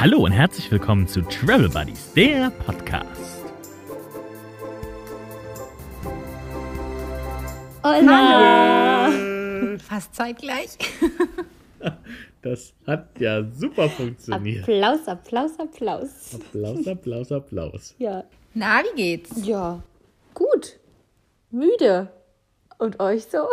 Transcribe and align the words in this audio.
Hallo 0.00 0.24
und 0.24 0.32
herzlich 0.32 0.70
willkommen 0.70 1.06
zu 1.06 1.20
Travel 1.20 1.68
Buddies, 1.68 2.14
der 2.14 2.48
Podcast. 2.48 3.44
Hola! 7.84 9.10
Fast 9.78 10.14
zeitgleich. 10.14 10.70
Das 12.40 12.72
hat 12.86 13.20
ja 13.20 13.44
super 13.52 13.90
funktioniert. 13.90 14.62
Applaus, 14.62 15.06
Applaus, 15.06 15.60
Applaus. 15.60 16.34
Applaus, 16.34 16.88
Applaus, 16.88 17.32
Applaus. 17.32 17.94
Ja. 17.98 18.24
Na, 18.54 18.80
wie 18.80 18.96
geht's? 18.96 19.46
Ja, 19.46 19.82
gut. 20.32 20.80
Müde. 21.50 22.08
Und 22.78 22.98
euch 23.00 23.24
so? 23.24 23.46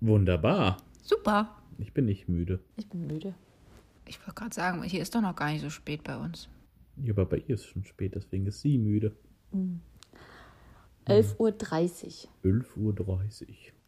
Wunderbar. 0.00 0.78
Super. 1.02 1.54
Ich 1.76 1.92
bin 1.92 2.06
nicht 2.06 2.30
müde. 2.30 2.60
Ich 2.78 2.88
bin 2.88 3.06
müde. 3.06 3.34
Ich 4.06 4.18
wollte 4.20 4.34
gerade 4.34 4.54
sagen, 4.54 4.82
hier 4.82 5.02
ist 5.02 5.14
doch 5.14 5.20
noch 5.22 5.36
gar 5.36 5.50
nicht 5.50 5.62
so 5.62 5.70
spät 5.70 6.04
bei 6.04 6.16
uns. 6.16 6.48
Ja, 7.02 7.12
aber 7.12 7.26
bei 7.26 7.38
ihr 7.38 7.54
ist 7.54 7.62
es 7.62 7.66
schon 7.66 7.84
spät, 7.84 8.14
deswegen 8.14 8.46
ist 8.46 8.60
sie 8.60 8.78
müde. 8.78 9.12
11.30 11.06 11.34
Uhr. 11.38 11.48
11.30 12.44 12.76
Uhr. 12.76 13.20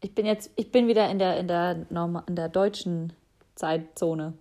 Ich 0.00 0.14
bin 0.14 0.26
jetzt, 0.26 0.50
ich 0.56 0.70
bin 0.72 0.88
wieder 0.88 1.10
in 1.10 1.18
der, 1.18 1.38
in 1.38 1.48
der, 1.48 1.86
Norma, 1.90 2.24
in 2.28 2.36
der 2.36 2.48
deutschen 2.48 3.12
Zeitzone. 3.54 4.34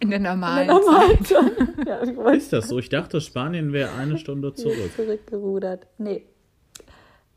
In 0.00 0.10
der 0.10 0.18
In 0.18 0.24
normalen 0.24 0.68
der 0.68 0.76
Zeit. 0.82 0.84
normalen 0.84 1.24
Zeit. 1.24 1.86
ja, 2.26 2.30
Ist 2.32 2.52
das 2.52 2.68
so? 2.68 2.78
Ich 2.78 2.88
dachte, 2.90 3.20
Spanien 3.20 3.72
wäre 3.72 3.92
eine 3.94 4.18
Stunde 4.18 4.52
zurück. 4.52 4.92
zurückgerudert. 4.94 5.86
Nee. 5.98 6.26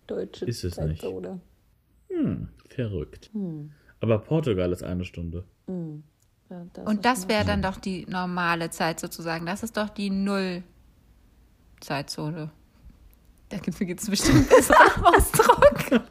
Deutsche 0.08 0.46
Ist 0.46 0.64
es 0.64 0.78
nicht. 0.78 1.02
Zeitzone. 1.02 1.40
Hm, 2.10 2.50
verrückt. 2.68 3.32
Aber 4.02 4.20
Portugal 4.20 4.72
ist 4.72 4.84
eine 4.84 5.06
Stunde. 5.06 5.46
Ja, 6.50 6.66
das 6.74 6.88
Und 6.88 7.06
das 7.06 7.28
wäre 7.28 7.46
dann 7.46 7.62
doch 7.62 7.78
die 7.78 8.06
normale 8.08 8.70
Zeit 8.72 9.00
sozusagen. 9.00 9.46
Das 9.46 9.62
ist 9.64 9.78
doch 9.78 9.90
die 9.90 10.10
Null-Zeitzone. 10.10 12.50
Da 13.50 13.58
gibt 13.58 14.02
es 14.02 14.10
bestimmt 14.10 14.38
einen 14.42 14.48
besseren 14.48 15.06
Ausdruck. 15.06 16.02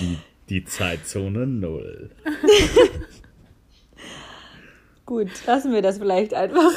Die, 0.00 0.18
die 0.48 0.64
Zeitzone 0.64 1.46
Null. 1.46 2.10
Gut, 5.06 5.28
lassen 5.46 5.72
wir 5.72 5.82
das 5.82 5.98
vielleicht 5.98 6.34
einfach. 6.34 6.70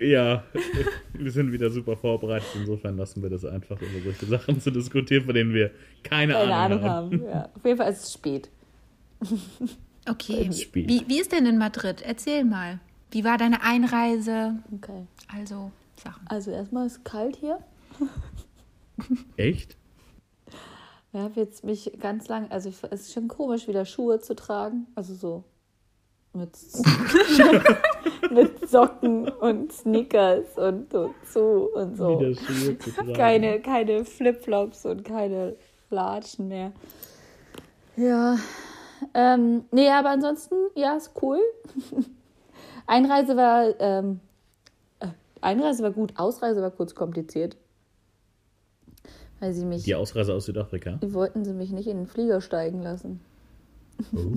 Ja, 0.00 0.42
wir 1.12 1.30
sind 1.30 1.52
wieder 1.52 1.70
super 1.70 1.96
vorbereitet. 1.96 2.48
Insofern 2.56 2.96
lassen 2.96 3.22
wir 3.22 3.30
das 3.30 3.44
einfach, 3.44 3.80
über 3.80 4.00
solche 4.02 4.26
Sachen 4.26 4.60
zu 4.60 4.70
diskutieren, 4.70 5.24
von 5.24 5.34
denen 5.34 5.52
wir 5.52 5.70
keine, 6.02 6.32
Keine 6.32 6.54
Ahnung, 6.54 6.78
Ahnung 6.78 6.90
haben. 6.90 7.20
haben. 7.20 7.24
Ja. 7.24 7.48
Auf 7.54 7.64
jeden 7.64 7.76
Fall 7.76 7.92
ist 7.92 8.04
es 8.04 8.12
spät. 8.14 8.50
Okay. 10.08 10.50
Wie, 10.72 11.04
wie 11.06 11.20
ist 11.20 11.30
denn 11.32 11.46
in 11.46 11.58
Madrid? 11.58 12.02
Erzähl 12.02 12.44
mal. 12.44 12.80
Wie 13.10 13.24
war 13.24 13.36
deine 13.38 13.62
Einreise? 13.62 14.62
Okay. 14.72 15.06
Also, 15.28 15.70
Sachen. 16.02 16.26
Also 16.26 16.50
erstmal 16.50 16.86
ist 16.86 16.98
es 16.98 17.04
kalt 17.04 17.36
hier. 17.36 17.58
Echt? 19.36 19.76
Ich 21.12 21.18
habe 21.18 21.40
jetzt 21.40 21.64
mich 21.64 21.92
ganz 22.00 22.28
lang, 22.28 22.50
also 22.50 22.68
ich, 22.68 22.76
es 22.90 23.02
ist 23.02 23.12
schon 23.12 23.28
komisch, 23.28 23.66
wieder 23.66 23.84
Schuhe 23.84 24.20
zu 24.20 24.34
tragen. 24.34 24.86
Also 24.94 25.14
so 25.14 25.44
mit, 26.32 26.56
mit 28.30 28.68
Socken 28.68 29.28
und 29.28 29.72
Sneakers 29.72 30.56
und 30.56 30.92
so 30.92 31.14
zu 31.30 31.68
und 31.74 31.96
so. 31.96 32.20
Keine, 33.14 33.60
keine 33.60 34.04
Flipflops 34.04 34.86
und 34.86 35.04
keine 35.04 35.56
Latschen 35.90 36.48
mehr. 36.48 36.72
Ja. 37.96 38.38
Ähm, 39.14 39.64
nee, 39.72 39.88
aber 39.90 40.10
ansonsten, 40.10 40.54
ja, 40.74 40.96
ist 40.96 41.12
cool. 41.22 41.38
Einreise 42.86 43.36
war, 43.36 43.68
ähm, 43.80 44.20
äh, 45.00 45.08
Einreise 45.40 45.82
war 45.82 45.90
gut, 45.90 46.12
Ausreise 46.16 46.60
war 46.62 46.70
kurz 46.70 46.94
kompliziert. 46.94 47.56
Weil 49.38 49.52
sie 49.52 49.64
mich, 49.64 49.84
Die 49.84 49.94
Ausreise 49.94 50.34
aus 50.34 50.44
Südafrika. 50.46 50.98
wollten 51.02 51.44
sie 51.44 51.54
mich 51.54 51.70
nicht 51.72 51.86
in 51.86 51.96
den 51.96 52.06
Flieger 52.06 52.40
steigen 52.40 52.82
lassen. 52.82 53.20
Oh. 54.14 54.32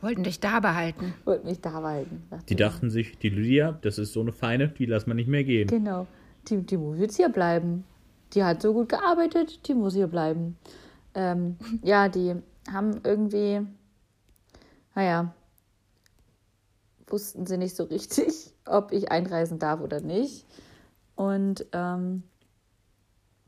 Wollten 0.00 0.24
dich 0.24 0.40
da 0.40 0.60
behalten. 0.60 1.14
Wollten 1.24 1.46
mich 1.46 1.60
da 1.60 1.80
behalten. 1.80 2.22
Die 2.48 2.56
dachten 2.56 2.90
sich, 2.90 3.18
die 3.18 3.28
Lydia, 3.28 3.78
das 3.82 3.98
ist 3.98 4.12
so 4.12 4.20
eine 4.20 4.32
Feine, 4.32 4.68
die 4.68 4.86
lassen 4.86 5.08
wir 5.08 5.14
nicht 5.14 5.28
mehr 5.28 5.44
gehen. 5.44 5.68
Genau. 5.68 6.06
Die, 6.48 6.58
die 6.58 6.76
muss 6.76 6.98
jetzt 6.98 7.16
hier 7.16 7.28
bleiben. 7.28 7.84
Die 8.32 8.42
hat 8.44 8.62
so 8.62 8.72
gut 8.72 8.88
gearbeitet, 8.88 9.66
die 9.68 9.74
muss 9.74 9.94
hier 9.94 10.06
bleiben. 10.08 10.56
Ähm, 11.14 11.56
ja, 11.82 12.08
die 12.08 12.34
haben 12.72 13.00
irgendwie, 13.04 13.60
naja, 14.96 15.32
wussten 17.06 17.46
sie 17.46 17.58
nicht 17.58 17.76
so 17.76 17.84
richtig, 17.84 18.52
ob 18.66 18.90
ich 18.90 19.12
einreisen 19.12 19.60
darf 19.60 19.80
oder 19.80 20.00
nicht. 20.00 20.44
Und 21.14 21.64
ähm, 21.72 22.24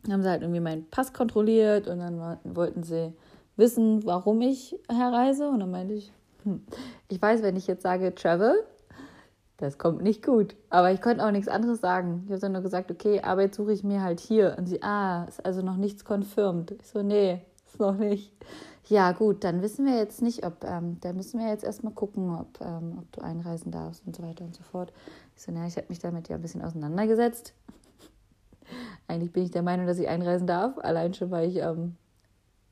haben 0.09 0.23
sie 0.23 0.29
halt 0.29 0.43
irgendwie 0.43 0.61
meinen 0.61 0.89
Pass 0.91 1.13
kontrolliert 1.13 1.89
und 1.89 1.99
dann 1.99 2.39
wollten 2.45 2.83
sie 2.83 3.13
wissen, 3.57 4.07
warum 4.07 4.41
ich 4.41 4.79
herreise. 4.89 5.49
Und 5.49 5.61
dann 5.61 5.71
meinte 5.71 5.95
ich, 5.95 6.13
hm, 6.45 6.65
ich 7.09 7.21
weiß, 7.21 7.43
wenn 7.43 7.57
ich 7.57 7.67
jetzt 7.67 7.83
sage 7.83 8.15
Travel, 8.15 8.55
das 9.57 9.77
kommt 9.77 10.03
nicht 10.03 10.25
gut. 10.25 10.55
Aber 10.71 10.93
ich 10.93 11.03
konnte 11.03 11.27
auch 11.27 11.33
nichts 11.33 11.49
anderes 11.49 11.81
sagen. 11.81 12.23
Ich 12.27 12.31
habe 12.31 12.41
dann 12.41 12.53
nur 12.53 12.63
gesagt, 12.63 12.91
okay, 12.91 13.21
Arbeit 13.21 13.55
suche 13.55 13.73
ich 13.73 13.83
mir 13.83 14.03
halt 14.03 14.21
hier. 14.21 14.55
Und 14.57 14.67
sie, 14.67 14.83
ah, 14.83 15.25
ist 15.25 15.45
also 15.45 15.63
noch 15.63 15.77
nichts 15.77 16.05
confirmed. 16.05 16.71
Ich 16.71 16.87
so, 16.87 17.03
nee, 17.03 17.43
ist 17.67 17.81
noch 17.81 17.97
nicht. 17.97 18.33
Ja, 18.89 19.13
gut, 19.13 19.45
dann 19.45 19.61
wissen 19.61 19.85
wir 19.85 19.97
jetzt 19.99 20.23
nicht, 20.23 20.47
ob, 20.47 20.65
ähm, 20.65 20.97
da 21.01 21.13
müssen 21.13 21.39
wir 21.39 21.49
jetzt 21.49 21.65
erstmal 21.65 21.93
gucken, 21.93 22.35
ob, 22.35 22.59
ähm, 22.63 22.99
ob 22.99 23.13
du 23.13 23.21
einreisen 23.21 23.71
darfst 23.71 24.03
und 24.07 24.17
so 24.17 24.23
weiter 24.23 24.45
und 24.45 24.55
so 24.55 24.63
fort. 24.63 24.93
Ich 25.37 25.43
so, 25.43 25.53
naja, 25.53 25.67
ich 25.67 25.77
habe 25.77 25.87
mich 25.91 25.99
damit 25.99 26.29
ja 26.29 26.37
ein 26.37 26.43
bisschen 26.43 26.63
auseinandergesetzt. 26.63 27.53
Eigentlich 29.07 29.33
bin 29.33 29.45
ich 29.45 29.51
der 29.51 29.63
Meinung, 29.63 29.87
dass 29.87 29.99
ich 29.99 30.09
einreisen 30.09 30.47
darf, 30.47 30.79
allein 30.79 31.13
schon, 31.13 31.31
weil 31.31 31.51
ich 31.51 31.57
ähm, 31.57 31.97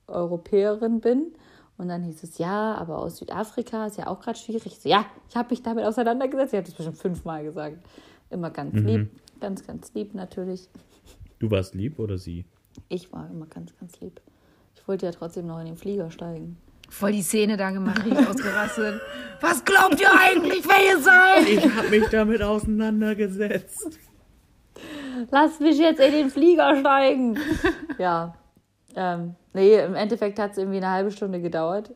Europäerin 0.06 1.00
bin. 1.00 1.34
Und 1.76 1.88
dann 1.88 2.02
hieß 2.02 2.22
es, 2.22 2.38
ja, 2.38 2.74
aber 2.76 2.98
aus 2.98 3.18
Südafrika 3.18 3.86
ist 3.86 3.98
ja 3.98 4.06
auch 4.06 4.20
gerade 4.20 4.38
schwierig. 4.38 4.64
Ich 4.64 4.80
so, 4.80 4.88
ja, 4.88 5.04
ich 5.28 5.36
habe 5.36 5.50
mich 5.50 5.62
damit 5.62 5.84
auseinandergesetzt. 5.84 6.54
Ich 6.54 6.58
habe 6.58 6.66
das 6.66 6.74
bestimmt 6.74 6.96
fünfmal 6.96 7.44
gesagt. 7.44 7.76
Immer 8.30 8.50
ganz 8.50 8.74
lieb, 8.74 9.10
ganz, 9.40 9.66
ganz 9.66 9.92
lieb 9.92 10.14
natürlich. 10.14 10.70
Du 11.38 11.50
warst 11.50 11.74
lieb 11.74 11.98
oder 11.98 12.16
sie? 12.16 12.46
Ich 12.88 13.12
war 13.12 13.28
immer 13.30 13.46
ganz, 13.46 13.76
ganz 13.78 14.00
lieb. 14.00 14.22
Ich 14.86 14.88
wollte 14.88 15.06
ja 15.06 15.10
trotzdem 15.10 15.48
noch 15.48 15.58
in 15.58 15.66
den 15.66 15.76
Flieger 15.76 16.12
steigen. 16.12 16.58
Voll 16.88 17.10
die 17.10 17.22
Szene 17.22 17.56
da 17.56 17.72
gemacht, 17.72 18.04
richtig 18.04 18.28
ausgerastet. 18.30 19.00
Was 19.40 19.64
glaubt 19.64 20.00
ihr 20.00 20.12
eigentlich, 20.16 20.64
wer 20.64 20.94
ihr 20.94 21.02
seid? 21.02 21.48
Ich 21.48 21.74
habe 21.74 21.88
mich 21.88 22.08
damit 22.08 22.40
auseinandergesetzt. 22.40 23.98
Lass 25.32 25.58
mich 25.58 25.76
jetzt 25.76 25.98
in 25.98 26.12
den 26.12 26.30
Flieger 26.30 26.76
steigen. 26.78 27.36
ja. 27.98 28.36
Ähm, 28.94 29.34
nee, 29.54 29.76
im 29.76 29.96
Endeffekt 29.96 30.38
hat 30.38 30.52
es 30.52 30.58
irgendwie 30.58 30.76
eine 30.76 30.92
halbe 30.92 31.10
Stunde 31.10 31.40
gedauert. 31.40 31.92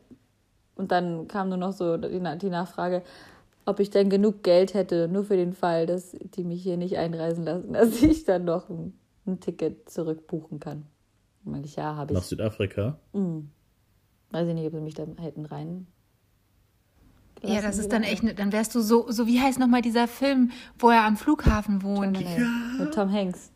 Und 0.74 0.90
dann 0.90 1.28
kam 1.28 1.48
nur 1.48 1.58
noch 1.58 1.72
so 1.72 1.96
die, 1.96 2.20
die 2.38 2.50
Nachfrage, 2.50 3.04
ob 3.66 3.78
ich 3.78 3.90
denn 3.90 4.10
genug 4.10 4.42
Geld 4.42 4.74
hätte, 4.74 5.06
nur 5.06 5.22
für 5.22 5.36
den 5.36 5.52
Fall, 5.52 5.86
dass 5.86 6.16
die 6.18 6.42
mich 6.42 6.64
hier 6.64 6.76
nicht 6.76 6.98
einreisen 6.98 7.44
lassen, 7.44 7.72
dass 7.72 8.02
ich 8.02 8.24
dann 8.24 8.46
noch 8.46 8.68
ein, 8.68 8.98
ein 9.28 9.38
Ticket 9.38 9.88
zurückbuchen 9.88 10.58
kann. 10.58 10.86
Meinte 11.44 11.68
ich, 11.68 11.76
ja, 11.76 11.96
habe 11.96 12.12
Nach 12.14 12.20
ich. 12.22 12.26
Südafrika? 12.28 12.98
Weiß 13.12 14.46
ich 14.48 14.54
nicht, 14.54 14.66
ob 14.66 14.74
sie 14.74 14.80
mich 14.80 14.94
da 14.94 15.04
hätten 15.20 15.44
rein. 15.46 15.86
Ja, 17.42 17.62
das 17.62 17.78
ist 17.78 17.90
dann 17.92 18.02
echt, 18.02 18.22
ne- 18.22 18.34
dann 18.34 18.52
wärst 18.52 18.74
du 18.74 18.80
so, 18.82 19.10
so 19.10 19.26
wie 19.26 19.40
heißt 19.40 19.58
nochmal 19.58 19.80
dieser 19.80 20.06
Film, 20.06 20.50
wo 20.78 20.90
er 20.90 21.04
am 21.06 21.16
Flughafen 21.16 21.82
wohnt? 21.82 22.18
Mit 22.78 22.92
Tom 22.94 23.10
Hanks. 23.10 23.50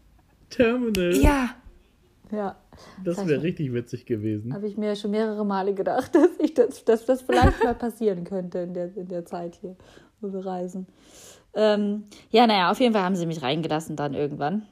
Terminal. 0.48 1.14
Ja, 1.16 1.50
Ja. 2.31 2.56
Das 3.04 3.25
wäre 3.26 3.42
richtig 3.42 3.72
witzig 3.72 4.04
gewesen. 4.06 4.52
Habe 4.52 4.66
ich 4.66 4.76
mir 4.76 4.96
schon 4.96 5.12
mehrere 5.12 5.44
Male 5.44 5.75
gedacht, 5.75 6.12
dass 6.14 6.30
ich 6.40 6.54
das, 6.54 6.84
dass 6.84 7.04
das 7.04 7.22
vielleicht 7.22 7.62
mal 7.62 7.75
passieren 7.75 8.25
könnte 8.25 8.58
in 8.60 8.75
der, 8.75 8.96
in 8.96 9.06
der 9.06 9.25
Zeit 9.26 9.56
hier, 9.60 9.76
wo 10.20 10.32
wir 10.32 10.44
reisen. 10.44 10.87
Ähm, 11.54 12.04
ja, 12.30 12.46
naja, 12.48 12.70
auf 12.72 12.80
jeden 12.80 12.92
Fall 12.94 13.04
haben 13.04 13.14
sie 13.16 13.26
mich 13.26 13.42
reingelassen 13.42 13.94
dann 13.94 14.14
irgendwann. 14.14 14.62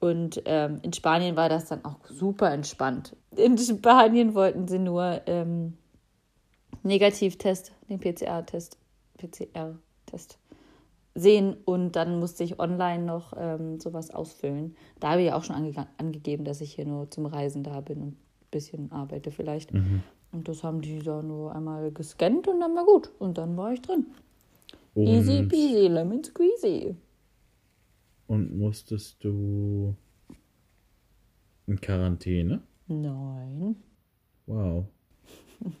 Und 0.00 0.42
ähm, 0.44 0.78
in 0.82 0.92
Spanien 0.92 1.36
war 1.36 1.48
das 1.48 1.66
dann 1.66 1.84
auch 1.84 1.98
super 2.08 2.52
entspannt. 2.52 3.16
In 3.36 3.58
Spanien 3.58 4.34
wollten 4.34 4.68
sie 4.68 4.78
nur 4.78 5.22
ähm, 5.26 5.76
Negativtest, 6.82 7.72
den 7.88 7.98
PCR-Test, 7.98 8.78
PCR-Test 9.18 10.38
sehen 11.14 11.56
und 11.64 11.96
dann 11.96 12.20
musste 12.20 12.44
ich 12.44 12.60
online 12.60 13.02
noch 13.04 13.32
ähm, 13.36 13.80
sowas 13.80 14.10
ausfüllen. 14.10 14.76
Da 15.00 15.10
habe 15.12 15.22
ich 15.22 15.32
auch 15.32 15.42
schon 15.42 15.56
ange 15.56 15.74
angegeben, 15.96 16.44
dass 16.44 16.60
ich 16.60 16.74
hier 16.74 16.86
nur 16.86 17.10
zum 17.10 17.26
Reisen 17.26 17.64
da 17.64 17.80
bin 17.80 18.00
und 18.00 18.08
ein 18.12 18.16
bisschen 18.50 18.92
arbeite 18.92 19.32
vielleicht. 19.32 19.72
Und 20.30 20.48
das 20.48 20.62
haben 20.62 20.80
die 20.80 21.00
da 21.00 21.22
nur 21.22 21.54
einmal 21.54 21.90
gescannt 21.90 22.46
und 22.48 22.60
dann 22.60 22.74
war 22.76 22.84
gut. 22.84 23.10
Und 23.18 23.38
dann 23.38 23.56
war 23.56 23.72
ich 23.72 23.80
drin. 23.82 24.06
Easy 24.94 25.38
Und, 25.38 25.48
peasy, 25.48 25.88
lemon 25.88 26.22
squeezy. 26.22 26.94
Und 28.28 28.56
musstest 28.56 29.22
du 29.24 29.96
in 31.66 31.80
Quarantäne? 31.80 32.62
Nein. 32.86 33.74
Wow. 34.46 34.86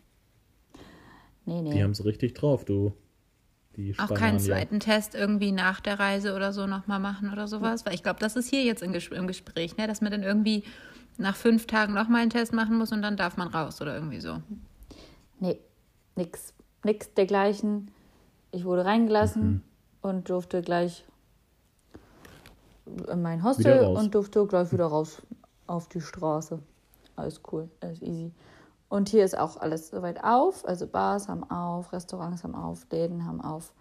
Nee, 1.46 1.62
nee. 1.62 1.70
Die 1.70 1.82
haben 1.82 1.92
es 1.92 2.04
richtig 2.04 2.34
drauf, 2.34 2.66
du. 2.66 2.92
die 3.76 3.94
Auch 3.98 4.12
keinen 4.12 4.38
zweiten 4.38 4.80
Test 4.80 5.14
irgendwie 5.14 5.50
nach 5.50 5.80
der 5.80 5.98
Reise 5.98 6.34
oder 6.34 6.52
so 6.52 6.66
nochmal 6.66 7.00
machen 7.00 7.32
oder 7.32 7.48
sowas? 7.48 7.86
Weil 7.86 7.94
ich 7.94 8.02
glaube, 8.02 8.20
das 8.20 8.36
ist 8.36 8.50
hier 8.50 8.64
jetzt 8.64 8.82
im, 8.82 8.92
Ges 8.92 9.08
im 9.08 9.26
Gespräch, 9.26 9.78
ne? 9.78 9.86
dass 9.86 10.02
man 10.02 10.12
dann 10.12 10.22
irgendwie 10.22 10.64
nach 11.16 11.36
fünf 11.36 11.66
Tagen 11.66 11.94
nochmal 11.94 12.20
einen 12.20 12.28
Test 12.30 12.52
machen 12.52 12.76
muss 12.76 12.92
und 12.92 13.00
dann 13.00 13.16
darf 13.16 13.38
man 13.38 13.48
raus 13.48 13.80
oder 13.80 13.94
irgendwie 13.94 14.20
so. 14.20 14.42
Nee, 15.40 15.58
nix. 16.16 16.52
Nix 16.84 17.14
dergleichen. 17.14 17.90
Ich 18.52 18.66
wurde 18.66 18.84
reingelassen 18.84 19.42
Mhm. 19.50 19.62
und 20.02 20.28
durfte 20.28 20.60
gleich 20.60 21.06
in 23.10 23.22
mein 23.22 23.42
Hostel 23.44 23.84
und 23.86 24.14
durfte 24.14 24.46
gleich 24.46 24.72
wieder 24.72 24.86
raus 24.86 25.22
auf 25.66 25.88
die 25.88 26.00
Straße. 26.00 26.60
Alles 27.16 27.40
cool, 27.52 27.68
alles 27.80 28.00
easy. 28.02 28.32
Und 28.88 29.08
hier 29.08 29.24
ist 29.24 29.36
auch 29.36 29.58
alles 29.58 29.88
soweit 29.88 30.22
auf. 30.24 30.66
Also 30.66 30.86
Bars 30.86 31.28
haben 31.28 31.48
auf, 31.50 31.92
Restaurants 31.92 32.42
haben 32.44 32.54
auf, 32.54 32.86
Läden 32.90 33.24
haben 33.26 33.40
auf. 33.40 33.72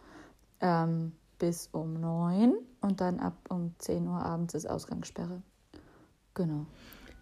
Ähm, 0.59 1.13
bis 1.39 1.69
um 1.71 1.94
neun 2.00 2.56
und 2.81 3.00
dann 3.00 3.19
ab 3.19 3.36
um 3.50 3.75
10 3.77 4.07
Uhr 4.07 4.25
abends 4.25 4.56
ist 4.56 4.65
Ausgangssperre. 4.68 5.42
Genau, 6.33 6.65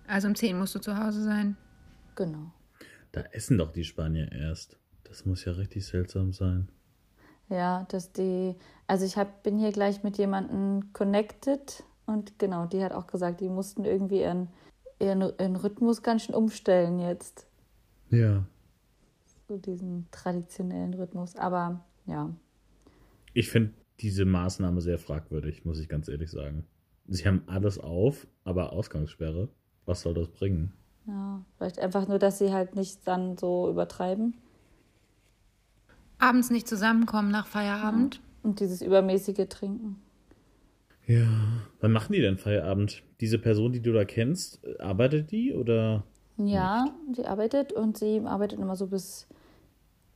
Also 0.07 0.27
um 0.29 0.35
10 0.35 0.57
musst 0.57 0.73
du 0.75 0.79
zu 0.79 0.97
Hause 0.97 1.23
sein. 1.23 1.57
genau. 2.15 2.51
Da 3.11 3.21
essen 3.31 3.57
doch 3.57 3.71
die 3.71 3.85
Spanier 3.85 4.29
erst. 4.31 4.77
Das 5.05 5.25
muss 5.25 5.45
ja 5.45 5.53
richtig 5.53 5.85
seltsam 5.85 6.33
sein. 6.33 6.69
Ja, 7.49 7.85
dass 7.89 8.11
die, 8.11 8.55
also 8.87 9.05
ich 9.05 9.17
hab, 9.17 9.43
bin 9.43 9.57
hier 9.57 9.71
gleich 9.71 10.03
mit 10.03 10.17
jemandem 10.17 10.91
connected 10.93 11.83
und 12.05 12.39
genau, 12.39 12.65
die 12.65 12.83
hat 12.83 12.91
auch 12.91 13.07
gesagt, 13.07 13.41
die 13.41 13.49
mussten 13.49 13.85
irgendwie 13.85 14.21
ihren, 14.21 14.49
ihren, 14.99 15.21
ihren 15.21 15.55
Rhythmus 15.55 16.01
ganz 16.01 16.23
schön 16.23 16.35
umstellen 16.35 16.99
jetzt. 16.99 17.47
Ja. 18.09 18.45
So 19.47 19.57
diesen 19.57 20.07
traditionellen 20.11 20.93
Rhythmus. 20.95 21.35
Aber 21.35 21.83
ja, 22.07 22.33
Ich 23.33 23.49
finde 23.49 23.73
diese 23.99 24.25
Maßnahme 24.25 24.81
sehr 24.81 24.97
fragwürdig, 24.97 25.65
muss 25.65 25.79
ich 25.79 25.87
ganz 25.87 26.07
ehrlich 26.07 26.31
sagen. 26.31 26.65
Sie 27.07 27.27
haben 27.27 27.43
alles 27.47 27.79
auf, 27.79 28.27
aber 28.43 28.73
Ausgangssperre. 28.73 29.49
Was 29.85 30.01
soll 30.01 30.15
das 30.15 30.29
bringen? 30.29 30.73
ja, 31.07 31.43
vielleicht 31.57 31.79
einfach 31.79 32.07
nur, 32.07 32.19
dass 32.19 32.39
sie 32.39 32.51
halt 32.51 32.75
nicht 32.75 33.07
dann 33.07 33.37
so 33.37 33.69
übertreiben 33.69 34.35
Abends 36.19 36.49
nicht 36.49 36.67
zusammenkommen 36.67 37.29
nach 37.31 37.47
Feierabend. 37.47 38.21
und 38.43 38.59
dieses 38.59 38.81
übermäßige 38.81 39.47
Trinken. 39.49 40.01
Ja. 41.07 41.27
Wann 41.81 41.91
machen 41.91 42.13
die 42.13 42.21
denn 42.21 42.37
Feierabend? 42.37 43.03
Diese 43.19 43.39
Person, 43.39 43.71
die 43.73 43.81
du 43.81 43.93
da 43.93 44.05
kennst, 44.05 44.59
arbeitet 44.79 45.31
die 45.31 45.53
oder? 45.53 46.03
Ja, 46.37 46.85
sie 47.13 47.25
arbeitet 47.25 47.73
und 47.73 47.97
sie 47.97 48.21
arbeitet 48.25 48.59
immer 48.59 48.75
so 48.75 48.87
bis, 48.87 49.27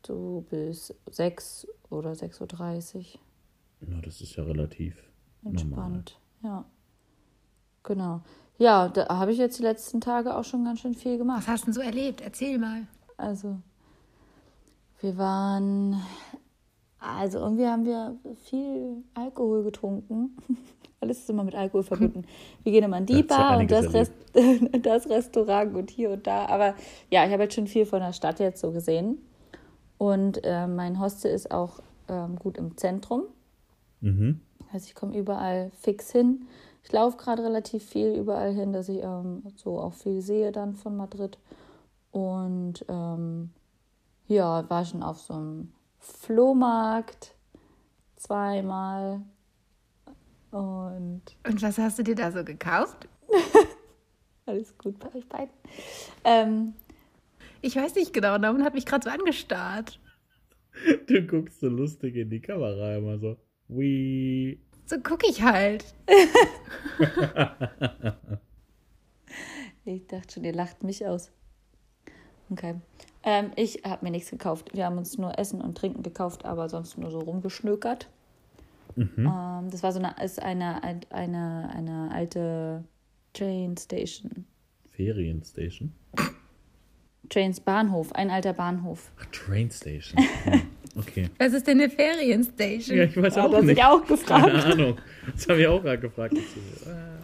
so 0.06 0.46
bis 0.50 0.94
6 1.10 1.68
oder 1.90 2.12
6.30 2.12 2.96
Uhr. 2.96 3.04
Na, 3.82 4.02
das 4.02 4.22
ist 4.22 4.36
ja 4.36 4.44
relativ 4.44 4.96
normal. 5.42 5.62
Entspannt, 5.62 6.20
ja. 6.44 6.66
Genau. 7.84 8.22
Ja, 8.58 8.90
da 8.90 9.08
habe 9.08 9.32
ich 9.32 9.38
jetzt 9.38 9.58
die 9.58 9.64
letzten 9.64 10.02
Tage 10.02 10.36
auch 10.36 10.44
schon 10.44 10.66
ganz 10.66 10.82
schön 10.82 10.94
viel 10.94 11.18
gemacht. 11.18 11.40
Was 11.40 11.48
hast 11.48 11.62
du 11.62 11.66
denn 11.68 11.74
so 11.74 11.82
erlebt? 11.82 12.20
Erzähl 12.22 12.58
mal. 12.58 12.88
Also, 13.16 13.62
wir 15.02 15.18
waren, 15.18 16.02
also 17.00 17.40
irgendwie 17.40 17.66
haben 17.66 17.86
wir 17.86 18.18
viel 18.46 19.04
Alkohol 19.14 19.64
getrunken. 19.64 20.38
Alles 21.02 21.20
ist 21.20 21.30
immer 21.30 21.46
mit 21.46 21.56
Alkohol 21.56 21.84
verbunden. 21.84 22.26
Wir 22.64 22.74
gehen 22.74 22.84
immer 22.84 22.98
in 22.98 23.06
die 23.06 23.24
Bar 23.24 23.58
und 23.58 23.72
das, 23.72 23.94
Rest, 23.94 24.12
das 24.82 25.10
Restaurant 25.10 25.74
und 25.74 25.90
hier 25.90 26.10
und 26.10 26.28
da. 26.28 26.48
Aber 26.48 26.76
ja, 27.10 27.26
ich 27.26 27.32
habe 27.32 27.44
jetzt 27.44 27.56
schon 27.56 27.68
viel 27.68 27.86
von 27.86 28.02
der 28.02 28.12
Stadt 28.12 28.40
jetzt 28.42 28.60
so 28.60 28.72
gesehen. 28.72 29.18
Und 29.98 30.42
äh, 30.44 30.68
mein 30.68 31.00
Hostel 31.00 31.32
ist 31.32 31.52
auch 31.52 31.80
ähm, 32.10 32.36
gut 32.38 32.58
im 32.58 32.76
Zentrum. 32.76 33.24
Mhm. 34.02 34.42
Also 34.74 34.88
ich 34.88 34.96
komme 34.96 35.18
überall 35.18 35.72
fix 35.80 36.12
hin. 36.12 36.48
Ich 36.84 36.92
laufe 36.92 37.18
gerade 37.18 37.44
relativ 37.44 37.84
viel 37.84 38.14
überall 38.14 38.54
hin, 38.54 38.74
dass 38.74 38.90
ich 38.90 39.02
ähm, 39.02 39.44
so 39.56 39.80
auch 39.80 39.94
viel 39.94 40.22
sehe 40.22 40.52
dann 40.52 40.76
von 40.76 40.98
Madrid. 40.98 41.38
Und 42.12 42.86
ähm, 42.90 43.52
ja, 44.30 44.70
war 44.70 44.86
schon 44.86 45.04
auf 45.04 45.20
so 45.20 45.34
einem 45.34 45.74
Flohmarkt 46.00 47.36
zweimal. 48.16 49.22
Und 50.52 51.22
Und 51.48 51.62
was 51.62 51.78
hast 51.78 52.00
du 52.00 52.04
dir 52.04 52.16
da 52.16 52.32
so 52.32 52.44
gekauft? 52.46 53.08
alles 54.46 54.76
gut 54.78 54.98
bei 55.00 55.14
euch 55.14 55.28
beiden. 55.28 55.54
Ähm, 56.24 56.74
Ich 57.62 57.76
weiß 57.76 57.94
nicht 57.96 58.14
genau, 58.14 58.38
Norman 58.38 58.64
hat 58.64 58.74
mich 58.74 58.86
gerade 58.86 59.04
so 59.04 59.10
angestarrt. 59.10 60.00
Du 61.08 61.22
guckst 61.28 61.60
so 61.60 61.68
lustig 61.68 62.16
in 62.16 62.30
die 62.30 62.40
Kamera 62.40 62.96
immer 62.96 63.20
so. 63.20 63.36
Wie. 63.68 64.60
So 64.86 64.98
gucke 65.00 65.28
ich 65.28 65.42
halt. 65.44 65.86
ich 69.86 70.08
dachte 70.08 70.34
schon, 70.34 70.44
ihr 70.46 70.54
lacht 70.54 70.84
mich 70.84 71.06
aus. 71.06 71.32
Okay. 72.50 72.76
Ähm, 73.24 73.52
ich 73.56 73.84
habe 73.86 74.06
mir 74.06 74.12
nichts 74.12 74.30
gekauft. 74.30 74.70
Wir 74.74 74.86
haben 74.86 74.98
uns 74.98 75.18
nur 75.18 75.38
Essen 75.38 75.62
und 75.62 75.78
Trinken 75.78 76.04
gekauft, 76.04 76.46
aber 76.46 76.70
sonst 76.70 76.98
nur 76.98 77.12
so 77.12 77.20
rumgeschnökert. 77.20 78.08
Ähm, 78.98 79.70
das 79.70 79.84
war 79.84 79.92
so 79.92 80.00
eine, 80.00 80.16
ist 80.24 80.42
eine, 80.42 80.84
eine, 80.84 81.70
eine 81.74 82.10
alte 82.14 82.84
Train 83.34 83.78
Station. 83.78 84.46
Ferienstation. 84.92 85.94
Trains 87.30 87.60
Bahnhof, 87.60 88.12
ein 88.14 88.30
alter 88.32 88.54
Bahnhof. 88.54 89.12
Ach, 89.20 89.26
Train 89.32 89.70
Station. 89.72 90.24
Hm, 90.46 90.62
Okay. 90.96 91.30
Was 91.38 91.54
ist 91.54 91.68
denn 91.68 91.80
eine 91.80 91.90
Ferienstation? 91.90 92.98
Ja, 92.98 93.04
ich 93.04 93.16
weiß 93.16 93.38
auch 93.38 93.52
das 93.52 93.60
hab 93.60 93.64
nicht. 93.64 93.78
ich 93.78 93.84
auch 93.84 94.06
gefragt. 94.06 94.44
Keine 94.44 94.66
Ahnung. 94.66 94.98
Das 95.32 95.48
habe 95.48 95.62
ich 95.62 95.68
auch 95.68 95.82
gerade 95.82 96.00
gefragt. 96.00 96.36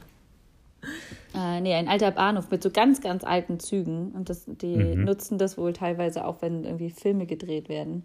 Äh, 1.33 1.61
nee, 1.61 1.73
ein 1.73 1.87
alter 1.87 2.11
Bahnhof 2.11 2.49
mit 2.49 2.63
so 2.63 2.69
ganz, 2.71 3.01
ganz 3.01 3.23
alten 3.23 3.59
Zügen. 3.59 4.11
Und 4.13 4.29
das, 4.29 4.45
die 4.47 4.95
nutzen 4.95 5.37
das 5.37 5.57
wohl 5.57 5.73
teilweise 5.73 6.25
auch, 6.25 6.41
wenn 6.41 6.63
irgendwie 6.63 6.89
Filme 6.91 7.25
gedreht 7.25 7.67
werden. 7.69 8.03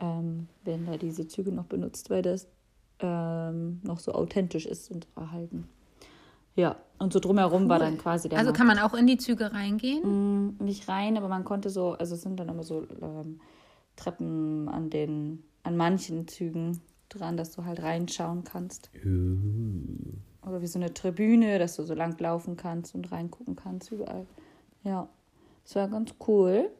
Ähm, 0.00 0.48
werden 0.64 0.86
da 0.86 0.96
diese 0.96 1.28
Züge 1.28 1.52
noch 1.52 1.66
benutzt, 1.66 2.10
weil 2.10 2.22
das 2.22 2.48
ähm, 3.00 3.80
noch 3.82 3.98
so 4.00 4.12
authentisch 4.12 4.66
ist 4.66 4.90
und 4.90 5.06
erhalten. 5.16 5.68
Ja, 6.56 6.76
und 6.98 7.12
so 7.12 7.18
drumherum 7.20 7.68
war 7.68 7.78
dann 7.80 7.98
quasi 7.98 8.28
der 8.28 8.38
Also 8.38 8.48
Markt. 8.48 8.58
kann 8.58 8.66
man 8.66 8.78
auch 8.78 8.94
in 8.94 9.06
die 9.06 9.18
Züge 9.18 9.52
reingehen? 9.52 10.56
Mm, 10.58 10.64
nicht 10.64 10.88
rein, 10.88 11.16
aber 11.16 11.28
man 11.28 11.44
konnte 11.44 11.68
so, 11.68 11.92
also 11.92 12.14
es 12.14 12.22
sind 12.22 12.38
dann 12.38 12.48
immer 12.48 12.62
so 12.62 12.86
ähm, 13.02 13.40
Treppen 13.96 14.68
an 14.68 14.88
den, 14.90 15.42
an 15.64 15.76
manchen 15.76 16.28
Zügen 16.28 16.80
dran, 17.08 17.36
dass 17.36 17.50
du 17.52 17.64
halt 17.64 17.82
reinschauen 17.82 18.44
kannst. 18.44 18.90
Oder 20.46 20.60
wie 20.62 20.66
so 20.66 20.78
eine 20.78 20.92
Tribüne, 20.92 21.58
dass 21.58 21.76
du 21.76 21.82
so 21.84 21.94
lang 21.94 22.18
laufen 22.20 22.56
kannst 22.56 22.94
und 22.94 23.10
reingucken 23.10 23.56
kannst 23.56 23.90
überall. 23.92 24.26
Ja, 24.82 25.08
das 25.64 25.76
war 25.76 25.88
ganz 25.88 26.14
cool. 26.28 26.70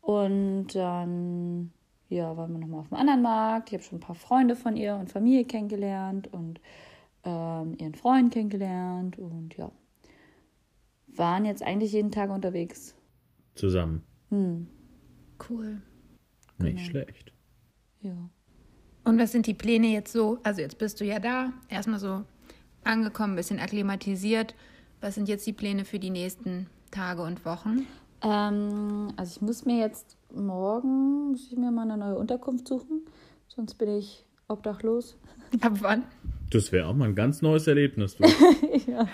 Und 0.00 0.68
dann, 0.74 1.72
ja, 2.08 2.36
waren 2.36 2.52
wir 2.52 2.58
nochmal 2.58 2.80
auf 2.80 2.88
dem 2.88 2.96
anderen 2.96 3.22
Markt. 3.22 3.68
Ich 3.68 3.74
habe 3.74 3.82
schon 3.84 3.98
ein 3.98 4.00
paar 4.00 4.14
Freunde 4.16 4.56
von 4.56 4.76
ihr 4.76 4.96
und 4.96 5.10
Familie 5.10 5.44
kennengelernt 5.44 6.32
und 6.32 6.60
ähm, 7.24 7.74
ihren 7.78 7.94
Freund 7.94 8.32
kennengelernt 8.32 9.18
und 9.18 9.56
ja, 9.56 9.70
waren 11.08 11.44
jetzt 11.44 11.62
eigentlich 11.62 11.92
jeden 11.92 12.10
Tag 12.12 12.30
unterwegs. 12.30 12.94
Zusammen. 13.54 14.02
Hm, 14.30 14.68
Cool. 15.48 15.82
Nicht 16.58 16.76
Genau. 16.78 16.88
schlecht. 16.88 17.32
ja. 18.00 18.16
Und 19.04 19.18
was 19.20 19.30
sind 19.32 19.46
die 19.46 19.54
Pläne 19.54 19.88
jetzt 19.88 20.12
so? 20.12 20.38
Also 20.42 20.62
jetzt 20.62 20.78
bist 20.78 21.00
du 21.00 21.04
ja 21.04 21.20
da, 21.20 21.52
erstmal 21.68 21.98
so 22.00 22.24
angekommen, 22.86 23.34
ein 23.34 23.36
bisschen 23.36 23.58
akklimatisiert. 23.60 24.54
Was 25.00 25.14
sind 25.14 25.28
jetzt 25.28 25.46
die 25.46 25.52
Pläne 25.52 25.84
für 25.84 25.98
die 25.98 26.10
nächsten 26.10 26.66
Tage 26.90 27.22
und 27.22 27.44
Wochen? 27.44 27.86
Ähm, 28.22 29.08
also 29.16 29.36
ich 29.36 29.42
muss 29.42 29.64
mir 29.64 29.78
jetzt 29.78 30.16
morgen, 30.34 31.32
muss 31.32 31.48
ich 31.50 31.56
mir 31.56 31.70
mal 31.70 31.82
eine 31.82 31.96
neue 31.96 32.16
Unterkunft 32.16 32.66
suchen, 32.68 33.02
sonst 33.48 33.74
bin 33.74 33.96
ich 33.96 34.24
obdachlos. 34.48 35.16
Ab 35.60 35.78
wann? 35.80 36.04
Das 36.50 36.72
wäre 36.72 36.86
auch 36.86 36.94
mal 36.94 37.08
ein 37.08 37.14
ganz 37.14 37.42
neues 37.42 37.66
Erlebnis. 37.66 38.16
Du. 38.16 38.24
ja. 38.90 39.06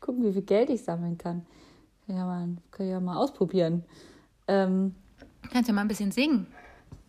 Gucken, 0.00 0.24
wie 0.24 0.32
viel 0.32 0.42
Geld 0.42 0.70
ich 0.70 0.82
sammeln 0.82 1.18
kann. 1.18 1.46
Ja 2.06 2.24
mal, 2.24 2.48
kann 2.70 2.88
ja 2.88 3.00
mal 3.00 3.16
ausprobieren. 3.16 3.84
Ähm, 4.48 4.94
Kannst 5.50 5.68
ja 5.68 5.74
mal 5.74 5.82
ein 5.82 5.88
bisschen 5.88 6.12
singen. 6.12 6.46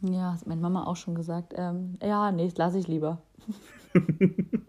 ja, 0.02 0.34
hat 0.34 0.48
meine 0.48 0.62
Mama 0.62 0.86
auch 0.86 0.96
schon 0.96 1.16
gesagt. 1.16 1.54
Ähm, 1.56 1.98
ja, 2.02 2.32
nee, 2.32 2.46
das 2.46 2.58
lasse 2.58 2.80
ich 2.80 2.88
lieber. 2.88 3.22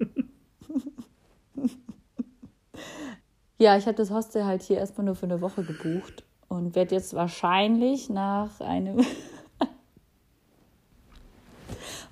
ja, 3.59 3.77
ich 3.77 3.87
habe 3.87 3.97
das 3.97 4.11
Hostel 4.11 4.45
halt 4.45 4.63
hier 4.63 4.79
erstmal 4.79 5.05
nur 5.05 5.15
für 5.15 5.27
eine 5.27 5.41
Woche 5.41 5.65
gebucht 5.65 6.25
und 6.49 6.75
werde 6.75 6.95
jetzt 6.95 7.15
wahrscheinlich 7.15 8.09
nach 8.09 8.61
einem. 8.61 8.99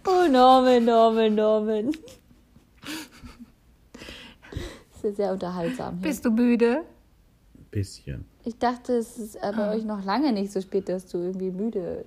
oh, 0.06 0.28
Norman, 0.30 0.84
Norman, 0.84 1.34
Norman. 1.34 1.92
Das 4.92 4.96
ist 4.96 5.04
ja 5.04 5.12
sehr 5.12 5.32
unterhaltsam 5.32 5.98
hier. 5.98 6.08
Bist 6.08 6.24
du 6.24 6.30
müde? 6.30 6.82
Bisschen. 7.70 8.24
Ich 8.44 8.58
dachte, 8.58 8.94
es 8.94 9.18
ist 9.18 9.36
äh, 9.36 9.52
bei 9.54 9.74
euch 9.74 9.84
noch 9.84 10.04
lange 10.04 10.32
nicht 10.32 10.52
so 10.52 10.60
spät, 10.60 10.88
dass 10.88 11.06
du 11.06 11.18
irgendwie 11.18 11.50
müde 11.50 12.04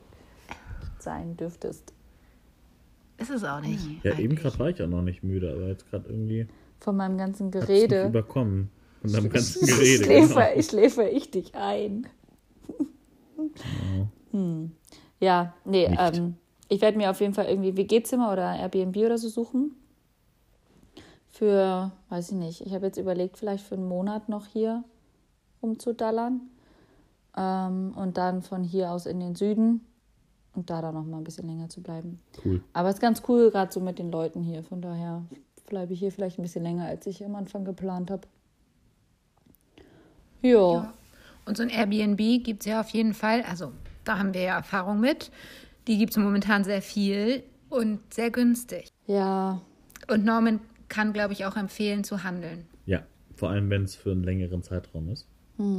sein 0.99 1.35
dürftest. 1.37 1.93
Ist 3.17 3.29
es 3.29 3.43
auch 3.43 3.59
nicht. 3.61 4.03
Ja, 4.03 4.11
eigentlich. 4.11 4.25
eben 4.25 4.35
gerade 4.35 4.59
war 4.59 4.69
ich 4.69 4.81
auch 4.81 4.87
noch 4.87 5.01
nicht 5.01 5.23
müde, 5.23 5.51
aber 5.51 5.67
jetzt 5.67 5.89
gerade 5.89 6.09
irgendwie 6.09 6.47
Von 6.79 6.97
meinem 6.97 7.17
ganzen 7.17 7.49
es 7.49 7.55
mich 7.55 7.67
Gerede. 7.67 8.05
überkommen. 8.07 8.69
Von 9.01 9.11
deinem 9.11 9.29
ganzen 9.29 9.65
Gerede. 9.67 10.03
schläfer, 10.03 10.47
genau. 10.47 10.59
ich 10.59 10.65
schläfer 10.67 11.11
ich 11.11 11.31
dich 11.31 11.55
ein. 11.55 12.07
Hm. 14.31 14.71
Ja, 15.19 15.53
nee, 15.65 15.85
ähm, 15.85 16.35
ich 16.67 16.81
werde 16.81 16.97
mir 16.97 17.09
auf 17.09 17.19
jeden 17.19 17.33
Fall 17.33 17.45
irgendwie 17.47 17.75
WG-Zimmer 17.75 18.31
oder 18.31 18.55
Airbnb 18.55 18.97
oder 18.97 19.17
so 19.17 19.27
suchen. 19.27 19.75
Für, 21.29 21.91
weiß 22.09 22.31
ich 22.31 22.37
nicht, 22.37 22.65
ich 22.65 22.73
habe 22.73 22.85
jetzt 22.85 22.97
überlegt, 22.97 23.37
vielleicht 23.37 23.63
für 23.65 23.75
einen 23.75 23.87
Monat 23.87 24.29
noch 24.29 24.45
hier 24.47 24.83
rumzudallern. 25.61 26.41
Ähm, 27.37 27.93
und 27.95 28.17
dann 28.17 28.41
von 28.41 28.63
hier 28.63 28.91
aus 28.91 29.05
in 29.05 29.19
den 29.19 29.35
Süden 29.35 29.85
und 30.55 30.69
da 30.69 30.81
dann 30.81 30.95
noch 30.95 31.05
mal 31.05 31.17
ein 31.17 31.23
bisschen 31.23 31.47
länger 31.47 31.69
zu 31.69 31.81
bleiben. 31.81 32.19
Cool. 32.43 32.61
Aber 32.73 32.89
es 32.89 32.95
ist 32.95 33.01
ganz 33.01 33.21
cool, 33.27 33.51
gerade 33.51 33.71
so 33.71 33.79
mit 33.79 33.99
den 33.99 34.11
Leuten 34.11 34.41
hier. 34.41 34.63
Von 34.63 34.81
daher 34.81 35.23
bleibe 35.69 35.93
ich 35.93 35.99
hier 35.99 36.11
vielleicht 36.11 36.39
ein 36.39 36.43
bisschen 36.43 36.63
länger, 36.63 36.85
als 36.85 37.07
ich 37.07 37.23
am 37.23 37.35
Anfang 37.35 37.65
geplant 37.65 38.11
habe. 38.11 38.27
Jo. 40.41 40.75
Ja. 40.75 40.93
Und 41.45 41.57
so 41.57 41.63
ein 41.63 41.69
Airbnb 41.69 42.43
gibt 42.43 42.61
es 42.61 42.65
ja 42.65 42.81
auf 42.81 42.89
jeden 42.89 43.13
Fall. 43.13 43.43
Also 43.43 43.71
da 44.03 44.19
haben 44.19 44.33
wir 44.33 44.41
ja 44.41 44.57
Erfahrung 44.57 44.99
mit. 44.99 45.31
Die 45.87 45.97
gibt 45.97 46.11
es 46.11 46.17
momentan 46.17 46.63
sehr 46.63 46.81
viel 46.81 47.43
und 47.69 47.99
sehr 48.13 48.29
günstig. 48.29 48.89
Ja, 49.07 49.61
Und 50.07 50.25
Norman 50.25 50.59
kann, 50.87 51.13
glaube 51.13 51.33
ich, 51.33 51.45
auch 51.45 51.55
empfehlen 51.55 52.03
zu 52.03 52.23
handeln. 52.23 52.67
Ja, 52.85 53.03
vor 53.35 53.49
allem 53.49 53.69
wenn 53.69 53.83
es 53.83 53.95
für 53.95 54.11
einen 54.11 54.23
längeren 54.23 54.63
Zeitraum 54.63 55.09
ist. 55.09 55.27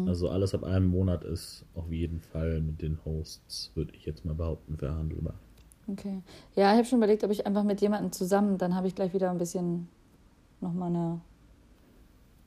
Also 0.07 0.29
alles 0.29 0.55
ab 0.55 0.63
einem 0.63 0.89
Monat 0.89 1.25
ist 1.25 1.65
auf 1.75 1.91
jeden 1.91 2.21
Fall 2.21 2.61
mit 2.61 2.83
den 2.83 3.03
Hosts, 3.07 3.73
würde 3.75 3.95
ich 3.95 4.05
jetzt 4.05 4.27
mal 4.27 4.35
behaupten, 4.35 4.77
verhandelbar. 4.77 5.41
Okay. 5.89 6.23
Ja, 6.57 6.73
ich 6.73 6.79
habe 6.79 6.85
schon 6.85 6.99
überlegt, 6.99 7.25
ob 7.25 7.31
ich 7.31 7.47
einfach 7.47 7.65
mit 7.65 7.81
jemandem 7.81 8.13
zusammen, 8.13 8.59
dann 8.59 8.75
habe 8.75 8.87
ich 8.87 8.95
gleich 8.95 9.13
wieder 9.15 9.31
ein 9.31 9.39
bisschen 9.39 9.89
nochmal 10.61 10.89
eine 10.91 11.21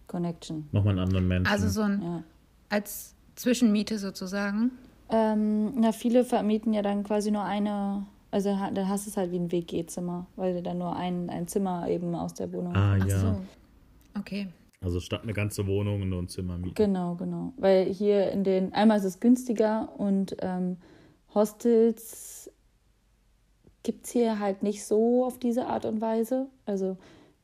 Connection. 0.07 0.67
Nochmal 0.71 0.91
einen 0.91 0.99
anderen 1.07 1.27
Menschen. 1.27 1.51
Also 1.51 1.67
so 1.69 1.81
ein 1.81 2.01
Ja. 2.01 2.23
als 2.69 3.15
Zwischenmiete 3.35 3.97
sozusagen. 3.97 4.71
Ähm, 5.09 5.73
na, 5.79 5.91
viele 5.91 6.23
vermieten 6.23 6.73
ja 6.73 6.81
dann 6.81 7.03
quasi 7.03 7.31
nur 7.31 7.43
eine, 7.43 8.05
also 8.31 8.49
dann 8.73 8.87
hast 8.89 9.05
du 9.05 9.09
es 9.09 9.17
halt 9.17 9.31
wie 9.31 9.37
ein 9.39 9.51
WG-Zimmer, 9.51 10.27
weil 10.35 10.53
du 10.55 10.61
dann 10.61 10.77
nur 10.77 10.95
ein, 10.95 11.29
ein 11.29 11.47
Zimmer 11.47 11.87
eben 11.89 12.15
aus 12.15 12.33
der 12.33 12.51
Wohnung. 12.53 12.75
ah 12.75 12.97
Ach 12.99 13.07
ja. 13.07 13.19
so. 13.19 13.41
Okay. 14.17 14.47
Also 14.81 14.99
statt 14.99 15.23
eine 15.23 15.33
ganze 15.33 15.65
Wohnung 15.65 16.07
nur 16.09 16.21
ein 16.21 16.27
Zimmer 16.27 16.57
mieten. 16.57 16.75
Genau, 16.75 17.15
genau. 17.15 17.53
Weil 17.57 17.85
hier 17.85 18.31
in 18.31 18.43
den, 18.43 18.73
einmal 18.73 18.97
ist 18.97 19.05
es 19.05 19.19
günstiger 19.19 19.89
und 19.97 20.35
ähm, 20.41 20.77
Hostels 21.33 22.51
gibt 23.83 24.05
es 24.05 24.11
hier 24.11 24.39
halt 24.39 24.63
nicht 24.63 24.85
so 24.85 25.25
auf 25.25 25.37
diese 25.37 25.67
Art 25.67 25.85
und 25.85 26.01
Weise. 26.01 26.47
Also 26.65 26.97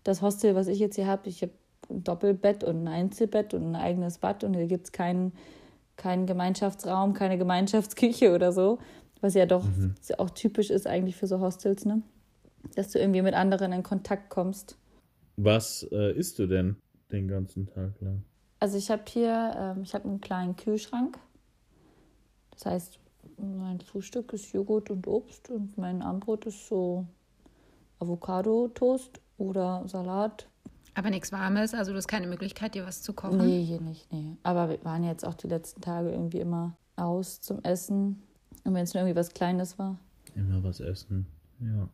das 0.04 0.22
Hostel, 0.22 0.56
was 0.56 0.68
ich 0.68 0.80
jetzt 0.80 0.96
hier 0.96 1.08
habe, 1.08 1.30
ich 1.30 1.42
habe 1.42 1.52
ein 1.90 2.04
Doppelbett 2.04 2.64
und 2.64 2.84
ein 2.84 2.88
Einzelbett 2.88 3.54
und 3.54 3.72
ein 3.72 3.76
eigenes 3.76 4.18
Bad 4.20 4.44
und 4.44 4.54
hier 4.56 4.68
gibt 4.68 4.86
es 4.86 4.92
keinen 4.92 5.34
keinen 6.00 6.26
Gemeinschaftsraum, 6.26 7.14
keine 7.14 7.38
Gemeinschaftsküche 7.38 8.34
oder 8.34 8.52
so, 8.52 8.80
was 9.22 9.36
ja 9.36 9.46
doch 9.46 9.66
auch 10.18 10.30
typisch 10.32 10.72
ist 10.72 10.88
eigentlich 10.88 11.16
für 11.16 11.28
so 11.28 11.40
Hostels, 11.40 11.86
ne? 11.86 12.02
Dass 12.76 12.92
du 12.92 13.00
irgendwie 13.00 13.22
mit 13.22 13.36
anderen 13.36 13.72
in 13.72 13.84
Kontakt 13.84 14.30
kommst. 14.30 14.78
Was 15.38 15.84
äh, 15.92 16.14
isst 16.18 16.40
du 16.40 16.48
denn 16.48 16.78
den 17.12 17.28
ganzen 17.28 17.68
Tag 17.68 18.00
lang? 18.02 18.24
Also 18.60 18.78
ich 18.78 18.90
habe 18.90 19.04
hier, 19.08 19.56
ähm, 19.58 19.84
ich 19.84 19.94
habe 19.94 20.06
einen 20.06 20.20
kleinen 20.20 20.56
Kühlschrank. 20.56 21.18
Das 22.52 22.66
heißt, 22.66 23.00
mein 23.42 23.80
Frühstück 23.82 24.34
ist 24.34 24.52
Joghurt 24.54 24.90
und 24.90 25.08
Obst 25.08 25.50
und 25.50 25.78
mein 25.78 26.02
Abendbrot 26.02 26.46
ist 26.46 26.68
so 26.68 27.06
Avocado-Toast 28.00 29.20
oder 29.38 29.84
Salat. 29.88 30.48
Aber 30.96 31.10
nichts 31.10 31.32
Warmes, 31.32 31.74
also 31.74 31.92
du 31.92 31.98
hast 31.98 32.08
keine 32.08 32.28
Möglichkeit, 32.28 32.76
dir 32.76 32.86
was 32.86 33.02
zu 33.02 33.14
kochen. 33.14 33.38
Nee, 33.38 33.64
hier 33.64 33.80
nicht, 33.82 34.12
nee. 34.12 34.36
Aber 34.44 34.70
wir 34.70 34.84
waren 34.84 35.04
jetzt 35.04 35.26
auch 35.26 35.36
die 35.36 35.48
letzten 35.48 35.82
Tage 35.82 36.10
irgendwie 36.10 36.40
immer 36.40 36.76
aus 36.96 37.42
zum 37.42 37.64
Essen. 37.64 38.22
Und 38.64 38.74
wenn 38.74 38.84
es 38.84 38.94
nur 38.94 39.04
irgendwie 39.04 39.18
was 39.18 39.34
Kleines 39.34 39.80
war. 39.80 39.98
Immer 40.36 40.64
was 40.64 40.80
essen. 40.80 41.26
Ja. 41.60 41.90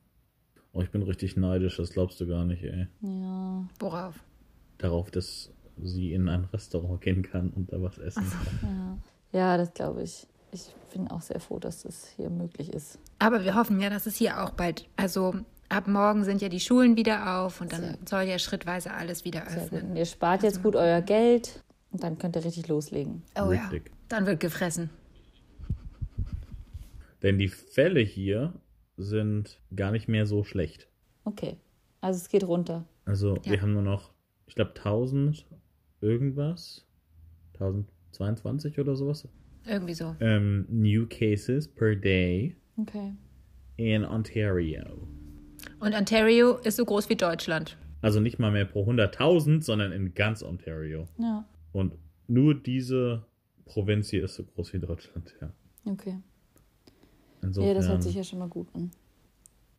Oh, 0.73 0.81
ich 0.81 0.91
bin 0.91 1.03
richtig 1.03 1.37
neidisch, 1.37 1.77
das 1.77 1.91
glaubst 1.91 2.19
du 2.19 2.27
gar 2.27 2.45
nicht, 2.45 2.63
ey. 2.63 2.87
Ja, 3.01 3.65
Worauf? 3.79 4.19
Darauf, 4.77 5.09
dass 5.11 5.51
sie 5.81 6.13
in 6.13 6.27
ein 6.27 6.45
Restaurant 6.45 7.01
gehen 7.01 7.23
kann 7.23 7.49
und 7.51 7.71
da 7.71 7.81
was 7.81 7.97
essen 7.97 8.23
kann. 8.23 8.59
ja. 8.61 8.97
Ja, 9.31 9.57
das 9.57 9.73
glaube 9.73 10.03
ich. 10.03 10.27
Ich 10.51 10.73
bin 10.93 11.07
auch 11.09 11.21
sehr 11.21 11.39
froh, 11.39 11.59
dass 11.59 11.83
das 11.83 12.07
hier 12.15 12.29
möglich 12.29 12.71
ist. 12.73 12.99
Aber 13.19 13.43
wir 13.43 13.55
hoffen 13.55 13.79
ja, 13.79 13.89
dass 13.89 14.05
es 14.05 14.15
hier 14.15 14.41
auch 14.43 14.51
bald, 14.51 14.87
also 14.95 15.35
ab 15.69 15.87
morgen 15.87 16.23
sind 16.23 16.41
ja 16.41 16.49
die 16.49 16.59
Schulen 16.59 16.95
wieder 16.95 17.39
auf 17.41 17.59
und 17.61 17.73
dann 17.73 17.81
Sehr 17.81 17.97
soll 18.07 18.21
ja 18.23 18.39
schrittweise 18.39 18.93
alles 18.93 19.25
wieder 19.25 19.45
öffnen. 19.47 19.95
Ihr 19.95 20.05
spart 20.05 20.43
jetzt 20.43 20.63
gut 20.63 20.75
euer 20.75 21.01
Geld 21.01 21.63
und 21.91 22.03
dann 22.03 22.17
könnt 22.17 22.35
ihr 22.35 22.45
richtig 22.45 22.67
loslegen. 22.67 23.23
Oh 23.35 23.51
ja, 23.51 23.67
Richtig. 23.67 23.91
dann 24.07 24.25
wird 24.25 24.39
gefressen. 24.39 24.89
Denn 27.21 27.39
die 27.39 27.47
Fälle 27.47 28.01
hier 28.01 28.53
sind 28.97 29.59
gar 29.75 29.91
nicht 29.91 30.07
mehr 30.07 30.25
so 30.25 30.43
schlecht. 30.43 30.87
Okay. 31.23 31.57
Also 32.01 32.17
es 32.17 32.29
geht 32.29 32.43
runter. 32.45 32.85
Also 33.05 33.35
Ja. 33.43 33.51
wir 33.53 33.61
haben 33.61 33.73
nur 33.73 33.81
noch, 33.81 34.13
ich 34.45 34.55
glaube, 34.55 34.73
1000 34.75 35.45
irgendwas. 36.01 36.85
1022 37.53 38.79
oder 38.79 38.95
sowas. 38.95 39.27
Irgendwie 39.67 39.93
so. 39.93 40.15
Ähm, 40.19 40.65
new 40.69 41.05
cases 41.07 41.67
per 41.67 41.95
day 41.95 42.55
Okay. 42.77 43.13
in 43.77 44.03
Ontario. 44.05 45.07
Und 45.79 45.93
Ontario 45.95 46.57
ist 46.57 46.75
so 46.77 46.85
groß 46.85 47.09
wie 47.09 47.15
Deutschland. 47.15 47.77
Also 48.01 48.19
nicht 48.19 48.37
mal 48.37 48.51
mehr 48.51 48.65
pro 48.65 48.83
100.000, 48.85 49.61
sondern 49.63 49.91
in 49.91 50.13
ganz 50.13 50.43
Ontario. 50.43 51.07
Ja, 51.17 51.45
Und 51.71 51.93
nur 52.27 52.53
diese 52.53 53.25
Provinz 53.65 54.09
hier 54.09 54.25
ist 54.25 54.35
so 54.35 54.43
groß 54.43 54.73
wie 54.73 54.79
Deutschland, 54.79 55.33
ja. 55.41 55.51
okay. 55.85 56.19
Insofern, 57.41 57.67
Ja, 57.69 57.73
das 57.75 57.87
hört 57.89 58.03
sich 58.03 58.15
ja 58.15 58.23
schon 58.23 58.39
mal 58.39 58.47
gut 58.49 58.67
an. 58.73 58.91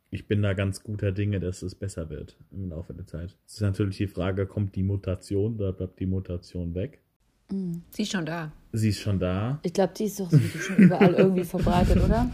ich 0.09 0.27
bin 0.27 0.41
da 0.41 0.53
ganz 0.53 0.83
guter 0.83 1.11
Dinge, 1.11 1.39
dass 1.39 1.61
es 1.61 1.75
besser 1.75 2.09
wird 2.09 2.37
im 2.51 2.69
Laufe 2.69 2.93
der 2.93 3.05
Zeit. 3.05 3.35
Es 3.45 3.55
ist 3.55 3.61
natürlich 3.61 3.97
die 3.97 4.07
Frage, 4.07 4.45
kommt 4.45 4.75
die 4.75 4.83
Mutation 4.83 5.55
oder 5.55 5.71
bleibt 5.73 5.99
die 5.99 6.05
Mutation 6.05 6.73
weg? 6.75 7.01
Sie 7.49 8.01
ist 8.03 8.11
schon 8.11 8.25
da. 8.25 8.51
Sie 8.73 8.89
ist 8.89 8.99
schon 8.99 9.19
da. 9.19 9.59
Ich 9.63 9.73
glaube, 9.73 9.93
die 9.97 10.05
ist 10.05 10.19
doch 10.19 10.29
sowieso 10.29 10.59
schon 10.59 10.77
überall 10.77 11.13
irgendwie 11.17 11.45
verbreitet, 11.45 12.03
oder? 12.03 12.29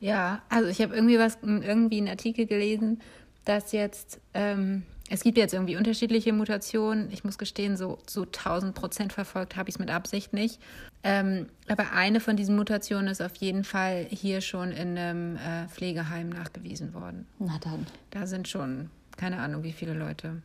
Ja, 0.00 0.42
also 0.48 0.68
ich 0.68 0.80
habe 0.82 0.94
irgendwie 0.94 1.18
was, 1.18 1.38
irgendwie 1.42 1.98
einen 1.98 2.08
Artikel 2.08 2.46
gelesen, 2.46 3.00
dass 3.44 3.72
jetzt, 3.72 4.20
ähm, 4.34 4.82
es 5.08 5.22
gibt 5.22 5.38
jetzt 5.38 5.54
irgendwie 5.54 5.76
unterschiedliche 5.76 6.32
Mutationen. 6.32 7.10
Ich 7.10 7.24
muss 7.24 7.38
gestehen, 7.38 7.76
so 7.76 7.98
so 8.06 8.22
1000 8.22 8.74
Prozent 8.74 9.12
verfolgt 9.12 9.56
habe 9.56 9.68
ich 9.70 9.76
es 9.76 9.78
mit 9.78 9.90
Absicht 9.90 10.32
nicht. 10.32 10.60
Ähm, 11.02 11.46
aber 11.68 11.92
eine 11.92 12.20
von 12.20 12.36
diesen 12.36 12.56
Mutationen 12.56 13.08
ist 13.08 13.22
auf 13.22 13.36
jeden 13.36 13.64
Fall 13.64 14.06
hier 14.10 14.40
schon 14.42 14.72
in 14.72 14.98
einem 14.98 15.36
äh, 15.36 15.68
Pflegeheim 15.68 16.28
nachgewiesen 16.28 16.92
worden. 16.92 17.26
Na 17.38 17.58
dann. 17.60 17.86
Da 18.10 18.26
sind 18.26 18.48
schon, 18.48 18.90
keine 19.16 19.38
Ahnung, 19.38 19.62
wie 19.62 19.72
viele 19.72 19.94
Leute 19.94 20.42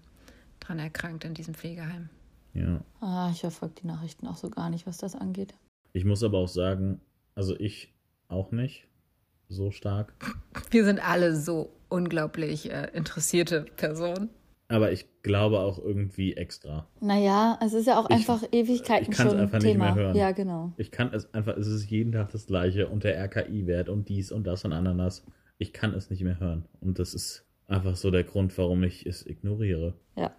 dran 0.59 0.79
erkrankt 0.79 1.25
in 1.25 1.33
diesem 1.33 1.55
Pflegeheim. 1.55 2.09
Ja. 2.53 2.81
Ah, 2.99 3.29
ich 3.31 3.41
verfolge 3.41 3.75
die 3.81 3.87
Nachrichten 3.87 4.27
auch 4.27 4.37
so 4.37 4.49
gar 4.49 4.69
nicht, 4.69 4.85
was 4.87 4.97
das 4.97 5.15
angeht. 5.15 5.53
Ich 5.93 6.05
muss 6.05 6.23
aber 6.23 6.37
auch 6.39 6.47
sagen, 6.47 7.01
also 7.35 7.55
ich 7.59 7.93
auch 8.27 8.51
nicht 8.51 8.87
so 9.49 9.71
stark. 9.71 10.13
Wir 10.69 10.85
sind 10.85 11.05
alle 11.05 11.35
so 11.35 11.71
unglaublich 11.89 12.71
äh, 12.71 12.89
interessierte 12.93 13.65
Personen. 13.75 14.29
Aber 14.69 14.93
ich 14.93 15.05
glaube 15.21 15.59
auch 15.59 15.79
irgendwie 15.79 16.33
extra. 16.37 16.87
Naja, 17.01 17.59
es 17.61 17.73
ist 17.73 17.87
ja 17.87 17.99
auch 17.99 18.09
Ich- 18.09 18.15
einfach 18.15 18.41
Ewigkeiten 18.53 19.11
ich 19.11 19.17
schon 19.17 19.37
einfach 19.37 19.59
nicht 19.59 19.63
Thema. 19.73 19.85
mehr 19.93 19.95
hören. 19.95 20.15
Ja, 20.15 20.31
genau. 20.31 20.71
Ich 20.77 20.91
kann 20.91 21.13
es 21.13 21.33
einfach, 21.33 21.57
es 21.57 21.67
ist 21.67 21.89
jeden 21.89 22.13
Tag 22.13 22.31
das 22.31 22.47
gleiche 22.47 22.87
und 22.87 23.03
der 23.03 23.17
RKI-Wert 23.21 23.89
und 23.89 24.07
dies 24.07 24.31
und 24.31 24.45
das 24.45 24.63
und 24.63 24.71
Ananas. 24.71 25.25
Ich 25.57 25.73
kann 25.73 25.93
es 25.93 26.09
nicht 26.09 26.23
mehr 26.23 26.39
hören. 26.39 26.63
Und 26.79 26.99
das 26.99 27.13
ist 27.13 27.43
einfach 27.67 27.97
so 27.97 28.11
der 28.11 28.23
Grund, 28.23 28.57
warum 28.57 28.83
ich 28.83 29.05
es 29.05 29.25
ignoriere. 29.25 29.93
Ja. 30.15 30.31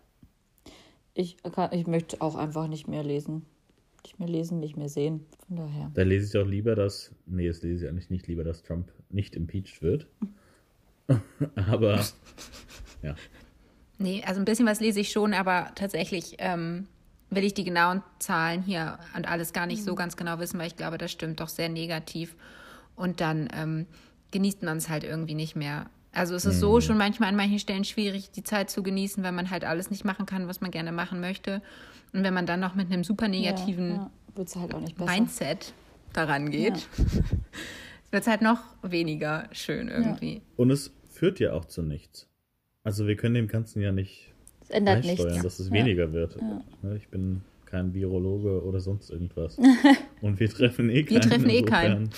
Ich, 1.15 1.37
kann, 1.43 1.73
ich 1.73 1.87
möchte 1.87 2.21
auch 2.21 2.37
einfach 2.37 2.69
nicht 2.69 2.89
mehr 2.89 3.03
lesen. 3.03 3.45
Nicht 4.03 4.19
mehr 4.19 4.29
lesen, 4.29 4.59
nicht 4.59 4.77
mehr 4.77 4.89
sehen. 4.89 5.27
Von 5.47 5.57
daher. 5.57 5.91
Da 5.95 6.03
lese 6.03 6.27
ich 6.27 6.33
doch 6.33 6.49
lieber, 6.49 6.75
dass, 6.75 7.13
nee, 7.27 7.47
das 7.47 7.63
lese 7.63 7.85
ich 7.85 7.91
eigentlich 7.91 8.11
nicht 8.11 8.27
lieber, 8.27 8.45
dass 8.45 8.63
Trump 8.63 8.93
nicht 9.11 9.37
impeached 9.37 9.83
wird. 9.83 10.07
Aber, 11.55 12.05
ja. 13.03 13.15
Nee, 13.99 14.23
also 14.27 14.41
ein 14.41 14.45
bisschen 14.45 14.67
was 14.67 14.81
lese 14.81 15.01
ich 15.01 15.13
schon, 15.13 15.33
aber 15.33 15.71
tatsächlich 15.77 16.37
ähm, 16.39 16.89
will 17.31 17.45
ich 17.45 17.55
die 17.55 17.63
genauen 17.63 18.03
Zahlen 18.19 18.63
hier 18.63 18.99
und 19.17 19.31
alles 19.31 19.53
gar 19.53 19.67
nicht 19.67 19.85
so 19.85 19.95
ganz 19.95 20.17
genau 20.17 20.39
wissen, 20.41 20.59
weil 20.59 20.67
ich 20.67 20.77
glaube, 20.77 20.99
das 20.99 21.13
stimmt 21.13 21.39
doch 21.39 21.49
sehr 21.49 21.69
negativ. 21.69 22.35
Und 22.97 23.21
dann 23.21 23.49
ähm, 23.55 23.87
genießt 24.33 24.63
man 24.63 24.79
es 24.79 24.89
halt 24.89 25.05
irgendwie 25.05 25.35
nicht 25.35 25.55
mehr. 25.55 25.89
Also 26.15 26.35
es 26.35 26.45
ist 26.45 26.61
so 26.61 26.81
schon 26.83 26.99
manchmal 26.99 27.31
an 27.31 27.37
manchen 27.37 27.59
Stellen 27.59 27.85
schwierig, 27.85 28.31
die 28.31 28.43
Zeit 28.43 28.69
zu 28.71 28.83
genießen, 28.83 29.23
weil 29.25 29.33
man 29.33 29.51
halt 29.51 29.65
alles 29.65 29.91
nicht 29.91 30.05
machen 30.05 30.27
kann, 30.27 30.47
was 30.47 30.61
man 30.61 30.71
gerne 30.71 30.93
machen 30.93 31.21
möchte. 31.21 31.63
Und 32.13 32.23
wenn 32.23 32.35
man 32.35 32.45
dann 32.47 32.61
noch 32.61 32.75
mit 32.75 32.93
einem 32.93 33.03
super 33.05 33.29
negativen 33.29 33.89
Ja, 33.89 33.95
ja. 33.95 34.11
Wird 34.35 34.49
es 34.49 34.57
halt 34.57 34.75
auch 34.75 34.81
nicht 34.81 34.97
besser. 34.97 35.11
Mindset 35.13 35.73
daran 36.15 36.51
geht, 36.51 36.87
wird 38.11 38.23
es 38.23 38.27
halt 38.27 38.43
noch 38.43 38.59
weniger 38.83 39.49
schön 39.53 39.89
irgendwie. 39.89 40.43
Und 40.57 40.71
es 40.71 40.91
führt 41.11 41.39
ja 41.41 41.53
auch 41.53 41.65
zu 41.67 41.83
nichts. 41.83 42.29
Also 42.85 43.07
wir 43.07 43.17
können 43.17 43.35
dem 43.35 43.49
Ganzen 43.49 43.81
ja 43.83 43.93
nicht 43.93 44.33
Es 44.63 44.71
ändert 44.71 45.05
nichts. 45.05 45.23
dass 45.43 45.59
es 45.59 45.69
Ja. 45.69 45.73
weniger 45.75 46.13
wird. 46.13 46.37
Ne, 46.83 46.97
Ich 46.97 47.09
bin 47.09 47.43
kein 47.67 47.95
Virologe 47.95 48.63
oder 48.65 48.81
sonst 48.81 49.11
irgendwas. 49.11 49.57
Und 50.21 50.41
wir 50.41 50.49
treffen 50.51 50.91
eh 50.91 51.03
keinen. 51.05 51.11
Wir 51.15 51.21
treffen 51.21 51.49
eh 51.51 51.63
keinen. 51.63 52.11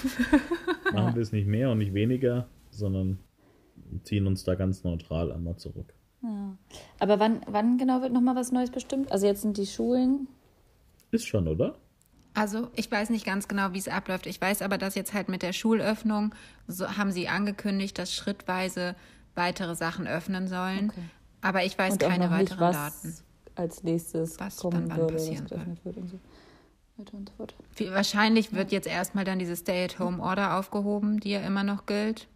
Machen 0.93 1.15
wir 1.15 1.23
es 1.23 1.33
nicht 1.33 1.47
mehr 1.47 1.71
und 1.71 1.79
nicht 1.79 1.95
weniger, 1.95 2.47
sondern 2.71 3.19
ziehen 4.03 4.27
uns 4.27 4.45
da 4.45 4.55
ganz 4.55 4.85
neutral 4.85 5.33
einmal 5.33 5.57
zurück. 5.57 5.95
Aber 6.99 7.21
wann, 7.21 7.43
wann 7.47 7.77
genau 7.77 8.01
wird 8.01 8.13
nochmal 8.13 8.35
was 8.35 8.51
Neues 8.51 8.71
bestimmt? 8.71 9.13
Also 9.13 9.27
jetzt 9.27 9.43
sind 9.43 9.59
die 9.59 9.67
Schulen. 9.67 10.27
Ist 11.11 11.27
schon, 11.27 11.47
oder? 11.47 11.77
Also 12.33 12.69
ich 12.75 12.91
weiß 12.91 13.11
nicht 13.11 13.27
ganz 13.27 13.47
genau, 13.47 13.73
wie 13.75 13.79
es 13.79 13.89
abläuft. 13.89 14.27
Ich 14.27 14.41
weiß 14.41 14.63
aber, 14.63 14.79
dass 14.79 14.95
jetzt 14.95 15.13
halt 15.13 15.29
mit 15.29 15.43
der 15.43 15.53
Schulöffnung 15.53 16.35
so 16.67 16.97
haben 16.97 17.13
sie 17.13 17.29
angekündigt, 17.29 17.99
dass 17.99 18.13
schrittweise 18.15 18.97
weitere 19.35 19.75
Sachen 19.75 20.07
öffnen 20.07 20.49
sollen. 20.49 20.91
Okay. 20.91 21.03
Aber 21.43 21.63
ich 21.65 21.77
weiß 21.79 21.93
und 21.95 22.05
auch 22.05 22.09
keine 22.09 22.31
weiteren 22.31 22.59
was 22.61 22.75
Daten. 23.03 23.15
als 23.55 23.83
nächstes 23.85 24.41
Was 24.41 24.57
kommen 24.57 24.89
dann 24.89 24.91
wann 24.91 24.99
würde, 25.01 25.13
passieren 25.15 25.51
wird 25.85 25.97
und 25.99 26.09
so. 26.09 26.19
Weiter 26.97 27.15
und 27.19 27.29
so 27.29 27.35
fort. 27.37 27.55
Wie- 27.77 27.91
Wahrscheinlich 27.91 28.53
wird 28.55 28.73
jetzt 28.73 28.87
erstmal 28.89 29.25
dann 29.25 29.39
diese 29.39 29.55
Stay-at-Home-Order 29.57 30.59
aufgehoben, 30.59 31.21
die 31.21 31.31
ja 31.33 31.41
immer 31.41 31.65
noch 31.65 31.85
gilt. 31.87 32.29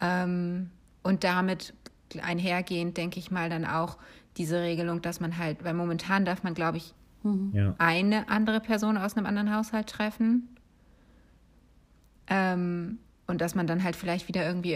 Ähm, 0.00 0.70
und 1.02 1.24
damit 1.24 1.72
einhergehend, 2.22 2.96
denke 2.96 3.18
ich 3.18 3.30
mal, 3.30 3.48
dann 3.50 3.64
auch 3.64 3.96
diese 4.36 4.60
Regelung, 4.60 5.02
dass 5.02 5.20
man 5.20 5.38
halt, 5.38 5.64
weil 5.64 5.74
momentan 5.74 6.24
darf 6.24 6.42
man, 6.42 6.54
glaube 6.54 6.76
ich, 6.78 6.94
Ja. 7.52 7.74
eine 7.78 8.28
andere 8.28 8.60
Person 8.60 8.96
aus 8.96 9.16
einem 9.16 9.26
anderen 9.26 9.54
Haushalt 9.54 9.88
treffen. 9.88 10.48
Ähm, 12.28 12.98
und 13.26 13.40
dass 13.40 13.54
man 13.54 13.66
dann 13.66 13.82
halt 13.82 13.96
vielleicht 13.96 14.28
wieder 14.28 14.46
irgendwie 14.46 14.74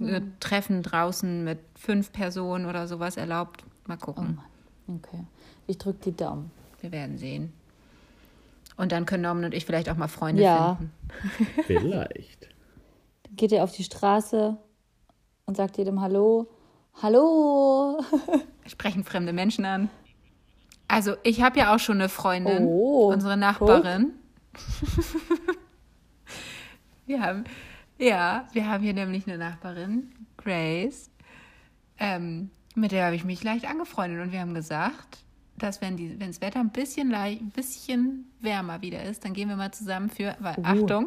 äh, 0.00 0.20
Treffen 0.40 0.82
draußen 0.82 1.44
mit 1.44 1.58
fünf 1.74 2.12
Personen 2.12 2.66
oder 2.66 2.86
sowas 2.86 3.16
erlaubt. 3.16 3.64
Mal 3.86 3.98
Oh 4.00 4.04
gucken. 4.04 4.38
Mann. 4.86 4.98
Okay. 4.98 5.24
Ich 5.66 5.78
drücke 5.78 5.98
die 6.10 6.16
Daumen. 6.16 6.50
Wir 6.80 6.92
werden 6.92 7.18
sehen. 7.18 7.52
Und 8.76 8.92
dann 8.92 9.06
können 9.06 9.22
Norman 9.22 9.44
und 9.44 9.54
ich 9.54 9.64
vielleicht 9.66 9.88
auch 9.88 9.96
mal 9.96 10.08
Freunde 10.08 10.42
Ja. 10.42 10.76
finden. 10.76 10.92
Vielleicht. 11.66 12.48
Geht 13.36 13.52
ihr 13.52 13.64
auf 13.64 13.72
die 13.72 13.84
Straße 13.84 14.56
und 15.46 15.56
sagt 15.56 15.76
jedem 15.78 16.00
Hallo. 16.00 16.48
Hallo! 17.02 18.02
Sprechen 18.66 19.04
fremde 19.04 19.32
Menschen 19.32 19.64
an. 19.64 19.90
Also, 20.86 21.16
ich 21.22 21.42
habe 21.42 21.58
ja 21.58 21.74
auch 21.74 21.78
schon 21.78 21.96
eine 21.96 22.08
Freundin, 22.08 22.66
Oh, 22.66 23.08
unsere 23.12 23.36
Nachbarin. 23.36 24.12
wir 27.06 27.20
haben, 27.20 27.44
ja, 27.98 28.46
wir 28.52 28.68
haben 28.68 28.84
hier 28.84 28.94
nämlich 28.94 29.26
eine 29.26 29.38
Nachbarin, 29.38 30.12
Grace. 30.36 31.10
Ähm, 31.98 32.50
mit 32.74 32.92
der 32.92 33.06
habe 33.06 33.16
ich 33.16 33.24
mich 33.24 33.42
leicht 33.42 33.68
angefreundet 33.68 34.22
und 34.22 34.32
wir 34.32 34.40
haben 34.40 34.54
gesagt, 34.54 35.18
dass 35.56 35.80
wenn 35.80 35.96
die, 35.96 36.20
wenn 36.20 36.28
das 36.28 36.40
Wetter 36.40 36.60
ein 36.60 36.70
bisschen 36.70 37.10
leicht, 37.10 37.40
ein 37.40 37.50
bisschen 37.50 38.30
wärmer 38.40 38.82
wieder 38.82 39.02
ist, 39.02 39.24
dann 39.24 39.32
gehen 39.32 39.48
wir 39.48 39.56
mal 39.56 39.72
zusammen 39.72 40.10
für, 40.10 40.36
weil, 40.40 40.56
Achtung, 40.62 41.06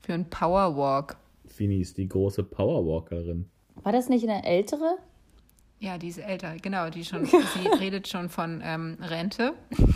für 0.00 0.14
einen 0.14 0.28
Powerwalk. 0.28 1.16
Fini 1.52 1.80
ist 1.80 1.98
die 1.98 2.08
große 2.08 2.42
Powerwalkerin. 2.44 3.46
War 3.82 3.92
das 3.92 4.08
nicht 4.08 4.28
eine 4.28 4.44
ältere? 4.44 4.96
Ja, 5.78 5.98
die 5.98 6.08
ist 6.08 6.18
älter, 6.18 6.56
genau, 6.56 6.90
die 6.90 7.04
schon, 7.04 7.26
sie 7.26 7.66
redet 7.78 8.08
schon 8.08 8.28
von 8.28 8.60
ähm, 8.64 8.98
Rente. 9.00 9.54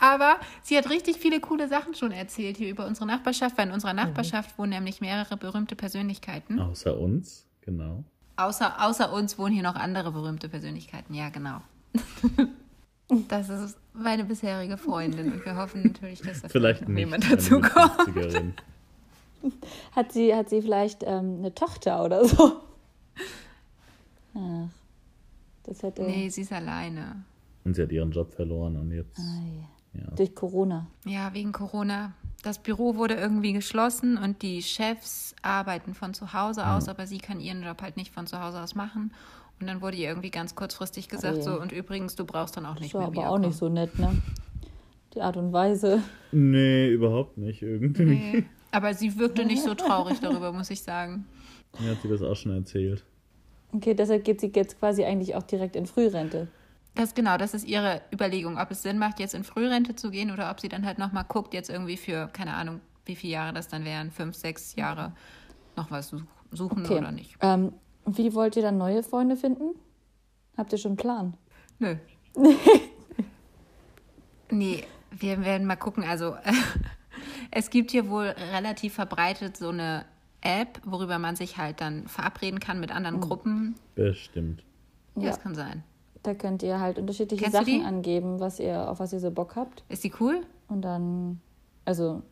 Aber 0.00 0.36
sie 0.62 0.76
hat 0.76 0.90
richtig 0.90 1.18
viele 1.18 1.38
coole 1.38 1.68
Sachen 1.68 1.94
schon 1.94 2.10
erzählt 2.10 2.56
hier 2.56 2.68
über 2.68 2.86
unsere 2.86 3.06
Nachbarschaft, 3.06 3.56
weil 3.56 3.68
in 3.68 3.72
unserer 3.72 3.92
Nachbarschaft 3.92 4.58
wohnen 4.58 4.70
nämlich 4.70 5.00
mehrere 5.00 5.36
berühmte 5.36 5.76
Persönlichkeiten. 5.76 6.58
Außer 6.58 6.98
uns, 6.98 7.46
genau. 7.60 8.02
Außer, 8.34 8.84
außer 8.84 9.12
uns 9.12 9.38
wohnen 9.38 9.54
hier 9.54 9.62
noch 9.62 9.76
andere 9.76 10.10
berühmte 10.10 10.48
Persönlichkeiten, 10.48 11.14
ja, 11.14 11.28
genau. 11.28 11.60
Das 13.28 13.50
ist 13.50 13.76
meine 13.92 14.24
bisherige 14.24 14.78
Freundin 14.78 15.32
und 15.32 15.44
wir 15.44 15.54
hoffen 15.56 15.82
natürlich, 15.82 16.22
dass 16.22 16.40
da 16.40 16.48
Vielleicht 16.48 16.88
jemand 16.88 17.26
eine 17.26 17.36
dazu 17.36 17.60
kommt. 17.60 18.08
50erin. 19.42 19.52
Hat 19.92 20.12
sie, 20.12 20.34
hat 20.34 20.48
sie 20.48 20.62
vielleicht 20.62 21.02
ähm, 21.04 21.36
eine 21.38 21.54
Tochter 21.54 22.04
oder 22.04 22.24
so? 22.24 22.52
Ach, 24.34 24.68
das 25.64 25.82
hätte. 25.82 26.02
Nee, 26.02 26.28
sie 26.28 26.42
ist 26.42 26.52
alleine. 26.52 27.24
Und 27.64 27.74
sie 27.74 27.82
hat 27.82 27.92
ihren 27.92 28.10
Job 28.10 28.32
verloren 28.32 28.76
und 28.76 28.90
jetzt. 28.90 29.18
Ei. 29.18 29.68
Ja. 29.94 30.10
Durch 30.16 30.34
Corona. 30.34 30.86
Ja, 31.04 31.34
wegen 31.34 31.52
Corona. 31.52 32.12
Das 32.42 32.58
Büro 32.58 32.96
wurde 32.96 33.14
irgendwie 33.14 33.52
geschlossen 33.52 34.16
und 34.16 34.42
die 34.42 34.62
Chefs 34.62 35.34
arbeiten 35.42 35.94
von 35.94 36.12
zu 36.12 36.32
Hause 36.32 36.66
aus, 36.66 36.88
aber 36.88 37.06
sie 37.06 37.18
kann 37.18 37.38
ihren 37.38 37.62
Job 37.62 37.80
halt 37.82 37.96
nicht 37.96 38.12
von 38.12 38.26
zu 38.26 38.42
Hause 38.42 38.60
aus 38.60 38.74
machen. 38.74 39.12
Und 39.60 39.68
dann 39.68 39.80
wurde 39.80 39.96
ihr 39.96 40.08
irgendwie 40.08 40.30
ganz 40.30 40.56
kurzfristig 40.56 41.08
gesagt, 41.08 41.38
Oh 41.40 41.42
so, 41.42 41.60
und 41.60 41.70
übrigens, 41.70 42.16
du 42.16 42.24
brauchst 42.24 42.56
dann 42.56 42.66
auch 42.66 42.74
Das 42.74 42.80
nicht 42.80 42.94
war 42.94 43.10
mehr 43.10 43.20
aber 43.26 43.30
auch 43.30 43.38
nicht 43.38 43.56
so 43.56 43.68
nett, 43.68 43.96
ne? 43.98 44.20
Die 45.14 45.20
Art 45.20 45.36
und 45.36 45.52
Weise. 45.52 46.02
Nee, 46.32 46.88
überhaupt 46.88 47.38
nicht 47.38 47.62
irgendwie. 47.62 48.02
Nee. 48.04 48.44
Aber 48.72 48.94
sie 48.94 49.18
wirkte 49.18 49.44
nicht 49.44 49.62
so 49.62 49.74
traurig 49.74 50.18
darüber, 50.20 50.52
muss 50.52 50.70
ich 50.70 50.82
sagen. 50.82 51.26
Mir 51.78 51.90
hat 51.92 52.02
sie 52.02 52.08
das 52.08 52.22
auch 52.22 52.34
schon 52.34 52.52
erzählt. 52.52 53.04
Okay, 53.74 53.94
deshalb 53.94 54.24
geht 54.24 54.40
sie 54.40 54.50
jetzt 54.54 54.78
quasi 54.78 55.04
eigentlich 55.04 55.34
auch 55.34 55.42
direkt 55.44 55.76
in 55.76 55.86
Frührente. 55.86 56.48
Das 56.94 57.14
genau, 57.14 57.38
das 57.38 57.54
ist 57.54 57.66
ihre 57.66 58.02
Überlegung, 58.12 58.58
ob 58.58 58.70
es 58.70 58.82
Sinn 58.82 58.98
macht, 58.98 59.18
jetzt 59.20 59.34
in 59.34 59.44
Frührente 59.44 59.94
zu 59.94 60.10
gehen 60.10 60.30
oder 60.30 60.50
ob 60.50 60.60
sie 60.60 60.68
dann 60.68 60.84
halt 60.84 60.98
nochmal 60.98 61.24
guckt, 61.26 61.54
jetzt 61.54 61.70
irgendwie 61.70 61.96
für, 61.96 62.28
keine 62.34 62.52
Ahnung, 62.54 62.80
wie 63.06 63.16
viele 63.16 63.32
Jahre 63.34 63.54
das 63.54 63.68
dann 63.68 63.84
wären, 63.86 64.10
fünf, 64.10 64.36
sechs 64.36 64.74
Jahre, 64.76 65.12
noch 65.76 65.90
was 65.90 66.08
such- 66.10 66.22
suchen 66.50 66.84
Okay. 66.84 66.98
oder 66.98 67.12
nicht. 67.12 67.36
Ähm, 67.40 67.72
wie 68.04 68.34
wollt 68.34 68.56
ihr 68.56 68.62
dann 68.62 68.76
neue 68.76 69.02
Freunde 69.02 69.36
finden? 69.36 69.74
Habt 70.58 70.72
ihr 70.72 70.78
schon 70.78 70.90
einen 70.90 70.96
Plan? 70.98 71.34
Nö. 71.78 71.96
nee, 74.50 74.84
wir 75.10 75.42
werden 75.44 75.66
mal 75.66 75.76
gucken. 75.76 76.04
Also, 76.04 76.36
es 77.52 77.70
gibt 77.70 77.90
hier 77.92 78.08
wohl 78.10 78.34
relativ 78.52 78.94
verbreitet 78.94 79.56
so 79.56 79.68
eine 79.68 80.04
App, 80.40 80.80
worüber 80.84 81.18
man 81.18 81.36
sich 81.36 81.56
halt 81.58 81.80
dann 81.80 82.08
verabreden 82.08 82.58
kann 82.58 82.80
mit 82.80 82.90
anderen 82.90 83.20
Gruppen. 83.20 83.76
Bestimmt. 83.94 84.64
Ja, 85.14 85.22
Ja. 85.22 85.28
das 85.28 85.40
kann 85.40 85.54
sein. 85.54 85.84
Da 86.24 86.34
könnt 86.34 86.62
ihr 86.62 86.80
halt 86.80 86.98
unterschiedliche 86.98 87.44
Kennst 87.44 87.56
Sachen 87.58 87.84
angeben, 87.84 88.40
was 88.40 88.58
ihr, 88.58 88.88
auf 88.88 88.98
was 89.00 89.12
ihr 89.12 89.20
so 89.20 89.30
Bock 89.30 89.54
habt. 89.56 89.84
Ist 89.88 90.02
die 90.04 90.12
cool? 90.20 90.40
Und 90.68 90.82
dann, 90.82 91.40
also 91.84 92.22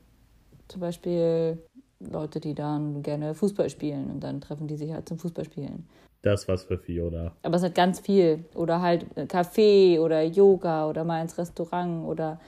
zum 0.69 0.81
Beispiel 0.81 1.59
Leute, 2.01 2.41
die 2.41 2.55
dann 2.55 3.03
gerne 3.03 3.35
Fußball 3.35 3.69
spielen 3.69 4.11
und 4.11 4.21
dann 4.21 4.41
treffen 4.41 4.67
die 4.67 4.77
sich 4.77 4.93
halt 4.93 5.09
zum 5.09 5.19
Fußballspielen. 5.19 5.87
Das 6.23 6.49
was 6.49 6.65
für 6.65 6.79
Fiona. 6.79 7.33
Aber 7.43 7.57
es 7.57 7.63
hat 7.63 7.75
ganz 7.75 7.99
viel. 8.01 8.45
Oder 8.55 8.81
halt 8.81 9.07
Café 9.31 9.99
oder 10.01 10.23
Yoga 10.23 10.89
oder 10.89 11.05
mal 11.05 11.23
ins 11.23 11.37
Restaurant 11.39 12.05
oder 12.07 12.41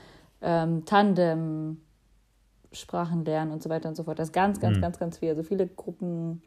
ähm, 0.42 0.84
Tandem, 0.84 1.80
Sprachen 2.72 3.24
lernen 3.24 3.52
und 3.52 3.62
so 3.62 3.68
weiter 3.70 3.88
und 3.88 3.94
so 3.96 4.04
fort. 4.04 4.18
Das 4.18 4.28
ist 4.28 4.32
ganz, 4.32 4.60
ganz, 4.60 4.80
ganz, 4.80 4.98
ganz 4.98 5.18
viel. 5.18 5.30
Also 5.30 5.42
viele 5.42 5.66
Gruppen, 5.66 6.42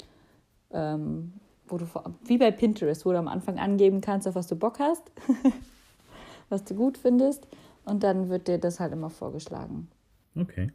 ähm, 0.72 1.34
wo 1.68 1.78
du 1.78 1.86
vor, 1.86 2.14
wie 2.26 2.38
bei 2.38 2.52
Pinterest, 2.52 3.06
wo 3.06 3.12
du 3.12 3.18
am 3.20 3.28
Anfang 3.28 3.60
angeben 3.60 4.02
kannst, 4.02 4.28
auf 4.28 4.36
was 4.36 4.48
du 4.48 4.56
Bock 4.56 4.80
hast, 4.80 5.04
was 6.50 6.64
du 6.64 6.76
gut 6.76 6.98
findest. 6.98 7.48
Und 7.86 8.04
dann 8.04 8.30
wird 8.30 8.48
dir 8.48 8.58
das 8.58 8.80
halt 8.80 8.94
immer 8.94 9.10
vorgeschlagen. 9.10 9.88
Okay. 10.36 10.72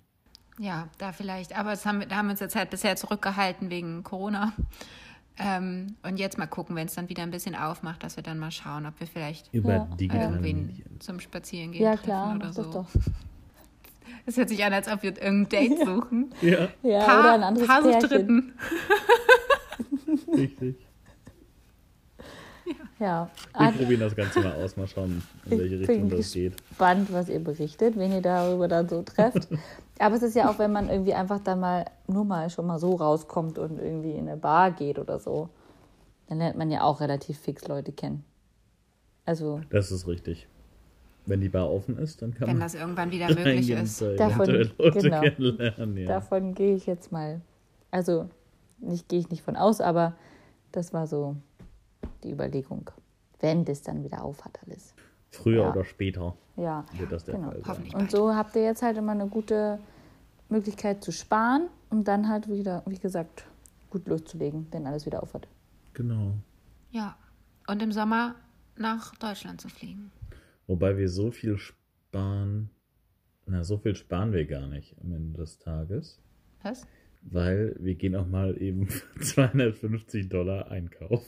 Ja, 0.59 0.89
da 0.99 1.13
vielleicht. 1.13 1.59
Aber 1.59 1.71
das 1.71 1.85
haben, 1.87 2.01
wir- 2.01 2.07
da 2.07 2.17
haben 2.17 2.27
wir 2.27 2.33
uns 2.33 2.41
jetzt 2.41 2.55
halt 2.57 2.71
bisher 2.71 2.95
zurückgehalten 2.97 3.71
wegen 3.71 4.03
Corona. 4.05 4.53
Ähm, 5.39 5.97
und 6.03 6.19
jetzt 6.19 6.37
mal 6.39 6.47
gucken, 6.47 6.77
wenn 6.77 6.87
es 6.87 6.95
dann 6.95 7.09
wieder 7.09 7.23
ein 7.23 7.31
bisschen 7.31 7.55
aufmacht, 7.55 8.03
dass 8.05 8.17
wir 8.17 8.23
dann 8.23 8.39
mal 8.39 8.51
schauen, 8.51 8.85
ob 8.85 8.99
wir 9.01 9.07
vielleicht 9.07 9.53
Über 9.55 9.75
Ja. 9.75 9.89
irgendwen 9.99 10.83
zum 10.99 11.19
Spazierengehen 11.19 11.83
Ja, 11.83 11.93
treffen 11.93 12.05
klar, 12.05 12.37
oder 12.37 12.53
so. 12.53 12.63
das 12.63 12.71
doch. 12.73 12.87
Es 14.27 14.37
hört 14.37 14.49
sich 14.49 14.65
an, 14.65 14.73
als 14.73 14.89
ob 14.91 15.03
wir 15.03 15.11
irgendein 15.21 15.49
Date 15.49 15.79
suchen. 15.87 16.35
Ja, 16.43 16.69
Ja, 16.83 17.05
Paar, 17.05 17.21
oder 17.21 17.33
ein 17.35 17.43
anderes 17.43 17.67
Paar 17.69 17.83
sucht. 17.83 18.11
Dritten. 18.11 18.53
richtig. 20.37 20.77
Ja, 22.99 23.31
Wir 23.59 23.73
probieren 23.73 24.01
das 24.01 24.15
Ganze 24.15 24.41
mal 24.41 24.53
aus, 24.53 24.77
mal 24.77 24.87
schauen, 24.87 25.23
in 25.47 25.59
welche 25.59 25.77
Ich 25.77 25.89
Richtung 25.89 26.09
bin 26.09 26.19
das 26.19 26.33
geht. 26.33 26.55
spannend, 26.75 27.11
was 27.13 27.29
ihr 27.31 27.41
berichtet, 27.43 27.97
wenn 27.97 28.13
ihr 28.13 28.21
darüber 28.21 28.69
dann 28.69 28.89
so 28.89 29.03
trefft. 29.03 29.49
Aber 29.99 30.15
es 30.17 30.23
ist 30.23 30.37
ja 30.37 30.51
auch, 30.51 30.59
wenn 30.59 30.71
man 30.73 30.89
irgendwie 30.91 31.15
einfach 31.15 31.41
dann 31.41 31.61
mal 31.61 31.87
nur 32.07 32.25
mal 32.25 32.51
schon 32.51 32.67
mal 32.67 32.79
so 32.79 32.95
rauskommt 32.97 33.59
und 33.59 33.79
irgendwie 33.79 34.13
in 34.13 34.29
eine 34.29 34.37
Bar 34.37 34.71
geht 34.73 34.99
oder 34.99 35.19
so, 35.19 35.49
dann 36.29 36.39
lernt 36.39 36.59
man 36.59 36.71
ja 36.71 36.83
auch 36.83 37.01
relativ 37.01 37.39
fix 37.39 37.67
Leute 37.69 37.93
kennen. 37.93 38.23
Also 39.25 39.61
Das 39.71 39.91
ist 39.91 40.07
richtig. 40.07 40.47
Wenn 41.31 41.41
die 41.41 41.49
Bar 41.49 41.71
offen 41.71 41.97
ist, 41.99 42.21
dann 42.23 42.35
kann 42.35 42.49
Wenn 42.49 42.59
man 42.59 42.67
das 42.67 42.75
irgendwann 42.75 43.11
wieder 43.11 43.29
möglich 43.35 43.71
ist. 43.71 44.03
und, 44.03 44.17
Davon- 44.19 44.71
genau. 44.79 45.23
Ja. 45.97 46.07
davon 46.07 46.55
gehe 46.55 46.75
ich 46.75 46.87
jetzt 46.87 47.11
mal. 47.13 47.41
Also 47.91 48.29
nicht 48.79 49.09
gehe 49.09 49.19
ich 49.21 49.31
nicht 49.31 49.43
von 49.43 49.57
aus, 49.57 49.81
aber 49.81 50.15
das 50.73 50.93
war 50.93 51.07
so 51.07 51.37
die 52.25 52.31
Überlegung. 52.33 52.91
Wenn 53.41 53.65
das 53.65 53.83
dann 53.83 54.05
wieder 54.05 54.23
auf 54.23 54.45
hat 54.45 54.59
alles. 54.67 54.95
Früher 55.31 55.63
Ja. 55.63 55.71
oder 55.71 55.85
später 55.85 56.35
Ja, 56.57 56.85
wird 56.99 57.13
das 57.13 57.25
der 57.25 57.37
Genau. 57.37 57.49
Fall 57.51 57.61
sein. 57.61 57.69
Hoffentlich 57.69 57.95
Und 57.95 58.11
so 58.11 58.35
habt 58.35 58.55
ihr 58.57 58.63
jetzt 58.65 58.83
halt 58.83 58.97
immer 58.99 59.13
eine 59.13 59.27
gute 59.27 59.79
Möglichkeit 60.49 61.03
zu 61.05 61.13
sparen, 61.13 61.69
um 61.91 62.05
dann 62.05 62.29
halt 62.29 62.49
wieder, 62.51 62.83
wie 62.87 62.99
gesagt, 62.99 63.45
gut 63.91 64.07
loszulegen, 64.09 64.67
wenn 64.73 64.87
alles 64.87 65.07
wieder 65.07 65.23
aufhat. 65.23 65.47
Genau. 65.95 66.33
Ja. 66.91 67.17
Und 67.67 67.83
im 67.83 67.93
Sommer 67.93 68.35
nach 68.77 69.15
Deutschland 69.17 69.61
zu 69.61 69.69
fliegen. 69.69 70.11
Wobei 70.71 70.97
wir 70.97 71.09
so 71.09 71.33
viel 71.33 71.59
sparen, 71.59 72.71
na, 73.45 73.65
so 73.65 73.77
viel 73.79 73.97
sparen 73.97 74.33
wir 74.33 74.47
gar 74.47 74.69
nicht 74.69 74.95
am 75.03 75.13
Ende 75.13 75.41
des 75.41 75.59
Tages, 75.59 76.21
Was? 76.63 76.87
weil 77.23 77.75
wir 77.81 77.97
gehen 77.97 78.15
auch 78.15 78.29
mal 78.29 78.57
eben 78.63 78.87
für 78.87 79.03
250 79.21 80.29
Dollar 80.29 80.71
einkaufen. 80.71 81.27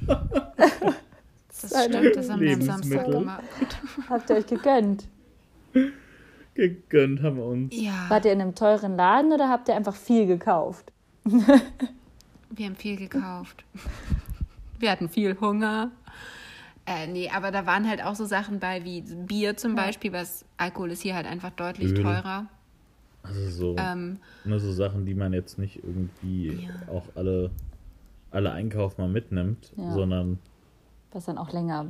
Das 0.00 1.84
stimmt, 1.84 2.16
das 2.16 2.28
haben 2.28 2.40
wir 2.40 2.54
am 2.54 2.62
Samstag 2.62 3.06
gemacht. 3.08 3.44
Habt 4.08 4.30
ihr 4.30 4.36
euch 4.36 4.46
gegönnt? 4.48 5.06
Gegönnt 6.54 7.22
haben 7.22 7.36
wir 7.36 7.44
uns. 7.44 7.80
Ja, 7.80 8.06
Wart 8.08 8.24
ihr 8.24 8.32
in 8.32 8.40
einem 8.40 8.56
teuren 8.56 8.96
Laden 8.96 9.32
oder 9.32 9.48
habt 9.48 9.68
ihr 9.68 9.76
einfach 9.76 9.94
viel 9.94 10.26
gekauft? 10.26 10.90
wir 11.22 12.66
haben 12.66 12.74
viel 12.74 12.96
gekauft. 12.96 13.64
Wir 14.80 14.90
hatten 14.90 15.08
viel 15.08 15.38
Hunger. 15.40 15.92
Äh, 16.90 17.06
nee, 17.06 17.30
aber 17.30 17.52
da 17.52 17.66
waren 17.66 17.88
halt 17.88 18.02
auch 18.04 18.16
so 18.16 18.24
Sachen 18.24 18.58
bei 18.58 18.82
wie 18.84 19.02
Bier 19.02 19.56
zum 19.56 19.76
Beispiel, 19.76 20.12
was 20.12 20.44
Alkohol 20.56 20.90
ist 20.90 21.02
hier 21.02 21.14
halt 21.14 21.26
einfach 21.26 21.50
deutlich 21.50 21.92
Öl. 21.92 22.02
teurer. 22.02 22.46
Also 23.22 23.48
so, 23.48 23.76
Ähm, 23.78 24.18
nur 24.44 24.58
so 24.58 24.72
Sachen, 24.72 25.06
die 25.06 25.14
man 25.14 25.32
jetzt 25.32 25.56
nicht 25.56 25.84
irgendwie 25.84 26.62
Ja. 26.64 26.88
auch 26.88 27.10
alle, 27.14 27.52
alle 28.32 28.50
Einkauf 28.50 28.98
mal 28.98 29.08
mitnimmt, 29.08 29.72
Ja. 29.76 29.92
sondern 29.92 30.40
Was 31.12 31.26
dann 31.26 31.38
auch 31.38 31.52
länger, 31.52 31.86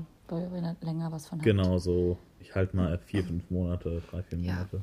länger 0.83 1.11
was 1.13 1.29
von 1.29 1.39
habt. 1.39 1.45
genau 1.47 1.79
so, 1.79 2.19
ich 2.39 2.55
halte 2.55 2.77
mal 2.77 2.99
vier, 2.99 3.25
fünf 3.25 3.49
Monate, 3.51 4.03
drei, 4.11 4.23
vier 4.23 4.39
Ja. 4.41 4.53
Monate. 4.55 4.83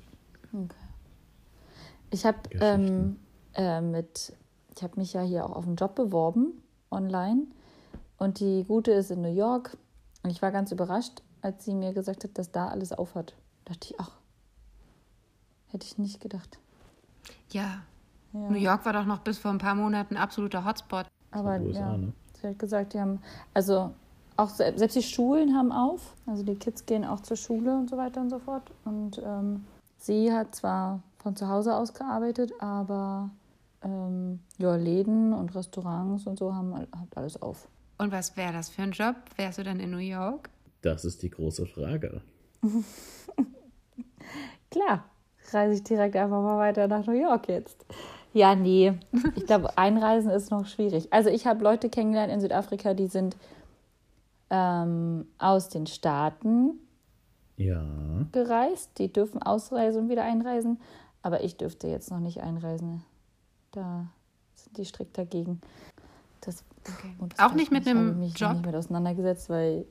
Ich 2.09 2.25
habe 2.25 2.37
ähm, 2.59 3.17
äh, 3.53 3.81
mit, 3.81 4.33
ich 4.75 4.81
habe 4.81 4.99
mich 4.99 5.13
ja 5.13 5.21
hier 5.21 5.45
auch 5.45 5.51
auf 5.51 5.67
einen 5.67 5.75
Job 5.75 5.93
beworben 5.93 6.53
online 6.89 7.43
und 8.17 8.39
die 8.39 8.63
Gute 8.67 8.93
ist 8.93 9.11
in 9.11 9.21
New 9.21 9.33
York 9.33 9.77
und 10.27 10.31
ich 10.31 10.41
war 10.41 10.51
ganz 10.51 10.73
überrascht, 10.73 11.21
als 11.41 11.63
sie 11.63 11.73
mir 11.73 11.93
gesagt 11.93 12.25
hat, 12.25 12.37
dass 12.37 12.51
da 12.51 12.67
alles 12.67 12.91
aufhat. 12.91 13.33
Da 13.63 13.73
dachte 13.73 13.87
ich, 13.93 13.99
ach, 13.99 14.11
hätte 15.67 15.85
ich 15.85 15.97
nicht 15.97 16.19
gedacht. 16.19 16.59
ja, 17.51 17.81
Ja. 18.33 18.49
New 18.49 18.57
York 18.57 18.85
war 18.85 18.91
doch 18.91 19.05
noch 19.05 19.19
bis 19.19 19.37
vor 19.37 19.51
ein 19.51 19.57
paar 19.57 19.73
Monaten 19.73 20.15
ein 20.17 20.21
absoluter 20.21 20.65
Hotspot. 20.65 21.05
Aber 21.31 21.59
USA, 21.61 21.79
ja, 21.79 21.97
ne? 21.97 22.11
sie 22.41 22.47
hat 22.47 22.59
gesagt, 22.59 22.93
die 22.93 22.99
haben, 22.99 23.21
also 23.53 23.91
auch 24.35 24.49
se- 24.49 24.73
selbst 24.75 24.95
die 24.97 25.01
Schulen 25.03 25.55
haben 25.55 25.71
auf, 25.71 26.13
also 26.25 26.43
die 26.43 26.55
Kids 26.55 26.85
gehen 26.85 27.05
auch 27.05 27.21
zur 27.21 27.37
Schule 27.37 27.73
und 27.77 27.89
so 27.89 27.95
weiter 27.97 28.19
und 28.19 28.29
so 28.29 28.39
fort. 28.39 28.69
Und 28.83 29.21
ähm, 29.23 29.65
sie 29.97 30.31
hat 30.33 30.55
zwar 30.55 30.99
von 31.19 31.37
zu 31.37 31.47
Hause 31.47 31.73
aus 31.73 31.93
gearbeitet, 31.93 32.51
aber 32.59 33.29
ähm, 33.81 34.41
ja, 34.57 34.75
Läden 34.75 35.31
und 35.33 35.55
Restaurants 35.55 36.27
und 36.27 36.37
so 36.37 36.53
haben 36.53 36.73
all- 36.73 36.87
hat 36.99 37.15
alles 37.15 37.41
auf. 37.41 37.69
Und 37.97 38.11
was 38.11 38.37
wäre 38.37 38.53
das 38.53 38.69
für 38.69 38.83
ein 38.83 38.91
Job? 38.91 39.15
Wärst 39.35 39.57
du 39.57 39.63
dann 39.63 39.79
in 39.79 39.91
New 39.91 39.97
York? 39.97 40.49
Das 40.81 41.03
ist 41.05 41.23
die 41.23 41.29
große 41.29 41.65
Frage. 41.65 42.21
Klar, 44.71 45.05
reise 45.51 45.73
ich 45.75 45.83
direkt 45.83 46.15
einfach 46.15 46.41
mal 46.41 46.57
weiter 46.57 46.87
nach 46.87 47.05
New 47.05 47.19
York 47.19 47.47
jetzt. 47.49 47.85
Ja, 48.33 48.53
nee, 48.55 48.93
ich 49.35 49.45
glaube, 49.45 49.77
einreisen 49.77 50.29
ist 50.29 50.51
noch 50.51 50.67
schwierig. 50.67 51.11
Also 51.11 51.29
ich 51.29 51.47
habe 51.47 51.63
Leute 51.63 51.89
kennengelernt 51.89 52.31
in 52.31 52.41
Südafrika, 52.41 52.93
die 52.93 53.07
sind 53.07 53.35
ähm, 54.49 55.27
aus 55.39 55.69
den 55.69 55.87
Staaten 55.87 56.79
Ja, 57.55 57.83
gereist. 58.31 58.99
Die 58.99 59.11
dürfen 59.11 59.41
ausreisen 59.41 60.03
und 60.03 60.09
wieder 60.09 60.23
einreisen. 60.23 60.79
Aber 61.21 61.43
ich 61.43 61.57
dürfte 61.57 61.87
jetzt 61.87 62.11
noch 62.11 62.19
nicht 62.19 62.41
einreisen. 62.41 63.03
Da 63.71 64.07
sind 64.53 64.77
die 64.77 64.85
strikt 64.85 65.17
dagegen. 65.17 65.59
Das, 66.41 66.63
Okay. 66.87 67.15
und 67.19 67.39
Auch 67.39 67.53
nicht 67.53 67.65
ich 67.65 67.71
mit 67.71 67.83
Ich 67.83 67.89
habe 67.89 67.99
einem 67.99 68.19
mich 68.19 68.37
Job? 68.39 68.53
nicht 68.53 68.65
mit 68.65 68.75
auseinandergesetzt, 68.75 69.49
weil 69.49 69.85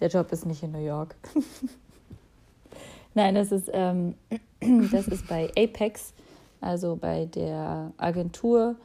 der 0.00 0.08
Job 0.08 0.32
ist 0.32 0.46
nicht 0.46 0.62
in 0.62 0.72
New 0.72 0.78
York. 0.84 1.14
Nein, 3.14 3.34
das 3.34 3.52
ist, 3.52 3.68
ähm, 3.72 4.14
das 4.92 5.08
ist 5.08 5.26
bei 5.28 5.50
Apex, 5.56 6.14
also 6.60 6.96
bei 6.96 7.26
der 7.26 7.92
Agentur, 7.96 8.76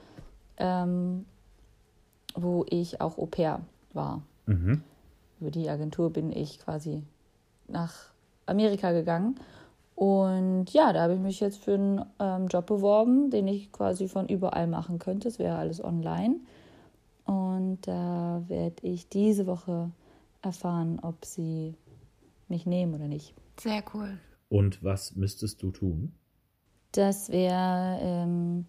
ähm, 0.57 1.25
wo 2.35 2.65
ich 2.69 3.01
auch 3.01 3.17
Au 3.17 3.25
pair 3.27 3.61
war. 3.93 4.21
mhm. 4.45 4.81
Über 5.41 5.51
die 5.51 5.69
Agentur 5.69 6.09
bin 6.11 6.31
ich 6.31 6.59
quasi 6.59 7.03
nach 7.67 7.93
Amerika 8.45 8.91
gegangen. 8.93 9.35
Und 9.95 10.71
ja, 10.71 10.91
da 10.93 11.03
habe 11.03 11.13
ich 11.13 11.19
mich 11.19 11.39
jetzt 11.39 11.57
für 11.63 11.73
einen 11.75 12.05
ähm, 12.19 12.47
Job 12.47 12.65
beworben, 12.65 13.29
den 13.31 13.47
ich 13.47 13.71
quasi 13.71 14.07
von 14.07 14.27
überall 14.27 14.67
machen 14.67 14.97
könnte. 14.97 15.27
Es 15.27 15.37
wäre 15.39 15.57
alles 15.57 15.83
online. 15.83 16.35
Und 17.25 17.79
da 17.81 18.43
werde 18.47 18.87
ich 18.87 19.09
diese 19.09 19.47
Woche 19.47 19.91
erfahren, 20.41 20.99
ob 21.01 21.25
sie 21.25 21.75
mich 22.47 22.65
nehmen 22.65 22.93
oder 22.93 23.07
nicht. 23.07 23.33
Sehr 23.59 23.83
cool. 23.93 24.17
Und 24.49 24.83
was 24.83 25.15
müsstest 25.15 25.61
du 25.63 25.71
tun? 25.71 26.13
Das 26.91 27.29
wäre, 27.29 27.99
ähm, 28.01 28.65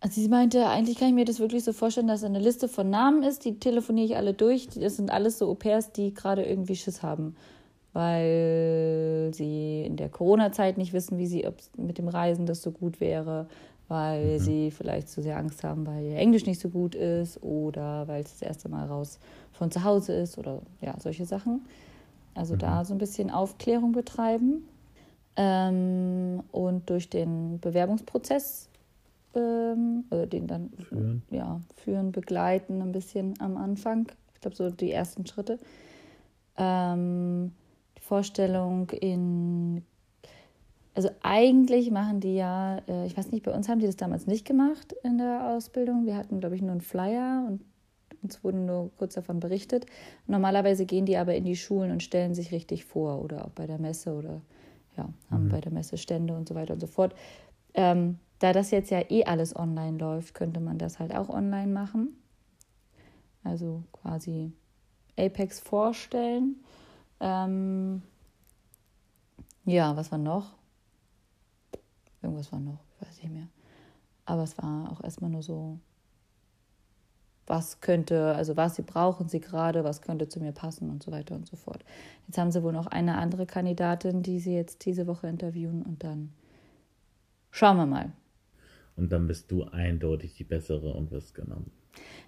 also 0.00 0.20
sie 0.20 0.28
meinte, 0.28 0.66
eigentlich 0.68 0.98
kann 0.98 1.08
ich 1.08 1.14
mir 1.14 1.24
das 1.24 1.40
wirklich 1.40 1.64
so 1.64 1.72
vorstellen, 1.72 2.06
dass 2.06 2.24
eine 2.24 2.38
Liste 2.38 2.68
von 2.68 2.88
Namen 2.88 3.22
ist, 3.22 3.44
die 3.44 3.58
telefoniere 3.58 4.06
ich 4.06 4.16
alle 4.16 4.34
durch. 4.34 4.68
Das 4.68 4.96
sind 4.96 5.10
alles 5.10 5.38
so 5.38 5.48
Au 5.48 5.54
pairs, 5.54 5.92
die 5.92 6.14
gerade 6.14 6.44
irgendwie 6.44 6.76
Schiss 6.76 7.02
haben, 7.02 7.34
weil 7.92 9.32
sie 9.34 9.82
in 9.84 9.96
der 9.96 10.08
Corona-Zeit 10.08 10.78
nicht 10.78 10.92
wissen, 10.92 11.18
wie 11.18 11.26
sie 11.26 11.46
ob 11.46 11.56
mit 11.76 11.98
dem 11.98 12.08
Reisen 12.08 12.46
das 12.46 12.62
so 12.62 12.70
gut 12.70 13.00
wäre, 13.00 13.48
weil 13.92 14.38
sie 14.38 14.70
vielleicht 14.70 15.10
zu 15.10 15.20
sehr 15.20 15.36
Angst 15.36 15.64
haben, 15.64 15.86
weil 15.86 16.02
ihr 16.02 16.16
Englisch 16.16 16.46
nicht 16.46 16.58
so 16.58 16.70
gut 16.70 16.94
ist 16.94 17.42
oder 17.42 18.08
weil 18.08 18.22
es 18.22 18.30
das 18.30 18.40
erste 18.40 18.70
Mal 18.70 18.86
raus 18.86 19.18
von 19.52 19.70
zu 19.70 19.84
Hause 19.84 20.14
ist 20.14 20.38
oder 20.38 20.62
ja, 20.80 20.94
solche 20.98 21.26
Sachen. 21.26 21.60
Also 22.34 22.56
da 22.56 22.86
so 22.86 22.94
ein 22.94 22.98
bisschen 22.98 23.30
Aufklärung 23.30 23.92
betreiben. 23.92 24.66
Ähm, 25.36 26.42
und 26.52 26.88
durch 26.88 27.10
den 27.10 27.60
Bewerbungsprozess 27.60 28.70
ähm, 29.34 30.04
oder 30.10 30.26
den 30.26 30.46
dann 30.46 30.70
Führen. 30.88 31.22
Ja, 31.30 31.60
führen, 31.76 32.12
begleiten 32.12 32.80
ein 32.80 32.92
bisschen 32.92 33.34
am 33.40 33.58
Anfang. 33.58 34.10
Ich 34.32 34.40
glaube, 34.40 34.56
so 34.56 34.70
die 34.70 34.90
ersten 34.90 35.26
Schritte. 35.26 35.58
Ähm, 36.56 37.52
die 37.98 38.02
Vorstellung 38.02 38.88
in 38.88 39.84
also 40.94 41.10
eigentlich 41.22 41.90
machen 41.90 42.20
die 42.20 42.34
ja, 42.34 42.78
äh, 42.88 43.06
ich 43.06 43.16
weiß 43.16 43.30
nicht, 43.32 43.44
bei 43.44 43.52
uns 43.52 43.68
haben 43.68 43.78
die 43.78 43.86
das 43.86 43.96
damals 43.96 44.26
nicht 44.26 44.46
gemacht 44.46 44.94
in 45.02 45.18
der 45.18 45.48
Ausbildung. 45.48 46.06
Wir 46.06 46.16
hatten, 46.16 46.40
glaube 46.40 46.54
ich, 46.54 46.62
nur 46.62 46.72
einen 46.72 46.80
Flyer 46.80 47.44
und 47.48 47.60
uns 48.22 48.44
wurde 48.44 48.58
nur 48.58 48.90
kurz 48.98 49.14
davon 49.14 49.40
berichtet. 49.40 49.86
Normalerweise 50.26 50.86
gehen 50.86 51.06
die 51.06 51.16
aber 51.16 51.34
in 51.34 51.44
die 51.44 51.56
Schulen 51.56 51.90
und 51.90 52.02
stellen 52.02 52.34
sich 52.34 52.52
richtig 52.52 52.84
vor 52.84 53.22
oder 53.22 53.44
auch 53.44 53.50
bei 53.50 53.66
der 53.66 53.78
Messe 53.78 54.14
oder 54.14 54.42
ja, 54.96 55.08
haben 55.30 55.48
bei 55.48 55.60
der 55.60 55.72
Messe 55.72 55.96
Stände 55.96 56.34
und 56.34 56.48
so 56.48 56.54
weiter 56.54 56.74
und 56.74 56.80
so 56.80 56.86
fort. 56.86 57.14
Ähm, 57.74 58.18
da 58.38 58.52
das 58.52 58.70
jetzt 58.70 58.90
ja 58.90 59.00
eh 59.08 59.24
alles 59.24 59.56
online 59.56 59.98
läuft, 59.98 60.34
könnte 60.34 60.60
man 60.60 60.78
das 60.78 60.98
halt 60.98 61.14
auch 61.14 61.28
online 61.28 61.72
machen. 61.72 62.16
Also 63.44 63.82
quasi 63.92 64.52
Apex 65.18 65.58
vorstellen. 65.58 66.56
Ähm, 67.20 68.02
ja, 69.64 69.96
was 69.96 70.12
war 70.12 70.18
noch? 70.18 70.54
Irgendwas 72.22 72.52
war 72.52 72.60
noch, 72.60 72.78
ich 73.00 73.08
weiß 73.08 73.22
nicht 73.22 73.32
mehr. 73.32 73.48
Aber 74.24 74.42
es 74.44 74.56
war 74.58 74.90
auch 74.92 75.02
erstmal 75.02 75.30
nur 75.30 75.42
so, 75.42 75.78
was 77.46 77.80
könnte, 77.80 78.34
also 78.36 78.56
was 78.56 78.76
sie 78.76 78.82
brauchen 78.82 79.28
sie 79.28 79.40
gerade, 79.40 79.82
was 79.84 80.00
könnte 80.00 80.28
zu 80.28 80.40
mir 80.40 80.52
passen 80.52 80.90
und 80.90 81.02
so 81.02 81.10
weiter 81.10 81.34
und 81.34 81.46
so 81.46 81.56
fort. 81.56 81.84
Jetzt 82.28 82.38
haben 82.38 82.52
sie 82.52 82.62
wohl 82.62 82.72
noch 82.72 82.86
eine 82.86 83.18
andere 83.18 83.46
Kandidatin, 83.46 84.22
die 84.22 84.38
sie 84.38 84.54
jetzt 84.54 84.84
diese 84.86 85.06
Woche 85.06 85.26
interviewen 85.26 85.82
und 85.82 86.04
dann 86.04 86.32
schauen 87.50 87.76
wir 87.76 87.86
mal. 87.86 88.12
Und 88.96 89.10
dann 89.10 89.26
bist 89.26 89.50
du 89.50 89.64
eindeutig 89.64 90.34
die 90.34 90.44
bessere 90.44 90.92
und 90.94 91.10
wirst 91.10 91.34
genommen. 91.34 91.70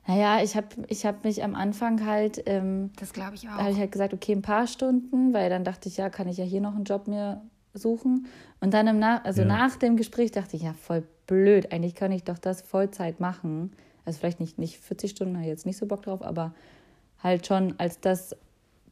Naja, 0.07 0.43
ich 0.43 0.57
habe 0.57 0.69
ich 0.89 1.07
hab 1.07 1.25
mich 1.25 1.43
am 1.45 1.55
Anfang 1.55 2.05
halt, 2.05 2.43
ähm, 2.47 2.91
Das 2.99 3.13
glaube 3.13 3.37
ich 3.37 3.43
da 3.43 3.51
habe 3.51 3.63
auch. 3.63 3.73
ich 3.73 3.79
halt 3.79 3.93
gesagt, 3.93 4.13
okay, 4.13 4.33
ein 4.33 4.43
paar 4.43 4.67
Stunden, 4.67 5.33
weil 5.33 5.49
dann 5.49 5.65
dachte 5.65 5.89
ich, 5.89 5.97
ja, 5.97 6.11
kann 6.11 6.29
ich 6.29 6.37
ja 6.37 6.45
hier 6.45 6.61
noch 6.61 6.75
einen 6.75 6.85
Job 6.85 7.07
mir 7.07 7.41
suchen. 7.75 8.27
Und 8.61 8.73
dann 8.73 8.87
im 8.87 8.99
Nach 8.99 9.25
also 9.25 9.43
Ja. 9.43 9.49
nach 9.49 9.77
dem 9.77 9.97
Gespräch 9.97 10.33
dachte 10.33 10.57
ich, 10.57 10.63
ja, 10.63 10.73
voll 10.75 11.03
blöd, 11.27 11.73
eigentlich 11.73 11.95
kann 11.95 12.13
ich 12.13 12.25
doch 12.25 12.39
das 12.39 12.63
Vollzeit 12.63 13.21
machen. 13.21 13.73
Also 14.05 14.19
vielleicht 14.21 14.41
nicht, 14.41 14.59
nicht 14.59 14.79
40 14.79 15.11
Stunden, 15.13 15.35
habe 15.35 15.45
ich 15.45 15.51
jetzt 15.51 15.67
nicht 15.67 15.77
so 15.79 15.87
Bock 15.87 16.03
drauf, 16.03 16.23
aber 16.23 16.55
halt 17.23 17.47
schon 17.47 17.75
als 17.79 18.01
das, 18.01 18.37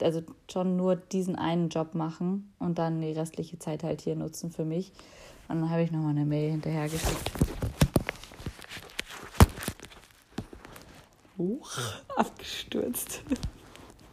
also 0.00 0.22
schon 0.50 0.76
nur 0.76 0.96
diesen 0.96 1.36
einen 1.36 1.68
Job 1.68 1.94
machen 1.94 2.50
und 2.58 2.78
dann 2.78 3.00
die 3.00 3.12
restliche 3.12 3.58
Zeit 3.58 3.82
halt 3.84 4.00
hier 4.00 4.16
nutzen 4.16 4.50
für 4.50 4.64
mich. 4.64 4.92
Und 5.48 5.60
dann 5.60 5.70
habe 5.70 5.82
ich 5.82 5.90
nochmal 5.92 6.10
eine 6.12 6.24
Mail 6.24 6.50
hinterhergeschickt. 6.52 7.30
Huch, 11.38 11.78
abgestürzt. 12.16 13.22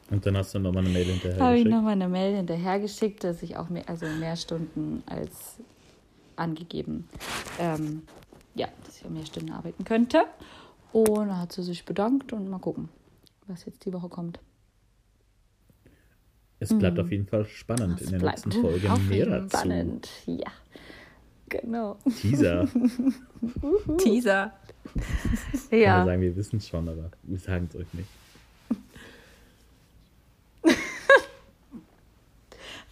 Und 0.09 0.25
dann 0.25 0.37
hast 0.37 0.53
du 0.55 0.59
nochmal 0.59 0.83
eine 0.83 0.93
Mail 0.93 1.05
hinterher 1.05 1.39
Habe 1.39 1.55
ich 1.57 1.63
geschickt. 1.63 1.75
nochmal 1.75 1.93
eine 1.93 2.07
Mail 2.07 2.35
hinterhergeschickt, 2.37 3.23
dass 3.23 3.43
ich 3.43 3.57
auch 3.57 3.69
mehr, 3.69 3.87
also 3.87 4.05
mehr 4.07 4.35
Stunden 4.35 5.03
als 5.05 5.57
angegeben, 6.35 7.07
ähm, 7.59 8.03
ja, 8.55 8.67
dass 8.85 8.97
ich 8.97 9.05
an 9.05 9.13
mehr 9.13 9.25
Stunden 9.25 9.51
arbeiten 9.51 9.83
könnte. 9.83 10.23
Und 10.91 11.27
da 11.27 11.37
hat 11.37 11.51
sie 11.51 11.63
sich 11.63 11.85
bedankt 11.85 12.33
und 12.33 12.49
mal 12.49 12.57
gucken, 12.59 12.89
was 13.47 13.65
jetzt 13.65 13.85
die 13.85 13.93
Woche 13.93 14.09
kommt. 14.09 14.39
Es 16.61 16.77
bleibt 16.77 16.99
auf 16.99 17.09
jeden 17.11 17.25
Fall 17.25 17.45
spannend 17.45 18.01
Es 18.01 18.07
in 18.07 18.11
der 18.13 18.19
bleibt 18.19 18.45
nächsten 18.45 18.61
Folge 18.61 18.91
auf 18.91 18.99
mehr 19.05 19.17
jeden 19.17 19.31
dazu. 19.31 19.57
Spannend, 19.57 20.09
ja. 20.25 20.51
Genau. 21.47 21.97
Teaser. 22.19 22.67
Teaser. 23.97 24.53
Ja. 24.93 25.69
Wir 25.69 25.79
Ja, 25.79 26.05
sagen, 26.05 26.21
wir 26.21 26.35
wissen 26.35 26.57
es 26.57 26.67
schon, 26.67 26.87
aber 26.89 27.11
wir 27.23 27.37
sagen 27.39 27.67
es 27.69 27.75
euch 27.75 27.93
nicht. 27.93 28.09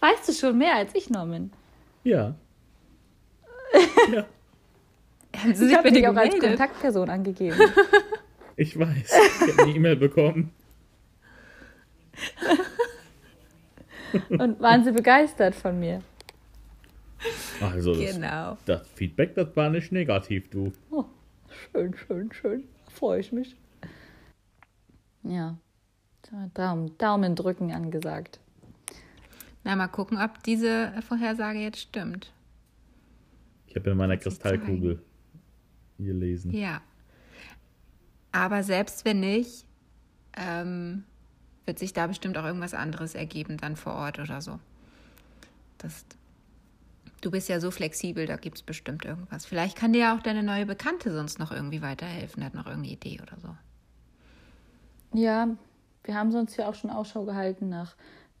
Weißt 0.00 0.28
du 0.28 0.32
schon 0.32 0.58
mehr 0.58 0.74
als 0.76 0.94
ich, 0.94 1.10
Norman? 1.10 1.50
Ja. 2.04 2.34
ja, 4.12 4.26
Haben 5.36 5.54
Sie 5.54 5.64
Ich 5.64 5.68
sich 5.70 5.74
habe 5.76 5.90
bei 5.90 5.94
dir 5.94 6.10
auch 6.10 6.16
als? 6.16 6.38
Kontaktperson 6.38 7.10
angegeben. 7.10 7.58
ich 8.56 8.78
weiß. 8.78 9.12
Ich 9.46 9.52
habe 9.52 9.62
eine 9.62 9.72
E-Mail 9.74 9.96
bekommen. 9.96 10.52
Und 14.30 14.60
waren 14.60 14.84
sie 14.84 14.92
begeistert 14.92 15.54
von 15.54 15.78
mir? 15.78 16.00
Also, 17.60 17.94
das, 17.94 18.14
Genau. 18.14 18.56
das 18.64 18.88
Feedback, 18.94 19.34
das 19.34 19.54
war 19.56 19.68
nicht 19.70 19.92
negativ, 19.92 20.48
du. 20.50 20.72
Oh, 20.90 21.04
schön, 21.72 21.94
schön, 21.96 22.32
schön. 22.32 22.64
Freue 22.88 23.20
ich 23.20 23.32
mich. 23.32 23.56
Ja. 25.24 25.58
Daumen, 26.54 26.96
Daumen 26.98 27.34
drücken 27.36 27.72
angesagt. 27.72 28.38
Na, 29.64 29.76
mal 29.76 29.88
gucken, 29.88 30.18
ob 30.18 30.42
diese 30.42 30.92
Vorhersage 31.06 31.58
jetzt 31.58 31.80
stimmt. 31.80 32.32
Ich 33.66 33.76
habe 33.76 33.90
in 33.90 33.96
meiner 33.96 34.16
Kristallkugel 34.16 35.02
gelesen. 35.98 36.52
Ja. 36.52 36.80
Aber 38.32 38.62
selbst 38.62 39.04
wenn 39.04 39.20
nicht, 39.20 39.64
ähm, 40.36 41.04
wird 41.66 41.78
sich 41.78 41.92
da 41.92 42.06
bestimmt 42.06 42.38
auch 42.38 42.44
irgendwas 42.44 42.74
anderes 42.74 43.14
ergeben 43.14 43.56
dann 43.58 43.76
vor 43.76 43.94
Ort 43.94 44.18
oder 44.18 44.40
so. 44.40 44.58
Das, 45.76 46.04
du 47.20 47.30
bist 47.30 47.48
ja 47.48 47.60
so 47.60 47.70
flexibel, 47.70 48.26
da 48.26 48.36
gibt 48.36 48.56
es 48.56 48.62
bestimmt 48.62 49.04
irgendwas. 49.04 49.44
Vielleicht 49.44 49.76
kann 49.76 49.92
dir 49.92 50.00
ja 50.00 50.16
auch 50.16 50.22
deine 50.22 50.42
neue 50.42 50.66
Bekannte 50.66 51.12
sonst 51.12 51.38
noch 51.38 51.52
irgendwie 51.52 51.82
weiterhelfen, 51.82 52.44
hat 52.44 52.54
noch 52.54 52.66
irgendeine 52.66 52.94
Idee 52.94 53.20
oder 53.20 53.38
so. 53.40 53.56
Ja, 55.18 55.48
wir 56.04 56.14
haben 56.14 56.32
sonst 56.32 56.56
ja 56.56 56.68
auch 56.68 56.74
schon 56.74 56.90
Ausschau 56.90 57.24
gehalten 57.24 57.68
nach. 57.68 57.96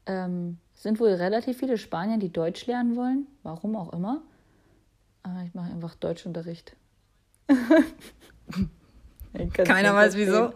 Ähm, 0.06 0.58
es 0.78 0.84
sind 0.84 1.00
wohl 1.00 1.08
relativ 1.08 1.58
viele 1.58 1.76
Spanier, 1.76 2.18
die 2.18 2.32
Deutsch 2.32 2.66
lernen 2.66 2.94
wollen. 2.94 3.26
Warum 3.42 3.74
auch 3.74 3.92
immer. 3.92 4.22
Aber 5.24 5.42
ich 5.42 5.52
mache 5.52 5.72
einfach 5.72 5.96
Deutschunterricht. 5.96 6.76
Keiner 9.54 9.92
weiß 9.96 10.16
wieso. 10.16 10.52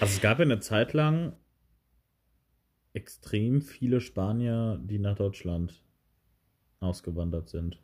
Also 0.00 0.16
es 0.16 0.20
gab 0.20 0.40
ja 0.40 0.46
eine 0.46 0.58
Zeit 0.58 0.94
lang 0.94 1.36
extrem 2.92 3.62
viele 3.62 4.00
Spanier, 4.00 4.80
die 4.82 4.98
nach 4.98 5.14
Deutschland 5.14 5.80
ausgewandert 6.80 7.50
sind. 7.50 7.78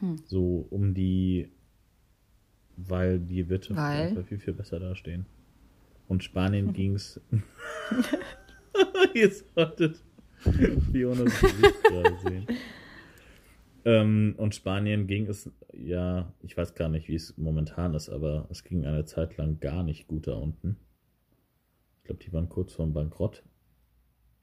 Hm. 0.00 0.16
So 0.24 0.66
um 0.70 0.94
die, 0.94 1.52
weil 2.78 3.20
die 3.20 3.50
Wirtschaft 3.50 3.78
Weil? 3.78 4.24
viel, 4.24 4.38
viel 4.38 4.54
besser 4.54 4.80
dastehen. 4.80 5.26
Und 6.08 6.24
Spanien 6.24 6.72
ging's. 6.72 7.20
Ihr 9.14 9.30
solltet 9.30 10.02
Fionas 10.92 11.40
Gesicht 11.40 11.82
gerade 11.84 12.16
sehen. 12.22 12.46
Ähm, 13.84 14.34
und 14.36 14.54
Spanien 14.54 15.06
ging 15.06 15.26
es, 15.28 15.50
ja, 15.72 16.32
ich 16.42 16.56
weiß 16.56 16.74
gar 16.74 16.88
nicht, 16.88 17.08
wie 17.08 17.14
es 17.14 17.36
momentan 17.36 17.94
ist, 17.94 18.08
aber 18.08 18.48
es 18.50 18.64
ging 18.64 18.84
eine 18.84 19.04
Zeit 19.04 19.36
lang 19.36 19.60
gar 19.60 19.84
nicht 19.84 20.08
gut 20.08 20.26
da 20.26 20.34
unten. 20.34 20.76
Ich 21.98 22.04
glaube, 22.04 22.22
die 22.22 22.32
waren 22.32 22.48
kurz 22.48 22.72
vorm 22.72 22.92
Bankrott. 22.92 23.44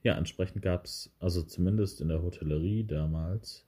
Ja, 0.02 0.16
entsprechend 0.16 0.62
gab 0.62 0.86
es, 0.86 1.14
also 1.18 1.42
zumindest 1.42 2.00
in 2.00 2.08
der 2.08 2.22
Hotellerie 2.22 2.84
damals, 2.84 3.66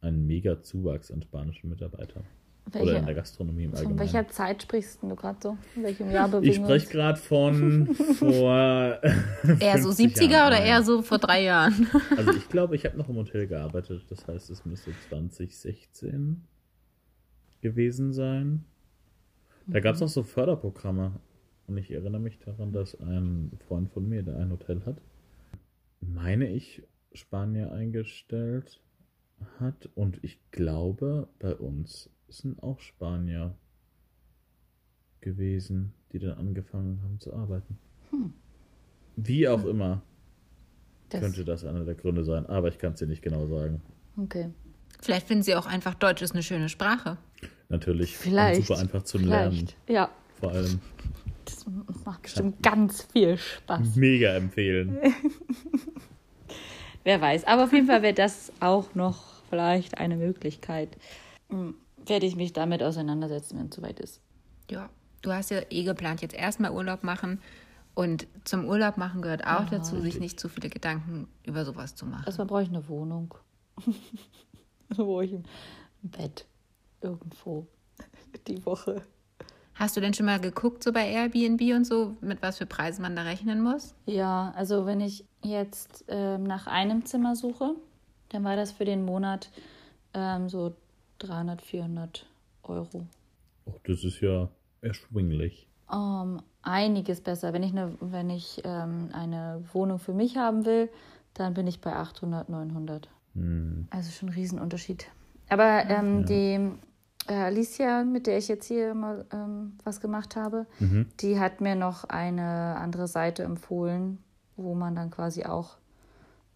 einen 0.00 0.26
mega 0.26 0.62
Zuwachs 0.62 1.10
an 1.10 1.22
spanischen 1.22 1.70
Mitarbeitern. 1.70 2.24
Oder 2.68 2.80
in 2.80 2.86
der 2.86 2.94
Welche, 3.06 3.14
Gastronomie 3.14 3.64
im 3.64 3.70
von 3.70 3.78
Allgemeinen. 3.78 3.98
welcher 4.00 4.28
Zeit 4.28 4.62
sprichst 4.62 5.02
du 5.02 5.14
gerade 5.14 5.38
so? 5.40 5.56
In 5.76 5.84
welchem 5.84 6.10
Jahr 6.10 6.28
bewegen 6.28 6.50
Ich 6.50 6.56
spreche 6.56 6.88
gerade 6.88 7.18
von 7.18 7.86
vor. 8.18 8.98
Eher 9.60 9.78
so 9.82 9.92
50 9.92 10.16
70er 10.16 10.30
Jahren. 10.30 10.52
oder 10.52 10.64
eher 10.64 10.82
so 10.82 11.02
vor 11.02 11.18
drei 11.18 11.44
Jahren? 11.44 11.86
Also 12.16 12.32
ich 12.32 12.48
glaube, 12.48 12.74
ich 12.74 12.84
habe 12.84 12.96
noch 12.98 13.08
im 13.08 13.16
Hotel 13.16 13.46
gearbeitet. 13.46 14.04
Das 14.10 14.26
heißt, 14.26 14.50
es 14.50 14.64
müsste 14.64 14.90
2016 15.08 16.42
gewesen 17.60 18.12
sein. 18.12 18.64
Da 19.68 19.80
gab 19.80 19.94
es 19.94 20.00
noch 20.00 20.08
so 20.08 20.22
Förderprogramme. 20.22 21.12
Und 21.68 21.78
ich 21.78 21.90
erinnere 21.90 22.20
mich 22.20 22.38
daran, 22.38 22.72
dass 22.72 22.98
ein 23.00 23.50
Freund 23.66 23.90
von 23.90 24.08
mir, 24.08 24.22
der 24.22 24.36
ein 24.38 24.50
Hotel 24.50 24.82
hat, 24.86 25.00
meine 26.00 26.48
ich, 26.48 26.82
Spanier 27.12 27.72
eingestellt 27.72 28.80
hat. 29.58 29.88
Und 29.94 30.22
ich 30.22 30.38
glaube, 30.52 31.28
bei 31.40 31.54
uns 31.56 32.10
sind 32.28 32.62
auch 32.62 32.80
Spanier 32.80 33.54
gewesen, 35.20 35.92
die 36.12 36.18
dann 36.18 36.38
angefangen 36.38 37.00
haben 37.02 37.20
zu 37.20 37.32
arbeiten. 37.34 37.78
Wie 39.16 39.48
auch 39.48 39.64
immer 39.64 40.02
Das, 41.08 41.20
könnte 41.20 41.44
das 41.44 41.64
einer 41.64 41.84
der 41.84 41.94
Gründe 41.94 42.24
sein, 42.24 42.46
aber 42.46 42.68
ich 42.68 42.78
kann 42.78 42.92
es 42.92 42.98
dir 42.98 43.06
nicht 43.06 43.22
genau 43.22 43.46
sagen. 43.46 43.80
okay. 44.16 44.50
Vielleicht 45.02 45.26
finden 45.26 45.42
sie 45.42 45.54
auch 45.54 45.66
einfach, 45.66 45.94
Deutsch 45.94 46.22
ist 46.22 46.32
eine 46.32 46.42
schöne 46.42 46.70
Sprache. 46.70 47.18
Natürlich 47.68 48.16
Vielleicht. 48.16 48.66
super 48.66 48.80
einfach 48.80 49.02
zum 49.02 49.24
Lernen. 49.24 49.68
Ja, 49.88 50.10
Vor 50.40 50.52
allem 50.52 50.80
das 51.44 51.66
macht 52.04 52.22
bestimmt 52.22 52.62
ganz 52.62 53.02
viel 53.12 53.36
Spaß. 53.36 53.94
mega 53.96 54.34
empfehlen. 54.34 54.98
Wer 57.04 57.20
weiß. 57.20 57.44
Aber 57.44 57.64
auf 57.64 57.72
jeden 57.72 57.86
Fall 57.86 58.02
wäre 58.02 58.14
das 58.14 58.50
auch 58.60 58.94
noch 58.94 59.42
vielleicht 59.50 59.98
eine 59.98 60.16
Möglichkeit. 60.16 60.96
Werde 62.06 62.26
ich 62.26 62.36
mich 62.36 62.52
damit 62.52 62.82
auseinandersetzen, 62.82 63.58
wenn 63.58 63.66
es 63.68 63.74
soweit 63.74 64.00
ist. 64.00 64.20
Ja, 64.70 64.90
du 65.22 65.32
hast 65.32 65.50
ja 65.50 65.60
eh 65.70 65.84
geplant, 65.84 66.22
jetzt 66.22 66.34
erstmal 66.34 66.70
Urlaub 66.72 67.02
machen. 67.02 67.40
Und 67.94 68.26
zum 68.44 68.66
Urlaub 68.66 68.98
machen 68.98 69.22
gehört 69.22 69.46
auch 69.46 69.70
dazu, 69.70 70.00
sich 70.00 70.20
nicht 70.20 70.38
zu 70.38 70.50
viele 70.50 70.68
Gedanken 70.68 71.28
über 71.44 71.64
sowas 71.64 71.94
zu 71.94 72.04
machen. 72.04 72.24
Erstmal 72.26 72.46
brauche 72.46 72.62
ich 72.62 72.68
eine 72.68 72.86
Wohnung. 72.88 73.34
Wo 74.96 75.22
ich 75.22 75.32
im 75.32 75.44
Bett 76.02 76.46
irgendwo 77.00 77.66
die 78.46 78.64
Woche. 78.66 79.02
Hast 79.74 79.96
du 79.96 80.00
denn 80.00 80.14
schon 80.14 80.26
mal 80.26 80.40
geguckt, 80.40 80.82
so 80.82 80.92
bei 80.92 81.06
Airbnb 81.06 81.60
und 81.74 81.86
so, 81.86 82.16
mit 82.20 82.42
was 82.42 82.58
für 82.58 82.66
Preisen 82.66 83.02
man 83.02 83.16
da 83.16 83.22
rechnen 83.22 83.62
muss? 83.62 83.94
Ja, 84.06 84.52
also 84.56 84.86
wenn 84.86 85.00
ich 85.00 85.24
jetzt 85.42 86.04
ähm, 86.08 86.44
nach 86.44 86.66
einem 86.66 87.04
Zimmer 87.04 87.36
suche, 87.36 87.74
dann 88.30 88.44
war 88.44 88.56
das 88.56 88.72
für 88.72 88.84
den 88.84 89.04
Monat 89.04 89.50
ähm, 90.14 90.48
so 90.48 90.74
300, 91.18 91.62
400 91.62 92.26
Euro. 92.64 93.06
Oh, 93.64 93.74
das 93.84 94.04
ist 94.04 94.20
ja 94.20 94.48
erschwinglich. 94.80 95.68
Ähm, 95.92 96.40
einiges 96.62 97.20
besser. 97.20 97.52
Wenn 97.52 97.62
ich, 97.62 97.72
eine, 97.72 97.94
wenn 98.00 98.30
ich 98.30 98.60
ähm, 98.64 99.08
eine 99.12 99.64
Wohnung 99.72 99.98
für 99.98 100.12
mich 100.14 100.36
haben 100.36 100.64
will, 100.64 100.88
dann 101.34 101.54
bin 101.54 101.66
ich 101.66 101.80
bei 101.80 101.94
800, 101.94 102.48
900. 102.48 103.08
Hm. 103.34 103.86
Also 103.90 104.10
schon 104.10 104.28
ein 104.30 104.34
Riesenunterschied. 104.34 105.06
Aber 105.48 105.84
ähm, 105.88 106.20
Ja. 106.20 106.24
die 106.24 106.70
äh, 107.28 107.34
Alicia, 107.34 108.04
mit 108.04 108.26
der 108.26 108.38
ich 108.38 108.48
jetzt 108.48 108.66
hier 108.66 108.94
mal 108.94 109.26
ähm, 109.32 109.78
was 109.84 110.00
gemacht 110.00 110.34
habe, 110.36 110.66
Mhm. 110.80 111.06
die 111.20 111.38
hat 111.38 111.60
mir 111.60 111.74
noch 111.76 112.04
eine 112.04 112.76
andere 112.76 113.06
Seite 113.08 113.42
empfohlen, 113.44 114.18
wo 114.56 114.74
man 114.74 114.94
dann 114.96 115.10
quasi 115.10 115.44
auch 115.44 115.76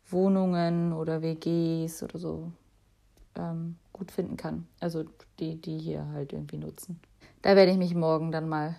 Wohnungen 0.09 0.93
oder 0.93 1.23
WGs 1.23 2.03
oder 2.03 2.19
so 2.19 2.51
ähm, 3.37 3.77
gut 3.93 4.11
finden 4.11 4.37
kann. 4.37 4.67
Also 4.81 5.05
die, 5.39 5.61
die 5.61 5.79
hier 5.79 6.07
halt 6.13 6.33
irgendwie 6.33 6.59
nutzen. 6.59 7.01
Da 7.43 7.57
werde 7.57 7.73
ich 7.73 7.79
mich 7.79 7.95
morgen 7.95 8.33
dann 8.33 8.49
mal 8.49 8.77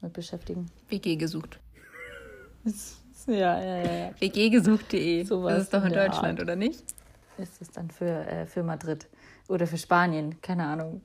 mit 0.00 0.12
beschäftigen. 0.12 0.66
WG 0.88 1.16
gesucht. 1.16 1.58
Ja, 3.26 3.60
ja, 3.60 3.76
ja. 3.78 3.92
ja. 3.92 4.10
WGgesucht.de. 4.20 5.24
Sowas 5.24 5.54
das 5.54 5.62
ist 5.64 5.74
doch 5.74 5.84
in 5.84 5.92
in 5.92 5.94
Deutschland, 5.94 6.38
Art. 6.38 6.42
oder 6.42 6.56
nicht? 6.56 6.84
Ist 7.38 7.60
es 7.60 7.70
dann 7.70 7.90
für, 7.90 8.26
äh, 8.26 8.46
für 8.46 8.62
Madrid 8.62 9.06
oder 9.48 9.66
für 9.66 9.78
Spanien? 9.78 10.40
Keine 10.40 10.64
Ahnung. 10.64 11.00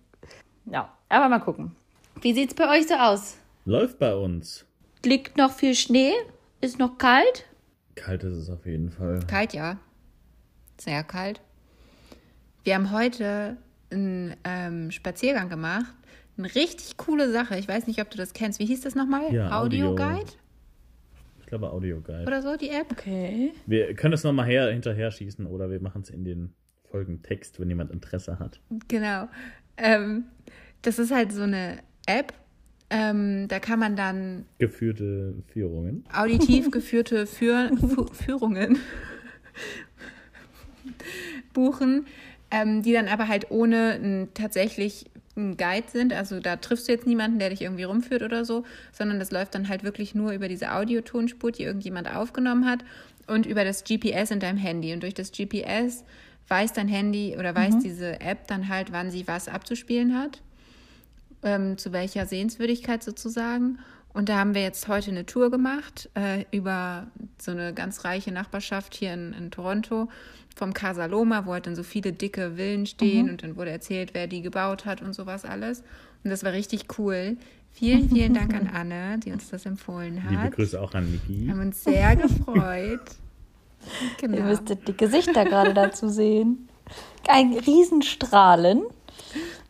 Ja, 0.65 0.93
aber 1.07 1.29
mal 1.29 1.39
gucken. 1.39 1.75
Wie 2.21 2.33
sieht's 2.33 2.53
bei 2.53 2.69
euch 2.69 2.87
so 2.87 2.95
aus? 2.95 3.37
Läuft 3.65 3.99
bei 3.99 4.13
uns. 4.13 4.65
Liegt 5.03 5.37
noch 5.37 5.51
viel 5.51 5.73
Schnee? 5.75 6.11
Ist 6.61 6.77
noch 6.77 6.97
kalt? 6.97 7.45
Kalt 7.95 8.23
ist 8.23 8.35
es 8.35 8.49
auf 8.49 8.65
jeden 8.65 8.91
Fall. 8.91 9.19
Kalt, 9.27 9.53
ja. 9.53 9.77
Sehr 10.77 11.03
kalt. 11.03 11.41
Wir 12.63 12.75
haben 12.75 12.91
heute 12.91 13.57
einen 13.91 14.35
ähm, 14.43 14.91
Spaziergang 14.91 15.49
gemacht. 15.49 15.93
Eine 16.37 16.53
richtig 16.55 16.97
coole 16.97 17.31
Sache. 17.31 17.57
Ich 17.57 17.67
weiß 17.67 17.87
nicht, 17.87 18.01
ob 18.01 18.09
du 18.09 18.17
das 18.17 18.33
kennst. 18.33 18.59
Wie 18.59 18.65
hieß 18.65 18.81
das 18.81 18.95
nochmal? 18.95 19.33
Ja, 19.33 19.59
Audio 19.59 19.91
Audio. 19.91 19.95
Guide 19.95 20.31
Ich 21.41 21.47
glaube 21.47 21.71
Audio 21.71 21.99
Guide. 22.01 22.23
oder 22.25 22.41
so, 22.41 22.55
die 22.55 22.69
App? 22.69 22.87
Okay. 22.91 23.51
Wir 23.65 23.93
können 23.95 24.13
es 24.13 24.23
nochmal 24.23 24.45
her, 24.45 24.71
hinterher 24.71 25.11
schießen 25.11 25.45
oder 25.45 25.69
wir 25.69 25.81
machen 25.81 26.01
es 26.03 26.09
in 26.09 26.23
den 26.23 26.53
Folgentext, 26.91 27.59
wenn 27.59 27.69
jemand 27.69 27.91
Interesse 27.91 28.39
hat. 28.39 28.59
Genau. 28.87 29.27
Ähm, 29.77 30.25
das 30.81 30.99
ist 30.99 31.11
halt 31.11 31.31
so 31.33 31.43
eine 31.43 31.79
App. 32.05 32.33
Ähm, 32.89 33.47
da 33.47 33.59
kann 33.59 33.79
man 33.79 33.95
dann 33.95 34.45
Geführte 34.57 35.35
Führungen. 35.47 36.03
auditiv 36.13 36.67
geführte 36.71 37.27
Führ 37.27 37.69
Führungen 38.13 38.79
buchen, 41.53 42.05
ähm, 42.51 42.81
die 42.81 42.93
dann 42.93 43.07
aber 43.07 43.27
halt 43.27 43.51
ohne 43.51 43.93
ein, 43.93 44.29
tatsächlich 44.33 45.05
ein 45.35 45.57
Guide 45.57 45.87
sind. 45.91 46.13
Also 46.13 46.39
da 46.39 46.55
triffst 46.57 46.87
du 46.87 46.91
jetzt 46.91 47.07
niemanden, 47.07 47.39
der 47.39 47.49
dich 47.49 47.61
irgendwie 47.61 47.83
rumführt 47.83 48.23
oder 48.23 48.45
so, 48.45 48.63
sondern 48.91 49.19
das 49.19 49.31
läuft 49.31 49.55
dann 49.55 49.69
halt 49.69 49.83
wirklich 49.83 50.15
nur 50.15 50.31
über 50.31 50.47
diese 50.47 50.73
Audiotonspur, 50.73 51.51
die 51.51 51.63
irgendjemand 51.63 52.13
aufgenommen 52.13 52.65
hat 52.65 52.83
und 53.27 53.45
über 53.45 53.63
das 53.63 53.83
GPS 53.83 54.31
in 54.31 54.39
deinem 54.39 54.57
Handy. 54.57 54.93
Und 54.93 55.03
durch 55.03 55.13
das 55.13 55.31
GPS 55.31 56.03
weiß 56.47 56.73
dein 56.73 56.87
Handy 56.87 57.35
oder 57.37 57.53
weiß 57.53 57.79
diese 57.83 58.21
App 58.21 58.47
dann 58.47 58.67
halt, 58.69 58.91
wann 58.91 59.11
sie 59.11 59.27
was 59.27 59.47
abzuspielen 59.47 60.17
hat 60.17 60.41
ähm, 61.43 61.77
zu 61.77 61.91
welcher 61.91 62.25
Sehenswürdigkeit 62.25 63.03
sozusagen. 63.03 63.79
Und 64.13 64.27
da 64.29 64.37
haben 64.39 64.55
wir 64.55 64.61
jetzt 64.63 64.87
heute 64.87 65.11
eine 65.11 65.25
Tour 65.25 65.51
gemacht 65.51 66.09
äh, 66.15 66.45
über 66.51 67.07
so 67.39 67.51
eine 67.51 67.73
ganz 67.73 68.03
reiche 68.05 68.31
Nachbarschaft 68.31 68.95
hier 68.95 69.13
in, 69.13 69.33
in 69.33 69.51
Toronto 69.51 70.09
vom 70.55 70.73
Casa 70.73 71.05
Loma, 71.05 71.45
wo 71.45 71.53
halt 71.53 71.67
dann 71.67 71.75
so 71.75 71.83
viele 71.83 72.11
dicke 72.11 72.55
Villen 72.55 72.85
stehen 72.85 73.29
und 73.29 73.43
dann 73.43 73.55
wurde 73.55 73.69
erzählt, 73.71 74.13
wer 74.13 74.27
die 74.27 74.41
gebaut 74.41 74.85
hat 74.85 75.01
und 75.01 75.13
sowas 75.13 75.45
alles. 75.45 75.83
Und 76.23 76.31
das 76.31 76.43
war 76.43 76.51
richtig 76.53 76.97
cool. 76.97 77.37
Vielen, 77.71 78.09
vielen 78.09 78.33
Dank 78.33 78.53
an 78.55 78.67
Anne, 78.73 79.19
die 79.19 79.31
uns 79.31 79.49
das 79.51 79.65
empfohlen 79.65 80.23
hat. 80.23 80.31
Liebe 80.31 80.49
Grüße 80.49 80.81
auch 80.81 80.93
an 80.95 81.09
Niki. 81.11 81.45
Wir 81.45 81.53
haben 81.53 81.61
uns 81.61 81.83
sehr 81.83 82.15
gefreut. 82.15 82.99
Ihr 84.21 84.27
Genau. 84.27 84.41
müsstet 84.43 84.85
die 84.87 84.97
Gesichter 84.97 85.45
gerade 85.45 85.73
dazu 85.73 86.09
sehen. 86.09 86.67
Ein 87.27 87.53
Riesenstrahlen. 87.53 88.81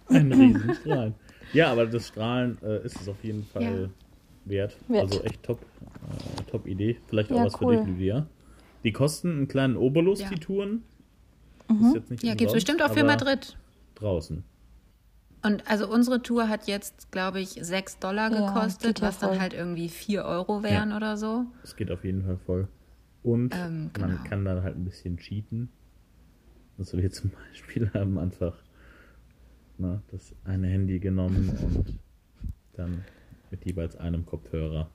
Ein 0.08 0.32
Riesenstrahlen. 0.34 1.14
Ja, 1.54 1.72
aber 1.72 1.86
das 1.86 2.08
Strahlen 2.08 2.58
äh, 2.64 2.84
ist 2.86 3.00
es 3.00 3.08
auf 3.08 3.22
jeden 3.24 3.46
Fall 3.46 3.62
Ja. 3.64 3.90
Wert. 4.50 4.78
Wert. 4.88 5.04
Also 5.04 5.22
echt 5.24 5.44
top, 5.44 5.60
äh, 5.62 6.44
top 6.50 6.68
Idee. 6.68 6.98
Vielleicht 7.08 7.32
auch 7.32 7.38
Ja, 7.38 7.46
was 7.46 7.62
cool. 7.62 7.78
für 7.78 7.86
dich, 7.86 7.94
Lydia. 7.98 8.28
Die 8.84 8.92
kosten 8.92 9.30
einen 9.32 9.48
kleinen 9.48 9.78
Obolus, 9.78 10.22
Ja. 10.22 10.30
die 10.30 10.40
Touren. 10.40 10.84
Mhm. 11.70 11.86
Ist 11.88 11.96
jetzt 11.96 12.12
nicht 12.12 12.24
Ja, 12.24 12.34
gibt 12.36 12.50
es 12.50 12.54
bestimmt 12.54 12.82
auch 12.82 12.92
für 12.94 13.04
Madrid. 13.04 13.58
Draußen. 13.96 14.44
Und 15.42 15.70
also 15.70 15.90
unsere 15.90 16.22
Tour 16.22 16.50
hat 16.50 16.68
jetzt, 16.68 17.12
glaube 17.12 17.40
ich, 17.40 17.50
6 17.62 18.00
Dollar 18.00 18.32
Ja, 18.32 18.48
gekostet, 18.54 19.02
was 19.02 19.20
dann 19.20 19.32
voll. 19.32 19.40
halt 19.40 19.54
irgendwie 19.54 19.88
4 19.88 20.26
Euro 20.26 20.64
wären 20.64 20.92
oder 20.94 21.16
so. 21.16 21.46
Es 21.64 21.76
geht 21.76 21.92
auf 21.92 22.04
jeden 22.04 22.24
Fall 22.26 22.38
voll. 22.46 22.68
Und 23.24 23.54
Ähm, 23.56 23.92
man 24.00 24.10
genau. 24.12 24.24
kann 24.24 24.46
dann 24.46 24.64
halt 24.64 24.76
ein 24.76 24.84
bisschen 24.86 25.18
cheaten. 25.18 25.70
Das 26.78 26.96
wir 26.96 27.10
zum 27.12 27.32
Beispiel 27.32 27.90
haben 27.94 28.18
einfach 28.18 28.54
na, 29.78 30.02
das 30.12 30.34
eine 30.44 30.68
Handy 30.68 31.00
genommen 31.00 31.50
und 31.50 32.00
dann 32.74 33.04
mit 33.52 33.66
jeweils 33.66 33.96
einem 33.96 34.26
Kopfhörer 34.26 34.88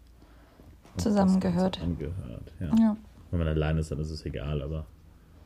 Zusammengehört. 0.96 1.80
Angehört, 1.82 2.52
ja. 2.60 2.66
Ja. 2.78 2.96
Wenn 3.30 3.38
man 3.38 3.48
alleine 3.48 3.80
ist, 3.80 3.90
dann 3.90 3.98
ist 3.98 4.10
es 4.10 4.24
egal, 4.24 4.62
aber 4.62 4.86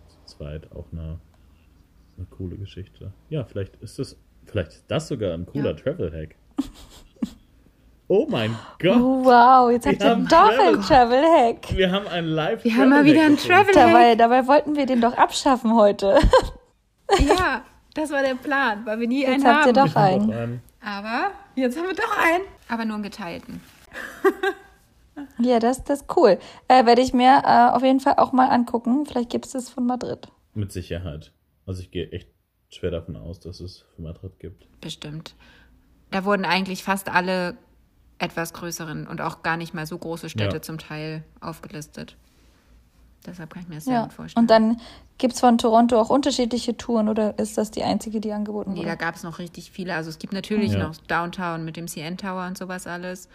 zu 0.08 0.36
zweit 0.36 0.70
auch 0.72 0.84
eine, 0.92 1.18
eine 2.16 2.26
coole 2.30 2.56
Geschichte. 2.56 3.12
Ja, 3.30 3.44
vielleicht 3.44 3.76
ist 3.76 3.98
das, 3.98 4.16
vielleicht 4.44 4.72
ist 4.72 4.84
das 4.88 5.08
sogar 5.08 5.32
ein 5.32 5.46
cooler 5.46 5.70
Ja. 5.70 5.76
Travel-Hack. 5.76 6.34
Oh 8.10 8.26
mein 8.26 8.54
Gott! 8.80 8.96
Oh, 8.96 9.22
wow, 9.22 9.70
jetzt 9.70 9.86
habt 9.86 10.02
ihr 10.02 10.14
doch 10.16 10.28
Travel- 10.28 10.60
einen 10.68 10.80
Travel-Hack. 10.80 11.76
Wir 11.76 11.92
haben 11.92 12.06
einen 12.08 12.28
live 12.28 12.64
Wir 12.64 12.74
haben 12.74 12.88
mal 12.88 13.04
wieder 13.04 13.22
einen. 13.22 13.36
Travel 13.36 13.74
Dabei, 13.74 14.14
dabei 14.14 14.46
wollten 14.46 14.76
wir 14.76 14.86
den 14.86 15.02
doch 15.02 15.12
abschaffen 15.16 15.74
heute. 15.76 16.18
Ja, 17.26 17.62
das 17.94 18.10
war 18.10 18.22
der 18.22 18.34
Plan, 18.34 18.84
weil 18.86 19.00
wir 19.00 19.08
nie 19.08 19.22
Jetzt 19.22 19.44
einen 19.44 19.46
habt 19.46 19.66
ihr 19.66 19.80
haben. 19.80 19.88
doch 19.90 19.96
einen. 19.96 20.26
Doch 20.30 20.36
einen. 20.36 20.62
Aber 20.82 21.30
jetzt 21.54 21.78
haben 21.78 21.86
wir 21.86 21.94
doch 21.94 22.16
einen. 22.18 22.44
Aber 22.68 22.84
nur 22.84 22.94
einen 22.94 23.02
geteilten. 23.04 23.60
Ja, 25.40 25.58
das, 25.58 25.82
das 25.84 26.02
ist 26.02 26.16
cool. 26.16 26.38
Äh, 26.68 26.86
Werde 26.86 27.02
ich 27.02 27.12
mir 27.12 27.42
äh, 27.44 27.70
auf 27.74 27.82
jeden 27.82 27.98
Fall 28.00 28.14
auch 28.18 28.32
mal 28.32 28.48
angucken. 28.48 29.04
Vielleicht 29.06 29.30
gibt 29.30 29.46
es 29.46 29.52
das 29.52 29.68
von 29.68 29.84
Madrid. 29.86 30.28
Mit 30.54 30.70
Sicherheit. 30.72 31.32
Also 31.66 31.80
ich 31.82 31.90
gehe 31.90 32.10
echt 32.10 32.28
schwer 32.70 32.90
davon 32.92 33.16
aus, 33.16 33.40
dass 33.40 33.60
es 33.60 33.84
für 33.94 34.02
Madrid 34.02 34.38
gibt. 34.38 34.68
Bestimmt. 34.80 35.34
Da 36.10 36.24
wurden 36.24 36.44
eigentlich 36.44 36.84
fast 36.84 37.08
alle 37.08 37.56
etwas 38.18 38.52
größeren 38.52 39.06
und 39.06 39.20
auch 39.20 39.42
gar 39.42 39.56
nicht 39.56 39.74
mal 39.74 39.86
so 39.86 39.98
große 39.98 40.28
Städte 40.28 40.56
Ja. 40.56 40.62
zum 40.62 40.78
Teil 40.78 41.24
aufgelistet. 41.40 42.16
Deshalb 43.26 43.50
kann 43.52 43.62
ich 43.62 43.68
mir 43.68 43.74
das 43.76 43.84
sehr 43.84 44.02
gut 44.02 44.12
vorstellen. 44.12 44.42
Und 44.44 44.50
dann 44.50 44.80
gibt 45.18 45.34
es 45.34 45.40
von 45.40 45.58
Toronto 45.58 46.00
auch 46.00 46.10
unterschiedliche 46.10 46.76
Touren 46.76 47.08
oder 47.08 47.38
ist 47.38 47.58
das 47.58 47.70
die 47.70 47.82
einzige, 47.82 48.20
die 48.20 48.32
angeboten 48.32 48.72
Nee, 48.72 48.82
da 48.82 48.90
wurde? 48.90 48.96
gab 48.98 49.16
es 49.16 49.22
noch 49.22 49.38
richtig 49.38 49.70
viele. 49.70 49.94
Also 49.94 50.10
es 50.10 50.18
gibt 50.18 50.32
natürlich 50.32 50.72
Ja. 50.72 50.78
noch 50.78 50.96
Downtown 50.96 51.64
mit 51.64 51.76
dem 51.76 51.88
CN 51.88 52.16
Tower 52.16 52.46
und 52.46 52.56
sowas 52.56 52.86
alles. 52.86 53.28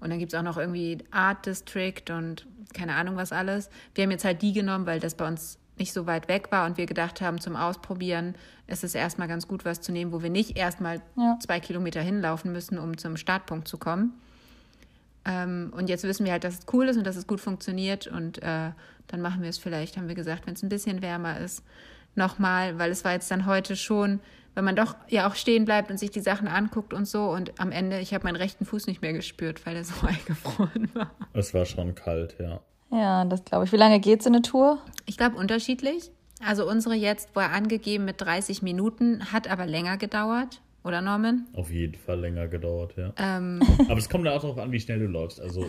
Und 0.00 0.10
dann 0.10 0.18
gibt 0.18 0.32
es 0.32 0.38
auch 0.38 0.42
noch 0.42 0.56
irgendwie 0.56 0.98
Art 1.10 1.46
District 1.46 2.02
und 2.10 2.46
keine 2.74 2.94
Ahnung 2.94 3.16
was 3.16 3.32
alles. 3.32 3.68
Wir 3.94 4.04
haben 4.04 4.10
jetzt 4.10 4.24
halt 4.24 4.42
die 4.42 4.52
genommen, 4.52 4.86
weil 4.86 5.00
das 5.00 5.14
bei 5.14 5.26
uns 5.26 5.58
nicht 5.78 5.92
so 5.94 6.06
weit 6.06 6.28
weg 6.28 6.52
war 6.52 6.66
und 6.66 6.76
wir 6.76 6.84
gedacht 6.86 7.20
haben, 7.22 7.40
zum 7.40 7.56
Ausprobieren 7.56 8.34
ist 8.66 8.84
es 8.84 8.94
erstmal 8.94 9.28
ganz 9.28 9.48
gut, 9.48 9.64
was 9.64 9.80
zu 9.80 9.92
nehmen, 9.92 10.12
wo 10.12 10.22
wir 10.22 10.28
nicht 10.30 10.56
erstmal 10.58 11.00
Ja. 11.16 11.38
zwei 11.40 11.58
Kilometer 11.60 12.02
hinlaufen 12.02 12.52
müssen, 12.52 12.78
um 12.78 12.98
zum 12.98 13.16
Startpunkt 13.16 13.66
zu 13.66 13.78
kommen. 13.78 14.12
Ähm, 15.24 15.72
und 15.76 15.88
jetzt 15.88 16.04
wissen 16.04 16.24
wir 16.24 16.32
halt, 16.32 16.44
dass 16.44 16.60
es 16.60 16.66
cool 16.72 16.88
ist 16.88 16.96
und 16.96 17.06
dass 17.06 17.16
es 17.16 17.26
gut 17.26 17.40
funktioniert. 17.40 18.06
Und 18.06 18.42
äh, 18.42 18.70
dann 19.06 19.20
machen 19.20 19.42
wir 19.42 19.50
es 19.50 19.58
vielleicht, 19.58 19.96
haben 19.96 20.08
wir 20.08 20.14
gesagt, 20.14 20.46
wenn 20.46 20.54
es 20.54 20.62
ein 20.62 20.68
bisschen 20.68 21.02
wärmer 21.02 21.38
ist, 21.38 21.62
nochmal, 22.14 22.78
weil 22.78 22.90
es 22.90 23.04
war 23.04 23.12
jetzt 23.12 23.30
dann 23.30 23.46
heute 23.46 23.76
schon, 23.76 24.20
wenn 24.54 24.64
man 24.64 24.76
doch 24.76 24.96
ja 25.08 25.28
auch 25.28 25.34
stehen 25.34 25.64
bleibt 25.64 25.90
und 25.90 25.98
sich 25.98 26.10
die 26.10 26.20
Sachen 26.20 26.48
anguckt 26.48 26.92
und 26.92 27.06
so. 27.06 27.30
Und 27.30 27.60
am 27.60 27.72
Ende, 27.72 28.00
ich 28.00 28.14
habe 28.14 28.24
meinen 28.24 28.36
rechten 28.36 28.64
Fuß 28.64 28.86
nicht 28.86 29.02
mehr 29.02 29.12
gespürt, 29.12 29.64
weil 29.66 29.74
der 29.74 29.84
so 29.84 29.94
eingefroren 30.06 30.90
war. 30.94 31.10
Es 31.32 31.54
war 31.54 31.66
schon 31.66 31.94
kalt, 31.94 32.36
ja. 32.38 32.60
Ja, 32.92 33.24
das 33.24 33.44
glaube 33.44 33.64
ich. 33.64 33.72
Wie 33.72 33.76
lange 33.76 34.00
geht 34.00 34.22
so 34.22 34.30
eine 34.30 34.42
Tour? 34.42 34.78
Ich 35.06 35.16
glaube 35.16 35.36
unterschiedlich. 35.36 36.10
Also 36.44 36.68
unsere 36.68 36.94
jetzt 36.94 37.36
war 37.36 37.52
angegeben 37.52 38.04
mit 38.04 38.20
30 38.20 38.62
Minuten, 38.62 39.32
hat 39.32 39.48
aber 39.48 39.66
länger 39.66 39.96
gedauert. 39.98 40.60
Oder 40.84 41.02
Norman? 41.02 41.46
Auf 41.54 41.70
jeden 41.70 41.94
Fall 41.96 42.20
länger 42.20 42.48
gedauert, 42.48 42.94
ja. 42.96 43.12
Ähm, 43.18 43.60
Aber 43.88 43.98
es 43.98 44.08
kommt 44.08 44.26
auch 44.28 44.40
darauf 44.40 44.58
an, 44.58 44.72
wie 44.72 44.80
schnell 44.80 44.98
du 44.98 45.06
läufst. 45.06 45.40
Also 45.40 45.66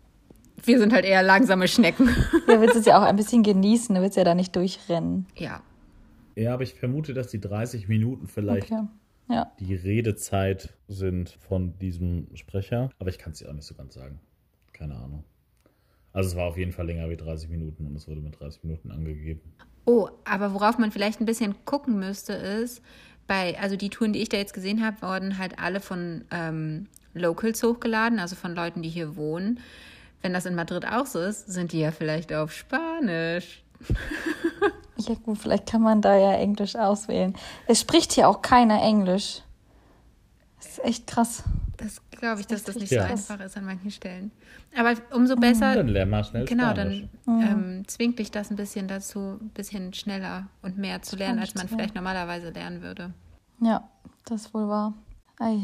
wir 0.64 0.78
sind 0.78 0.92
halt 0.92 1.04
eher 1.04 1.22
langsame 1.22 1.68
Schnecken. 1.68 2.08
Ja, 2.48 2.60
willst 2.60 2.76
es 2.76 2.86
ja 2.86 2.98
auch 2.98 3.02
ein 3.02 3.16
bisschen 3.16 3.42
genießen, 3.42 3.94
du 3.94 4.00
willst 4.00 4.16
ja 4.16 4.24
da 4.24 4.34
nicht 4.34 4.54
durchrennen. 4.56 5.26
ja. 5.36 5.62
Ja, 6.38 6.52
aber 6.52 6.64
ich 6.64 6.74
vermute, 6.74 7.14
dass 7.14 7.28
die 7.28 7.40
30 7.40 7.88
Minuten 7.88 8.26
vielleicht 8.28 8.70
Okay. 8.70 8.82
Ja. 9.30 9.50
die 9.58 9.74
Redezeit 9.74 10.74
sind 10.86 11.30
von 11.30 11.78
diesem 11.78 12.26
Sprecher. 12.34 12.90
Aber 12.98 13.08
ich 13.08 13.16
kann 13.18 13.32
es 13.32 13.38
dir 13.38 13.48
auch 13.48 13.54
nicht 13.54 13.64
so 13.64 13.74
ganz 13.74 13.94
sagen. 13.94 14.20
Keine 14.74 14.96
Ahnung. 14.96 15.24
Also 16.12 16.28
es 16.28 16.36
war 16.36 16.44
auf 16.46 16.58
jeden 16.58 16.72
Fall 16.72 16.84
länger 16.86 17.08
wie 17.08 17.16
30 17.16 17.48
Minuten 17.48 17.86
und 17.86 17.96
es 17.96 18.06
wurde 18.06 18.20
mit 18.20 18.38
30 18.38 18.64
Minuten 18.64 18.90
angegeben. 18.90 19.40
Oh, 19.86 20.10
aber 20.24 20.52
worauf 20.52 20.76
man 20.76 20.90
vielleicht 20.92 21.20
ein 21.22 21.26
bisschen 21.26 21.54
gucken 21.64 21.98
müsste, 21.98 22.34
ist, 22.34 22.82
bei, 23.26 23.58
also 23.60 23.76
die 23.76 23.90
Touren, 23.90 24.12
die 24.12 24.22
ich 24.22 24.28
da 24.28 24.36
jetzt 24.36 24.54
gesehen 24.54 24.84
habe, 24.84 25.02
wurden 25.02 25.38
halt 25.38 25.58
alle 25.58 25.80
von 25.80 26.24
ähm, 26.30 26.86
Locals 27.14 27.62
hochgeladen, 27.62 28.18
also 28.18 28.36
von 28.36 28.54
Leuten, 28.54 28.82
die 28.82 28.88
hier 28.88 29.16
wohnen. 29.16 29.60
Wenn 30.22 30.32
das 30.32 30.46
in 30.46 30.54
Madrid 30.54 30.86
auch 30.86 31.06
so 31.06 31.20
ist, 31.20 31.46
sind 31.46 31.72
die 31.72 31.80
ja 31.80 31.90
vielleicht 31.90 32.32
auf 32.32 32.52
Spanisch. 32.52 33.62
Ja 34.98 35.14
gut, 35.14 35.38
vielleicht 35.38 35.66
kann 35.66 35.82
man 35.82 36.00
da 36.00 36.16
ja 36.16 36.32
Englisch 36.32 36.74
auswählen. 36.74 37.34
Es 37.66 37.80
spricht 37.80 38.12
hier 38.12 38.28
auch 38.28 38.40
keiner 38.40 38.82
Englisch. 38.82 39.42
Das 40.66 40.78
ist 40.78 40.84
echt 40.84 41.06
krass. 41.06 41.44
Das 41.76 42.00
glaube 42.10 42.40
ich, 42.40 42.46
dass 42.46 42.64
das 42.64 42.76
nicht 42.76 42.90
Ja. 42.90 43.06
so 43.06 43.12
einfach 43.12 43.40
ist 43.40 43.56
an 43.56 43.64
manchen 43.66 43.90
Stellen. 43.90 44.32
Aber 44.76 44.94
umso 45.14 45.36
besser, 45.36 45.74
Dann 45.74 45.88
lern 45.88 46.10
mal 46.10 46.24
schnell 46.24 46.44
genau, 46.44 46.70
Spanisch. 46.70 47.04
dann 47.26 47.40
ähm, 47.42 47.82
zwingt 47.86 48.18
dich 48.18 48.30
das 48.30 48.50
ein 48.50 48.56
bisschen 48.56 48.88
dazu, 48.88 49.38
ein 49.40 49.50
bisschen 49.50 49.92
schneller 49.94 50.48
und 50.62 50.76
mehr 50.78 51.02
zu 51.02 51.16
lernen, 51.16 51.38
als 51.38 51.54
man 51.54 51.68
vielleicht 51.68 51.94
normalerweise 51.94 52.50
lernen 52.50 52.82
würde. 52.82 53.12
Ja, 53.60 53.88
das 54.24 54.46
ist 54.46 54.54
wohl 54.54 54.68
wahr. 54.68 54.94
Ei, 55.38 55.58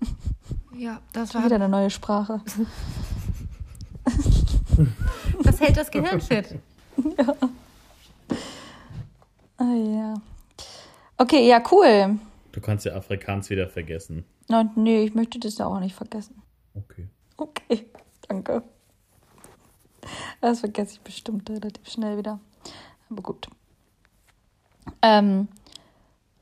Ja, 0.76 1.00
das 1.12 1.32
schon 1.32 1.44
wieder 1.44 1.56
eine 1.56 1.68
neue 1.68 1.90
Sprache. 1.90 2.40
Das 5.42 5.60
hält 5.60 5.76
das 5.76 5.90
Gehirn 5.90 6.20
fit. 6.20 6.58
Ah 9.60 9.74
ja. 9.74 10.14
Okay, 11.16 11.48
ja, 11.48 11.60
cool. 11.72 12.18
Du 12.58 12.64
kannst 12.64 12.84
ja 12.84 12.96
Afrikaans 12.96 13.50
wieder 13.50 13.68
vergessen. 13.68 14.24
Und 14.48 14.76
nee, 14.76 15.04
ich 15.04 15.14
möchte 15.14 15.38
das 15.38 15.58
ja 15.58 15.66
auch 15.66 15.78
nicht 15.78 15.94
vergessen. 15.94 16.42
Okay. 16.74 17.06
Okay, 17.36 17.86
danke. 18.26 18.64
Das 20.40 20.58
vergesse 20.58 20.94
ich 20.94 21.00
bestimmt 21.02 21.48
relativ 21.48 21.88
schnell 21.88 22.18
wieder. 22.18 22.40
Aber 23.10 23.22
gut. 23.22 23.46
Ähm, 25.02 25.46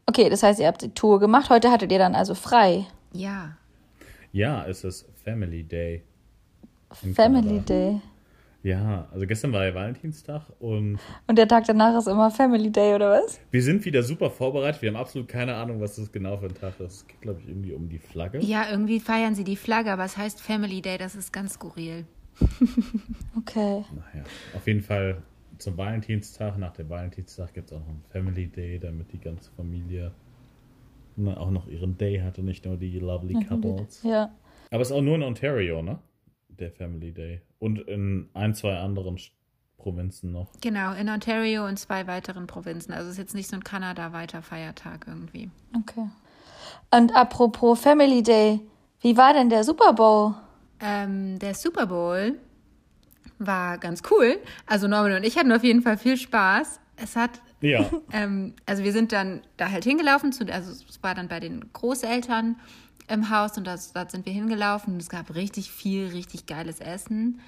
okay, 0.06 0.30
das 0.30 0.42
heißt, 0.42 0.58
ihr 0.58 0.68
habt 0.68 0.80
die 0.80 0.94
Tour 0.94 1.20
gemacht. 1.20 1.50
Heute 1.50 1.70
hattet 1.70 1.92
ihr 1.92 1.98
dann 1.98 2.14
also 2.14 2.34
frei. 2.34 2.86
Ja. 3.12 3.58
Ja, 4.32 4.66
es 4.66 4.84
ist 4.84 5.06
Family 5.22 5.64
Day. 5.64 6.02
Family 6.92 7.60
Kanada. 7.60 7.64
Day. 7.66 8.00
Ja, 8.62 9.08
also 9.12 9.26
gestern 9.26 9.52
war 9.52 9.64
ja 9.64 9.74
Valentinstag 9.74 10.42
und 10.58 10.98
Und 11.28 11.38
der 11.38 11.46
Tag 11.46 11.64
danach 11.66 11.96
ist 11.96 12.08
immer 12.08 12.30
Family 12.30 12.70
Day, 12.70 12.94
oder 12.94 13.12
was? 13.22 13.38
wir 13.50 13.62
sind 13.62 13.84
wieder 13.84 14.02
super 14.02 14.30
vorbereitet. 14.30 14.82
Wir 14.82 14.88
haben 14.88 14.96
absolut 14.96 15.28
keine 15.28 15.54
Ahnung, 15.54 15.80
was 15.80 15.96
das 15.96 16.10
genau 16.10 16.36
für 16.36 16.46
ein 16.46 16.54
Tag 16.54 16.80
ist. 16.80 16.92
Es 16.94 17.06
geht, 17.06 17.20
glaube 17.20 17.40
ich, 17.40 17.48
irgendwie 17.48 17.72
um 17.72 17.88
die 17.88 17.98
Flagge. 17.98 18.40
Ja, 18.40 18.68
irgendwie 18.70 18.98
feiern 18.98 19.34
sie 19.34 19.44
die 19.44 19.56
Flagge, 19.56 19.92
aber 19.92 20.04
es 20.04 20.16
heißt 20.16 20.40
Family 20.40 20.82
Day, 20.82 20.98
das 20.98 21.14
ist 21.14 21.32
ganz 21.32 21.54
skurril. 21.54 22.04
Okay. 23.38 23.84
Naja, 23.94 24.24
auf 24.54 24.66
jeden 24.66 24.80
Fall 24.80 25.22
zum 25.58 25.76
Valentinstag. 25.76 26.58
Nach 26.58 26.72
dem 26.72 26.88
Valentinstag 26.88 27.54
gibt 27.54 27.70
es 27.70 27.76
auch 27.76 27.80
noch 27.80 27.88
einen 27.88 28.04
Family 28.10 28.46
Day, 28.48 28.78
damit 28.78 29.12
die 29.12 29.18
ganze 29.20 29.50
Familie 29.52 30.12
ne, 31.16 31.38
auch 31.38 31.50
noch 31.50 31.68
ihren 31.68 31.96
Day 31.96 32.18
hatte, 32.18 32.42
nicht 32.42 32.64
nur 32.64 32.76
die 32.76 32.98
lovely 32.98 33.34
couples. 33.48 34.02
Ja. 34.02 34.34
Aber 34.70 34.82
es 34.82 34.90
ist 34.90 34.96
auch 34.96 35.02
nur 35.02 35.14
in 35.14 35.22
Ontario, 35.22 35.82
ne? 35.82 35.98
Der 36.48 36.70
Family 36.72 37.12
Day. 37.12 37.40
Und 37.58 37.78
in 37.80 38.28
ein, 38.34 38.54
zwei 38.54 38.76
anderen 38.76 39.18
Provinzen 39.78 40.32
noch. 40.32 40.48
Genau, 40.60 40.92
in 40.94 41.08
Ontario 41.08 41.66
und 41.66 41.78
zwei 41.78 42.06
weiteren 42.06 42.46
Provinzen. 42.46 42.92
Also 42.92 43.06
es 43.06 43.12
ist 43.12 43.18
jetzt 43.18 43.34
nicht 43.34 43.48
so 43.48 43.56
ein 43.56 43.64
Kanada-weiter 43.64 44.42
Feiertag 44.42 45.06
irgendwie. 45.06 45.50
Okay. 45.76 46.08
Und 46.90 47.14
apropos 47.14 47.80
Family 47.80 48.22
Day, 48.22 48.60
wie 49.00 49.16
war 49.16 49.32
denn 49.32 49.48
der 49.48 49.64
Super 49.64 49.92
Bowl? 49.92 50.34
Ähm, 50.80 51.38
der 51.38 51.54
Super 51.54 51.86
Bowl 51.86 52.38
war 53.38 53.78
ganz 53.78 54.02
cool. 54.10 54.38
Also 54.66 54.88
Norman 54.88 55.12
und 55.12 55.24
ich 55.24 55.38
hatten 55.38 55.52
auf 55.52 55.64
jeden 55.64 55.82
Fall 55.82 55.98
viel 55.98 56.16
Spaß. 56.16 56.80
Es 56.96 57.16
hat, 57.16 57.40
Ja. 57.60 57.88
ähm, 58.12 58.54
also 58.66 58.82
wir 58.82 58.92
sind 58.92 59.12
dann 59.12 59.42
da 59.56 59.70
halt 59.70 59.84
hingelaufen, 59.84 60.32
zu, 60.32 60.44
also 60.52 60.70
es 60.72 61.02
war 61.02 61.14
dann 61.14 61.28
bei 61.28 61.40
den 61.40 61.72
Großeltern 61.72 62.56
im 63.08 63.30
Haus 63.30 63.56
und 63.58 63.66
das, 63.66 63.92
dort 63.92 64.10
sind 64.10 64.26
wir 64.26 64.32
hingelaufen 64.32 64.94
und 64.94 65.02
es 65.02 65.08
gab 65.08 65.34
richtig 65.34 65.70
viel, 65.70 66.08
richtig 66.08 66.46
geiles 66.46 66.80
Essen. 66.80 67.40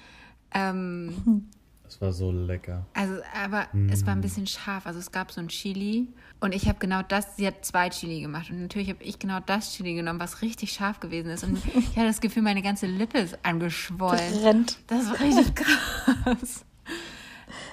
Ähm, 0.53 1.47
Es 1.87 1.99
war 2.01 2.11
so 2.13 2.31
lecker. 2.31 2.85
Also, 2.93 3.15
aber 3.43 3.67
es 3.89 4.05
war 4.05 4.13
ein 4.13 4.21
bisschen 4.21 4.45
scharf. 4.47 4.85
Also 4.85 4.99
es 4.99 5.11
gab 5.11 5.31
so 5.31 5.41
ein 5.41 5.47
Chili 5.47 6.07
und 6.39 6.53
ich 6.55 6.67
habe 6.67 6.77
genau 6.79 7.01
das, 7.01 7.35
sie 7.35 7.47
hat 7.47 7.65
zwei 7.65 7.89
Chili 7.89 8.21
gemacht 8.21 8.49
und 8.51 8.61
natürlich 8.61 8.89
habe 8.89 9.03
ich 9.03 9.17
genau 9.19 9.39
das 9.45 9.73
Chili 9.75 9.95
genommen, 9.95 10.19
was 10.19 10.41
richtig 10.41 10.71
scharf 10.71 10.99
gewesen 10.99 11.29
ist 11.31 11.43
und 11.43 11.57
ich 11.75 11.95
hatte 11.97 12.07
das 12.07 12.21
Gefühl, 12.21 12.43
meine 12.43 12.61
ganze 12.61 12.85
Lippe 12.87 13.17
ist 13.19 13.37
angeschwollen. 13.43 14.41
Brennt. 14.41 14.77
Das 14.87 15.07
war 15.09 15.19
richtig 15.19 15.55
krass. 15.55 16.65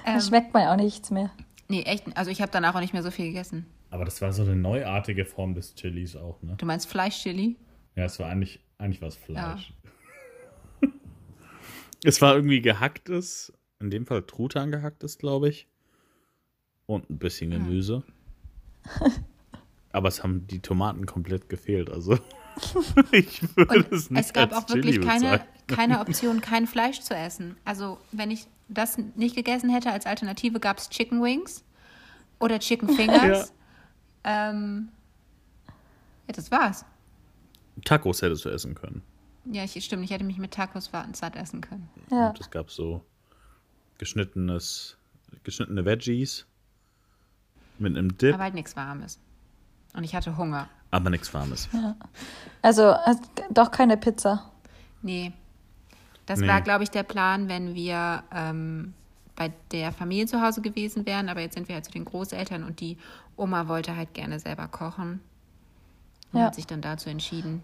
Da 0.05 0.13
Ähm, 0.15 0.21
schmeckt 0.21 0.53
man 0.53 0.67
auch 0.67 0.75
nichts 0.77 1.11
mehr. 1.11 1.29
nee, 1.67 1.81
echt. 1.81 2.15
Also 2.17 2.31
ich 2.31 2.41
habe 2.41 2.51
danach 2.51 2.75
auch 2.75 2.79
nicht 2.79 2.93
mehr 2.93 3.03
so 3.03 3.11
viel 3.11 3.25
gegessen. 3.27 3.65
Aber 3.89 4.05
das 4.05 4.21
war 4.21 4.31
so 4.33 4.41
eine 4.43 4.55
neuartige 4.55 5.25
Form 5.25 5.53
des 5.53 5.75
Chilis 5.75 6.15
auch, 6.15 6.41
ne? 6.41 6.55
Du 6.57 6.65
meinst 6.65 6.87
Fleischchili? 6.87 7.57
Ja, 7.97 8.05
es 8.05 8.19
war 8.19 8.29
eigentlich, 8.29 8.59
eigentlich 8.77 9.01
was 9.01 9.15
Fleisch. 9.15 9.73
es 12.03 12.21
war 12.21 12.35
irgendwie 12.35 12.61
gehacktes, 12.61 13.51
in 13.79 13.89
dem 13.89 14.05
Fall 14.05 14.21
Truthahn 14.21 14.71
gehacktes, 14.71 15.17
glaube 15.17 15.49
ich. 15.49 15.67
Und 16.85 17.09
ein 17.09 17.17
bisschen 17.17 17.49
Gemüse. 17.49 18.03
Aber 19.91 20.09
es 20.09 20.21
haben 20.21 20.45
die 20.45 20.59
Tomaten 20.59 21.07
komplett 21.07 21.49
gefehlt, 21.49 21.89
also 21.89 22.19
ich 23.11 23.41
würde 23.55 23.77
Und 23.77 23.91
es 23.91 24.11
nicht 24.11 24.21
es 24.21 24.33
gab 24.33 24.53
als 24.53 24.65
auch 24.65 24.75
wirklich 24.75 25.01
keine, 25.01 25.43
keine 25.65 25.99
Option, 25.99 26.39
kein 26.39 26.67
Fleisch 26.67 27.01
zu 27.01 27.15
essen. 27.15 27.57
Also 27.65 27.97
wenn 28.11 28.29
ich 28.29 28.45
das 28.67 28.99
nicht 29.15 29.35
gegessen 29.35 29.71
hätte, 29.71 29.91
als 29.91 30.05
Alternative 30.05 30.59
gab 30.59 30.77
es 30.77 30.89
Chicken 30.89 31.23
Wings 31.23 31.63
oder 32.39 32.59
Chicken 32.59 32.89
Fingers. 32.89 33.53
ähm, 34.23 34.89
ja, 36.27 36.33
das 36.33 36.51
war's. 36.51 36.85
Tacos 37.85 38.21
hättest 38.21 38.45
du 38.45 38.49
essen 38.49 38.75
können. 38.75 39.01
Ja, 39.45 39.63
ich, 39.63 39.83
stimmt, 39.83 40.03
ich 40.03 40.11
hätte 40.11 40.23
mich 40.25 40.37
mit 40.37 40.51
Tacos 40.51 40.89
satt 41.13 41.35
essen 41.35 41.61
können. 41.61 41.87
Ja. 42.11 42.29
Und 42.29 42.39
es 42.39 42.49
gab 42.51 42.69
so 42.71 43.03
geschnittenes, 43.97 44.97
geschnittene 45.43 45.85
Veggies 45.85 46.45
mit 47.79 47.95
einem 47.97 48.17
Dip, 48.17 48.33
Aber 48.33 48.43
halt 48.43 48.53
nichts 48.55 48.75
Warmes. 48.75 49.19
Und 49.93 50.03
ich 50.03 50.13
hatte 50.15 50.37
Hunger. 50.37 50.67
aber 50.91 51.09
nichts 51.09 51.33
Warmes. 51.33 51.69
Also 52.61 52.91
äh, 52.91 53.15
doch 53.51 53.71
keine 53.71 53.97
Pizza. 53.97 54.51
Nee. 55.01 55.31
Das 56.25 56.39
Nee. 56.39 56.47
war, 56.47 56.61
glaube 56.61 56.83
ich, 56.83 56.89
der 56.91 57.03
Plan, 57.03 57.47
wenn 57.47 57.73
wir 57.73 58.23
ähm, 58.33 58.93
bei 59.35 59.53
der 59.71 59.91
Familie 59.93 60.25
zu 60.25 60.41
Hause 60.41 60.61
gewesen 60.61 61.05
wären. 61.05 61.29
Aber 61.29 61.39
jetzt 61.39 61.53
sind 61.55 61.67
wir 61.69 61.75
halt 61.75 61.85
zu 61.85 61.91
den 61.91 62.03
Großeltern 62.05 62.63
und 62.63 62.79
die 62.81 62.97
Oma 63.37 63.67
wollte 63.67 63.95
halt 63.95 64.13
gerne 64.13 64.39
selber 64.39 64.67
kochen. 64.67 65.21
Und 66.33 66.39
Ja. 66.39 66.45
hat 66.47 66.55
sich 66.55 66.67
dann 66.67 66.81
dazu 66.81 67.09
entschieden. 67.09 67.61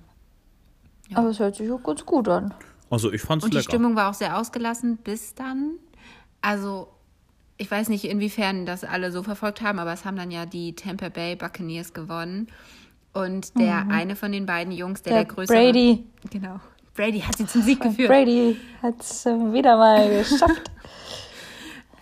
Ja. 1.09 1.17
Aber 1.17 1.29
es 1.29 1.39
hört 1.39 1.55
sich 1.55 1.69
auch 1.71 1.83
ganz 1.83 2.05
gut 2.05 2.27
an. 2.29 2.53
Also 2.89 3.11
ich 3.11 3.21
fand's 3.21 3.43
Und 3.45 3.53
die 3.53 3.57
lecker. 3.57 3.71
Stimmung 3.71 3.95
war 3.95 4.09
auch 4.09 4.13
sehr 4.13 4.37
ausgelassen 4.37 4.97
bis 4.97 5.33
dann. 5.35 5.71
Also, 6.41 6.87
ich 7.57 7.69
weiß 7.69 7.89
nicht, 7.89 8.05
inwiefern 8.05 8.65
das 8.65 8.83
alle 8.83 9.11
so 9.11 9.23
verfolgt 9.23 9.61
haben, 9.61 9.79
aber 9.79 9.93
es 9.93 10.05
haben 10.05 10.15
dann 10.17 10.31
ja 10.31 10.45
die 10.45 10.75
Tampa 10.75 11.09
Bay 11.09 11.35
Buccaneers 11.35 11.93
gewonnen. 11.93 12.47
Und 13.13 13.57
der 13.59 13.87
eine 13.89 14.15
von 14.15 14.31
den 14.31 14.45
beiden 14.45 14.73
Jungs, 14.73 15.01
der 15.03 15.13
der, 15.13 15.23
Der 15.25 15.33
größere. 15.33 15.55
Brady. 15.57 16.03
Genau. 16.31 16.59
Brady 16.95 17.19
hat 17.21 17.37
sie 17.37 17.45
zum 17.47 17.61
Sieg 17.61 17.79
geführt. 17.81 18.09
Brady 18.09 18.57
hat 18.81 18.99
es 18.99 19.25
wieder 19.25 19.77
mal 19.77 20.09
geschafft. 20.09 20.71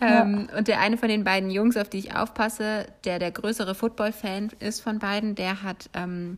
Ähm, 0.02 0.50
und 0.58 0.68
der 0.68 0.80
eine 0.80 0.98
von 0.98 1.10
den 1.10 1.24
beiden 1.24 1.50
Jungs, 1.50 1.78
auf 1.78 1.90
die 1.90 2.00
ich 2.00 2.16
aufpasse, 2.16 2.88
der 3.06 3.20
der 3.20 3.32
größere 3.32 3.76
Football-Fan 3.76 4.52
ist 4.60 4.82
von 4.82 5.00
beiden, 5.00 5.36
der 5.36 5.64
hat, 5.64 5.90
ähm, 5.94 6.38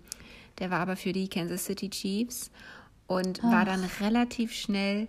der 0.60 0.70
war 0.70 0.80
aber 0.80 0.96
für 0.96 1.14
die 1.14 1.30
Kansas 1.30 1.66
City 1.66 1.90
Chiefs 1.90 2.52
und 3.08 3.42
war 3.44 3.66
dann 3.66 3.84
relativ 4.02 4.54
schnell 4.54 5.08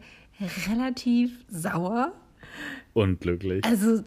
relativ 0.68 1.32
sauer. 1.48 2.12
Unglücklich. 2.92 3.64
Also 3.64 4.02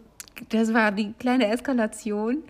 das 0.50 0.72
war 0.72 0.92
die 0.92 1.12
kleine 1.18 1.48
Eskalation. 1.48 2.42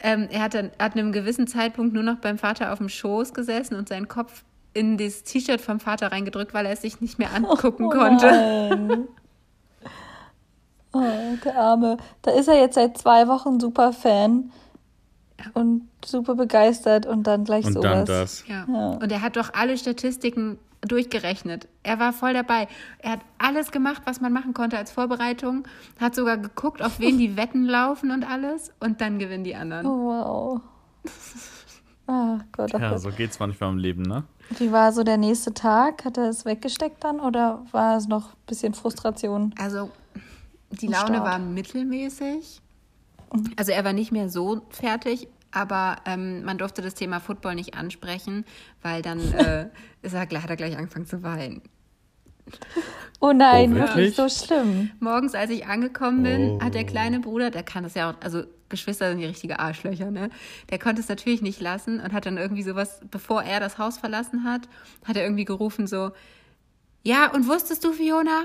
Ähm, 0.00 0.28
er 0.30 0.42
hat 0.42 0.54
dann 0.54 0.70
hat 0.78 0.92
an 0.94 1.00
einem 1.00 1.12
gewissen 1.12 1.46
Zeitpunkt 1.46 1.92
nur 1.92 2.02
noch 2.02 2.18
beim 2.18 2.38
Vater 2.38 2.72
auf 2.72 2.78
dem 2.78 2.88
Schoß 2.88 3.34
gesessen 3.34 3.74
und 3.74 3.88
seinen 3.88 4.08
Kopf 4.08 4.44
in 4.74 4.96
das 4.96 5.24
T-Shirt 5.24 5.60
vom 5.60 5.80
Vater 5.80 6.12
reingedrückt, 6.12 6.54
weil 6.54 6.66
er 6.66 6.72
es 6.72 6.82
sich 6.82 7.00
nicht 7.00 7.18
mehr 7.18 7.34
angucken 7.34 7.86
Oh 7.86 7.90
konnte. 7.90 9.08
Oh, 10.92 11.02
der 11.44 11.56
Arme. 11.58 11.96
Da 12.22 12.30
ist 12.32 12.48
er 12.48 12.58
jetzt 12.60 12.74
seit 12.74 12.96
zwei 12.98 13.28
Wochen 13.28 13.60
super 13.60 13.92
Fan 13.92 14.50
und 15.54 15.88
super 16.04 16.34
begeistert 16.34 17.06
und 17.06 17.26
dann 17.26 17.44
gleich 17.44 17.64
Und 17.66 17.74
sowas. 17.74 17.84
dann 17.92 18.04
das. 18.06 18.44
Ja. 18.48 18.66
Ja. 18.68 18.90
Und 18.92 19.12
er 19.12 19.22
hat 19.22 19.36
doch 19.36 19.50
alle 19.54 19.76
Statistiken 19.78 20.58
durchgerechnet. 20.80 21.68
Er 21.82 21.98
war 21.98 22.12
voll 22.12 22.32
dabei. 22.34 22.68
Er 23.00 23.12
hat 23.12 23.20
alles 23.38 23.70
gemacht, 23.72 24.02
was 24.04 24.20
man 24.20 24.32
machen 24.32 24.54
konnte 24.54 24.78
als 24.78 24.90
Vorbereitung. 24.92 25.66
Hat 26.00 26.14
sogar 26.14 26.38
geguckt, 26.38 26.82
auf 26.82 26.98
wen 27.00 27.18
die 27.18 27.36
Wetten 27.36 27.64
laufen 27.66 28.10
und 28.10 28.28
alles. 28.28 28.72
Und 28.80 29.00
dann 29.00 29.18
gewinnen 29.18 29.44
die 29.44 29.56
anderen. 29.56 29.86
Oh, 29.86 30.06
wow. 30.06 30.60
Ach 32.06 32.40
Gott, 32.52 32.72
oh 32.74 32.78
Ja, 32.78 32.90
Gott. 32.92 33.00
so 33.00 33.10
geht's 33.10 33.38
manchmal 33.38 33.70
im 33.70 33.78
Leben, 33.78 34.02
ne? 34.02 34.24
Wie 34.58 34.72
war 34.72 34.92
so 34.92 35.02
der 35.04 35.18
nächste 35.18 35.52
Tag? 35.52 36.04
Hat 36.06 36.16
er 36.16 36.28
es 36.30 36.46
weggesteckt 36.46 37.04
dann 37.04 37.20
oder 37.20 37.62
war 37.72 37.96
es 37.98 38.08
noch 38.08 38.30
ein 38.30 38.36
bisschen 38.46 38.72
Frustration? 38.72 39.54
Also 39.60 39.90
die 40.70 40.86
Laune 40.86 41.16
Start. 41.16 41.24
war 41.24 41.38
mittelmäßig. 41.38 42.60
Also 43.56 43.72
er 43.72 43.84
war 43.84 43.92
nicht 43.92 44.12
mehr 44.12 44.28
so 44.28 44.62
fertig, 44.70 45.28
aber 45.50 45.96
ähm, 46.06 46.44
man 46.44 46.58
durfte 46.58 46.82
das 46.82 46.94
Thema 46.94 47.20
Football 47.20 47.54
nicht 47.54 47.74
ansprechen, 47.76 48.44
weil 48.82 49.02
dann 49.02 49.20
äh, 49.34 49.68
ist 50.02 50.14
er, 50.14 50.20
hat 50.20 50.50
er 50.50 50.56
gleich 50.56 50.76
angefangen 50.76 51.06
zu 51.06 51.22
weinen. 51.22 51.62
Oh 53.20 53.32
nein, 53.32 53.72
Oh, 53.72 53.74
wirklich 53.76 54.16
wirklich? 54.16 54.16
so 54.16 54.28
schlimm. 54.46 54.90
Morgens, 55.00 55.34
als 55.34 55.50
ich 55.50 55.66
angekommen 55.66 56.22
bin, 56.22 56.50
Oh. 56.52 56.60
hat 56.64 56.74
der 56.74 56.84
kleine 56.84 57.20
Bruder, 57.20 57.50
der 57.50 57.62
kann 57.62 57.82
das 57.82 57.94
ja 57.94 58.10
auch, 58.10 58.14
also 58.22 58.44
Geschwister 58.70 59.10
sind 59.10 59.18
die 59.18 59.26
richtige 59.26 59.58
Arschlöcher, 59.58 60.10
ne? 60.10 60.30
Der 60.70 60.78
konnte 60.78 61.00
es 61.02 61.08
natürlich 61.08 61.42
nicht 61.42 61.60
lassen 61.60 62.00
und 62.00 62.12
hat 62.12 62.26
dann 62.26 62.38
irgendwie 62.38 62.62
sowas, 62.62 63.00
bevor 63.10 63.42
er 63.42 63.60
das 63.60 63.76
Haus 63.78 63.98
verlassen 63.98 64.44
hat, 64.44 64.68
hat 65.04 65.16
er 65.16 65.24
irgendwie 65.24 65.44
gerufen 65.44 65.86
so, 65.86 66.12
ja, 67.02 67.30
und 67.32 67.46
wusstest 67.48 67.84
du, 67.84 67.92
Fiona? 67.92 68.44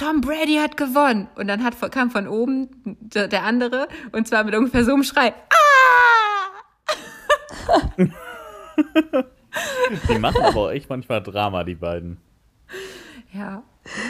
Tom 0.00 0.20
Brady 0.20 0.56
hat 0.56 0.76
gewonnen. 0.76 1.28
Und 1.36 1.46
dann 1.48 1.62
hat, 1.62 1.74
kam 1.92 2.10
von 2.10 2.26
oben 2.26 2.68
der, 2.84 3.28
der 3.28 3.44
andere 3.44 3.86
und 4.12 4.26
zwar 4.26 4.44
mit 4.44 4.54
ungefähr 4.54 4.84
so 4.84 4.94
einem 4.94 5.04
Schrei. 5.04 5.34
Ah! 5.50 5.56
Die 10.08 10.18
machen 10.18 10.42
aber 10.42 10.56
auch 10.60 10.70
echt 10.70 10.88
manchmal 10.88 11.22
Drama, 11.22 11.64
die 11.64 11.74
beiden. 11.74 12.18
Ja, 13.32 13.62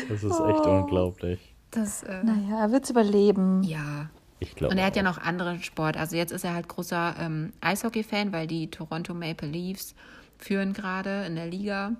Das 0.09 0.23
ist 0.23 0.33
echt 0.41 0.67
Oh. 0.67 0.81
unglaublich. 0.83 1.55
das, 1.71 2.03
äh, 2.03 2.23
Naja, 2.25 2.61
er 2.65 2.73
wird 2.73 2.85
es 2.85 2.91
überleben. 2.91 3.63
ja. 3.63 4.09
Ich 4.43 4.55
glaube. 4.55 4.73
Und 4.73 4.79
er 4.79 4.87
hat 4.87 4.97
ja 4.97 5.03
noch 5.03 5.19
anderen 5.19 5.63
Sport. 5.63 5.99
Also 5.99 6.17
jetzt 6.17 6.33
ist 6.33 6.45
er 6.47 6.55
halt 6.55 6.67
großer 6.67 7.15
ähm, 7.21 7.53
Eishockey-Fan, 7.61 8.33
weil 8.33 8.47
die 8.47 8.71
Toronto 8.71 9.13
Maple 9.13 9.49
Leafs 9.49 9.95
führen 10.39 10.73
gerade 10.73 11.27
in 11.27 11.37
der 11.37 11.45
Liga, 11.47 11.93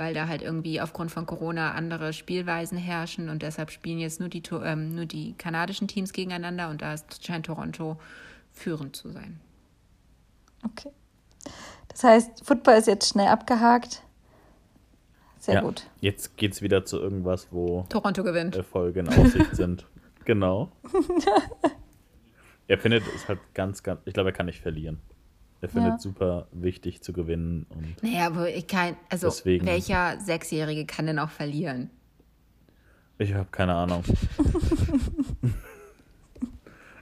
weil 0.00 0.14
da 0.14 0.28
halt 0.28 0.40
irgendwie 0.40 0.80
aufgrund 0.80 1.10
von 1.10 1.26
Corona 1.26 1.72
andere 1.72 2.14
Spielweisen 2.14 2.78
herrschen 2.78 3.28
und 3.28 3.42
deshalb 3.42 3.70
spielen 3.70 3.98
jetzt 3.98 4.18
nur 4.18 4.30
die, 4.30 4.42
ähm, 4.64 4.94
nur 4.94 5.04
die 5.04 5.34
kanadischen 5.34 5.88
Teams 5.88 6.14
gegeneinander 6.14 6.70
und 6.70 6.80
da 6.80 6.94
ist, 6.94 7.24
scheint 7.24 7.44
Toronto 7.44 7.98
führend 8.50 8.96
zu 8.96 9.10
sein. 9.10 9.38
Okay. 10.64 10.90
Das 11.88 12.02
heißt, 12.02 12.46
Football 12.46 12.78
ist 12.78 12.86
jetzt 12.86 13.10
schnell 13.10 13.28
abgehakt. 13.28 14.02
Sehr 15.38 15.56
ja. 15.56 15.60
gut. 15.60 15.84
Jetzt 16.00 16.38
geht's 16.38 16.62
wieder 16.62 16.86
zu 16.86 16.98
irgendwas, 16.98 17.48
wo 17.50 17.84
Toronto 17.90 18.24
gewinnt. 18.24 18.56
Erfolge 18.56 19.00
in 19.00 19.08
Aussicht 19.08 19.54
sind. 19.54 19.86
Genau. 20.26 20.70
Er 22.68 22.78
findet 22.78 23.02
es 23.16 23.26
halt 23.26 23.40
ganz, 23.54 23.82
ganz. 23.82 24.00
Ich 24.04 24.12
glaube, 24.12 24.28
er 24.28 24.32
kann 24.32 24.46
nicht 24.46 24.60
verlieren. 24.60 25.00
Er 25.62 25.68
findet 25.68 25.92
Ja. 25.92 25.98
super 25.98 26.46
wichtig 26.52 27.02
zu 27.02 27.12
gewinnen 27.12 27.66
und 27.68 28.02
Naja, 28.02 28.26
aber 28.28 28.48
ich 28.48 28.66
kann, 28.66 28.96
also 29.10 29.26
Deswegen. 29.28 29.66
welcher 29.66 30.18
Sechsjährige 30.20 30.86
kann 30.86 31.06
denn 31.06 31.18
auch 31.18 31.30
verlieren? 31.30 31.90
ich 33.18 33.34
habe 33.34 33.48
keine 33.52 33.74
Ahnung. 33.74 34.02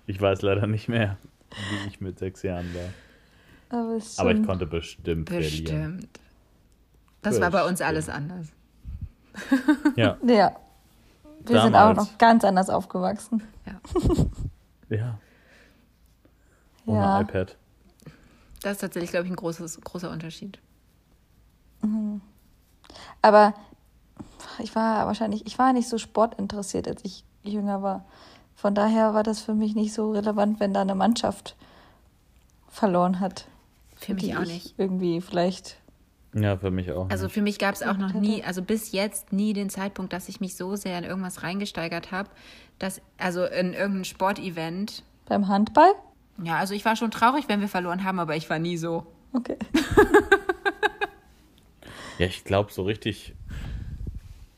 ich 0.06 0.20
weiß 0.20 0.42
leider 0.42 0.66
nicht 0.66 0.88
mehr, 0.88 1.16
wie 1.50 1.88
ich 1.88 2.00
mit 2.00 2.18
sechs 2.18 2.42
Jahren 2.42 2.66
war. 2.74 3.78
Aber, 3.80 3.98
Aber 4.16 4.32
ich 4.32 4.44
konnte 4.46 4.66
bestimmt, 4.66 5.28
verlieren. 5.28 5.96
Bestimmt. 5.98 6.20
Das 7.22 7.40
war 7.40 7.50
bei 7.50 7.64
uns 7.66 7.80
alles 7.80 8.08
anders. 8.08 8.48
Ja, 9.96 10.16
Ja. 10.26 10.56
Wir 11.46 11.60
sind 11.62 11.74
auch 11.76 11.90
Damals. 11.90 11.98
noch 12.10 12.18
ganz 12.18 12.44
anders 12.44 12.68
aufgewachsen. 12.68 13.42
Ja. 13.64 14.96
ja. 14.96 15.18
Ohne 16.84 16.98
Ja. 16.98 17.20
iPad. 17.20 17.56
Das 18.62 18.72
ist 18.72 18.80
tatsächlich, 18.80 19.10
glaube 19.10 19.26
ich, 19.26 19.32
ein 19.32 19.36
großes, 19.36 19.80
großer 19.82 20.10
Unterschied. 20.10 20.58
Aber 23.22 23.54
ich 24.58 24.74
war 24.74 25.06
wahrscheinlich, 25.06 25.46
ich 25.46 25.58
war 25.58 25.72
nicht 25.72 25.88
so 25.88 25.98
sportinteressiert, 25.98 26.88
als 26.88 27.04
ich 27.04 27.24
jünger 27.42 27.82
war. 27.82 28.04
Von 28.54 28.74
daher 28.74 29.14
war 29.14 29.22
das 29.22 29.40
für 29.40 29.54
mich 29.54 29.74
nicht 29.74 29.92
so 29.92 30.10
relevant, 30.12 30.58
wenn 30.58 30.74
da 30.74 30.80
eine 30.80 30.94
Mannschaft 30.94 31.56
verloren 32.68 33.20
hat. 33.20 33.46
Für 33.96 34.14
mich 34.14 34.36
auch 34.36 34.42
ich 34.42 34.48
nicht. 34.48 34.74
Irgendwie 34.78 35.20
vielleicht. 35.20 35.76
Ja, 36.34 36.56
für 36.56 36.70
mich 36.70 36.90
auch. 36.92 37.08
Also 37.10 37.24
nicht. 37.24 37.34
für 37.34 37.42
mich 37.42 37.58
gab 37.58 37.74
es 37.74 37.82
auch 37.82 37.96
noch 37.96 38.12
nie, 38.12 38.42
also 38.44 38.62
bis 38.62 38.92
jetzt 38.92 39.32
nie 39.32 39.52
den 39.52 39.70
Zeitpunkt, 39.70 40.12
dass 40.12 40.28
ich 40.28 40.40
mich 40.40 40.56
so 40.56 40.76
sehr 40.76 40.98
in 40.98 41.04
irgendwas 41.04 41.42
reingesteigert 41.42 42.12
habe, 42.12 42.28
dass, 42.78 43.00
also 43.16 43.44
in 43.44 43.74
irgendein 43.74 44.04
Sportevent. 44.04 45.02
Beim 45.26 45.48
Handball? 45.48 45.92
Ja, 46.42 46.56
also 46.56 46.74
ich 46.74 46.84
war 46.84 46.94
schon 46.96 47.10
traurig, 47.10 47.44
wenn 47.48 47.60
wir 47.60 47.68
verloren 47.68 48.04
haben, 48.04 48.18
aber 48.20 48.36
ich 48.36 48.48
war 48.50 48.58
nie 48.58 48.76
so. 48.76 49.06
Okay. 49.32 49.56
Ja, 52.18 52.26
ich 52.26 52.42
glaube 52.44 52.72
so 52.72 52.82
richtig. 52.82 53.34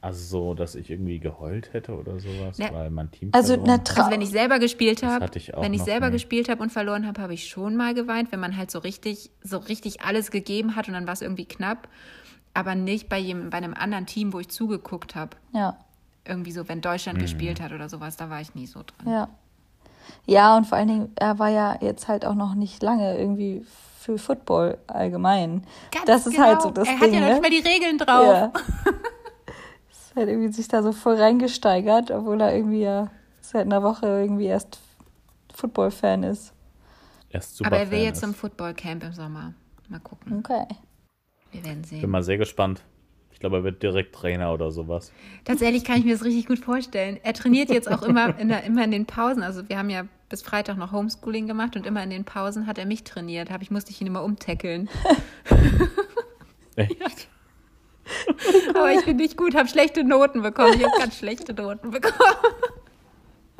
Also 0.00 0.24
so, 0.24 0.54
dass 0.54 0.74
ich 0.76 0.88
irgendwie 0.90 1.18
geheult 1.18 1.74
hätte 1.74 1.92
oder 1.94 2.18
sowas, 2.18 2.56
Ja. 2.56 2.72
weil 2.72 2.88
mein 2.88 3.10
Team 3.10 3.28
Also, 3.32 3.52
verloren 3.54 3.82
na, 3.86 4.00
Also 4.02 4.10
wenn 4.10 4.22
ich 4.22 4.30
selber 4.30 4.58
gespielt 4.58 5.02
habe, 5.02 5.26
wenn 5.58 5.74
ich 5.74 5.82
selber 5.82 6.06
nie. 6.06 6.12
gespielt 6.12 6.48
habe 6.48 6.62
und 6.62 6.70
verloren 6.72 7.06
habe, 7.06 7.20
habe 7.20 7.34
ich 7.34 7.48
schon 7.50 7.76
mal 7.76 7.92
geweint, 7.92 8.32
wenn 8.32 8.40
man 8.40 8.56
halt 8.56 8.70
so 8.70 8.78
richtig, 8.78 9.30
so 9.42 9.58
richtig 9.58 10.00
alles 10.00 10.30
gegeben 10.30 10.74
hat 10.74 10.88
und 10.88 10.94
dann 10.94 11.06
war 11.06 11.12
es 11.12 11.20
irgendwie 11.20 11.44
knapp. 11.44 11.86
Aber 12.54 12.74
nicht 12.74 13.10
bei, 13.10 13.18
jedem, 13.18 13.50
bei 13.50 13.58
einem 13.58 13.74
anderen 13.74 14.06
Team, 14.06 14.32
wo 14.32 14.40
ich 14.40 14.48
zugeguckt 14.48 15.14
habe. 15.14 15.36
Ja, 15.52 15.76
Irgendwie 16.24 16.52
so, 16.52 16.66
wenn 16.66 16.80
Deutschland 16.80 17.18
Mhm. 17.18 17.22
gespielt 17.22 17.60
hat 17.60 17.72
oder 17.72 17.90
sowas, 17.90 18.16
da 18.16 18.30
war 18.30 18.40
ich 18.40 18.54
nie 18.54 18.66
so 18.66 18.82
dran. 18.82 19.12
ja. 19.12 19.28
Ja, 20.26 20.56
und 20.56 20.66
vor 20.66 20.78
allen 20.78 20.88
Dingen, 20.88 21.12
er 21.16 21.38
war 21.38 21.48
ja 21.48 21.76
jetzt 21.80 22.08
halt 22.08 22.24
auch 22.24 22.34
noch 22.34 22.54
nicht 22.54 22.82
lange 22.82 23.18
irgendwie 23.18 23.64
für 23.98 24.18
Football 24.18 24.78
allgemein. 24.86 25.64
Ganz 25.90 26.06
das 26.06 26.26
ist 26.26 26.34
genau. 26.34 26.46
halt 26.46 26.62
so 26.62 26.70
das 26.70 26.88
Er 26.88 26.94
Ding, 26.94 27.02
hat 27.02 27.12
ja 27.12 27.20
noch 27.20 27.26
ne? 27.26 27.32
nicht 27.32 27.42
mal 27.42 27.50
die 27.50 27.68
Regeln 27.68 27.98
drauf. 27.98 28.24
Ja. 28.24 28.52
ist 29.90 30.16
halt 30.16 30.28
irgendwie 30.28 30.52
sich 30.52 30.68
da 30.68 30.82
so 30.82 30.92
voll 30.92 31.16
reingesteigert, 31.16 32.10
obwohl 32.10 32.40
er 32.40 32.54
irgendwie 32.54 32.80
ja 32.82 33.08
seit 33.40 33.66
einer 33.66 33.82
Woche 33.82 34.06
irgendwie 34.06 34.46
erst 34.46 34.78
Football-Fan 35.54 36.22
ist. 36.22 36.52
Erst 37.28 37.56
super 37.56 37.68
Aber 37.68 37.78
er 37.78 37.90
will 37.90 37.98
Fan 37.98 38.06
jetzt 38.06 38.16
ist. 38.16 38.22
zum 38.22 38.34
Footballcamp 38.34 39.04
im 39.04 39.12
Sommer. 39.12 39.54
Mal 39.88 40.00
gucken. 40.00 40.38
Okay. 40.38 40.66
Wir 41.52 41.64
werden 41.64 41.84
sehen. 41.84 42.00
Bin 42.00 42.10
mal 42.10 42.22
sehr 42.22 42.38
gespannt. 42.38 42.82
Ich 43.40 43.42
glaube, 43.42 43.56
er 43.56 43.64
wird 43.64 43.82
direkt 43.82 44.14
Trainer 44.14 44.52
oder 44.52 44.70
sowas. 44.70 45.12
Tatsächlich 45.46 45.82
kann 45.82 45.96
ich 45.96 46.04
mir 46.04 46.12
das 46.12 46.24
richtig 46.26 46.46
gut 46.46 46.58
vorstellen. 46.58 47.18
Er 47.22 47.32
trainiert 47.32 47.70
jetzt 47.70 47.90
auch 47.90 48.02
immer 48.02 48.38
in, 48.38 48.50
der, 48.50 48.64
immer 48.64 48.84
in 48.84 48.90
den 48.90 49.06
Pausen. 49.06 49.42
Also 49.42 49.66
wir 49.66 49.78
haben 49.78 49.88
ja 49.88 50.02
bis 50.28 50.42
Freitag 50.42 50.76
noch 50.76 50.92
Homeschooling 50.92 51.46
gemacht 51.46 51.74
und 51.74 51.86
immer 51.86 52.02
in 52.02 52.10
den 52.10 52.26
Pausen 52.26 52.66
hat 52.66 52.76
er 52.76 52.84
mich 52.84 53.02
trainiert. 53.02 53.50
Hab 53.50 53.62
ich 53.62 53.70
musste 53.70 53.92
ich 53.92 54.00
ihn 54.02 54.08
immer 54.08 54.24
umtackeln. 54.24 54.90
Echt? 56.76 57.28
Aber 58.74 58.92
ich 58.92 59.06
bin 59.06 59.16
nicht 59.16 59.38
gut, 59.38 59.54
habe 59.54 59.68
schlechte 59.70 60.04
Noten 60.04 60.42
bekommen. 60.42 60.74
Ich 60.74 60.84
habe 60.84 60.98
ganz 60.98 61.16
schlechte 61.16 61.54
Noten 61.54 61.92
bekommen. 61.92 62.14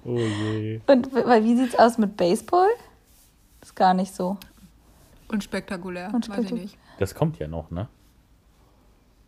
Oh 0.05 0.19
je. 0.19 0.83
Und 0.89 1.11
wie 1.15 1.57
sieht's 1.57 1.75
aus 1.79 1.97
mit 1.97 2.19
Baseball? 2.19 2.69
Ist 3.63 3.77
gar 3.77 3.95
nicht 3.95 4.15
so. 4.15 4.37
Unspektakulär, 5.29 6.09
weiß 6.09 6.11
ich 6.11 6.15
Unspektakulär. 6.17 6.65
nicht, 6.65 6.79
Das 6.99 7.15
kommt 7.15 7.39
ja 7.39 7.49
noch, 7.49 7.71
ne? 7.71 7.89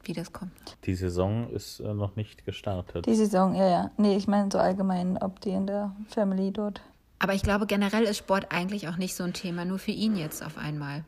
Wie 0.05 0.13
das 0.13 0.33
kommt. 0.33 0.53
Die 0.85 0.95
Saison 0.95 1.49
ist 1.51 1.81
äh, 1.81 1.95
noch 1.95 2.17
nicht 2.17 2.45
gestartet. 2.45 3.07
Die 3.07 3.15
Saison, 3.15 3.55
ja, 3.55 3.69
ja. 3.69 3.91
Nee, 3.97 4.17
ich 4.17 4.27
meine 4.29 4.51
so 4.51 4.59
allgemein, 4.59 5.17
ob 5.19 5.41
die 5.41 5.51
in 5.51 5.67
der 5.67 5.95
Family 6.09 6.53
dort. 6.53 6.81
Aber 7.19 7.35
ich 7.35 7.43
glaube, 7.43 7.67
generell 7.67 8.03
ist 8.05 8.19
Sport 8.19 8.47
eigentlich 8.51 8.89
auch 8.89 8.97
nicht 8.97 9.15
so 9.15 9.23
ein 9.25 9.33
Thema, 9.33 9.65
nur 9.65 9.79
für 9.79 9.93
ihn 9.93 10.17
jetzt 10.17 10.45
auf 10.45 10.59
einmal. 10.59 11.05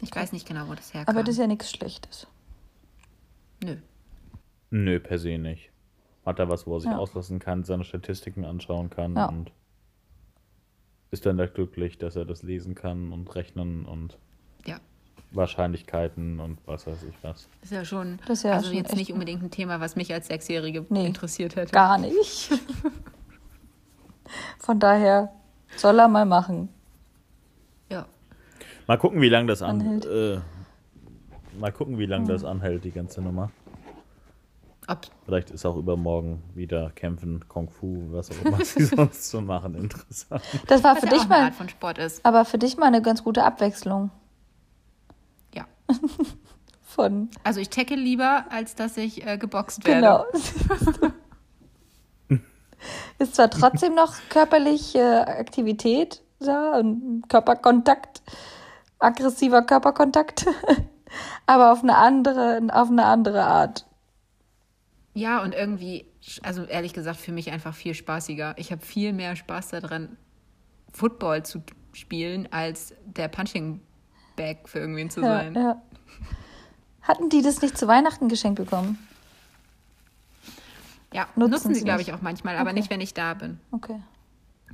Ich 0.00 0.14
weiß 0.14 0.32
nicht 0.32 0.46
genau, 0.48 0.68
wo 0.68 0.74
das 0.74 0.94
herkam. 0.94 1.14
Aber 1.14 1.22
das 1.24 1.34
ist 1.34 1.40
ja 1.40 1.46
nichts 1.46 1.70
Schlechtes. 1.70 2.26
Nö. 3.62 3.76
Nö, 4.70 5.00
per 5.00 5.18
se 5.18 5.36
nicht. 5.38 5.70
Hat 6.24 6.38
er 6.38 6.48
was, 6.48 6.66
wo 6.66 6.76
er 6.76 6.80
sich 6.80 6.90
Ja. 6.90 6.98
auslassen 6.98 7.38
kann, 7.40 7.64
seine 7.64 7.84
Statistiken 7.84 8.44
anschauen 8.44 8.90
kann 8.90 9.16
Ja. 9.16 9.26
und 9.26 9.50
ist 11.10 11.24
dann 11.26 11.36
da 11.38 11.46
glücklich, 11.46 11.98
dass 11.98 12.16
er 12.16 12.24
das 12.24 12.42
lesen 12.42 12.74
kann 12.74 13.12
und 13.12 13.34
rechnen 13.34 13.84
und. 13.86 14.18
Wahrscheinlichkeiten 15.30 16.40
und 16.40 16.58
was 16.66 16.86
weiß 16.86 17.02
ich 17.04 17.14
was. 17.22 17.48
Das 17.60 17.70
ist 17.70 17.76
ja 17.76 17.84
schon, 17.84 18.18
Das 18.26 18.38
ist 18.38 18.44
ja 18.44 18.52
also 18.52 18.68
schon 18.68 18.76
jetzt 18.76 18.94
nicht 18.96 19.12
unbedingt 19.12 19.42
ein 19.42 19.50
Thema, 19.50 19.78
was 19.80 19.94
mich 19.96 20.12
als 20.12 20.28
Sechsjährige 20.28 20.86
Nee, 20.88 21.06
interessiert 21.06 21.56
hätte. 21.56 21.72
Gar 21.72 21.98
nicht. 21.98 22.50
Von 24.58 24.78
daher 24.80 25.32
soll 25.76 25.98
er 25.98 26.08
mal 26.08 26.24
machen. 26.26 26.68
Ja. 27.90 28.06
Mal 28.86 28.98
gucken, 28.98 29.20
wie 29.20 29.28
lange 29.28 29.46
das 29.48 29.62
an, 29.62 29.80
Anhält. 29.80 30.06
äh, 30.06 30.40
mal 31.58 31.72
gucken, 31.72 31.98
wie 31.98 32.06
lange 32.06 32.26
das 32.28 32.44
anhält, 32.44 32.84
die 32.84 32.90
ganze 32.90 33.20
Nummer. 33.22 33.50
Ob, 34.86 35.00
Vielleicht 35.26 35.50
ist 35.50 35.66
auch 35.66 35.76
übermorgen 35.76 36.42
wieder 36.54 36.90
Kämpfen, 36.94 37.46
Kung 37.48 37.68
Fu, 37.68 38.06
was 38.10 38.30
auch 38.30 38.42
immer 38.46 38.64
sie 38.64 38.84
sonst 38.84 39.28
so 39.28 39.40
machen, 39.42 39.74
interessant. 39.74 40.42
Das 40.66 40.82
war 40.82 40.94
was 40.94 41.00
für 41.00 41.06
ja 41.06 41.12
auch 41.12 41.16
dich 41.16 41.20
eine 41.22 41.28
mal, 41.28 41.44
Art 41.44 41.54
von 41.54 41.68
Sport 41.68 41.98
ist. 41.98 42.24
aber 42.24 42.46
für 42.46 42.56
dich 42.56 42.78
mal 42.78 42.86
eine 42.86 43.02
ganz 43.02 43.22
gute 43.22 43.44
Abwechslung. 43.44 44.10
von 46.82 47.30
Also 47.44 47.60
ich 47.60 47.70
tackle 47.70 47.96
lieber, 47.96 48.46
als 48.50 48.74
dass 48.74 48.96
ich 48.96 49.26
äh, 49.26 49.38
geboxt 49.38 49.86
werde. 49.86 50.00
genau. 50.00 51.08
Ist 53.18 53.34
zwar 53.34 53.50
trotzdem 53.50 53.94
noch 53.94 54.14
körperliche 54.28 55.26
Aktivität 55.26 56.22
da 56.38 56.78
und 56.78 57.28
Körperkontakt, 57.28 58.22
aggressiver 58.98 59.62
Körperkontakt, 59.62 60.46
aber 61.46 61.72
auf 61.72 61.82
eine 61.82 61.96
andere, 61.96 62.60
auf 62.72 62.88
eine 62.88 63.04
andere 63.04 63.44
Art. 63.44 63.86
Ja, 65.14 65.42
und 65.42 65.52
irgendwie, 65.54 66.06
also 66.42 66.62
ehrlich 66.64 66.92
gesagt, 66.92 67.18
für 67.18 67.32
mich 67.32 67.50
einfach 67.50 67.74
viel 67.74 67.94
spaßiger. 67.94 68.54
Ich 68.56 68.70
habe 68.70 68.84
viel 68.84 69.12
mehr 69.12 69.34
Spaß 69.34 69.70
daran, 69.70 70.16
Football 70.92 71.44
zu 71.44 71.62
spielen, 71.92 72.48
als 72.52 72.94
der 73.04 73.26
Punching 73.26 73.80
Bag 74.38 74.68
für 74.68 74.78
irgendwen 74.78 75.10
zu 75.10 75.20
Ja, 75.20 75.26
sein. 75.38 75.54
ja. 75.54 75.82
Hatten 77.02 77.28
die 77.28 77.42
das 77.42 77.60
nicht 77.62 77.76
zu 77.76 77.86
Weihnachten 77.88 78.28
geschenkt 78.28 78.58
bekommen? 78.58 78.98
Ja, 81.12 81.26
Nutzen 81.36 81.50
nutzen, 81.52 81.74
sie 81.74 81.84
glaube 81.84 82.02
ich, 82.02 82.12
auch 82.12 82.20
manchmal, 82.20 82.56
aber 82.56 82.70
Okay. 82.70 82.78
nicht, 82.80 82.90
wenn 82.90 83.00
ich 83.00 83.14
da 83.14 83.34
bin. 83.34 83.58
Okay. 83.72 84.00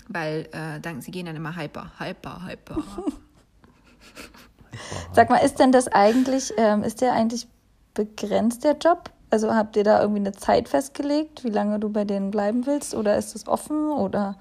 Weil 0.08 0.48
äh, 0.52 0.80
dann, 0.80 1.00
sie 1.00 1.10
gehen 1.12 1.26
dann 1.26 1.36
immer 1.36 1.56
hyper, 1.56 1.92
hyper, 1.98 2.44
hyper. 2.46 2.76
Sag 5.12 5.30
mal, 5.30 5.36
ist 5.38 5.60
denn 5.60 5.70
das 5.70 5.86
eigentlich, 5.88 6.52
ähm, 6.56 6.82
ist 6.82 7.00
der 7.00 7.12
eigentlich 7.12 7.46
begrenzt, 7.94 8.64
der 8.64 8.76
Job? 8.76 9.10
Also 9.30 9.54
habt 9.54 9.76
ihr 9.76 9.84
da 9.84 10.00
irgendwie 10.00 10.20
eine 10.20 10.32
Zeit 10.32 10.68
festgelegt, 10.68 11.44
wie 11.44 11.50
lange 11.50 11.78
du 11.78 11.88
bei 11.88 12.04
denen 12.04 12.30
bleiben 12.32 12.66
willst? 12.66 12.94
Oder 12.94 13.16
ist 13.16 13.34
das 13.36 13.46
offen? 13.46 13.90
Oder 13.92 14.36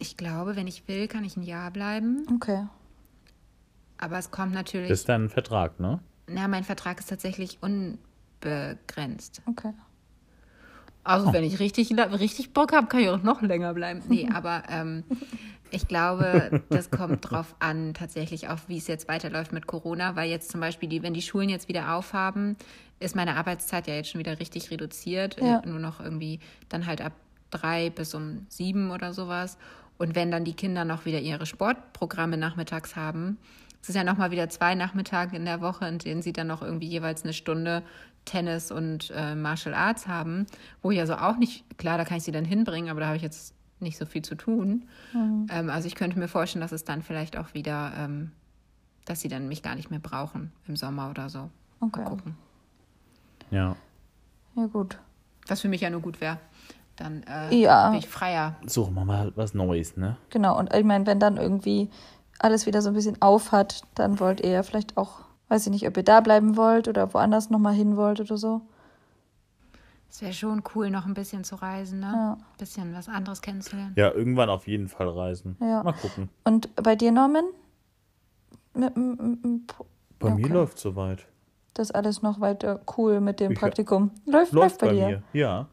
ich 0.00 0.16
glaube, 0.16 0.56
wenn 0.56 0.66
ich 0.66 0.86
will, 0.88 1.06
kann 1.08 1.24
ich 1.24 1.36
ein 1.36 1.42
Jahr 1.44 1.70
bleiben. 1.70 2.26
okay. 2.34 2.66
Aber 3.98 4.18
es 4.18 4.30
kommt 4.30 4.52
natürlich. 4.52 4.88
Das 4.88 5.00
ist 5.00 5.08
dein 5.08 5.28
Vertrag, 5.28 5.78
ne? 5.80 6.00
na, 6.28 6.48
mein 6.48 6.64
Vertrag 6.64 7.00
ist 7.00 7.08
tatsächlich 7.08 7.58
unbegrenzt. 7.60 9.42
Okay. 9.46 9.72
Also 11.04 11.32
wenn 11.32 11.44
ich 11.44 11.58
richtig, 11.58 11.90
richtig 11.96 12.52
Bock 12.52 12.72
habe, 12.72 12.86
kann 12.86 13.00
ich 13.00 13.08
auch 13.08 13.22
noch 13.22 13.40
länger 13.40 13.72
bleiben. 13.72 14.02
Nee, 14.08 14.28
aber 14.34 14.64
ähm, 14.68 15.04
ich 15.70 15.88
glaube, 15.88 16.62
das 16.68 16.90
kommt 16.90 17.30
drauf 17.30 17.54
an, 17.60 17.94
tatsächlich 17.94 18.48
auch, 18.48 18.58
wie 18.66 18.76
es 18.76 18.86
jetzt 18.88 19.08
weiterläuft 19.08 19.52
mit 19.52 19.66
Corona, 19.66 20.16
weil 20.16 20.28
jetzt 20.28 20.50
zum 20.50 20.60
Beispiel, 20.60 20.88
die, 20.88 21.02
wenn 21.02 21.14
die 21.14 21.22
Schulen 21.22 21.48
jetzt 21.48 21.68
wieder 21.68 21.94
aufhaben, 21.94 22.56
ist 23.00 23.16
meine 23.16 23.36
Arbeitszeit 23.36 23.86
ja 23.86 23.94
jetzt 23.94 24.10
schon 24.10 24.18
wieder 24.18 24.38
richtig 24.38 24.70
reduziert. 24.70 25.40
Ja. 25.40 25.62
Nur 25.64 25.78
noch 25.78 26.00
irgendwie 26.00 26.40
dann 26.68 26.86
halt 26.86 27.00
ab 27.00 27.12
drei 27.50 27.88
bis 27.88 28.14
um 28.14 28.46
sieben 28.50 28.90
oder 28.90 29.14
sowas. 29.14 29.56
Und 29.96 30.14
wenn 30.14 30.30
dann 30.30 30.44
die 30.44 30.54
Kinder 30.54 30.84
noch 30.84 31.06
wieder 31.06 31.20
ihre 31.20 31.46
Sportprogramme 31.46 32.36
nachmittags 32.36 32.96
haben, 32.96 33.38
es 33.82 33.88
ist 33.88 33.94
ja 33.94 34.04
nochmal 34.04 34.30
wieder 34.30 34.48
zwei 34.48 34.74
Nachmittage 34.74 35.36
in 35.36 35.44
der 35.44 35.60
Woche, 35.60 35.86
in 35.86 35.98
denen 35.98 36.22
sie 36.22 36.32
dann 36.32 36.46
noch 36.46 36.62
irgendwie 36.62 36.88
jeweils 36.88 37.24
eine 37.24 37.32
Stunde 37.32 37.82
Tennis 38.24 38.70
und 38.70 39.10
äh, 39.14 39.34
Martial 39.34 39.74
Arts 39.74 40.06
haben, 40.06 40.46
wo 40.82 40.90
ich 40.90 41.00
also 41.00 41.14
auch 41.14 41.36
nicht, 41.36 41.78
klar, 41.78 41.98
da 41.98 42.04
kann 42.04 42.18
ich 42.18 42.24
sie 42.24 42.32
dann 42.32 42.44
hinbringen, 42.44 42.90
aber 42.90 43.00
da 43.00 43.06
habe 43.06 43.16
ich 43.16 43.22
jetzt 43.22 43.54
nicht 43.80 43.96
so 43.96 44.06
viel 44.06 44.22
zu 44.22 44.34
tun. 44.34 44.84
Mhm. 45.12 45.46
Ähm, 45.50 45.70
also 45.70 45.86
ich 45.86 45.94
könnte 45.94 46.18
mir 46.18 46.28
vorstellen, 46.28 46.60
dass 46.60 46.72
es 46.72 46.84
dann 46.84 47.02
vielleicht 47.02 47.36
auch 47.36 47.54
wieder, 47.54 47.92
ähm, 47.96 48.32
dass 49.04 49.20
sie 49.20 49.28
dann 49.28 49.48
mich 49.48 49.62
gar 49.62 49.74
nicht 49.74 49.90
mehr 49.90 50.00
brauchen 50.00 50.52
im 50.66 50.76
Sommer 50.76 51.10
oder 51.10 51.28
so. 51.28 51.50
Okay. 51.80 52.00
Mal 52.00 52.08
gucken. 52.08 52.36
Ja. 53.50 53.76
Ja, 54.56 54.66
gut. 54.66 54.98
Was 55.46 55.60
für 55.62 55.68
mich 55.68 55.80
ja 55.80 55.90
nur 55.90 56.00
gut 56.00 56.20
wäre. 56.20 56.38
Dann 56.96 57.22
äh, 57.22 57.54
ja. 57.54 57.90
bin 57.90 58.00
ich 58.00 58.08
freier. 58.08 58.56
Suchen 58.66 58.94
wir 58.94 59.04
mal 59.04 59.32
was 59.36 59.54
Neues, 59.54 59.96
ne? 59.96 60.16
Genau, 60.30 60.58
und 60.58 60.74
ich 60.74 60.84
meine, 60.84 61.06
wenn 61.06 61.20
dann 61.20 61.36
irgendwie 61.36 61.88
alles 62.38 62.66
wieder 62.66 62.82
so 62.82 62.90
ein 62.90 62.94
bisschen 62.94 63.20
auf 63.20 63.52
hat, 63.52 63.82
dann 63.94 64.20
wollt 64.20 64.40
ihr 64.40 64.50
ja 64.50 64.62
vielleicht 64.62 64.96
auch, 64.96 65.20
weiß 65.48 65.66
ich 65.66 65.72
nicht, 65.72 65.86
ob 65.86 65.96
ihr 65.96 66.02
da 66.02 66.20
bleiben 66.20 66.56
wollt 66.56 66.88
oder 66.88 67.12
woanders 67.12 67.50
nochmal 67.50 67.74
hin 67.74 67.96
wollt 67.96 68.20
oder 68.20 68.36
so. 68.36 68.62
Es 70.10 70.22
wäre 70.22 70.32
schon 70.32 70.62
cool, 70.74 70.90
noch 70.90 71.04
ein 71.04 71.14
bisschen 71.14 71.44
zu 71.44 71.56
reisen, 71.56 72.00
ne? 72.00 72.06
Ja. 72.06 72.32
Ein 72.32 72.58
bisschen 72.58 72.94
was 72.94 73.08
anderes 73.08 73.42
kennenzulernen. 73.42 73.92
Ja, 73.96 74.10
irgendwann 74.10 74.48
auf 74.48 74.66
jeden 74.66 74.88
Fall 74.88 75.08
reisen. 75.08 75.56
Ja. 75.60 75.82
Mal 75.82 75.92
gucken. 75.92 76.30
Und 76.44 76.74
bei 76.76 76.96
dir, 76.96 77.12
Norman? 77.12 77.44
Bei 78.72 78.90
okay. 80.20 80.34
mir 80.34 80.48
läuft 80.48 80.78
soweit. 80.78 81.26
Das 81.74 81.90
ist 81.90 81.94
alles 81.94 82.22
noch 82.22 82.40
weiter 82.40 82.80
cool 82.96 83.20
mit 83.20 83.38
dem 83.38 83.52
ich 83.52 83.58
Praktikum. 83.58 84.10
Läuft, 84.24 84.52
läuft, 84.52 84.52
läuft 84.52 84.78
bei, 84.80 84.86
bei, 84.88 84.92
dir? 84.94 85.06
Mir. 85.06 85.22
Ja. 85.32 85.66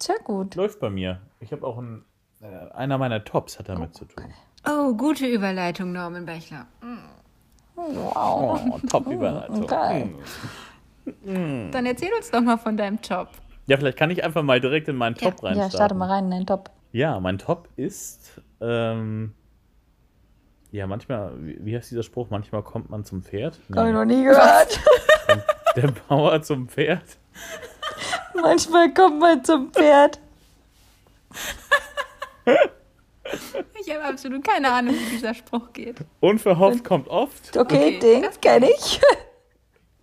Sehr 0.00 0.18
gut. 0.24 0.54
Läuft 0.54 0.80
bei 0.80 0.90
mir. 0.90 1.20
Ich 1.40 1.52
habe 1.52 1.66
auch 1.66 1.78
ein, 1.78 2.04
äh, 2.40 2.46
einer 2.72 2.98
meiner 2.98 3.24
Tops 3.24 3.58
hat 3.58 3.68
damit 3.68 3.90
oh, 3.90 3.98
zu 3.98 4.04
tun. 4.06 4.24
Oh, 4.68 4.94
gute 4.94 5.26
Überleitung, 5.26 5.92
Norman 5.92 6.26
Bechler. 6.26 6.66
Mm. 6.82 6.98
Wow. 7.76 8.60
Oh, 8.64 8.78
Top-Überleitung. 8.88 9.62
Okay. 9.64 10.10
Mm. 11.24 11.70
Dann 11.70 11.86
erzähl 11.86 12.12
uns 12.16 12.30
doch 12.30 12.40
mal 12.40 12.56
von 12.56 12.76
deinem 12.76 13.00
Top. 13.00 13.28
Ja, 13.66 13.76
vielleicht 13.76 13.98
kann 13.98 14.10
ich 14.10 14.24
einfach 14.24 14.42
mal 14.42 14.60
direkt 14.60 14.88
in 14.88 14.96
meinen 14.96 15.14
Top 15.14 15.42
ja. 15.42 15.48
rein. 15.48 15.58
Ja, 15.58 15.70
starte 15.70 15.94
mal 15.94 16.08
rein 16.08 16.24
in 16.26 16.30
den 16.30 16.46
Top. 16.46 16.70
Ja, 16.92 17.20
mein 17.20 17.38
Top 17.38 17.68
ist, 17.76 18.40
ähm, 18.60 19.34
ja, 20.72 20.86
manchmal, 20.86 21.32
wie, 21.44 21.58
wie 21.64 21.76
heißt 21.76 21.90
dieser 21.90 22.02
Spruch? 22.02 22.30
Manchmal 22.30 22.62
kommt 22.62 22.90
man 22.90 23.04
zum 23.04 23.22
Pferd. 23.22 23.58
Nee. 23.68 23.78
Hab 23.78 23.86
ich 23.86 23.92
noch 23.92 24.04
nie 24.04 24.24
gehört. 24.24 24.80
Der 25.76 25.92
Bauer 26.08 26.42
zum 26.42 26.68
Pferd. 26.68 27.18
Manchmal 28.34 28.92
kommt 28.92 29.20
man 29.20 29.44
zum 29.44 29.70
Pferd. 29.72 30.18
Ich 33.80 33.94
habe 33.94 34.04
absolut 34.04 34.44
keine 34.44 34.70
Ahnung, 34.72 34.94
wie 34.94 35.10
dieser 35.10 35.34
Spruch 35.34 35.72
geht. 35.72 35.96
Unverhofft 36.20 36.84
kommt 36.84 37.08
oft. 37.08 37.56
Okay, 37.56 37.96
okay 37.96 37.98
den 38.00 38.40
kenne 38.40 38.70
ich. 38.70 39.00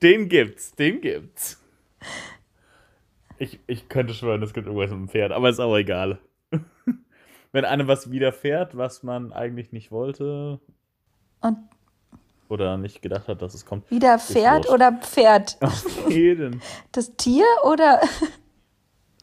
Den 0.02 0.30
gibt's, 0.30 0.74
den 0.76 1.02
gibt's. 1.02 1.62
Ich, 3.38 3.60
ich 3.68 3.90
könnte 3.90 4.14
schwören, 4.14 4.44
es 4.44 4.54
gibt 4.54 4.68
irgendwas 4.68 4.92
mit 4.92 5.00
dem 5.00 5.10
Pferd, 5.10 5.32
aber 5.32 5.50
ist 5.50 5.60
auch 5.60 5.76
egal. 5.76 6.20
Wenn 7.52 7.66
einem 7.66 7.88
was 7.88 8.12
widerfährt, 8.12 8.78
was 8.78 9.04
man 9.04 9.32
eigentlich 9.32 9.72
nicht 9.72 9.92
wollte. 9.92 10.60
Und 11.42 11.58
oder 12.50 12.78
nicht 12.78 13.02
gedacht 13.02 13.28
hat, 13.28 13.42
dass 13.42 13.54
es 13.54 13.66
kommt. 13.66 13.90
Widerfährt 13.90 14.70
oder 14.70 14.92
Pferd? 14.92 15.58
Auf 15.62 16.10
jeden. 16.10 16.62
Das 16.92 17.16
Tier 17.16 17.46
oder. 17.64 18.00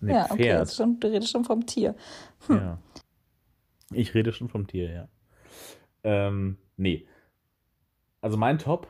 Nee, 0.01 0.14
ja, 0.14 0.24
okay, 0.30 0.42
Pferd. 0.44 0.74
Schon, 0.74 0.98
du 0.98 1.09
redest 1.09 1.30
schon 1.30 1.44
vom 1.44 1.64
Tier. 1.64 1.94
Hm. 2.46 2.57
Ja. 2.57 2.78
Ich 3.93 4.14
rede 4.14 4.32
schon 4.32 4.49
vom 4.49 4.66
Tier, 4.66 4.91
ja. 4.91 5.09
Ähm, 6.05 6.59
nee. 6.76 7.07
Also 8.20 8.36
mein 8.36 8.59
Top, 8.59 8.88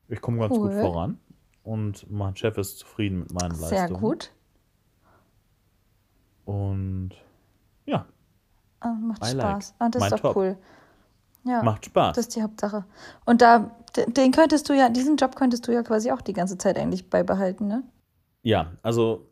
ich 0.08 0.22
komme 0.22 0.40
ganz 0.40 0.56
cool. 0.56 0.70
gut 0.70 0.80
voran 0.80 1.20
und 1.64 2.10
mein 2.12 2.36
Chef 2.36 2.58
ist 2.58 2.80
zufrieden 2.80 3.20
mit 3.20 3.34
meinen 3.34 3.56
Sehr 3.56 3.80
Leistungen. 3.80 4.00
Sehr 4.00 4.10
gut. 4.10 4.32
Und 6.46 7.12
ja. 7.86 8.06
Ah, 8.82 8.94
macht 8.94 9.24
I 9.24 9.32
Spaß. 9.32 9.36
Like. 9.36 9.76
Ah, 9.80 9.90
das 9.90 10.00
mein 10.00 10.14
ist 10.14 10.24
doch 10.24 10.34
Top. 10.34 10.36
cool. 10.36 10.58
Ja, 11.46 11.64
macht 11.64 11.86
Spaß. 11.86 12.16
Das 12.16 12.28
ist 12.28 12.36
die 12.36 12.42
Hauptsache. 12.42 12.86
Und 13.26 13.42
da, 13.42 13.72
den 14.08 14.32
könntest 14.32 14.70
du 14.70 14.74
ja, 14.74 14.90
diesen 14.90 15.18
Job 15.18 15.36
könntest 15.36 15.68
du 15.68 15.74
ja 15.74 15.84
quasi 15.84 16.12
auch 16.12 16.22
die 16.22 16.34
ganze 16.34 16.58
Zeit 16.58 16.78
eigentlich 16.78 17.10
beibehalten, 17.10 17.68
ne? 17.68 17.84
Ja, 18.44 18.74
also 18.82 19.30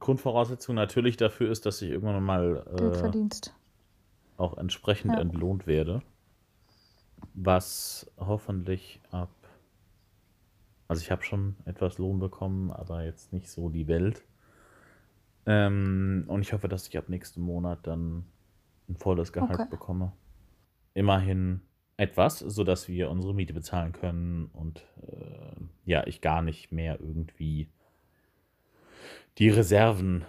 Grundvoraussetzung 0.00 0.74
natürlich 0.74 1.16
dafür 1.16 1.50
ist, 1.50 1.66
dass 1.66 1.82
ich 1.82 1.90
irgendwann 1.90 2.22
mal 2.22 2.64
äh, 2.76 3.28
auch 4.36 4.56
entsprechend 4.56 5.14
ja. 5.14 5.20
entlohnt 5.20 5.66
werde. 5.66 6.02
Was 7.34 8.10
hoffentlich 8.18 9.00
ab. 9.10 9.30
Also 10.86 11.02
ich 11.02 11.10
habe 11.10 11.22
schon 11.22 11.56
etwas 11.64 11.98
Lohn 11.98 12.18
bekommen, 12.18 12.70
aber 12.70 13.04
jetzt 13.04 13.32
nicht 13.32 13.48
so 13.48 13.68
die 13.68 13.88
Welt. 13.88 14.24
Ähm, 15.46 16.24
und 16.28 16.42
ich 16.42 16.52
hoffe, 16.52 16.68
dass 16.68 16.88
ich 16.88 16.98
ab 16.98 17.08
nächsten 17.08 17.40
Monat 17.40 17.86
dann 17.86 18.24
ein 18.88 18.96
volles 18.96 19.32
Gehalt 19.32 19.60
okay. 19.60 19.68
bekomme. 19.70 20.12
Immerhin 20.94 21.62
etwas, 21.96 22.38
sodass 22.38 22.88
wir 22.88 23.10
unsere 23.10 23.34
Miete 23.34 23.52
bezahlen 23.52 23.92
können 23.92 24.46
und 24.52 24.84
äh, 25.02 25.60
ja, 25.84 26.06
ich 26.06 26.20
gar 26.20 26.42
nicht 26.42 26.70
mehr 26.70 27.00
irgendwie 27.00 27.68
die 29.38 29.50
Reserven 29.50 30.24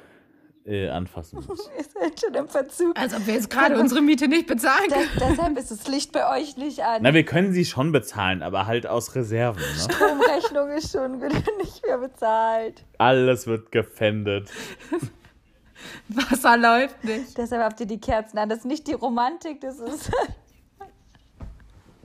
äh, 0.65 0.89
anfassen 0.89 1.43
muss. 1.47 1.69
Ihr 1.77 1.83
seid 1.83 2.19
schon 2.19 2.33
im 2.33 2.47
Verzug. 2.47 2.97
Als 2.97 3.13
ob 3.13 3.25
wir 3.27 3.33
jetzt 3.33 3.49
gerade 3.49 3.79
unsere 3.79 4.01
Miete 4.01 4.27
nicht 4.27 4.47
bezahlen 4.47 4.89
können. 4.89 5.09
Das, 5.17 5.29
deshalb 5.29 5.57
ist 5.57 5.71
das 5.71 5.87
Licht 5.87 6.11
bei 6.11 6.37
euch 6.37 6.57
nicht 6.57 6.83
an. 6.83 7.01
Na, 7.01 7.13
wir 7.13 7.25
können 7.25 7.53
sie 7.53 7.65
schon 7.65 7.91
bezahlen, 7.91 8.41
aber 8.41 8.67
halt 8.67 8.87
aus 8.87 9.15
Reserven. 9.15 9.61
Ne? 9.61 9.93
Stromrechnung 9.93 10.69
ist 10.69 10.91
schon 10.91 11.19
nicht 11.57 11.85
mehr 11.85 11.97
bezahlt. 11.97 12.83
Alles 12.97 13.47
wird 13.47 13.71
gefändet. 13.71 14.49
Wasser 16.09 16.57
läuft 16.57 17.03
nicht. 17.03 17.37
Deshalb 17.37 17.63
habt 17.63 17.79
ihr 17.79 17.85
die 17.85 17.99
Kerzen 17.99 18.37
an. 18.37 18.49
Das 18.49 18.59
ist 18.59 18.65
nicht 18.65 18.87
die 18.87 18.93
Romantik, 18.93 19.61
das 19.61 19.79
ist, 19.79 20.11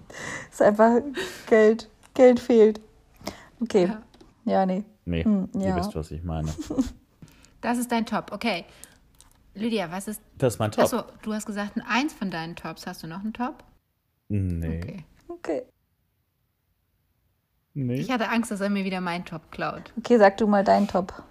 das 0.09 0.51
ist 0.53 0.63
einfach 0.63 1.01
Geld. 1.47 1.91
Geld 2.15 2.39
fehlt. 2.39 2.81
Okay. 3.61 3.87
Ja, 4.45 4.53
ja 4.53 4.67
nee. 4.67 4.85
Nee, 5.05 5.25
hm, 5.25 5.49
ja. 5.55 5.69
ihr 5.69 5.77
wisst, 5.77 5.95
was 5.95 6.11
ich 6.13 6.23
meine. 6.23 6.51
Das 7.65 7.79
ist 7.79 7.91
dein 7.91 8.05
Top, 8.05 8.31
okay. 8.31 8.67
Lydia, 9.55 9.91
was 9.91 10.07
ist. 10.07 10.21
Das 10.37 10.55
ist 10.55 10.59
mein 10.59 10.71
Top. 10.71 10.85
Achso, 10.85 11.03
du 11.23 11.33
hast 11.33 11.47
gesagt, 11.47 11.77
ein 11.77 11.83
eins 11.89 12.13
von 12.13 12.31
deinen 12.31 12.57
Tops. 12.57 12.87
Hast 12.87 13.03
du 13.03 13.07
noch 13.07 13.21
einen 13.21 13.33
Top? 13.33 13.65
Nee. 14.29 14.77
Okay. 14.77 15.05
okay. 15.29 15.63
Nee. 17.73 17.95
Ich 17.95 18.11
hatte 18.11 18.29
Angst, 18.29 18.51
dass 18.51 18.61
er 18.61 18.69
mir 18.69 18.85
wieder 18.85 19.01
meinen 19.01 19.25
Top 19.25 19.51
klaut. 19.51 19.95
Okay, 19.97 20.19
sag 20.19 20.37
du 20.37 20.47
mal 20.47 20.63
deinen 20.63 20.89
Top. 20.89 21.23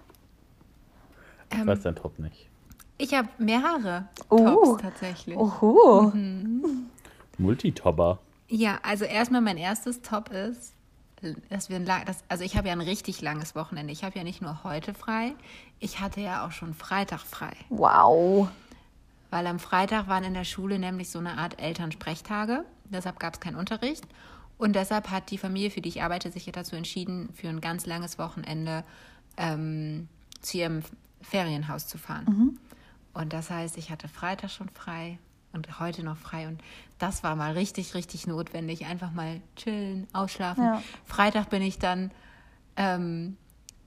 ich 1.52 1.58
Ähm, 1.60 1.68
weiß 1.68 1.82
dein 1.82 1.94
Top 1.94 2.18
nicht. 2.18 2.50
Ich 2.98 3.14
habe 3.14 3.28
mehrere 3.38 4.08
Oh. 4.28 4.38
Tops 4.38 4.82
tatsächlich. 4.82 5.36
Oho. 5.38 6.12
Multitopper. 7.38 8.18
Ja, 8.48 8.80
also 8.82 9.04
erstmal 9.04 9.40
mein 9.40 9.56
erstes 9.56 10.02
Top 10.02 10.32
ist, 10.32 10.73
dass 11.48 11.68
wir 11.68 11.76
ein 11.76 11.86
lang, 11.86 12.04
das, 12.04 12.18
also 12.28 12.44
ich 12.44 12.56
habe 12.56 12.68
ja 12.68 12.72
ein 12.72 12.80
richtig 12.80 13.20
langes 13.20 13.54
Wochenende. 13.54 13.92
Ich 13.92 14.04
habe 14.04 14.18
ja 14.18 14.24
nicht 14.24 14.42
nur 14.42 14.64
heute 14.64 14.94
frei, 14.94 15.34
ich 15.80 16.00
hatte 16.00 16.20
ja 16.20 16.46
auch 16.46 16.52
schon 16.52 16.74
Freitag 16.74 17.20
frei. 17.20 17.52
Wow. 17.68 18.48
Weil 19.30 19.46
am 19.46 19.58
Freitag 19.58 20.06
waren 20.08 20.24
in 20.24 20.34
der 20.34 20.44
Schule 20.44 20.78
nämlich 20.78 21.10
so 21.10 21.18
eine 21.18 21.38
Art 21.38 21.60
Elternsprechtage. 21.60 22.64
Deshalb 22.84 23.18
gab 23.18 23.34
es 23.34 23.40
keinen 23.40 23.56
Unterricht. 23.56 24.04
Und 24.58 24.76
deshalb 24.76 25.10
hat 25.10 25.30
die 25.30 25.38
Familie, 25.38 25.70
für 25.70 25.80
die 25.80 25.88
ich 25.88 26.02
arbeite, 26.02 26.30
sich 26.30 26.44
dazu 26.52 26.76
entschieden, 26.76 27.30
für 27.34 27.48
ein 27.48 27.60
ganz 27.60 27.86
langes 27.86 28.18
Wochenende 28.18 28.84
ähm, 29.36 30.08
zu 30.40 30.58
ihrem 30.58 30.82
Ferienhaus 31.20 31.88
zu 31.88 31.98
fahren. 31.98 32.26
Und 33.14 33.32
das 33.32 33.50
heißt, 33.50 33.76
ich 33.76 33.90
hatte 33.90 34.08
Freitag 34.08 34.50
schon 34.50 34.68
frei 34.68 35.18
und 35.54 35.80
heute 35.80 36.02
noch 36.04 36.16
frei. 36.16 36.48
Und 36.48 36.60
das 36.98 37.22
war 37.22 37.36
mal 37.36 37.52
richtig, 37.52 37.94
richtig 37.94 38.26
notwendig. 38.26 38.86
Einfach 38.86 39.12
mal 39.12 39.40
chillen, 39.56 40.06
ausschlafen. 40.12 40.64
Ja. 40.64 40.82
Freitag 41.06 41.50
bin 41.50 41.62
ich 41.62 41.78
dann 41.78 42.10
ähm, 42.76 43.36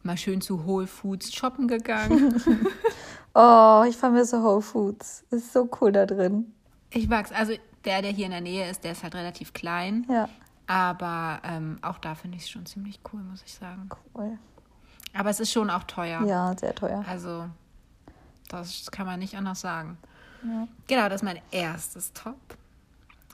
mal 0.03 0.17
schön 0.17 0.41
zu 0.41 0.65
Whole 0.65 0.87
Foods 0.87 1.33
shoppen 1.33 1.67
gegangen. 1.67 2.41
Oh, 3.39 3.83
ich 3.87 3.95
vermisse 3.95 4.41
Whole 4.41 4.63
Foods. 4.63 5.23
Ist 5.29 5.53
so 5.53 5.69
cool 5.79 5.91
da 5.91 6.07
drin. 6.07 6.51
Ich 6.89 7.07
mag's. 7.07 7.31
Also 7.31 7.53
der, 7.85 8.01
der 8.01 8.11
hier 8.11 8.25
in 8.25 8.31
der 8.31 8.41
Nähe 8.41 8.67
ist, 8.67 8.83
der 8.83 8.93
ist 8.93 9.03
halt 9.03 9.13
relativ 9.13 9.53
klein. 9.53 10.07
Ja, 10.09 10.27
Aber 10.65 11.39
ähm, 11.43 11.77
auch 11.83 11.99
da 11.99 12.15
finde 12.15 12.37
ich 12.37 12.45
es 12.45 12.49
schon 12.49 12.65
ziemlich 12.65 12.99
cool, 13.13 13.21
muss 13.21 13.43
ich 13.45 13.53
sagen. 13.53 13.89
cool. 14.15 14.39
Aber 15.13 15.29
es 15.29 15.39
ist 15.39 15.51
schon 15.51 15.69
auch 15.69 15.83
teuer. 15.83 16.25
Ja, 16.25 16.57
sehr 16.57 16.73
teuer. 16.73 17.05
Also, 17.07 17.45
das 18.49 18.89
kann 18.89 19.05
man 19.05 19.19
nicht 19.19 19.37
anders 19.37 19.61
sagen. 19.61 19.99
Ja. 20.43 20.67
Genau, 20.87 21.09
das 21.09 21.21
ist 21.21 21.25
mein 21.25 21.41
erstes 21.51 22.13
Top. 22.13 22.37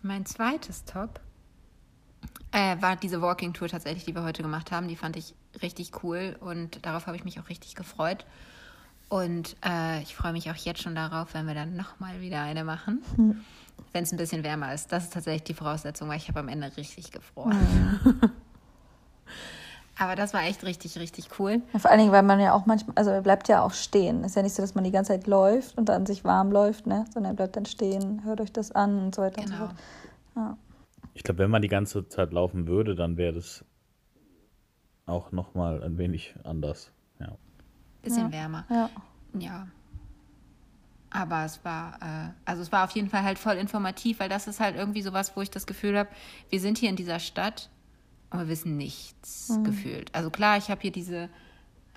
Mein 0.01 0.26
zweites 0.26 0.84
Top 0.86 1.20
äh, 2.51 2.82
war 2.82 2.95
diese 2.95 3.22
Walking 3.22 3.54
Tour 3.54 3.68
tatsächlich, 3.68 4.06
die 4.06 4.16
wir 4.16 4.24
heute 4.24 4.43
gemacht 4.43 4.72
haben. 4.72 4.88
Die 4.88 4.95
fand 4.95 5.16
ich 5.18 5.34
richtig 5.62 6.04
cool 6.04 6.36
und 6.39 6.86
darauf 6.86 7.08
habe 7.08 7.18
ich 7.18 7.24
mich 7.24 7.39
auch 7.39 7.49
richtig 7.49 7.76
gefreut. 7.76 8.26
Und 9.10 9.56
äh, 9.66 10.01
ich 10.01 10.16
freue 10.16 10.34
mich 10.34 10.49
auch 10.49 10.56
jetzt 10.56 10.82
schon 10.82 10.95
darauf, 10.95 11.34
wenn 11.34 11.45
wir 11.45 11.54
dann 11.54 11.76
nochmal 11.76 12.22
wieder 12.22 12.41
eine 12.41 12.64
machen. 12.64 13.04
Wenn 13.91 14.04
es 14.04 14.12
ein 14.12 14.18
bisschen 14.18 14.43
wärmer 14.43 14.74
ist. 14.74 14.91
Das 14.91 15.06
ist 15.06 15.14
tatsächlich 15.14 15.43
die 15.43 15.54
Voraussetzung, 15.54 16.10
weil 16.10 16.18
ich 16.18 16.28
habe 16.30 16.39
am 16.39 16.47
Ende 16.47 16.72
richtig 16.78 17.12
gefroren. 17.12 17.99
Aber 20.00 20.16
das 20.16 20.34
war 20.34 20.41
echt 20.44 20.64
richtig, 20.64 20.98
richtig 20.98 21.28
cool. 21.39 21.62
Ja, 21.72 21.80
vor 21.80 21.91
allen 21.91 22.00
Dingen, 22.00 22.12
weil 22.12 22.24
man 22.24 22.39
ja 22.39 22.54
auch 22.54 22.66
manchmal, 22.66 22.96
also 22.98 23.12
er 23.12 23.22
bleibt 23.22 23.48
ja 23.48 23.62
auch 23.62 23.74
stehen. 23.74 24.24
Ist 24.24 24.36
ja 24.36 24.41
nicht 24.41 24.56
so, 24.56 24.64
dass 24.64 24.74
man 24.74 24.84
die 24.84 24.91
ganze 24.91 25.14
Zeit 25.14 25.28
läuft 25.28 25.78
und 25.78 25.88
dann 25.88 26.06
sich 26.08 26.24
warm 26.24 26.52
läuft, 26.52 26.88
ne? 26.88 27.06
Sondern 27.14 27.34
er 27.34 27.36
bleibt 27.36 27.56
dann 27.56 27.66
stehen, 27.66 28.24
hört 28.24 28.41
euch 28.41 28.52
das 28.52 28.72
an 28.72 28.98
und 29.00 29.16
so 29.16 29.22
weiter 29.22 29.41
und 29.41 29.48
so 29.50 29.54
Genau. 29.54 29.68
fort. 30.34 30.58
Ich 31.14 31.24
glaube, 31.24 31.39
wenn 31.44 31.52
man 31.52 31.62
die 31.62 31.68
ganze 31.68 32.08
Zeit 32.10 32.34
laufen 32.34 32.68
würde, 32.68 32.96
dann 32.96 33.18
wäre 33.18 33.34
das 33.34 33.64
auch 35.06 35.32
nochmal 35.32 35.84
ein 35.84 35.98
wenig 36.00 36.34
anders. 36.44 36.91
Ja. 37.20 37.30
Bisschen 38.02 38.32
wärmer. 38.32 38.66
Ja. 38.70 38.89
Ja. 39.38 39.68
Aber 41.12 41.46
es 41.46 41.64
war, 41.64 42.00
äh, 42.02 42.32
also 42.46 42.64
es 42.64 42.72
war 42.72 42.84
auf 42.86 42.91
jeden 42.91 43.10
Fall 43.10 43.22
halt 43.24 43.38
voll 43.38 43.54
informativ, 43.56 44.20
weil 44.20 44.30
das 44.30 44.48
ist 44.48 44.60
halt 44.60 44.76
irgendwie 44.76 45.04
sowas, 45.04 45.34
wo 45.36 45.41
ich 45.41 45.52
das 45.52 45.68
Gefühl 45.68 45.98
habe, 46.00 46.10
wir 46.50 46.60
sind 46.60 46.80
hier 46.80 46.89
in 46.89 46.96
dieser 46.96 47.20
Stadt 47.20 47.70
und 48.34 48.39
wir 48.39 48.47
wissen 48.47 48.77
nichts 48.77 49.57
gefühlt. 49.63 50.13
Also 50.13 50.29
klar, 50.29 50.57
ich 50.57 50.69
habe 50.69 50.81
hier 50.81 50.91
diese 50.91 51.29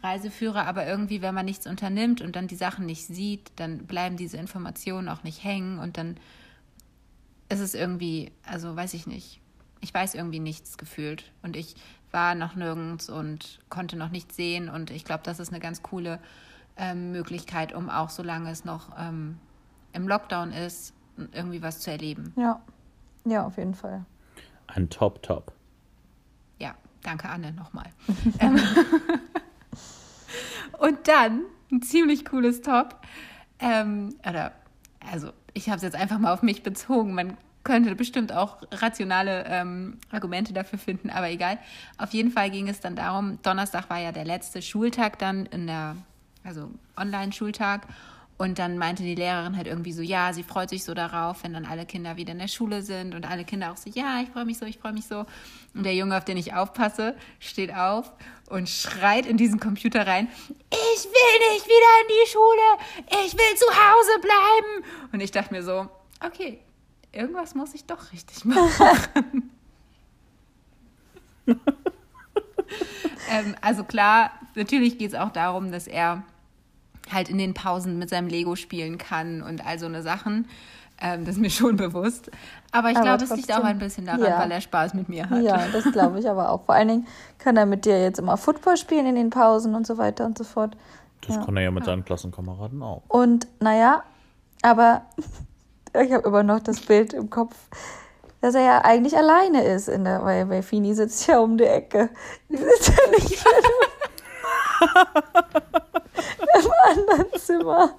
Reiseführer, 0.02 0.66
aber 0.66 0.86
irgendwie, 0.86 1.22
wenn 1.22 1.34
man 1.34 1.46
nichts 1.46 1.66
unternimmt 1.66 2.20
und 2.20 2.36
dann 2.36 2.46
die 2.46 2.56
Sachen 2.56 2.86
nicht 2.86 3.06
sieht, 3.06 3.50
dann 3.56 3.86
bleiben 3.86 4.16
diese 4.16 4.36
Informationen 4.36 5.08
auch 5.08 5.22
nicht 5.24 5.42
hängen 5.42 5.78
und 5.78 5.96
dann 5.96 6.16
ist 7.48 7.60
es 7.60 7.74
irgendwie, 7.74 8.32
also 8.44 8.76
weiß 8.76 8.94
ich 8.94 9.06
nicht. 9.06 9.40
Ich 9.80 9.92
weiß 9.92 10.14
irgendwie 10.14 10.40
nichts 10.40 10.78
gefühlt 10.78 11.32
und 11.42 11.56
ich 11.56 11.74
war 12.10 12.34
noch 12.34 12.54
nirgends 12.54 13.08
und 13.08 13.60
konnte 13.68 13.96
noch 13.96 14.10
nichts 14.10 14.36
sehen 14.36 14.68
und 14.68 14.90
ich 14.90 15.04
glaube, 15.04 15.22
das 15.24 15.40
ist 15.40 15.50
eine 15.50 15.60
ganz 15.60 15.82
coole 15.82 16.20
ähm, 16.76 17.12
Möglichkeit, 17.12 17.74
um 17.74 17.88
auch 17.88 18.10
solange 18.10 18.50
es 18.50 18.64
noch 18.64 18.90
ähm, 18.98 19.38
im 19.92 20.06
Lockdown 20.06 20.52
ist, 20.52 20.92
irgendwie 21.32 21.62
was 21.62 21.80
zu 21.80 21.90
erleben. 21.90 22.34
Ja. 22.36 22.60
Ja, 23.24 23.44
auf 23.44 23.56
jeden 23.56 23.74
Fall. 23.74 24.04
Ein 24.68 24.88
Top-Top. 24.88 25.55
Ja, 26.58 26.74
danke 27.02 27.28
Anne 27.28 27.52
nochmal. 27.52 27.86
ähm, 28.40 28.58
und 30.78 31.08
dann 31.08 31.42
ein 31.70 31.82
ziemlich 31.82 32.24
cooles 32.24 32.62
Top. 32.62 33.00
Ähm, 33.58 34.14
oder, 34.28 34.52
also 35.10 35.32
ich 35.54 35.68
habe 35.68 35.76
es 35.76 35.82
jetzt 35.82 35.96
einfach 35.96 36.18
mal 36.18 36.32
auf 36.32 36.42
mich 36.42 36.62
bezogen. 36.62 37.14
Man 37.14 37.36
könnte 37.64 37.94
bestimmt 37.96 38.32
auch 38.32 38.58
rationale 38.70 39.44
ähm, 39.48 39.98
Argumente 40.12 40.52
dafür 40.52 40.78
finden, 40.78 41.10
aber 41.10 41.30
egal. 41.30 41.58
Auf 41.98 42.12
jeden 42.12 42.30
Fall 42.30 42.50
ging 42.50 42.68
es 42.68 42.80
dann 42.80 42.94
darum, 42.94 43.40
Donnerstag 43.42 43.90
war 43.90 43.98
ja 43.98 44.12
der 44.12 44.24
letzte 44.24 44.62
Schultag 44.62 45.18
dann 45.18 45.46
in 45.46 45.66
der, 45.66 45.96
also 46.44 46.70
Online-Schultag. 46.96 47.88
Und 48.38 48.58
dann 48.58 48.76
meinte 48.76 49.02
die 49.02 49.14
Lehrerin 49.14 49.56
halt 49.56 49.66
irgendwie 49.66 49.92
so, 49.92 50.02
ja, 50.02 50.34
sie 50.34 50.42
freut 50.42 50.68
sich 50.68 50.84
so 50.84 50.92
darauf, 50.92 51.42
wenn 51.42 51.54
dann 51.54 51.64
alle 51.64 51.86
Kinder 51.86 52.18
wieder 52.18 52.32
in 52.32 52.38
der 52.38 52.48
Schule 52.48 52.82
sind 52.82 53.14
und 53.14 53.28
alle 53.28 53.44
Kinder 53.44 53.72
auch 53.72 53.78
so, 53.78 53.88
ja, 53.88 54.20
ich 54.20 54.28
freue 54.28 54.44
mich 54.44 54.58
so, 54.58 54.66
ich 54.66 54.78
freue 54.78 54.92
mich 54.92 55.06
so. 55.06 55.24
Und 55.74 55.84
der 55.84 55.94
Junge, 55.94 56.16
auf 56.18 56.24
den 56.24 56.36
ich 56.36 56.52
aufpasse, 56.52 57.16
steht 57.40 57.74
auf 57.74 58.12
und 58.50 58.68
schreit 58.68 59.24
in 59.24 59.38
diesen 59.38 59.58
Computer 59.58 60.06
rein, 60.06 60.28
ich 60.70 61.04
will 61.04 61.52
nicht 61.52 61.64
wieder 61.64 62.00
in 62.02 62.08
die 62.08 62.28
Schule, 62.30 63.24
ich 63.24 63.32
will 63.32 63.56
zu 63.56 63.66
Hause 63.66 64.20
bleiben. 64.20 64.84
Und 65.12 65.20
ich 65.20 65.30
dachte 65.30 65.54
mir 65.54 65.62
so, 65.62 65.88
okay, 66.24 66.60
irgendwas 67.12 67.54
muss 67.54 67.72
ich 67.74 67.86
doch 67.86 68.12
richtig 68.12 68.44
machen. 68.44 69.50
ähm, 73.30 73.56
also 73.62 73.84
klar, 73.84 74.32
natürlich 74.54 74.98
geht 74.98 75.12
es 75.12 75.18
auch 75.18 75.30
darum, 75.30 75.72
dass 75.72 75.86
er 75.86 76.22
halt 77.12 77.28
in 77.28 77.38
den 77.38 77.54
Pausen 77.54 77.98
mit 77.98 78.10
seinem 78.10 78.28
Lego 78.28 78.56
spielen 78.56 78.98
kann 78.98 79.42
und 79.42 79.64
all 79.66 79.78
so 79.78 79.86
eine 79.86 80.02
Sachen. 80.02 80.48
Ähm, 81.00 81.24
das 81.24 81.36
ist 81.36 81.40
mir 81.40 81.50
schon 81.50 81.76
bewusst. 81.76 82.30
Aber 82.72 82.90
ich 82.90 83.00
glaube, 83.00 83.24
es 83.24 83.34
liegt 83.34 83.52
auch 83.52 83.64
ein 83.64 83.78
bisschen 83.78 84.06
daran, 84.06 84.22
ja. 84.22 84.38
weil 84.38 84.50
er 84.50 84.60
Spaß 84.60 84.94
mit 84.94 85.08
mir 85.08 85.28
hat. 85.28 85.42
Ja, 85.42 85.66
das 85.72 85.84
glaube 85.92 86.18
ich 86.18 86.28
aber 86.28 86.50
auch. 86.50 86.64
Vor 86.64 86.74
allen 86.74 86.88
Dingen 86.88 87.06
kann 87.38 87.56
er 87.56 87.66
mit 87.66 87.84
dir 87.84 88.00
jetzt 88.02 88.18
immer 88.18 88.36
Football 88.36 88.76
spielen 88.76 89.06
in 89.06 89.14
den 89.14 89.30
Pausen 89.30 89.74
und 89.74 89.86
so 89.86 89.98
weiter 89.98 90.24
und 90.24 90.36
so 90.38 90.44
fort. 90.44 90.76
Das 91.26 91.44
kann 91.44 91.56
er 91.56 91.64
ja 91.64 91.70
mit 91.70 91.84
seinen 91.84 92.04
Klassenkameraden 92.04 92.82
auch. 92.82 93.02
Und 93.08 93.48
naja, 93.60 94.04
aber 94.62 95.02
ich 96.02 96.12
habe 96.12 96.28
immer 96.28 96.42
noch 96.42 96.60
das 96.60 96.80
Bild 96.80 97.12
im 97.12 97.30
Kopf, 97.30 97.56
dass 98.40 98.54
er 98.54 98.62
ja 98.62 98.84
eigentlich 98.84 99.16
alleine 99.16 99.64
ist, 99.64 99.88
in 99.88 100.04
der, 100.04 100.22
weil, 100.22 100.48
weil 100.48 100.62
Fini 100.62 100.94
sitzt 100.94 101.26
ja 101.26 101.38
um 101.38 101.56
die 101.56 101.64
Ecke. 101.64 102.10
Die 102.48 102.56
sitzt 102.56 102.88
ja 102.88 103.10
nicht 103.10 103.44
im, 106.54 106.70
anderen 106.84 107.32
Zimmer. 107.38 107.94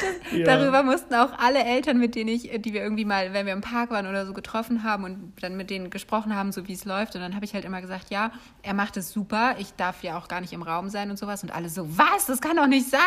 Ja. 0.32 0.44
Darüber 0.44 0.84
mussten 0.84 1.12
auch 1.14 1.32
alle 1.38 1.64
Eltern, 1.64 1.98
mit 1.98 2.14
denen 2.14 2.28
ich, 2.28 2.50
die 2.62 2.72
wir 2.72 2.82
irgendwie 2.82 3.04
mal, 3.04 3.32
wenn 3.32 3.46
wir 3.46 3.52
im 3.52 3.62
Park 3.62 3.90
waren 3.90 4.06
oder 4.06 4.26
so 4.26 4.32
getroffen 4.32 4.84
haben 4.84 5.02
und 5.02 5.32
dann 5.40 5.56
mit 5.56 5.70
denen 5.70 5.90
gesprochen 5.90 6.36
haben, 6.36 6.52
so 6.52 6.68
wie 6.68 6.72
es 6.72 6.84
läuft. 6.84 7.16
Und 7.16 7.20
dann 7.20 7.34
habe 7.34 7.44
ich 7.44 7.52
halt 7.52 7.64
immer 7.64 7.80
gesagt, 7.80 8.10
ja, 8.10 8.30
er 8.62 8.74
macht 8.74 8.96
es 8.96 9.10
super, 9.10 9.56
ich 9.58 9.74
darf 9.74 10.04
ja 10.04 10.16
auch 10.16 10.28
gar 10.28 10.40
nicht 10.40 10.52
im 10.52 10.62
Raum 10.62 10.88
sein 10.88 11.10
und 11.10 11.18
sowas. 11.18 11.42
Und 11.42 11.50
alle 11.50 11.68
so, 11.68 11.98
was? 11.98 12.26
Das 12.26 12.40
kann 12.40 12.56
doch 12.56 12.68
nicht 12.68 12.88
sein. 12.88 13.00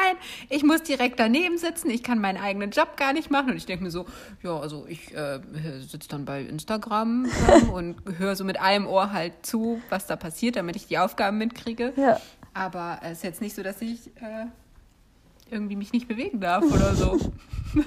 Ich 0.50 0.64
muss 0.64 0.84
direkt 0.84 1.20
daneben 1.20 1.58
sitzen, 1.58 1.90
ich 1.90 2.04
kann 2.04 2.20
meinen 2.20 2.38
eigenen 2.38 2.72
Job 2.72 2.98
gar 2.98 3.14
nicht 3.14 3.32
machen. 3.32 3.52
Und 3.52 3.58
ich 3.58 3.66
denke 3.66 3.86
mir 3.86 3.92
so, 3.92 4.06
ja, 4.42 4.58
also 4.58 4.86
ich 4.88 5.16
äh, 5.16 5.40
sitze 5.88 6.10
dann 6.10 6.26
bei 6.26 6.42
Instagram 6.42 7.26
ähm, 7.26 7.70
und 7.74 7.96
höre 8.18 8.36
so 8.36 8.44
mit 8.44 8.60
einem 8.60 8.86
Ohr 8.86 9.14
halt 9.14 9.46
zu, 9.46 9.82
was 9.90 10.08
da 10.08 10.18
passiert, 10.18 10.58
damit 10.58 10.76
ich 10.76 10.88
die 10.88 10.98
Aufgaben 10.98 11.38
mitkriege. 11.38 11.94
Ja. 11.96 12.20
Aber 12.54 13.00
es 13.04 13.14
ist 13.14 13.24
jetzt 13.24 13.42
nicht 13.42 13.56
so, 13.56 13.64
dass 13.64 13.82
ich 13.82 14.08
äh, 14.18 14.46
irgendwie 15.54 15.76
mich 15.76 15.94
nicht 15.94 16.08
bewegen 16.08 16.42
darf 16.42 16.64
oder 16.66 16.94
so. 16.96 17.18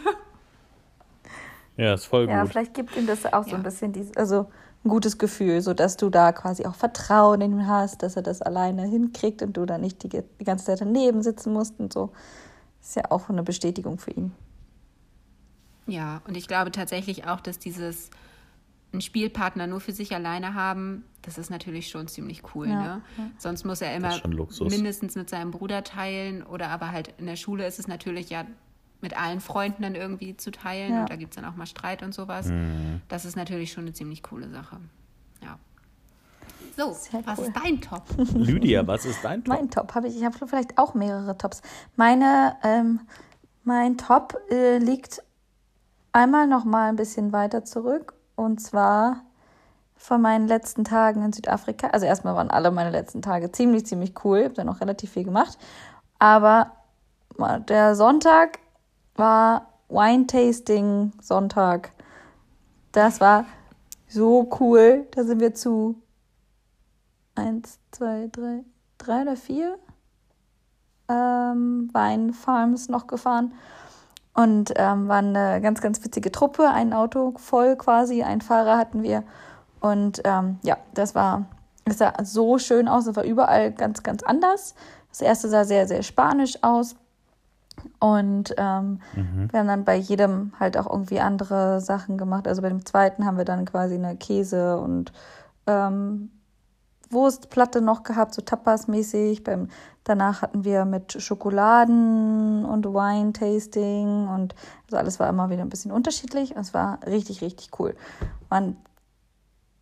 Ja, 1.76 1.92
ist 1.92 2.06
voll 2.06 2.26
Ja, 2.26 2.40
gut. 2.42 2.52
vielleicht 2.52 2.72
gibt 2.72 2.96
ihm 2.96 3.06
das 3.06 3.26
auch 3.26 3.44
so 3.44 3.50
Ja. 3.50 3.56
ein 3.56 3.62
bisschen 3.62 3.92
dieses, 3.92 4.16
also 4.16 4.46
ein 4.82 4.88
gutes 4.88 5.18
Gefühl, 5.18 5.60
so 5.60 5.74
dass 5.74 5.98
du 5.98 6.08
da 6.08 6.32
quasi 6.32 6.64
auch 6.64 6.74
Vertrauen 6.74 7.40
in 7.42 7.52
ihn 7.52 7.66
hast, 7.68 8.02
dass 8.02 8.16
er 8.16 8.22
das 8.22 8.40
alleine 8.40 8.84
hinkriegt 8.84 9.42
und 9.42 9.56
du 9.58 9.66
da 9.66 9.76
nicht 9.76 10.02
die, 10.02 10.08
die 10.08 10.44
ganze 10.44 10.64
Zeit 10.64 10.80
daneben 10.80 11.22
sitzen 11.22 11.52
musst 11.52 11.78
und 11.78 11.92
so. 11.92 12.12
Ist 12.80 12.96
ja 12.96 13.02
auch 13.10 13.28
eine 13.28 13.42
Bestätigung 13.42 13.98
für 13.98 14.12
ihn. 14.12 14.32
Ja, 15.86 16.22
und 16.26 16.34
ich 16.36 16.48
glaube 16.48 16.70
tatsächlich 16.72 17.26
auch, 17.26 17.40
dass 17.40 17.58
dieses 17.58 18.08
einen 18.92 19.00
Spielpartner 19.00 19.66
nur 19.66 19.80
für 19.80 19.92
sich 19.92 20.14
alleine 20.14 20.54
haben, 20.54 21.04
das 21.22 21.38
ist 21.38 21.50
natürlich 21.50 21.88
schon 21.88 22.08
ziemlich 22.08 22.42
cool. 22.54 22.68
Ja, 22.68 22.96
Ne? 22.96 23.02
Sonst 23.38 23.64
muss 23.64 23.80
er 23.80 23.94
immer 23.94 24.20
mindestens 24.60 25.16
mit 25.16 25.28
seinem 25.28 25.50
Bruder 25.50 25.82
teilen 25.84 26.42
oder 26.42 26.68
aber 26.68 26.92
halt 26.92 27.12
in 27.18 27.26
der 27.26 27.36
Schule 27.36 27.66
ist 27.66 27.78
es 27.78 27.88
natürlich 27.88 28.30
ja 28.30 28.44
mit 29.00 29.20
allen 29.20 29.40
Freunden 29.40 29.82
dann 29.82 29.94
irgendwie 29.94 30.36
zu 30.36 30.50
teilen. 30.50 30.92
Ja. 30.92 31.00
Und 31.02 31.10
da 31.10 31.16
gibt 31.16 31.32
es 31.32 31.36
dann 31.36 31.44
auch 31.44 31.56
mal 31.56 31.66
Streit 31.66 32.02
und 32.02 32.14
sowas. 32.14 32.50
Das 33.08 33.24
ist 33.24 33.36
natürlich 33.36 33.72
schon 33.72 33.84
eine 33.84 33.92
ziemlich 33.92 34.22
coole 34.22 34.48
Sache. 34.48 34.78
Ja. 35.42 35.58
So, 36.76 36.92
Sehr 36.92 37.26
was 37.26 37.38
cool. 37.38 37.46
ist 37.46 37.56
dein 37.56 37.80
Top? 37.80 38.04
Lydia, 38.34 38.86
was 38.86 39.04
ist 39.04 39.22
dein 39.22 39.44
Top? 39.44 39.54
Mein 39.54 39.70
Top 39.70 39.94
habe 39.94 40.08
ich. 40.08 40.16
Ich 40.16 40.24
habe 40.24 40.46
vielleicht 40.46 40.78
auch 40.78 40.94
mehrere 40.94 41.36
Tops. 41.36 41.60
Meine, 41.96 42.56
ähm, 42.62 43.00
mein 43.64 43.98
Top 43.98 44.38
äh, 44.50 44.78
liegt 44.78 45.22
einmal 46.12 46.46
noch 46.46 46.64
mal 46.64 46.88
ein 46.88 46.96
bisschen 46.96 47.32
weiter 47.32 47.64
zurück 47.64 48.15
und 48.36 48.60
zwar 48.60 49.22
von 49.96 50.20
meinen 50.20 50.46
letzten 50.46 50.84
Tagen 50.84 51.24
in 51.24 51.32
Südafrika. 51.32 51.88
Also 51.88 52.06
erstmal 52.06 52.36
waren 52.36 52.50
alle 52.50 52.70
meine 52.70 52.90
letzten 52.90 53.22
Tage 53.22 53.50
ziemlich, 53.50 53.86
ziemlich 53.86 54.12
cool. 54.24 54.38
Ich 54.38 54.44
habe 54.44 54.54
dann 54.54 54.68
auch 54.68 54.80
relativ 54.80 55.10
viel 55.10 55.24
gemacht. 55.24 55.58
Aber 56.18 56.72
der 57.68 57.94
Sonntag 57.96 58.58
war 59.14 59.68
Wine-Tasting 59.88 61.12
Sonntag. 61.20 61.92
Das 62.92 63.20
war 63.20 63.46
so 64.08 64.48
cool. 64.60 65.06
Da 65.12 65.24
sind 65.24 65.40
wir 65.40 65.54
zu 65.54 66.00
eins, 67.34 67.78
zwei, 67.90 68.28
drei, 68.30 68.64
drei 68.98 69.22
oder 69.22 69.36
vier 69.36 69.78
ähm, 71.08 71.90
Weinfarms 71.92 72.88
noch 72.88 73.06
gefahren 73.06 73.54
und 74.36 74.74
ähm, 74.76 75.08
waren 75.08 75.34
eine 75.34 75.60
ganz, 75.62 75.80
ganz 75.80 76.04
witzige 76.04 76.30
Truppe. 76.30 76.68
Ein 76.68 76.92
Auto 76.92 77.32
voll 77.36 77.74
quasi, 77.76 78.22
ein 78.22 78.42
Fahrer 78.42 78.76
hatten 78.76 79.02
wir. 79.02 79.22
Und 79.80 80.20
ähm, 80.24 80.58
ja, 80.62 80.76
das 80.94 81.14
war, 81.14 81.46
es 81.86 81.98
sah 81.98 82.12
so 82.22 82.58
schön 82.58 82.86
aus, 82.86 83.06
es 83.06 83.16
war 83.16 83.24
überall 83.24 83.72
ganz, 83.72 84.02
ganz 84.02 84.22
anders. 84.22 84.74
Das 85.08 85.22
erste 85.22 85.48
sah 85.48 85.64
sehr, 85.64 85.88
sehr 85.88 86.02
spanisch 86.02 86.62
aus. 86.62 86.96
Und 87.98 88.54
ähm, 88.58 89.00
wir 89.50 89.60
haben 89.60 89.68
dann 89.68 89.84
bei 89.84 89.96
jedem 89.96 90.52
halt 90.60 90.76
auch 90.76 90.90
irgendwie 90.90 91.20
andere 91.20 91.80
Sachen 91.80 92.18
gemacht. 92.18 92.46
Also 92.46 92.60
bei 92.60 92.68
dem 92.68 92.84
zweiten 92.84 93.24
haben 93.24 93.38
wir 93.38 93.44
dann 93.44 93.64
quasi 93.64 93.94
eine 93.94 94.16
Käse- 94.16 94.78
und 94.78 95.12
ähm, 95.66 96.30
Wurstplatte 97.10 97.80
noch 97.80 98.02
gehabt, 98.02 98.34
so 98.34 98.42
Tapas-mäßig. 98.42 99.44
Beim, 99.44 99.68
danach 100.06 100.40
hatten 100.40 100.64
wir 100.64 100.84
mit 100.84 101.20
Schokoladen 101.20 102.64
und 102.64 102.86
Wine-Tasting 102.86 104.28
und 104.28 104.54
also 104.86 104.96
alles 104.96 105.20
war 105.20 105.28
immer 105.28 105.50
wieder 105.50 105.62
ein 105.62 105.68
bisschen 105.68 105.90
unterschiedlich. 105.92 106.54
Und 106.54 106.62
es 106.62 106.72
war 106.72 107.00
richtig, 107.06 107.42
richtig 107.42 107.70
cool. 107.78 107.94
Waren 108.48 108.76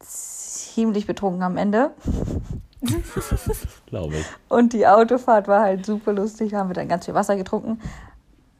ziemlich 0.00 1.06
betrunken 1.06 1.42
am 1.42 1.56
Ende. 1.56 1.92
Glaube 3.86 4.16
ich. 4.16 4.26
Und 4.48 4.72
die 4.72 4.86
Autofahrt 4.86 5.46
war 5.46 5.60
halt 5.60 5.86
super 5.86 6.12
lustig. 6.12 6.50
Da 6.50 6.58
haben 6.58 6.70
wir 6.70 6.74
dann 6.74 6.88
ganz 6.88 7.04
viel 7.04 7.14
Wasser 7.14 7.36
getrunken 7.36 7.80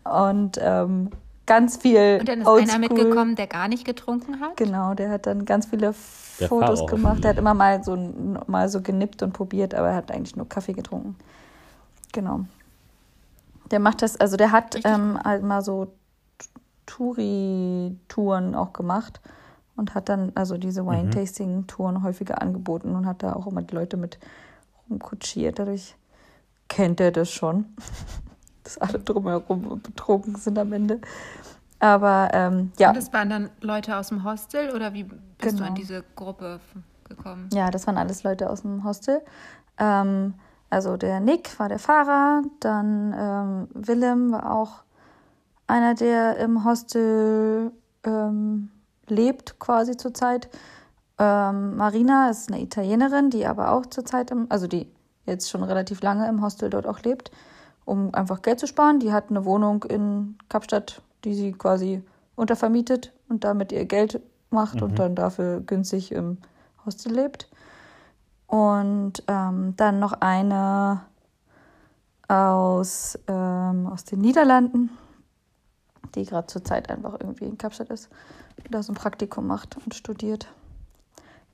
und 0.05 0.59
ähm, 0.61 1.11
ganz 1.47 1.79
viel. 1.79 2.19
Und 2.21 2.29
dann 2.29 2.43
ist 2.43 2.47
Oldschool. 2.47 2.75
einer 2.75 2.79
mitgekommen, 2.79 3.37
der 3.37 3.47
gar 3.47 3.69
nicht 3.69 3.87
getrunken 3.87 4.41
hat. 4.41 4.57
Genau, 4.57 4.95
der 4.95 5.11
hat 5.11 5.27
dann 5.27 5.47
ganz 5.47 5.67
viele 5.67 5.95
Der 6.41 6.49
Fotos 6.49 6.87
gemacht. 6.87 7.25
Der 7.25 7.31
hat 7.31 7.39
immer 7.39 7.55
mal 7.55 7.83
so, 7.83 7.97
mal 8.47 8.69
so 8.69 8.83
genippt 8.83 9.23
und 9.23 9.33
probiert, 9.33 9.75
aber 9.75 9.89
er 9.89 9.97
hat 9.97 10.11
eigentlich 10.11 10.37
nur 10.37 10.49
Kaffee 10.49 10.75
getrunken. 10.75 11.17
Genau. 12.15 12.41
Der 13.71 13.81
macht 13.81 14.01
das, 14.03 14.17
also 14.19 14.37
der 14.37 14.53
hat 14.53 14.79
ähm, 14.85 15.19
halt 15.23 15.43
mal 15.43 15.63
so 15.63 15.93
Touri-Touren 16.87 18.55
auch 18.55 18.73
gemacht 18.73 19.21
und 19.77 19.95
hat 19.95 20.09
dann 20.09 20.33
also 20.35 20.57
diese 20.57 20.87
Wine-Tasting-Touren 20.87 22.03
häufiger 22.03 22.41
angeboten 22.41 22.95
und 22.95 23.07
hat 23.07 23.23
da 23.23 23.33
auch 23.35 23.47
immer 23.47 23.63
die 23.63 23.75
Leute 23.75 23.97
mit 23.97 24.19
rumkutschiert. 24.89 25.59
Dadurch 25.59 25.97
kennt 26.69 27.01
er 27.01 27.11
das 27.11 27.31
schon, 27.31 27.67
dass 28.65 28.79
alle 28.79 28.99
drumherum 29.01 29.81
betrunken 29.83 30.37
sind 30.37 30.59
am 30.59 30.73
Ende. 30.73 31.01
Aber 31.81 32.31
ähm, 32.33 32.73
ja. 32.79 32.89
Und 32.91 32.97
das 32.97 33.13
waren 33.13 33.29
dann 33.31 33.51
Leute 33.61 33.97
aus 33.97 34.09
dem 34.09 34.25
Hostel 34.25 34.71
oder 34.75 34.93
wie 34.93 35.05
bist 35.05 35.19
du 35.41 35.49
Genau. 35.57 35.67
an 35.67 35.75
diese 35.75 36.05
Gruppe 36.15 36.61
gekommen? 37.09 37.49
Ja, 37.53 37.71
das 37.71 37.87
waren 37.87 37.99
alles 37.99 38.23
Leute 38.23 38.49
aus 38.49 38.63
dem 38.63 38.85
Hostel. 38.85 39.21
Ähm, 39.79 40.35
also 40.75 40.97
der 40.97 41.21
Nick 41.21 41.59
war 41.61 41.69
der 41.69 41.79
Fahrer, 41.79 42.43
dann 42.59 43.15
ähm, 43.17 43.69
Willem 43.75 44.33
war 44.33 44.53
auch 44.53 44.83
einer, 45.69 45.95
der 45.95 46.37
im 46.39 46.65
Hostel 46.65 47.71
ähm, 48.03 48.71
lebt 49.07 49.61
quasi 49.61 49.97
zurzeit. 49.97 50.49
Ähm, 51.17 51.77
Marina 51.77 52.29
ist 52.29 52.51
eine 52.51 52.61
Italienerin, 52.61 53.31
die 53.31 53.47
aber 53.47 53.71
auch 53.71 53.87
zurzeit, 53.87 54.33
im, 54.33 54.47
also 54.49 54.67
die 54.67 54.91
jetzt 55.27 55.49
schon 55.49 55.63
relativ 55.63 56.03
lange 56.03 56.29
im 56.29 56.43
Hostel 56.43 56.71
dort 56.71 56.89
auch 56.89 57.01
lebt, 57.03 57.31
um 57.85 58.13
einfach 58.13 58.43
Geld 58.43 58.59
zu 58.59 58.67
sparen. 58.67 58.99
Die 58.99 59.13
hat 59.13 59.31
eine 59.31 59.45
Wohnung 59.45 59.85
in 59.85 60.37
Kapstadt, 60.49 61.03
die 61.25 61.35
sie 61.35 61.53
quasi 61.53 62.03
untervermietet 62.35 63.13
und 63.29 63.45
damit 63.45 63.71
ihr 63.71 63.85
Geld 63.85 64.21
macht 64.51 64.83
und 64.83 64.99
dann 64.99 65.15
dafür 65.15 65.61
günstig 65.61 66.11
im 66.11 66.39
Hostel 66.85 67.13
lebt. 67.15 67.49
Und 68.47 69.23
ähm, 69.27 69.75
dann 69.77 69.99
noch 69.99 70.13
eine 70.21 71.03
aus, 72.29 73.19
ähm, 73.27 73.87
aus 73.87 74.05
den 74.05 74.21
Niederlanden, 74.21 74.91
die 76.15 76.25
gerade 76.25 76.47
zurzeit 76.47 76.91
einfach 76.91 77.15
irgendwie 77.21 77.45
in 77.45 77.59
Kapstadt 77.59 77.91
ist 77.91 78.09
und 78.65 78.75
da 78.75 78.83
so 78.83 78.93
ein 78.93 78.97
Praktikum 78.97 79.47
macht 79.47 79.77
und 79.77 79.95
studiert. 79.95 80.49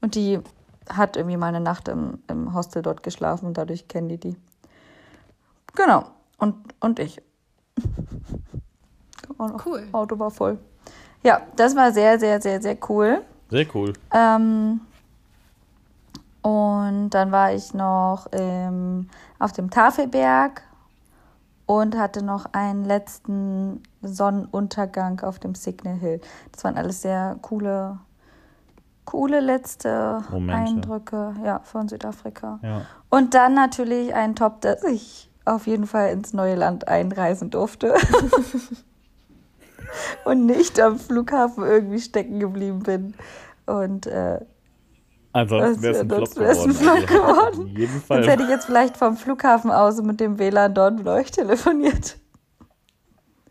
Und 0.01 0.15
die 0.15 0.41
hat 0.89 1.17
irgendwie 1.17 1.37
mal 1.37 1.49
eine 1.49 1.61
Nacht 1.61 1.89
im, 1.89 2.19
im 2.29 2.55
Hostel 2.55 2.83
dort 2.83 3.03
geschlafen 3.03 3.47
und 3.47 3.59
dadurch 3.59 3.89
kennen 3.89 4.09
die 4.09 4.19
die. 4.19 4.37
Genau. 5.75 6.05
Und, 6.39 6.57
und 6.81 6.99
ich. 6.99 7.23
Cool. 9.65 9.89
Auto 9.93 10.19
war 10.19 10.31
voll. 10.31 10.59
Ja, 11.23 11.41
das 11.57 11.75
war 11.75 11.93
sehr, 11.93 12.19
sehr, 12.19 12.43
sehr, 12.43 12.61
sehr 12.61 12.77
cool. 12.91 13.23
Sehr 13.49 13.67
cool. 13.75 13.95
Ähm, 14.13 14.83
und 16.43 17.11
dann 17.11 17.33
war 17.33 17.53
ich 17.53 17.75
noch 17.75 18.29
ähm, 18.33 19.09
auf 19.39 19.53
dem 19.53 19.71
Tafelberg 19.71 20.63
und 21.67 21.97
hatte 21.97 22.25
noch 22.25 22.47
einen 22.53 22.85
letzten 22.85 23.83
Sonnenuntergang 24.03 25.21
auf 25.21 25.39
dem 25.39 25.55
Signal 25.55 25.97
Hill. 25.97 26.21
Das 26.53 26.65
waren 26.65 26.77
alles 26.77 27.03
sehr 27.03 27.37
coole, 27.43 27.99
coole 29.05 29.41
letzte 29.41 30.23
Momente. 30.31 30.55
Eindrücke 30.55 31.35
ja, 31.45 31.61
von 31.61 31.89
Südafrika. 31.89 32.59
Ja. 32.63 32.83
Und 33.11 33.35
dann 33.35 33.55
natürlich 33.55 34.15
ein 34.15 34.35
Top, 34.35 34.63
dass 34.63 34.83
ich 34.85 35.31
auf 35.45 35.67
jeden 35.67 35.87
Fall 35.87 36.11
ins 36.11 36.33
neue 36.33 36.55
Land 36.55 36.89
einreisen 36.89 37.51
durfte. 37.51 37.95
und 40.25 40.47
nicht 40.47 40.81
am 40.81 40.99
Flughafen 40.99 41.65
irgendwie 41.65 42.01
stecken 42.01 42.41
geblieben 42.41 42.81
bin. 42.81 43.15
Und 43.67 44.07
äh, 44.07 44.41
Ansonsten 45.33 45.83
wäre 45.83 45.95
es 45.95 46.01
ein 46.01 46.09
Flop 46.09 46.29
Sonst 46.29 46.35
geworden. 46.35 46.75
Flop 46.75 46.95
Also, 46.95 47.07
geworden. 47.15 47.61
Auf 47.63 47.79
jeden 47.79 47.93
sonst 47.93 48.07
Fall. 48.07 48.29
hätte 48.29 48.43
ich 48.43 48.49
jetzt 48.49 48.67
vielleicht 48.67 48.97
vom 48.97 49.17
Flughafen 49.17 49.71
aus 49.71 50.03
mit 50.03 50.21
dem 50.21 50.39
WLAN 50.39 50.75
dort 50.75 50.97
mit 50.97 51.07
euch 51.07 51.31
telefoniert. 51.31 52.17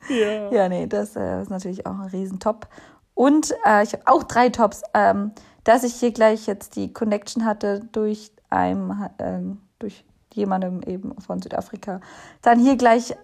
Ja. 0.09 0.51
Ja, 0.51 0.69
nee, 0.69 0.87
das 0.87 1.15
äh, 1.15 1.41
ist 1.41 1.49
natürlich 1.49 1.85
auch 1.85 1.99
ein 1.99 2.07
Riesentop. 2.07 2.67
Und 3.13 3.53
äh, 3.65 3.83
ich 3.83 3.93
habe 3.93 4.03
auch 4.05 4.23
drei 4.23 4.49
Tops, 4.49 4.81
ähm, 4.93 5.31
dass 5.63 5.83
ich 5.83 5.93
hier 5.95 6.11
gleich 6.11 6.47
jetzt 6.47 6.75
die 6.75 6.91
Connection 6.91 7.45
hatte 7.45 7.81
durch 7.91 8.31
einem, 8.49 9.07
ähm, 9.19 9.59
durch 9.77 10.03
jemandem 10.33 10.81
eben 10.83 11.19
von 11.21 11.41
Südafrika. 11.41 12.01
Dann 12.41 12.59
hier 12.59 12.75
gleich 12.75 13.15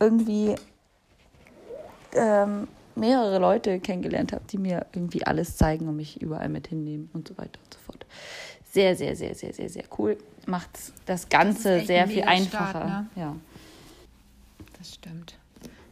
irgendwie 0.00 0.56
ähm, 2.14 2.68
mehrere 2.96 3.38
Leute 3.38 3.80
kennengelernt 3.80 4.32
habe, 4.32 4.44
die 4.50 4.58
mir 4.58 4.86
irgendwie 4.92 5.26
alles 5.26 5.56
zeigen 5.56 5.88
und 5.88 5.96
mich 5.96 6.20
überall 6.22 6.48
mit 6.48 6.68
hinnehmen 6.68 7.10
und 7.12 7.28
so 7.28 7.36
weiter 7.38 7.58
und 7.64 7.74
so 7.74 7.80
fort. 7.80 8.06
Sehr, 8.70 8.96
sehr, 8.96 9.14
sehr, 9.16 9.34
sehr, 9.34 9.52
sehr, 9.52 9.68
sehr 9.68 9.84
cool. 9.98 10.16
Macht 10.46 10.70
das 11.06 11.28
Ganze 11.28 11.76
echt 11.76 11.86
sehr 11.88 12.02
ein 12.04 12.08
viel 12.08 12.22
einfacher. 12.24 12.84
ne? 12.84 13.06
Ja. 13.16 13.36
Das 14.78 14.94
stimmt. 14.94 15.38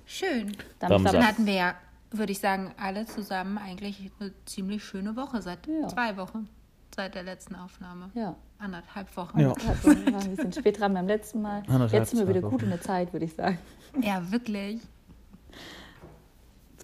Schön. 0.07 0.57
Dann 0.79 1.05
Dann 1.05 1.27
hatten 1.27 1.47
wir 1.47 1.53
ja, 1.55 1.75
würde 2.11 2.33
ich 2.33 2.39
sagen, 2.41 2.73
alle 2.79 3.07
zusammen 3.07 3.59
eigentlich 3.59 4.11
eine 4.19 4.33
ziemlich 4.47 4.83
schöne 4.85 5.15
Woche 5.17 5.41
seit 5.43 5.67
Ja. 5.67 5.89
zwei 5.89 6.17
Wochen. 6.17 6.49
Seit 6.95 7.15
der 7.15 7.23
letzten 7.23 7.55
Aufnahme. 7.55 8.11
ja. 8.15 8.35
Anderthalb 8.59 9.17
Wochen. 9.17 9.39
Ja. 9.41 9.51
Hat- 9.51 9.85
war 9.87 10.21
ein 10.21 10.37
bisschen 10.37 10.53
spät 10.53 10.79
dran 10.79 10.93
beim 10.93 11.07
letzten 11.07 11.41
Mal. 11.41 11.63
Anderthalb, 11.67 11.93
Jetzt 11.93 12.11
sind 12.11 12.19
wir 12.19 12.29
wieder 12.29 12.43
Wochen. 12.43 12.51
gut 12.51 12.63
in 12.65 12.69
der 12.69 12.81
Zeit, 12.83 13.11
würde 13.15 13.25
ich 13.25 13.33
sagen. 13.33 13.57
Ja, 14.03 14.31
wirklich. 14.31 14.81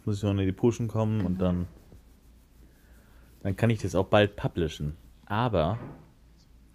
Muss 0.07 0.18
ich 0.18 0.22
noch 0.22 0.30
in 0.30 0.38
die 0.38 0.52
Pushen 0.52 0.86
kommen 0.86 1.26
und 1.26 1.40
dann, 1.40 1.66
dann 3.42 3.57
kann 3.57 3.70
ich 3.70 3.80
das 3.80 3.96
auch 3.96 4.07
bald 4.07 4.36
publishen. 4.36 4.96
Aber 5.26 5.80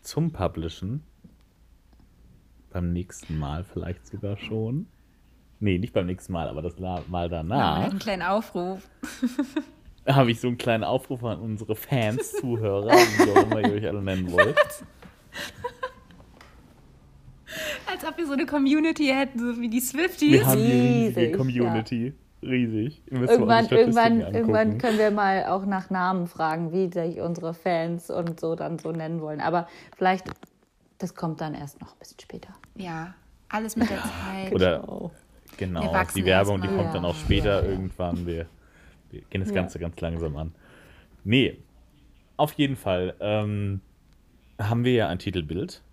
zum 0.01 0.31
Publishen 0.31 1.01
beim 2.71 2.91
nächsten 2.91 3.39
Mal 3.39 3.63
vielleicht 3.63 4.05
sogar 4.05 4.35
schon. 4.35 4.87
Nee, 5.61 5.77
nicht 5.77 5.93
beim 5.93 6.07
nächsten 6.07 6.33
Mal, 6.33 6.49
aber 6.49 6.61
das 6.61 6.77
Mal 6.77 7.03
Ja, 7.09 7.27
danach 7.29 7.89
einen 7.89 7.99
kleinen 7.99 8.23
Aufruf. 8.23 8.89
habe 10.05 10.31
ich 10.31 10.41
so 10.41 10.49
einen 10.49 10.57
kleinen 10.57 10.83
Aufruf 10.83 11.23
an 11.23 11.39
unsere 11.39 11.77
Fans, 11.77 12.33
Zuhörer, 12.33 12.91
wie 12.91 13.31
auch 13.31 13.43
immer 13.43 13.61
ihr 13.61 13.75
euch 13.75 13.87
alle 13.87 14.01
nennen 14.01 14.29
wollt. 14.29 14.57
Als 17.85 18.05
ob 18.05 18.17
wir 18.17 18.27
so 18.27 18.33
eine 18.33 18.45
Community 18.45 19.05
hätten, 19.05 19.39
so 19.39 19.61
wie 19.61 19.69
die 19.69 19.79
Swifties. 19.79 20.31
Wir 20.31 20.45
haben 20.45 21.15
die 21.15 21.31
Community. 21.31 22.13
Riesig. 22.43 23.03
Irgendwann, 23.07 23.67
irgendwann, 23.67 24.13
angucken. 24.13 24.35
irgendwann 24.35 24.77
können 24.79 24.97
wir 24.97 25.11
mal 25.11 25.45
auch 25.45 25.65
nach 25.65 25.89
Namen 25.89 26.27
fragen, 26.27 26.71
wie 26.71 26.91
sich 26.91 27.19
unsere 27.21 27.53
Fans 27.53 28.09
und 28.09 28.39
so 28.39 28.55
dann 28.55 28.79
so 28.79 28.91
nennen 28.91 29.21
wollen. 29.21 29.41
Aber 29.41 29.67
vielleicht, 29.95 30.25
das 30.97 31.13
kommt 31.15 31.39
dann 31.41 31.53
erst 31.53 31.79
noch 31.81 31.93
ein 31.93 31.99
bisschen 31.99 32.19
später. 32.19 32.49
Ja, 32.75 33.13
alles 33.49 33.75
mit 33.75 33.89
der 33.89 33.99
Zeit. 33.99 34.51
Oder 34.53 34.83
Oh. 34.89 35.11
genau, 35.57 35.83
Wir 35.83 35.91
wachsen 35.91 36.17
die 36.17 36.25
Werbung, 36.25 36.61
die 36.61 36.67
kommt 36.67 36.95
dann 36.95 37.03
Ja. 37.03 37.09
auch 37.09 37.15
später 37.15 37.61
Ja, 37.61 37.65
ja. 37.65 37.71
irgendwann. 37.71 38.25
Wir, 38.25 38.47
wir 39.11 39.21
gehen 39.29 39.41
das 39.41 39.49
Ja. 39.49 39.55
Ganze 39.55 39.77
ganz 39.77 39.99
langsam 40.01 40.35
an. 40.37 40.53
Nee, 41.23 41.57
auf 42.37 42.53
jeden 42.53 42.75
Fall 42.75 43.13
ähm, 43.19 43.81
haben 44.59 44.83
wir 44.83 44.93
ja 44.93 45.07
ein 45.09 45.19
Titelbild 45.19 45.83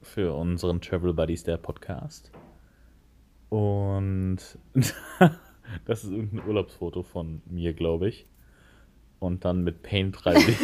für 0.00 0.32
unseren 0.34 0.80
Travel 0.80 1.12
Buddies 1.12 1.42
der 1.42 1.58
Podcast. 1.58 2.30
Und 3.48 4.38
das 5.86 6.04
ist 6.04 6.10
irgendein 6.10 6.46
Urlaubsfoto 6.46 7.02
von 7.02 7.42
mir, 7.46 7.72
glaube 7.72 8.08
ich. 8.08 8.26
Und 9.18 9.44
dann 9.44 9.64
mit 9.64 9.82
Paint 9.82 10.16
3D 10.16 10.54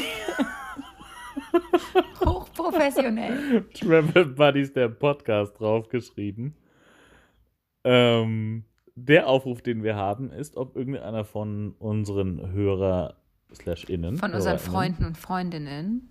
Hochprofessionell. 2.25 3.65
Travel 3.75 4.27
Buddies 4.27 4.73
der 4.73 4.89
Podcast 4.89 5.59
draufgeschrieben. 5.59 6.55
Ähm, 7.85 8.65
der 8.95 9.27
Aufruf, 9.29 9.61
den 9.63 9.83
wir 9.83 9.97
haben, 9.97 10.31
ist, 10.31 10.57
ob 10.57 10.77
irgendeiner 10.77 11.25
von 11.25 11.73
unseren 11.79 12.53
Hörer 12.53 13.17
slash 13.53 13.85
innen 13.85 14.17
Von 14.17 14.33
unseren 14.33 14.59
HörerInnen, 14.59 14.73
Freunden 14.73 15.05
und 15.05 15.19
Freundinnen. 15.19 16.09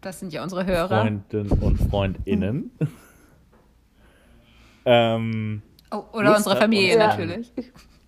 Das 0.00 0.18
sind 0.18 0.32
ja 0.32 0.42
unsere 0.42 0.64
Hörer. 0.64 1.02
Freunden 1.02 1.50
und 1.52 1.76
Freundinnen 1.76 2.70
ähm, 4.84 5.62
Oh, 5.92 6.04
oder 6.12 6.24
Lust 6.30 6.36
unsere 6.38 6.54
hat 6.54 6.62
Familie 6.62 6.94
uns- 6.94 6.98
natürlich. 6.98 7.52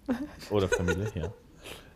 oder 0.51 0.69
Familie, 0.69 1.11
ja. 1.15 1.33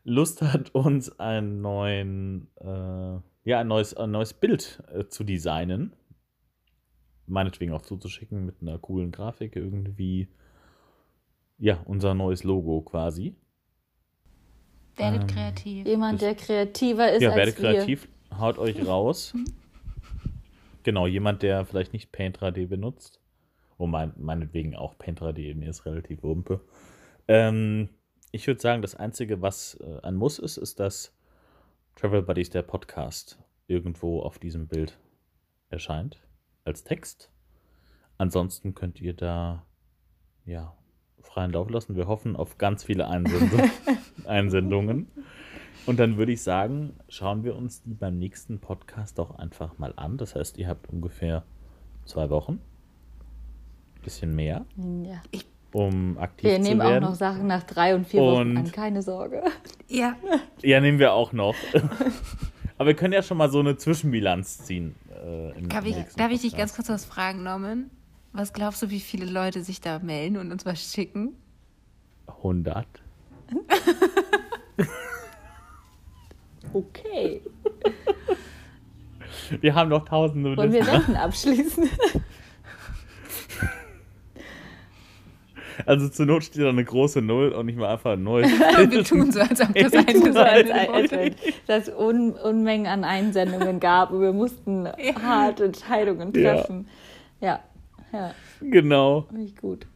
Lust 0.04 0.42
hat 0.42 0.74
uns 0.74 1.18
einen 1.18 1.60
neuen, 1.60 2.48
äh, 2.60 3.18
ja, 3.44 3.60
ein 3.60 3.68
neues, 3.68 3.94
ein 3.94 4.10
neues 4.12 4.32
Bild 4.34 4.82
äh, 4.94 5.06
zu 5.08 5.24
designen. 5.24 5.94
Meinetwegen 7.26 7.72
auch 7.72 7.82
zuzuschicken 7.82 8.46
mit 8.46 8.62
einer 8.62 8.78
coolen 8.78 9.10
Grafik 9.10 9.56
irgendwie. 9.56 10.28
Ja, 11.58 11.80
unser 11.86 12.14
neues 12.14 12.44
Logo 12.44 12.82
quasi. 12.82 13.34
Werdet 14.96 15.22
Ähm, 15.22 15.26
kreativ. 15.26 15.86
Jemand, 15.86 16.20
der 16.22 16.34
kreativer 16.36 17.12
ist 17.12 17.22
ja, 17.22 17.30
als 17.30 17.36
werdet 17.36 17.60
wir. 17.60 17.70
kreativ, 17.72 18.08
haut 18.38 18.58
euch 18.58 18.86
raus. 18.86 19.34
genau, 20.84 21.06
jemand, 21.08 21.42
der 21.42 21.64
vielleicht 21.64 21.92
nicht 21.92 22.12
Paint 22.12 22.38
3D 22.38 22.66
benutzt. 22.68 23.20
Oh, 23.78 23.86
mein, 23.86 24.12
meinetwegen 24.16 24.74
auch 24.74 24.96
Paint 24.98 25.20
3D, 25.20 25.54
mir 25.54 25.70
ist 25.70 25.84
relativ 25.84 26.22
wumpe. 26.22 26.60
Ähm, 27.28 27.90
ich 28.32 28.46
würde 28.46 28.60
sagen, 28.60 28.82
das 28.82 28.94
Einzige, 28.94 29.42
was 29.42 29.78
äh, 29.80 30.00
ein 30.02 30.16
Muss 30.16 30.38
ist, 30.38 30.56
ist, 30.56 30.80
dass 30.80 31.14
Travel 31.96 32.22
Buddies, 32.22 32.50
der 32.50 32.62
Podcast, 32.62 33.38
irgendwo 33.66 34.20
auf 34.20 34.38
diesem 34.38 34.68
Bild 34.68 34.98
erscheint, 35.70 36.20
als 36.64 36.84
Text. 36.84 37.30
Ansonsten 38.18 38.74
könnt 38.74 39.00
ihr 39.00 39.14
da, 39.14 39.66
ja, 40.44 40.74
freien 41.20 41.52
Lauf 41.52 41.68
lassen. 41.70 41.96
Wir 41.96 42.06
hoffen 42.06 42.36
auf 42.36 42.58
ganz 42.58 42.84
viele 42.84 43.08
Einsendungen. 43.08 43.70
Einsendungen. 44.24 45.10
Und 45.84 46.00
dann 46.00 46.16
würde 46.16 46.32
ich 46.32 46.42
sagen, 46.42 46.94
schauen 47.08 47.44
wir 47.44 47.54
uns 47.56 47.82
die 47.82 47.94
beim 47.94 48.18
nächsten 48.18 48.58
Podcast 48.58 49.20
auch 49.20 49.38
einfach 49.38 49.78
mal 49.78 49.92
an. 49.96 50.16
Das 50.16 50.34
heißt, 50.34 50.58
ihr 50.58 50.68
habt 50.68 50.88
ungefähr 50.88 51.44
zwei 52.04 52.30
Wochen. 52.30 52.60
Bisschen 54.06 54.36
mehr, 54.36 54.64
Ja. 54.76 55.20
um 55.72 56.16
aktiv 56.18 56.48
Wir 56.48 56.56
zu 56.56 56.62
nehmen 56.62 56.80
auch 56.80 56.90
werden. 56.90 57.04
noch 57.04 57.16
Sachen 57.16 57.48
nach 57.48 57.64
drei 57.64 57.92
und 57.96 58.06
vier 58.06 58.20
Wochen 58.20 58.50
Und- 58.52 58.56
an, 58.56 58.70
keine 58.72 59.02
Sorge. 59.02 59.42
Ja. 59.88 60.14
Ja, 60.62 60.80
nehmen 60.80 61.00
wir 61.00 61.12
auch 61.12 61.32
noch. 61.32 61.56
Aber 62.78 62.86
wir 62.86 62.94
können 62.94 63.12
ja 63.14 63.22
schon 63.22 63.36
mal 63.36 63.50
so 63.50 63.58
eine 63.58 63.76
Zwischenbilanz 63.76 64.58
ziehen. 64.58 64.94
Äh, 65.24 65.58
im 65.58 65.68
Darf 65.68 65.84
ich, 65.86 65.96
darf 66.16 66.30
ich 66.30 66.42
dich 66.42 66.56
ganz 66.56 66.74
kurz 66.76 66.88
was 66.88 67.04
fragen, 67.04 67.42
Norman? 67.42 67.90
Was 68.32 68.52
glaubst 68.52 68.80
du, 68.82 68.90
wie 68.90 69.00
viele 69.00 69.26
Leute 69.26 69.62
sich 69.64 69.80
da 69.80 69.98
melden 69.98 70.36
und 70.36 70.52
uns 70.52 70.64
was 70.64 70.80
schicken? 70.92 71.34
100. 72.28 72.86
Okay. 76.72 77.40
Wir 79.60 79.74
haben 79.74 79.88
noch 79.90 80.04
tausende 80.04 80.56
Wollen 80.56 80.72
wir. 80.72 80.86
Wetten 80.86 81.16
abschließen? 81.16 81.88
Also 85.84 86.08
zur 86.08 86.26
Not 86.26 86.44
steht 86.44 86.62
da 86.62 86.68
eine 86.70 86.84
große 86.84 87.20
Null 87.20 87.50
und 87.52 87.68
ich 87.68 87.76
mal 87.76 87.92
einfach 87.92 88.12
ein 88.12 88.22
neues. 88.22 88.50
Und 88.78 88.90
wir 88.92 89.04
tun 89.04 89.30
so, 89.32 89.40
als 89.40 89.60
ob 89.60 89.74
das 89.74 89.92
als 89.92 91.10
würde. 91.12 91.34
wenn 91.66 91.80
es 91.80 91.88
Un 91.90 92.32
Unmengen 92.32 92.86
an 92.86 93.04
Einsendungen 93.04 93.78
gab 93.80 94.10
und 94.10 94.20
wir 94.22 94.32
mussten 94.32 94.88
harte 95.22 95.64
Entscheidungen 95.66 96.32
Ja. 96.34 96.54
treffen. 96.54 96.88
Ja, 97.40 97.60
ja, 98.12 98.32
genau. 98.60 99.22
finde 99.22 99.42
ich 99.44 99.56
gut. 99.56 99.86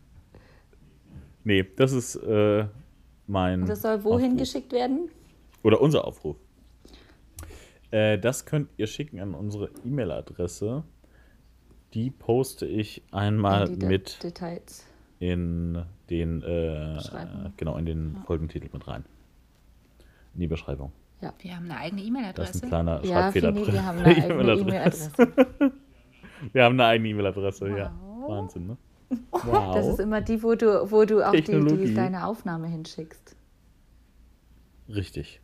Nee, 1.45 1.65
das 1.77 1.93
ist 1.93 2.17
äh, 2.17 2.67
mein. 3.27 3.65
Das 3.67 3.83
soll 3.83 4.05
wohin 4.05 4.33
Aufruf. 4.33 4.39
geschickt 4.41 4.73
werden? 4.73 5.09
Oder 5.63 5.81
unser 5.81 6.07
Aufruf. 6.07 6.37
Äh, 7.91 8.19
das 8.19 8.45
könnt 8.45 8.69
ihr 8.77 8.87
schicken 8.87 9.21
an 9.21 9.35
unsere 9.35 9.71
E-Mail-Adresse. 9.85 10.85
Die 11.95 12.11
poste 12.11 12.67
ich 12.67 13.03
einmal 13.11 13.69
mit 13.71 14.23
Details. 14.23 14.87
In 15.21 15.85
den 16.09 16.43
äh, 16.43 16.99
genau 17.57 17.77
in 17.77 17.87
den 17.87 18.17
Folgentitel 18.27 18.69
mit 18.73 18.89
rein. 18.89 19.05
In 20.35 20.41
die 20.41 20.47
Beschreibung. 20.49 20.91
Wir 21.41 21.55
haben 21.57 21.71
eine 21.71 21.77
eigene 21.77 22.33
Das 22.33 22.51
ist 22.51 22.63
E-Mail-Adresse. 22.63 22.63
ein 22.65 22.69
kleiner 22.69 23.05
Ja, 23.05 23.21
Schreibfehler 23.23 23.53
drin. 23.53 23.73
wir 23.73 23.85
haben 23.85 23.99
eine 23.99 24.07
eigene 24.17 24.33
E-Mail-Adresse. 24.35 25.11
E-Mail-Adresse. 25.19 25.73
Wir 26.53 26.65
haben 26.65 26.73
eine 26.81 26.85
eigene 26.87 27.09
E-Mail-Adresse, 27.11 27.69
ja. 27.77 27.93
Wow. 28.03 28.31
Wahnsinn, 28.31 28.67
ne? 28.67 28.77
Wow. 29.31 29.75
Das 29.75 29.87
ist 29.87 30.01
immer 30.01 30.21
die, 30.23 30.43
wo 30.43 30.55
du, 30.55 30.91
wo 30.91 31.05
du 31.05 31.23
auch 31.23 31.33
die, 31.33 31.43
die 31.43 31.95
deine 31.95 32.27
Aufnahme 32.27 32.69
hinschickst. 32.69 33.37
Richtig. 34.89 35.41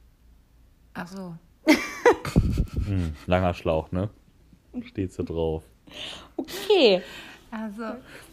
Ach 0.95 1.07
so. 1.07 1.37
Hm, 2.87 3.13
langer 3.27 3.53
Schlauch, 3.53 3.93
ne? 3.93 4.09
Steht 4.85 5.13
so 5.13 5.23
drauf. 5.25 5.65
Okay. 6.37 7.03
Also, 7.51 7.85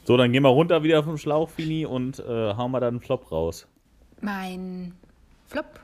So, 0.06 0.18
dann 0.18 0.32
gehen 0.32 0.44
wir 0.44 0.50
runter 0.50 0.84
wieder 0.84 1.04
vom 1.04 1.18
Schlauch, 1.18 1.50
Fini, 1.50 1.86
und 1.86 2.20
äh, 2.20 2.24
hauen 2.56 2.72
wir 2.72 2.80
dann 2.80 2.96
einen 2.96 3.00
Flop 3.02 3.32
raus. 3.32 3.68
mein 4.22 4.94
Flop, 5.48 5.80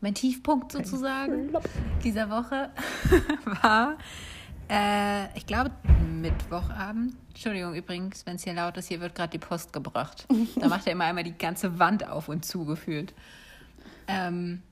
mein 0.00 0.14
Tiefpunkt 0.14 0.70
sozusagen 0.72 1.52
dieser 2.04 2.30
Woche 2.30 2.70
war, 3.62 3.96
äh, 4.70 5.36
ich 5.36 5.46
glaube, 5.46 5.72
Mittwochabend. 6.20 7.14
Entschuldigung 7.30 7.74
übrigens, 7.74 8.24
wenn 8.24 8.36
es 8.36 8.44
hier 8.44 8.54
laut 8.54 8.76
ist, 8.76 8.88
hier 8.88 9.00
wird 9.00 9.14
gerade 9.14 9.30
die 9.30 9.38
Post 9.38 9.72
gebracht. 9.72 10.26
Da 10.60 10.68
macht 10.68 10.86
er 10.86 10.92
immer 10.92 11.04
einmal 11.04 11.24
die 11.24 11.36
ganze 11.36 11.78
Wand 11.78 12.08
auf 12.08 12.28
und 12.28 12.44
zu 12.44 12.64
gefühlt. 12.64 13.12
Ähm, 14.08 14.62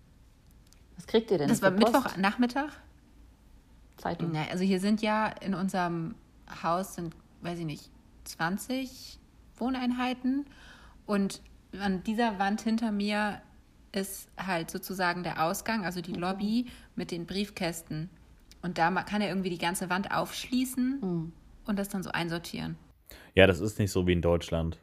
Was 0.97 1.07
kriegt 1.07 1.31
ihr 1.31 1.39
denn? 1.39 1.49
das 1.49 1.61
war? 1.63 1.71
Mittwochnachmittag. 1.73 2.71
Zeitung. 3.99 4.31
Na, 4.33 4.45
also 4.51 4.65
hier 4.65 4.81
sind 4.81 5.03
ja 5.03 5.27
in 5.41 5.55
unserem 5.55 6.15
Haus 6.63 6.95
sind, 6.95 7.15
weiß 7.45 7.59
ich 7.61 7.65
nicht, 7.67 7.91
20 8.25 9.19
Wohneinheiten 9.57 10.47
und 11.07 11.43
an 11.79 12.03
dieser 12.05 12.39
Wand 12.39 12.61
hinter 12.63 12.91
mir 12.93 13.41
ist 13.93 14.29
halt 14.37 14.71
sozusagen 14.71 15.23
der 15.23 15.45
Ausgang, 15.45 15.85
also 15.85 16.01
die 16.01 16.13
Lobby 16.15 16.67
mit 16.97 17.11
den 17.13 17.27
Briefkästen. 17.27 18.11
Und 18.63 18.79
da 18.79 18.91
kann 19.03 19.21
er 19.21 19.29
irgendwie 19.29 19.51
die 19.51 19.59
ganze 19.59 19.91
Wand 19.91 20.11
aufschließen 20.11 21.33
und 21.67 21.79
das 21.79 21.89
dann 21.91 22.03
so 22.03 22.11
einsortieren. 22.11 22.77
Ja, 23.35 23.47
das 23.47 23.61
ist 23.61 23.79
nicht 23.79 23.93
so 23.93 24.07
wie 24.07 24.13
in 24.15 24.23
Deutschland, 24.23 24.79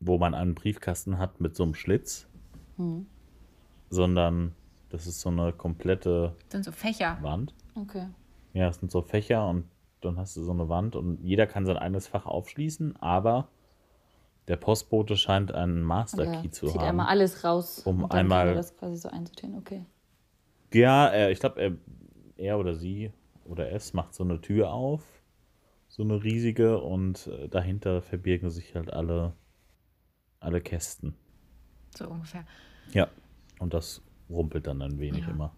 wo 0.00 0.18
man 0.18 0.34
einen 0.34 0.54
Briefkasten 0.54 1.18
hat 1.18 1.40
mit 1.40 1.54
so 1.56 1.62
einem 1.62 1.74
Schlitz, 1.74 2.26
Hm. 2.76 3.06
sondern 3.88 4.52
das 4.90 5.06
ist 5.06 5.20
so 5.20 5.28
eine 5.30 5.52
komplette 5.52 6.34
Das 6.48 6.52
sind 6.52 6.64
so 6.64 6.72
Fächer. 6.72 7.18
Wand. 7.22 7.54
Okay. 7.76 8.08
Ja, 8.52 8.68
es 8.68 8.76
sind 8.78 8.90
so 8.90 9.00
Fächer 9.02 9.48
und 9.48 9.64
dann 10.04 10.18
hast 10.18 10.36
du 10.36 10.42
so 10.42 10.52
eine 10.52 10.68
Wand 10.68 10.96
und 10.96 11.20
jeder 11.20 11.46
kann 11.46 11.66
sein 11.66 11.76
eigenes 11.76 12.06
Fach 12.06 12.26
aufschließen, 12.26 12.96
aber 13.00 13.48
der 14.48 14.56
Postbote 14.56 15.16
scheint 15.16 15.52
einen 15.52 15.82
Master 15.82 16.24
Ja, 16.24 16.40
Key 16.42 16.50
zu 16.50 16.66
zieht 16.66 16.80
haben. 16.80 16.88
einmal 16.90 17.06
alles 17.06 17.44
raus. 17.44 17.80
Um 17.84 18.10
einmal- 18.10 18.40
Kann 18.40 18.48
er 18.48 18.54
das 18.56 18.76
quasi 18.76 18.96
so 18.96 19.08
einsortieren. 19.08 19.56
Okay. 19.56 19.84
Ja, 20.72 21.06
er, 21.08 21.30
ich 21.30 21.40
glaube, 21.40 21.60
er, 21.60 21.72
er 22.36 22.58
oder 22.58 22.74
sie 22.74 23.12
oder 23.44 23.70
es 23.72 23.92
macht 23.92 24.14
so 24.14 24.24
eine 24.24 24.40
Tür 24.40 24.72
auf, 24.72 25.02
so 25.88 26.02
eine 26.02 26.22
riesige, 26.24 26.80
und 26.80 27.26
äh, 27.28 27.48
dahinter 27.48 28.02
verbirgen 28.02 28.50
sich 28.50 28.74
halt 28.74 28.92
alle, 28.92 29.34
alle 30.40 30.60
Kästen. 30.60 31.14
So 31.96 32.08
ungefähr. 32.08 32.44
Ja, 32.92 33.08
und 33.60 33.72
das 33.72 34.02
rumpelt 34.28 34.66
dann 34.66 34.82
ein 34.82 34.98
wenig 34.98 35.24
Ja. 35.24 35.30
immer. 35.30 35.52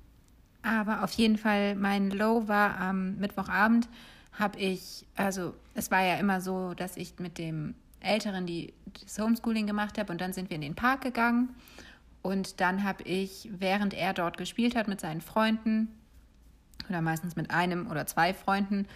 Aber 0.62 1.04
auf 1.04 1.12
jeden 1.12 1.38
Fall, 1.38 1.76
mein 1.76 2.10
Low 2.10 2.48
war 2.48 2.78
am 2.78 3.16
Mittwochabend. 3.16 3.88
Habe 4.38 4.58
ich, 4.58 5.06
also 5.16 5.54
es 5.74 5.90
war 5.90 6.04
ja 6.04 6.16
immer 6.16 6.40
so, 6.40 6.74
dass 6.74 6.96
ich 6.96 7.18
mit 7.18 7.38
dem 7.38 7.74
Älteren 8.00 8.46
die, 8.46 8.74
das 9.02 9.18
Homeschooling 9.18 9.66
gemacht 9.66 9.98
habe 9.98 10.12
und 10.12 10.20
dann 10.20 10.32
sind 10.32 10.50
wir 10.50 10.54
in 10.54 10.60
den 10.60 10.74
Park 10.74 11.00
gegangen 11.00 11.54
und 12.22 12.60
dann 12.60 12.84
habe 12.84 13.02
ich, 13.04 13.48
während 13.52 13.94
er 13.94 14.12
dort 14.12 14.36
gespielt 14.36 14.76
hat 14.76 14.88
mit 14.88 15.00
seinen 15.00 15.20
Freunden 15.20 15.88
oder 16.88 17.00
meistens 17.00 17.36
mit 17.36 17.50
einem 17.50 17.90
oder 17.90 18.06
zwei 18.06 18.34
Freunden, 18.34 18.86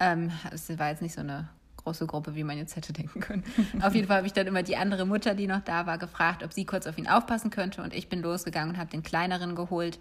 ähm, 0.00 0.30
es 0.52 0.68
war 0.78 0.90
jetzt 0.90 1.02
nicht 1.02 1.14
so 1.14 1.20
eine 1.20 1.48
große 1.84 2.06
Gruppe, 2.06 2.34
wie 2.34 2.44
man 2.44 2.56
jetzt 2.56 2.76
hätte 2.76 2.92
denken 2.92 3.20
können. 3.20 3.44
auf 3.82 3.94
jeden 3.94 4.08
Fall 4.08 4.18
habe 4.18 4.26
ich 4.26 4.32
dann 4.32 4.46
immer 4.46 4.62
die 4.62 4.76
andere 4.76 5.06
Mutter, 5.06 5.34
die 5.34 5.46
noch 5.46 5.60
da 5.60 5.86
war, 5.86 5.98
gefragt, 5.98 6.42
ob 6.42 6.52
sie 6.52 6.64
kurz 6.64 6.86
auf 6.86 6.98
ihn 6.98 7.06
aufpassen 7.06 7.50
könnte. 7.50 7.82
Und 7.82 7.94
ich 7.94 8.08
bin 8.08 8.22
losgegangen 8.22 8.74
und 8.74 8.80
habe 8.80 8.90
den 8.90 9.02
kleineren 9.02 9.54
geholt. 9.54 9.98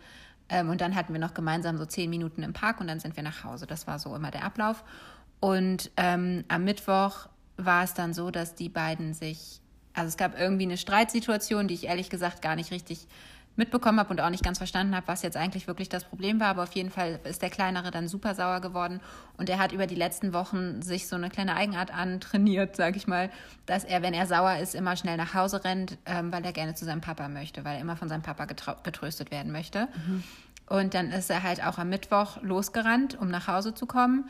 Ähm, 0.49 0.69
und 0.69 0.81
dann 0.81 0.95
hatten 0.95 1.13
wir 1.13 1.19
noch 1.19 1.33
gemeinsam 1.33 1.77
so 1.77 1.85
zehn 1.85 2.09
Minuten 2.09 2.43
im 2.43 2.53
Park 2.53 2.79
und 2.79 2.87
dann 2.87 2.99
sind 2.99 3.15
wir 3.15 3.23
nach 3.23 3.43
Hause. 3.43 3.65
Das 3.67 3.87
war 3.87 3.99
so 3.99 4.15
immer 4.15 4.31
der 4.31 4.43
Ablauf. 4.43 4.83
Und 5.39 5.91
ähm, 5.97 6.43
am 6.47 6.63
Mittwoch 6.63 7.27
war 7.57 7.83
es 7.83 7.93
dann 7.93 8.13
so, 8.13 8.31
dass 8.31 8.55
die 8.55 8.69
beiden 8.69 9.13
sich, 9.13 9.61
also 9.93 10.07
es 10.07 10.17
gab 10.17 10.39
irgendwie 10.39 10.63
eine 10.63 10.77
Streitsituation, 10.77 11.67
die 11.67 11.73
ich 11.73 11.85
ehrlich 11.85 12.09
gesagt 12.09 12.41
gar 12.41 12.55
nicht 12.55 12.71
richtig 12.71 13.07
mitbekommen 13.55 13.99
habe 13.99 14.09
und 14.09 14.21
auch 14.21 14.29
nicht 14.29 14.43
ganz 14.43 14.57
verstanden 14.57 14.95
habe, 14.95 15.07
was 15.07 15.21
jetzt 15.21 15.37
eigentlich 15.37 15.67
wirklich 15.67 15.89
das 15.89 16.03
Problem 16.03 16.39
war. 16.39 16.47
Aber 16.47 16.63
auf 16.63 16.73
jeden 16.73 16.89
Fall 16.89 17.19
ist 17.23 17.41
der 17.41 17.49
Kleinere 17.49 17.91
dann 17.91 18.07
super 18.07 18.35
sauer 18.35 18.61
geworden 18.61 18.99
und 19.37 19.49
er 19.49 19.59
hat 19.59 19.71
über 19.71 19.87
die 19.87 19.95
letzten 19.95 20.33
Wochen 20.33 20.81
sich 20.81 21.07
so 21.07 21.15
eine 21.15 21.29
kleine 21.29 21.55
Eigenart 21.55 21.93
antrainiert, 21.93 22.75
sag 22.75 22.95
ich 22.95 23.07
mal, 23.07 23.29
dass 23.65 23.83
er, 23.83 24.01
wenn 24.01 24.13
er 24.13 24.25
sauer 24.25 24.57
ist, 24.57 24.75
immer 24.75 24.95
schnell 24.95 25.17
nach 25.17 25.33
Hause 25.33 25.63
rennt, 25.63 25.97
ähm, 26.05 26.31
weil 26.31 26.43
er 26.45 26.53
gerne 26.53 26.73
zu 26.73 26.85
seinem 26.85 27.01
Papa 27.01 27.27
möchte, 27.29 27.63
weil 27.63 27.75
er 27.75 27.81
immer 27.81 27.95
von 27.95 28.09
seinem 28.09 28.23
Papa 28.23 28.45
getröstet 28.45 29.31
werden 29.31 29.51
möchte. 29.51 29.87
Mhm. 30.07 30.23
Und 30.67 30.93
dann 30.93 31.11
ist 31.11 31.29
er 31.29 31.43
halt 31.43 31.63
auch 31.63 31.77
am 31.77 31.89
Mittwoch 31.89 32.41
losgerannt, 32.41 33.19
um 33.19 33.27
nach 33.27 33.47
Hause 33.47 33.73
zu 33.73 33.85
kommen. 33.85 34.29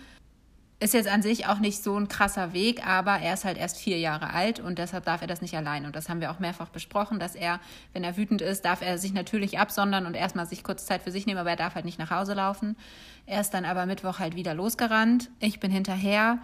Ist 0.83 0.93
jetzt 0.93 1.07
an 1.07 1.21
sich 1.21 1.47
auch 1.47 1.59
nicht 1.59 1.81
so 1.81 1.97
ein 1.97 2.09
krasser 2.09 2.51
Weg, 2.51 2.85
aber 2.85 3.13
er 3.13 3.35
ist 3.35 3.45
halt 3.45 3.57
erst 3.57 3.77
vier 3.77 3.99
Jahre 3.99 4.31
alt 4.31 4.59
und 4.59 4.79
deshalb 4.79 5.05
darf 5.05 5.21
er 5.21 5.27
das 5.27 5.41
nicht 5.41 5.55
allein. 5.55 5.85
Und 5.85 5.95
das 5.95 6.09
haben 6.09 6.19
wir 6.19 6.29
auch 6.29 6.39
mehrfach 6.39 6.67
besprochen, 6.67 7.19
dass 7.19 7.35
er, 7.35 7.61
wenn 7.93 8.03
er 8.03 8.17
wütend 8.17 8.41
ist, 8.41 8.65
darf 8.65 8.81
er 8.81 8.97
sich 8.97 9.13
natürlich 9.13 9.59
absondern 9.59 10.05
und 10.05 10.13
erstmal 10.13 10.45
sich 10.45 10.61
kurz 10.61 10.85
Zeit 10.85 11.01
für 11.01 11.11
sich 11.11 11.25
nehmen, 11.25 11.39
aber 11.39 11.51
er 11.51 11.55
darf 11.55 11.75
halt 11.75 11.85
nicht 11.85 11.99
nach 11.99 12.11
Hause 12.11 12.33
laufen. 12.33 12.75
Er 13.25 13.39
ist 13.39 13.51
dann 13.51 13.63
aber 13.63 13.85
Mittwoch 13.85 14.19
halt 14.19 14.35
wieder 14.35 14.53
losgerannt. 14.53 15.29
Ich 15.39 15.61
bin 15.61 15.71
hinterher. 15.71 16.39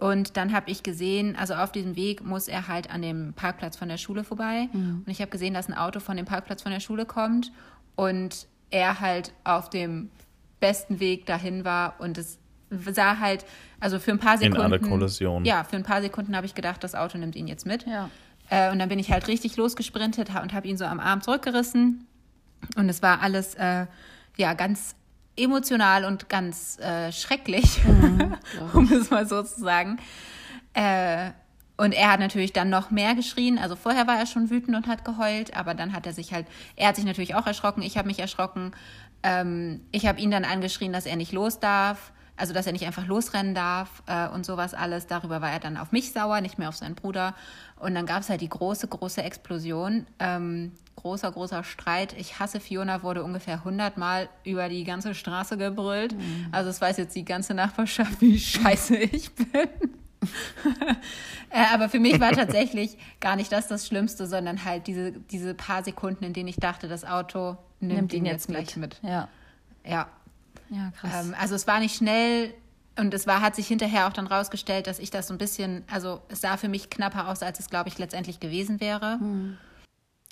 Und 0.00 0.36
dann 0.36 0.52
habe 0.52 0.72
ich 0.72 0.82
gesehen, 0.82 1.36
also 1.36 1.54
auf 1.54 1.70
diesem 1.70 1.94
Weg 1.94 2.24
muss 2.24 2.48
er 2.48 2.66
halt 2.66 2.90
an 2.90 3.00
dem 3.00 3.32
Parkplatz 3.34 3.76
von 3.76 3.88
der 3.88 3.96
Schule 3.96 4.24
vorbei. 4.24 4.68
Mhm. 4.72 5.04
Und 5.06 5.08
ich 5.08 5.20
habe 5.20 5.30
gesehen, 5.30 5.54
dass 5.54 5.68
ein 5.68 5.74
Auto 5.74 6.00
von 6.00 6.16
dem 6.16 6.26
Parkplatz 6.26 6.62
von 6.62 6.72
der 6.72 6.80
Schule 6.80 7.06
kommt 7.06 7.52
und 7.94 8.48
er 8.70 8.98
halt 8.98 9.34
auf 9.44 9.70
dem 9.70 10.10
besten 10.58 10.98
Weg 10.98 11.26
dahin 11.26 11.64
war 11.64 11.94
und 12.00 12.18
es 12.18 12.40
sah 12.70 13.18
halt, 13.18 13.44
also 13.80 13.98
für 13.98 14.10
ein 14.10 14.18
paar 14.18 14.38
Sekunden. 14.38 14.60
In 14.60 14.72
einer 14.72 14.78
Kollision. 14.78 15.44
Ja, 15.44 15.64
für 15.64 15.76
ein 15.76 15.82
paar 15.82 16.02
Sekunden 16.02 16.36
habe 16.36 16.46
ich 16.46 16.54
gedacht, 16.54 16.82
das 16.84 16.94
Auto 16.94 17.18
nimmt 17.18 17.36
ihn 17.36 17.46
jetzt 17.46 17.66
mit. 17.66 17.86
Ja. 17.86 18.10
Äh, 18.50 18.70
und 18.72 18.78
dann 18.78 18.88
bin 18.88 18.98
ich 18.98 19.10
halt 19.10 19.28
richtig 19.28 19.56
losgesprintet 19.56 20.30
und 20.42 20.52
habe 20.52 20.66
ihn 20.68 20.76
so 20.76 20.84
am 20.84 21.00
Arm 21.00 21.22
zurückgerissen. 21.22 22.06
Und 22.76 22.88
es 22.88 23.02
war 23.02 23.20
alles, 23.22 23.54
äh, 23.54 23.86
ja, 24.36 24.54
ganz 24.54 24.94
emotional 25.36 26.04
und 26.04 26.28
ganz 26.28 26.78
äh, 26.80 27.12
schrecklich, 27.12 27.84
mhm, 27.84 28.36
um 28.72 28.92
es 28.92 29.10
mal 29.10 29.26
so 29.26 29.42
zu 29.42 29.60
sagen. 29.60 29.98
Äh, 30.74 31.30
und 31.76 31.92
er 31.92 32.10
hat 32.10 32.18
natürlich 32.18 32.52
dann 32.52 32.70
noch 32.70 32.90
mehr 32.90 33.14
geschrien. 33.14 33.56
Also 33.56 33.76
vorher 33.76 34.08
war 34.08 34.18
er 34.18 34.26
schon 34.26 34.50
wütend 34.50 34.76
und 34.76 34.88
hat 34.88 35.04
geheult, 35.04 35.56
aber 35.56 35.74
dann 35.74 35.92
hat 35.92 36.06
er 36.06 36.12
sich 36.12 36.32
halt, 36.32 36.46
er 36.74 36.88
hat 36.88 36.96
sich 36.96 37.04
natürlich 37.04 37.36
auch 37.36 37.46
erschrocken, 37.46 37.82
ich 37.82 37.96
habe 37.96 38.08
mich 38.08 38.18
erschrocken. 38.18 38.72
Ähm, 39.22 39.82
ich 39.92 40.06
habe 40.06 40.20
ihn 40.20 40.32
dann 40.32 40.44
angeschrien, 40.44 40.92
dass 40.92 41.06
er 41.06 41.14
nicht 41.14 41.32
los 41.32 41.60
darf 41.60 42.12
also 42.38 42.54
dass 42.54 42.66
er 42.66 42.72
nicht 42.72 42.86
einfach 42.86 43.06
losrennen 43.06 43.54
darf 43.54 44.02
äh, 44.06 44.28
und 44.28 44.46
sowas 44.46 44.74
alles. 44.74 45.06
Darüber 45.06 45.40
war 45.40 45.50
er 45.50 45.60
dann 45.60 45.76
auf 45.76 45.92
mich 45.92 46.12
sauer, 46.12 46.40
nicht 46.40 46.58
mehr 46.58 46.68
auf 46.68 46.76
seinen 46.76 46.94
Bruder. 46.94 47.34
Und 47.76 47.94
dann 47.94 48.06
gab 48.06 48.20
es 48.20 48.30
halt 48.30 48.40
die 48.40 48.48
große, 48.48 48.88
große 48.88 49.22
Explosion. 49.22 50.06
Ähm, 50.18 50.72
großer, 50.96 51.30
großer 51.30 51.64
Streit. 51.64 52.14
Ich 52.18 52.38
hasse 52.40 52.60
Fiona 52.60 53.02
wurde 53.02 53.22
ungefähr 53.22 53.54
100 53.54 53.98
Mal 53.98 54.28
über 54.44 54.68
die 54.68 54.84
ganze 54.84 55.14
Straße 55.14 55.56
gebrüllt. 55.56 56.16
Mhm. 56.16 56.48
Also 56.50 56.70
es 56.70 56.80
weiß 56.80 56.96
jetzt 56.96 57.14
die 57.14 57.24
ganze 57.24 57.54
Nachbarschaft, 57.54 58.20
wie 58.20 58.38
scheiße 58.38 58.96
ich 58.96 59.32
bin. 59.34 59.48
äh, 61.50 61.64
aber 61.72 61.88
für 61.88 62.00
mich 62.00 62.18
war 62.18 62.32
tatsächlich 62.32 62.98
gar 63.20 63.36
nicht 63.36 63.52
das 63.52 63.68
das 63.68 63.86
Schlimmste, 63.86 64.26
sondern 64.26 64.64
halt 64.64 64.86
diese, 64.88 65.12
diese 65.12 65.54
paar 65.54 65.84
Sekunden, 65.84 66.24
in 66.24 66.32
denen 66.32 66.48
ich 66.48 66.56
dachte, 66.56 66.88
das 66.88 67.04
Auto 67.04 67.56
nimmt, 67.80 67.94
nimmt 67.94 68.12
ihn 68.12 68.26
jetzt 68.26 68.48
gleich 68.48 68.76
mit. 68.76 68.98
Ja. 69.02 69.28
Ja, 69.88 70.08
ja, 70.70 70.90
krass. 70.98 71.26
Ähm, 71.26 71.34
also 71.38 71.54
es 71.54 71.66
war 71.66 71.80
nicht 71.80 71.96
schnell 71.96 72.54
und 72.98 73.14
es 73.14 73.26
war, 73.26 73.40
hat 73.40 73.54
sich 73.54 73.66
hinterher 73.68 74.06
auch 74.08 74.12
dann 74.12 74.26
rausgestellt, 74.26 74.86
dass 74.86 74.98
ich 74.98 75.10
das 75.10 75.28
so 75.28 75.34
ein 75.34 75.38
bisschen, 75.38 75.84
also 75.90 76.20
es 76.28 76.40
sah 76.40 76.56
für 76.56 76.68
mich 76.68 76.90
knapper 76.90 77.28
aus, 77.28 77.42
als 77.42 77.60
es, 77.60 77.70
glaube 77.70 77.88
ich, 77.88 77.98
letztendlich 77.98 78.40
gewesen 78.40 78.80
wäre. 78.80 79.18
Hm. 79.20 79.56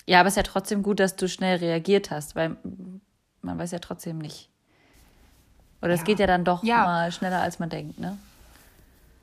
Ja, 0.05 0.19
aber 0.19 0.27
es 0.27 0.33
ist 0.33 0.37
ja 0.37 0.43
trotzdem 0.43 0.83
gut, 0.83 0.99
dass 0.99 1.15
du 1.15 1.27
schnell 1.27 1.57
reagiert 1.57 2.11
hast, 2.11 2.35
weil 2.35 2.57
man 3.41 3.57
weiß 3.57 3.71
ja 3.71 3.79
trotzdem 3.79 4.17
nicht. 4.17 4.49
Oder 5.81 5.91
ja. 5.91 5.95
es 5.95 6.03
geht 6.03 6.19
ja 6.19 6.27
dann 6.27 6.43
doch 6.43 6.63
ja. 6.63 6.83
mal 6.83 7.11
schneller, 7.11 7.41
als 7.41 7.59
man 7.59 7.69
denkt, 7.69 7.99
ne? 7.99 8.17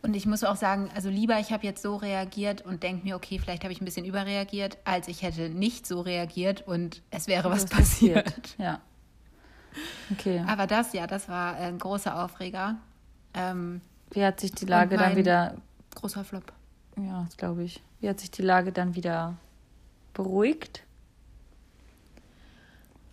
Und 0.03 0.13
ich 0.13 0.27
muss 0.27 0.45
auch 0.45 0.57
sagen, 0.57 0.91
also 0.95 1.09
lieber, 1.09 1.39
ich 1.39 1.51
habe 1.51 1.65
jetzt 1.65 1.81
so 1.81 1.97
reagiert 1.97 2.61
und 2.61 2.83
denke 2.83 3.05
mir, 3.05 3.17
okay, 3.17 3.39
vielleicht 3.39 3.65
habe 3.65 3.73
ich 3.73 3.81
ein 3.81 3.87
bisschen 3.87 4.05
überreagiert, 4.05 4.77
als 4.85 5.09
ich 5.09 5.23
hätte 5.23 5.49
nicht 5.49 5.87
so 5.87 6.03
reagiert 6.03 6.67
und 6.67 7.01
es 7.11 7.27
wäre 7.27 7.51
was 7.51 7.65
passiert. 7.65 8.27
passiert. 8.27 8.55
Ja. 8.59 8.81
Okay. 10.13 10.45
Aber 10.47 10.67
das, 10.67 10.93
ja, 10.93 11.07
das 11.07 11.29
war 11.29 11.57
ein 11.57 11.79
großer 11.79 12.23
Aufreger. 12.23 12.77
Ähm, 13.33 13.81
Wie 14.11 14.25
hat 14.25 14.41
sich 14.41 14.53
die 14.53 14.67
Lage 14.67 14.97
dann 14.97 15.17
wieder. 15.17 15.57
Großer 15.95 16.25
Flop. 16.25 16.53
Ja, 16.97 17.25
das 17.25 17.37
glaube 17.37 17.65
ich. 17.65 17.83
Wie 18.01 18.09
hat 18.09 18.21
sich 18.21 18.31
die 18.31 18.43
Lage 18.43 18.73
dann 18.73 18.95
wieder 18.95 19.37
beruhigt? 20.13 20.83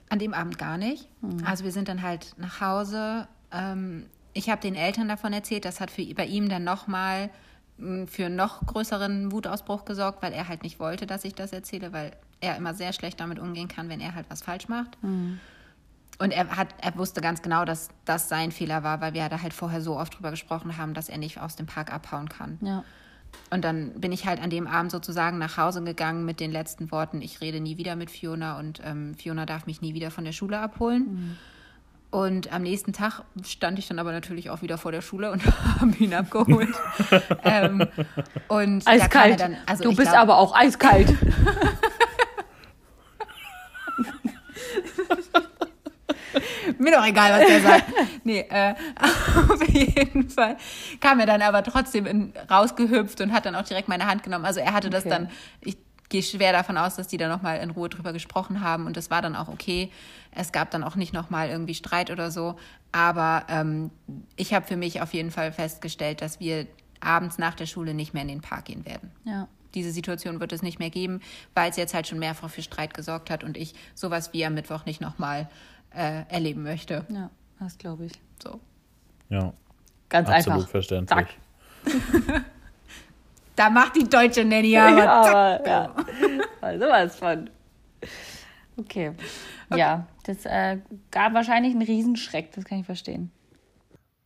An 0.09 0.19
dem 0.19 0.33
Abend 0.33 0.57
gar 0.57 0.77
nicht. 0.77 1.07
Mhm. 1.21 1.45
Also 1.45 1.63
wir 1.63 1.71
sind 1.71 1.87
dann 1.87 2.01
halt 2.01 2.33
nach 2.37 2.61
Hause. 2.61 3.27
Ähm, 3.51 4.07
ich 4.33 4.49
habe 4.49 4.61
den 4.61 4.75
Eltern 4.75 5.07
davon 5.07 5.33
erzählt. 5.33 5.65
Das 5.65 5.79
hat 5.79 5.91
für, 5.91 6.03
bei 6.13 6.25
ihm 6.25 6.49
dann 6.49 6.63
nochmal 6.63 7.29
hm, 7.77 8.07
für 8.07 8.25
einen 8.25 8.35
noch 8.35 8.65
größeren 8.65 9.31
Wutausbruch 9.31 9.85
gesorgt, 9.85 10.21
weil 10.21 10.33
er 10.33 10.47
halt 10.47 10.63
nicht 10.63 10.79
wollte, 10.79 11.05
dass 11.05 11.23
ich 11.23 11.33
das 11.33 11.53
erzähle, 11.53 11.93
weil 11.93 12.11
er 12.41 12.57
immer 12.57 12.73
sehr 12.73 12.93
schlecht 12.93 13.19
damit 13.19 13.39
umgehen 13.39 13.67
kann, 13.67 13.89
wenn 13.89 14.01
er 14.01 14.15
halt 14.15 14.25
was 14.29 14.41
falsch 14.41 14.67
macht. 14.67 15.01
Mhm. 15.03 15.39
Und 16.21 16.29
er, 16.31 16.55
hat, 16.55 16.67
er 16.77 16.95
wusste 16.97 17.19
ganz 17.19 17.41
genau, 17.41 17.65
dass 17.65 17.89
das 18.05 18.29
sein 18.29 18.51
Fehler 18.51 18.83
war, 18.83 19.01
weil 19.01 19.15
wir 19.15 19.27
da 19.27 19.41
halt 19.41 19.53
vorher 19.53 19.81
so 19.81 19.97
oft 19.97 20.15
drüber 20.15 20.29
gesprochen 20.29 20.77
haben, 20.77 20.93
dass 20.93 21.09
er 21.09 21.17
nicht 21.17 21.39
aus 21.39 21.55
dem 21.55 21.65
Park 21.65 21.91
abhauen 21.91 22.29
kann. 22.29 22.59
Ja. 22.61 22.83
Und 23.49 23.63
dann 23.63 23.99
bin 23.99 24.11
ich 24.11 24.27
halt 24.27 24.39
an 24.39 24.51
dem 24.51 24.67
Abend 24.67 24.91
sozusagen 24.91 25.39
nach 25.39 25.57
Hause 25.57 25.81
gegangen 25.83 26.23
mit 26.23 26.39
den 26.39 26.51
letzten 26.51 26.91
Worten, 26.91 27.23
ich 27.23 27.41
rede 27.41 27.59
nie 27.59 27.77
wieder 27.77 27.95
mit 27.95 28.11
Fiona 28.11 28.59
und 28.59 28.81
ähm, 28.85 29.15
Fiona 29.15 29.47
darf 29.47 29.65
mich 29.65 29.81
nie 29.81 29.95
wieder 29.95 30.11
von 30.11 30.23
der 30.23 30.31
Schule 30.31 30.59
abholen. 30.59 31.01
Mhm. 31.01 31.37
Und 32.11 32.53
am 32.53 32.61
nächsten 32.61 32.93
Tag 32.93 33.23
stand 33.43 33.79
ich 33.79 33.87
dann 33.87 33.97
aber 33.97 34.11
natürlich 34.11 34.51
auch 34.51 34.61
wieder 34.61 34.77
vor 34.77 34.91
der 34.91 35.01
Schule 35.01 35.31
und 35.31 35.43
habe 35.79 35.95
ihn 35.97 36.13
abgeholt. 36.13 36.75
ähm, 37.43 37.87
und 38.47 38.87
eiskalt. 38.87 39.39
Dann, 39.39 39.57
also 39.65 39.85
du 39.85 39.95
bist 39.95 40.11
glaub, 40.11 40.21
aber 40.21 40.37
auch 40.37 40.53
eiskalt. 40.55 41.15
Mir 46.81 46.91
doch 46.91 47.05
egal, 47.05 47.39
was 47.39 47.47
der 47.47 47.61
sagt. 47.61 47.93
Nee, 48.23 48.39
äh, 48.49 48.73
auf 49.49 49.67
jeden 49.69 50.29
Fall 50.29 50.57
kam 50.99 51.19
er 51.19 51.25
dann 51.25 51.41
aber 51.41 51.63
trotzdem 51.63 52.05
in, 52.05 52.33
rausgehüpft 52.49 53.21
und 53.21 53.31
hat 53.31 53.45
dann 53.45 53.55
auch 53.55 53.63
direkt 53.63 53.87
meine 53.87 54.05
Hand 54.05 54.23
genommen. 54.23 54.45
Also 54.45 54.59
er 54.59 54.73
hatte 54.73 54.89
das 54.89 55.03
dann, 55.03 55.29
ich 55.61 55.77
gehe 56.09 56.23
schwer 56.23 56.51
davon 56.51 56.77
aus, 56.77 56.95
dass 56.95 57.07
die 57.07 57.17
da 57.17 57.27
nochmal 57.27 57.59
in 57.59 57.69
Ruhe 57.69 57.89
drüber 57.89 58.13
gesprochen 58.13 58.61
haben 58.61 58.85
und 58.85 58.97
das 58.97 59.09
war 59.09 59.21
dann 59.21 59.35
auch 59.35 59.47
okay. 59.47 59.91
Es 60.31 60.51
gab 60.51 60.71
dann 60.71 60.83
auch 60.83 60.95
nicht 60.95 61.13
nochmal 61.13 61.49
irgendwie 61.49 61.73
Streit 61.73 62.09
oder 62.09 62.31
so. 62.31 62.57
Aber 62.91 63.45
ähm, 63.49 63.91
ich 64.35 64.53
habe 64.53 64.65
für 64.65 64.77
mich 64.77 65.01
auf 65.01 65.13
jeden 65.13 65.31
Fall 65.31 65.51
festgestellt, 65.51 66.21
dass 66.21 66.39
wir 66.39 66.67
abends 66.99 67.37
nach 67.37 67.55
der 67.55 67.65
Schule 67.65 67.93
nicht 67.93 68.13
mehr 68.13 68.23
in 68.23 68.29
den 68.29 68.41
Park 68.41 68.65
gehen 68.65 68.85
werden. 68.85 69.11
Ja. 69.23 69.47
Diese 69.73 69.91
Situation 69.91 70.39
wird 70.39 70.51
es 70.51 70.61
nicht 70.61 70.79
mehr 70.79 70.89
geben, 70.89 71.21
weil 71.55 71.69
es 71.69 71.77
jetzt 71.77 71.93
halt 71.93 72.07
schon 72.07 72.19
mehrfach 72.19 72.49
für 72.49 72.61
Streit 72.61 72.93
gesorgt 72.93 73.29
hat 73.29 73.43
und 73.43 73.55
ich 73.55 73.73
sowas 73.95 74.33
wie 74.33 74.45
am 74.45 74.53
Mittwoch 74.53 74.85
nicht 74.85 74.99
nochmal 74.99 75.49
äh, 75.93 76.23
erleben 76.29 76.63
möchte. 76.63 77.05
Ja, 77.09 77.29
das 77.59 77.77
glaube 77.77 78.05
ich. 78.05 78.13
So. 78.41 78.59
Ja. 79.29 79.53
Ganz 80.09 80.29
Absolut 80.29 80.59
einfach. 80.59 80.69
verständlich. 80.69 81.27
Zack. 81.85 82.43
da 83.55 83.69
macht 83.69 83.95
die 83.95 84.07
deutsche 84.07 84.43
Nanny 84.43 84.77
aber. 84.77 84.97
Ja, 84.97 85.23
zack. 85.23 85.67
ja. 85.67 85.95
Also 86.61 86.85
was 86.85 87.15
von. 87.15 87.49
Okay. 88.77 89.09
okay. 89.69 89.79
Ja, 89.79 90.07
das 90.23 90.45
äh, 90.45 90.77
gab 91.09 91.33
wahrscheinlich 91.33 91.73
einen 91.73 91.81
Riesenschreck, 91.81 92.51
das 92.51 92.65
kann 92.65 92.79
ich 92.79 92.85
verstehen. 92.85 93.31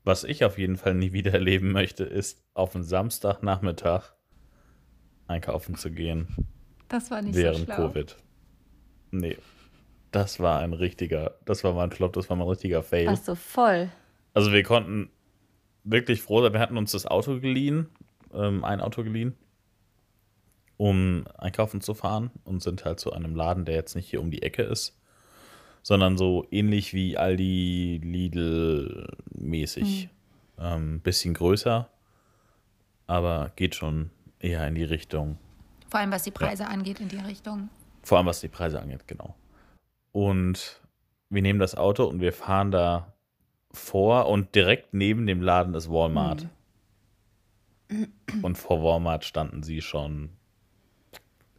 Was 0.03 0.23
ich 0.23 0.43
auf 0.43 0.57
jeden 0.57 0.75
Fall 0.75 0.93
nie 0.93 1.13
wieder 1.13 1.33
erleben 1.33 1.71
möchte, 1.71 2.03
ist 2.03 2.43
auf 2.53 2.75
einen 2.75 2.83
Samstagnachmittag 2.83 4.13
einkaufen 5.27 5.75
zu 5.75 5.91
gehen. 5.91 6.27
Das 6.89 7.09
war 7.09 7.21
nicht 7.21 7.35
während 7.35 7.59
so 7.59 7.65
schlau. 7.65 7.75
Covid. 7.75 8.15
Nee, 9.11 9.37
das 10.15 10.39
war 10.39 10.59
ein 10.59 10.71
richtiger, 10.71 11.35
das 11.43 11.65
war 11.65 11.73
mein 11.73 11.91
Flop, 11.91 12.13
das 12.13 12.29
war 12.29 12.37
mein 12.37 12.47
richtiger 12.47 12.83
Fail. 12.83 13.09
Ach 13.09 13.17
so, 13.17 13.35
voll. 13.35 13.89
Also 14.33 14.53
wir 14.53 14.63
konnten 14.63 15.09
wirklich 15.83 16.21
froh 16.21 16.41
sein. 16.41 16.53
Wir 16.53 16.61
hatten 16.61 16.77
uns 16.77 16.93
das 16.93 17.05
Auto 17.05 17.39
geliehen, 17.41 17.89
ähm, 18.33 18.63
ein 18.63 18.79
Auto 18.79 19.03
geliehen, 19.03 19.35
um 20.77 21.25
einkaufen 21.37 21.81
zu 21.81 21.93
fahren 21.93 22.31
und 22.45 22.63
sind 22.63 22.85
halt 22.85 23.01
zu 23.01 23.11
einem 23.11 23.35
Laden, 23.35 23.65
der 23.65 23.75
jetzt 23.75 23.95
nicht 23.95 24.09
hier 24.09 24.21
um 24.21 24.31
die 24.31 24.41
Ecke 24.41 24.63
ist, 24.63 24.97
sondern 25.83 26.17
so 26.17 26.47
ähnlich 26.49 26.93
wie 26.93 27.17
Aldi, 27.17 27.99
Lidl 28.01 29.17
mäßig. 29.33 30.09
Ähm, 30.57 31.01
bisschen 31.01 31.33
größer, 31.33 31.89
aber 33.07 33.51
geht 33.57 33.75
schon 33.75 34.11
eher 34.39 34.65
in 34.65 34.75
die 34.75 34.85
Richtung. 34.85 35.37
Vor 35.89 35.99
allem 35.99 36.11
was 36.11 36.23
die 36.23 36.31
Preise 36.31 36.67
angeht, 36.67 37.01
in 37.01 37.09
die 37.09 37.17
Richtung. 37.17 37.69
Vor 38.03 38.17
allem 38.17 38.27
was 38.27 38.39
die 38.39 38.47
Preise 38.47 38.79
angeht, 38.79 39.05
genau. 39.05 39.35
Und 40.15 40.79
wir 41.29 41.41
nehmen 41.41 41.59
das 41.59 41.75
Auto 41.75 42.05
und 42.05 42.21
wir 42.21 42.31
fahren 42.31 42.71
da 42.71 43.13
vor 43.73 44.29
und 44.29 44.55
direkt 44.55 44.93
neben 44.93 45.27
dem 45.27 45.41
Laden 45.41 45.73
ist 45.73 45.89
Walmart. 45.89 46.47
Und 48.41 48.57
vor 48.57 48.81
Walmart 48.81 49.25
standen 49.25 49.61
sie 49.61 49.81
schon, 49.81 50.29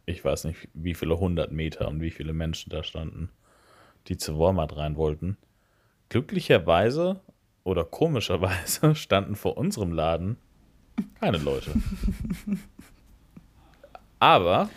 ich 0.07 0.25
weiß 0.25 0.45
nicht, 0.45 0.69
wie 0.73 0.95
viele 0.95 1.19
hundert 1.19 1.51
Meter 1.51 1.87
und 1.87 2.01
wie 2.01 2.09
viele 2.09 2.33
Menschen 2.33 2.71
da 2.71 2.81
standen, 2.81 3.29
die 4.07 4.17
zu 4.17 4.39
Walmart 4.39 4.75
rein 4.75 4.95
wollten. 4.95 5.37
Glücklicherweise 6.09 7.21
oder 7.63 7.85
komischerweise 7.85 8.95
standen 8.95 9.35
vor 9.35 9.55
unserem 9.55 9.91
Laden 9.91 10.35
keine 11.19 11.37
Leute. 11.37 11.73
Aber 14.17 14.67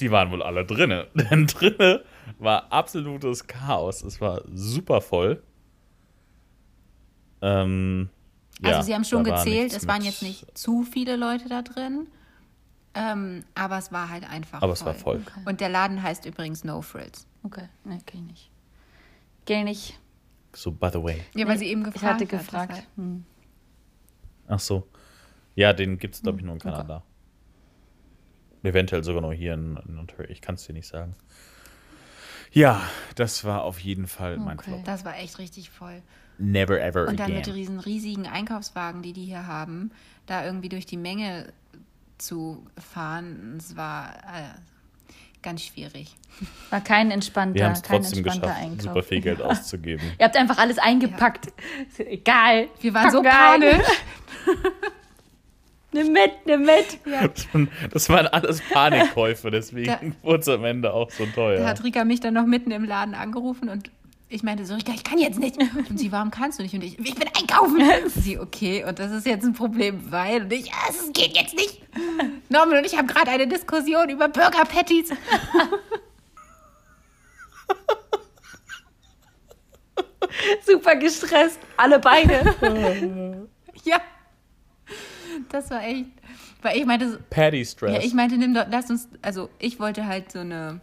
die 0.00 0.10
waren 0.10 0.30
wohl 0.30 0.42
alle 0.42 0.64
drinne. 0.64 1.08
Denn 1.14 1.46
drinne 1.46 2.04
war 2.38 2.72
absolutes 2.72 3.46
Chaos. 3.46 4.02
Es 4.02 4.20
war 4.20 4.42
super 4.52 5.00
voll. 5.00 5.42
Ähm, 7.42 8.10
Also 8.62 8.70
ja, 8.78 8.82
sie 8.82 8.94
haben 8.94 9.04
schon 9.04 9.24
gezählt, 9.24 9.72
es 9.72 9.86
waren 9.86 10.02
jetzt 10.02 10.22
nicht 10.22 10.56
zu 10.56 10.82
viele 10.82 11.16
Leute 11.16 11.48
da 11.48 11.62
drin. 11.62 12.08
Ähm, 12.94 13.44
aber 13.54 13.78
es 13.78 13.92
war 13.92 14.08
halt 14.08 14.28
einfach 14.28 14.60
Aber 14.62 14.74
voll. 14.74 14.74
es 14.74 14.84
war 14.86 14.94
voll. 14.94 15.22
Und 15.44 15.60
der 15.60 15.68
Laden 15.68 16.02
heißt 16.02 16.24
übrigens 16.26 16.64
No 16.64 16.82
Frills. 16.82 17.26
Okay, 17.44 17.68
ne, 17.84 17.98
kenn 18.06 18.22
ich 18.24 18.26
nicht. 18.30 18.50
Kenn 19.46 19.66
ich 19.66 19.90
nicht. 19.90 20.00
So, 20.54 20.72
by 20.72 20.88
the 20.92 21.02
way. 21.02 21.20
Ja, 21.34 21.46
weil 21.46 21.58
sie 21.58 21.66
eben 21.66 21.84
gefragt 21.84 21.96
Ich 21.96 22.02
hatte 22.02 22.24
hat, 22.24 22.30
gefragt. 22.30 22.70
deshalb. 22.70 22.86
Hm. 22.96 23.24
Ach 24.48 24.58
so. 24.58 24.88
Ja, 25.54 25.72
den 25.72 25.98
gibt 25.98 26.14
es, 26.14 26.20
Hm, 26.20 26.24
glaube 26.24 26.38
ich, 26.38 26.44
nur 26.44 26.54
in 26.54 26.60
Kanada. 26.60 27.04
Eventuell 28.62 29.04
sogar 29.04 29.22
noch 29.22 29.32
hier 29.32 29.54
in, 29.54 29.76
in 29.86 29.98
Ontario. 29.98 30.30
Ich 30.30 30.40
kann 30.40 30.56
es 30.56 30.64
dir 30.66 30.72
nicht 30.72 30.88
sagen. 30.88 31.14
Ja, 32.52 32.80
das 33.14 33.44
war 33.44 33.62
auf 33.62 33.78
jeden 33.80 34.06
Fall 34.06 34.38
mein 34.38 34.58
Okay. 34.58 34.70
Flop. 34.70 34.84
Das 34.84 35.04
war 35.04 35.16
echt 35.18 35.38
richtig 35.38 35.70
voll. 35.70 36.02
Never 36.38 36.80
ever 36.80 37.08
Und 37.08 37.18
dann 37.20 37.30
mit 37.32 37.42
again. 37.44 37.54
diesen 37.54 37.80
riesigen 37.80 38.26
Einkaufswagen, 38.26 39.02
die 39.02 39.12
die 39.12 39.24
hier 39.24 39.46
haben, 39.46 39.90
da 40.26 40.44
irgendwie 40.44 40.68
durch 40.68 40.86
die 40.86 40.96
Menge 40.96 41.52
zu 42.16 42.64
fahren, 42.78 43.54
es 43.58 43.76
war 43.76 44.14
äh, 44.24 45.40
ganz 45.42 45.62
schwierig. 45.62 46.14
War 46.70 46.80
kein 46.80 47.10
entspannter, 47.10 47.54
Wir 47.56 47.64
haben 47.66 47.72
es 47.72 47.82
kein 47.82 48.00
trotzdem 48.02 48.18
entspannter 48.24 48.46
geschafft, 48.48 48.62
Einkauf. 48.64 48.82
super 48.82 49.02
viel 49.02 49.20
Geld 49.20 49.42
auszugeben. 49.42 50.12
Ihr 50.18 50.24
habt 50.24 50.36
einfach 50.36 50.58
alles 50.58 50.78
eingepackt. 50.78 51.48
Ist 51.88 52.00
Egal. 52.00 52.68
Wir 52.80 52.94
waren 52.94 53.10
so 53.10 53.22
Packen 53.22 53.62
ein. 53.64 53.70
panisch. 53.70 53.86
Nimm 55.98 56.12
mit, 56.12 56.32
nimm 56.46 56.62
mit. 56.62 56.98
Das 57.34 57.46
waren- 57.52 57.68
Das 57.92 58.08
waren 58.08 58.26
alles 58.28 58.60
Panikkäufe, 58.72 59.50
deswegen 59.50 59.86
Da- 59.86 60.00
wurde 60.22 60.40
es 60.40 60.48
am 60.48 60.64
Ende 60.64 60.92
auch 60.92 61.10
so 61.10 61.26
Da 61.26 61.32
teuer. 61.32 61.66
hat 61.66 61.82
Rika 61.84 62.04
mich 62.04 62.20
dann 62.20 62.34
noch 62.34 62.46
mitten 62.46 62.70
im 62.70 62.84
Laden 62.84 63.14
angerufen 63.14 63.68
und 63.68 63.90
ich 64.30 64.42
meinte 64.42 64.66
so, 64.66 64.74
Rika, 64.74 64.92
ich 64.94 65.04
kann 65.04 65.18
jetzt 65.18 65.38
nicht. 65.38 65.56
Und 65.88 65.98
sie, 65.98 66.12
warum 66.12 66.30
kannst 66.30 66.58
du 66.58 66.62
nicht? 66.62 66.74
Und 66.74 66.84
ich, 66.84 66.98
ich 66.98 67.14
bin 67.14 67.28
einkaufen. 67.38 67.78
Und 67.80 68.10
sie, 68.14 68.38
okay, 68.38 68.84
und 68.86 68.98
das 68.98 69.10
ist 69.10 69.26
jetzt 69.26 69.42
ein 69.44 69.54
Problem, 69.54 70.00
weil, 70.12 70.42
und 70.42 70.52
ich, 70.52 70.66
ja, 70.66 70.74
es 70.90 71.10
geht 71.14 71.34
jetzt 71.34 71.54
nicht. 71.56 71.80
Norman 72.50 72.78
und 72.78 72.84
ich 72.84 72.96
haben 72.98 73.06
gerade 73.06 73.30
eine 73.30 73.46
Diskussion 73.48 74.10
über 74.10 74.28
Burger 74.28 74.64
Patties. 74.66 75.10
Super 80.66 80.96
gestresst. 80.96 81.58
Alle 81.76 81.98
beide. 81.98 82.54
Ja. 83.84 84.00
Das 85.50 85.70
war 85.70 85.82
echt, 85.82 86.06
weil 86.62 86.76
ich 86.76 86.86
meinte, 86.86 87.20
Patty 87.30 87.64
Stress. 87.64 87.92
Ja, 87.92 88.00
ich 88.00 88.14
meinte, 88.14 88.36
nimm 88.36 88.54
doch, 88.54 88.66
lass 88.70 88.90
uns, 88.90 89.08
also 89.22 89.48
ich 89.58 89.78
wollte 89.78 90.06
halt 90.06 90.32
so 90.32 90.40
eine, 90.40 90.80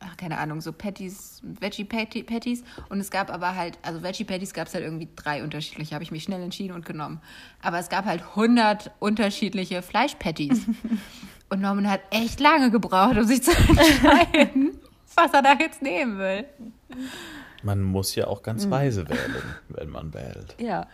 ach, 0.00 0.16
keine 0.16 0.38
Ahnung, 0.38 0.60
so 0.60 0.72
Patties, 0.72 1.40
Veggie 1.42 1.84
Patties 1.84 2.64
und 2.88 3.00
es 3.00 3.10
gab 3.10 3.30
aber 3.30 3.56
halt, 3.56 3.78
also 3.82 4.02
Veggie 4.02 4.24
Patties 4.24 4.54
gab 4.54 4.68
es 4.68 4.74
halt 4.74 4.84
irgendwie 4.84 5.08
drei 5.16 5.42
unterschiedliche, 5.42 5.94
habe 5.94 6.04
ich 6.04 6.10
mich 6.10 6.22
schnell 6.22 6.42
entschieden 6.42 6.74
und 6.74 6.86
genommen. 6.86 7.20
Aber 7.62 7.78
es 7.78 7.88
gab 7.88 8.04
halt 8.04 8.22
100 8.22 8.90
unterschiedliche 8.98 9.82
Fleischpatties. 9.82 10.66
und 11.48 11.60
Norman 11.60 11.90
hat 11.90 12.00
echt 12.10 12.40
lange 12.40 12.70
gebraucht, 12.70 13.16
um 13.16 13.24
sich 13.24 13.42
zu 13.42 13.52
entscheiden, 13.52 14.78
was 15.14 15.32
er 15.32 15.42
da 15.42 15.54
jetzt 15.58 15.82
nehmen 15.82 16.18
will. 16.18 16.44
Man 17.62 17.82
muss 17.82 18.14
ja 18.14 18.26
auch 18.26 18.42
ganz 18.42 18.68
weise 18.68 19.08
wählen, 19.08 19.42
wenn 19.68 19.88
man 19.88 20.12
wählt. 20.12 20.54
Ja. 20.58 20.86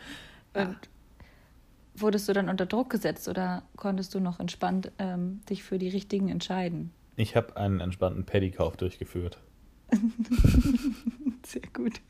Und 0.54 0.76
wurdest 2.00 2.28
du 2.28 2.32
dann 2.32 2.48
unter 2.48 2.66
Druck 2.66 2.90
gesetzt 2.90 3.28
oder 3.28 3.62
konntest 3.76 4.14
du 4.14 4.20
noch 4.20 4.40
entspannt 4.40 4.92
ähm, 4.98 5.40
dich 5.48 5.62
für 5.62 5.78
die 5.78 5.88
richtigen 5.88 6.28
entscheiden? 6.28 6.92
Ich 7.16 7.36
habe 7.36 7.56
einen 7.56 7.80
entspannten 7.80 8.24
Paddy-Kauf 8.24 8.76
durchgeführt. 8.76 9.38
Sehr 11.46 11.62
gut. 11.72 12.00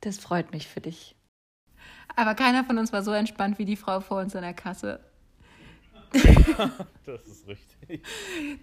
Das 0.00 0.18
freut 0.18 0.52
mich 0.52 0.66
für 0.66 0.80
dich. 0.80 1.16
Aber 2.14 2.34
keiner 2.34 2.64
von 2.64 2.78
uns 2.78 2.92
war 2.92 3.02
so 3.02 3.12
entspannt 3.12 3.58
wie 3.58 3.64
die 3.64 3.76
Frau 3.76 4.00
vor 4.00 4.20
uns 4.20 4.34
in 4.34 4.42
der 4.42 4.54
Kasse. 4.54 5.00
Das 7.04 7.24
ist 7.26 7.46
richtig. 7.46 8.04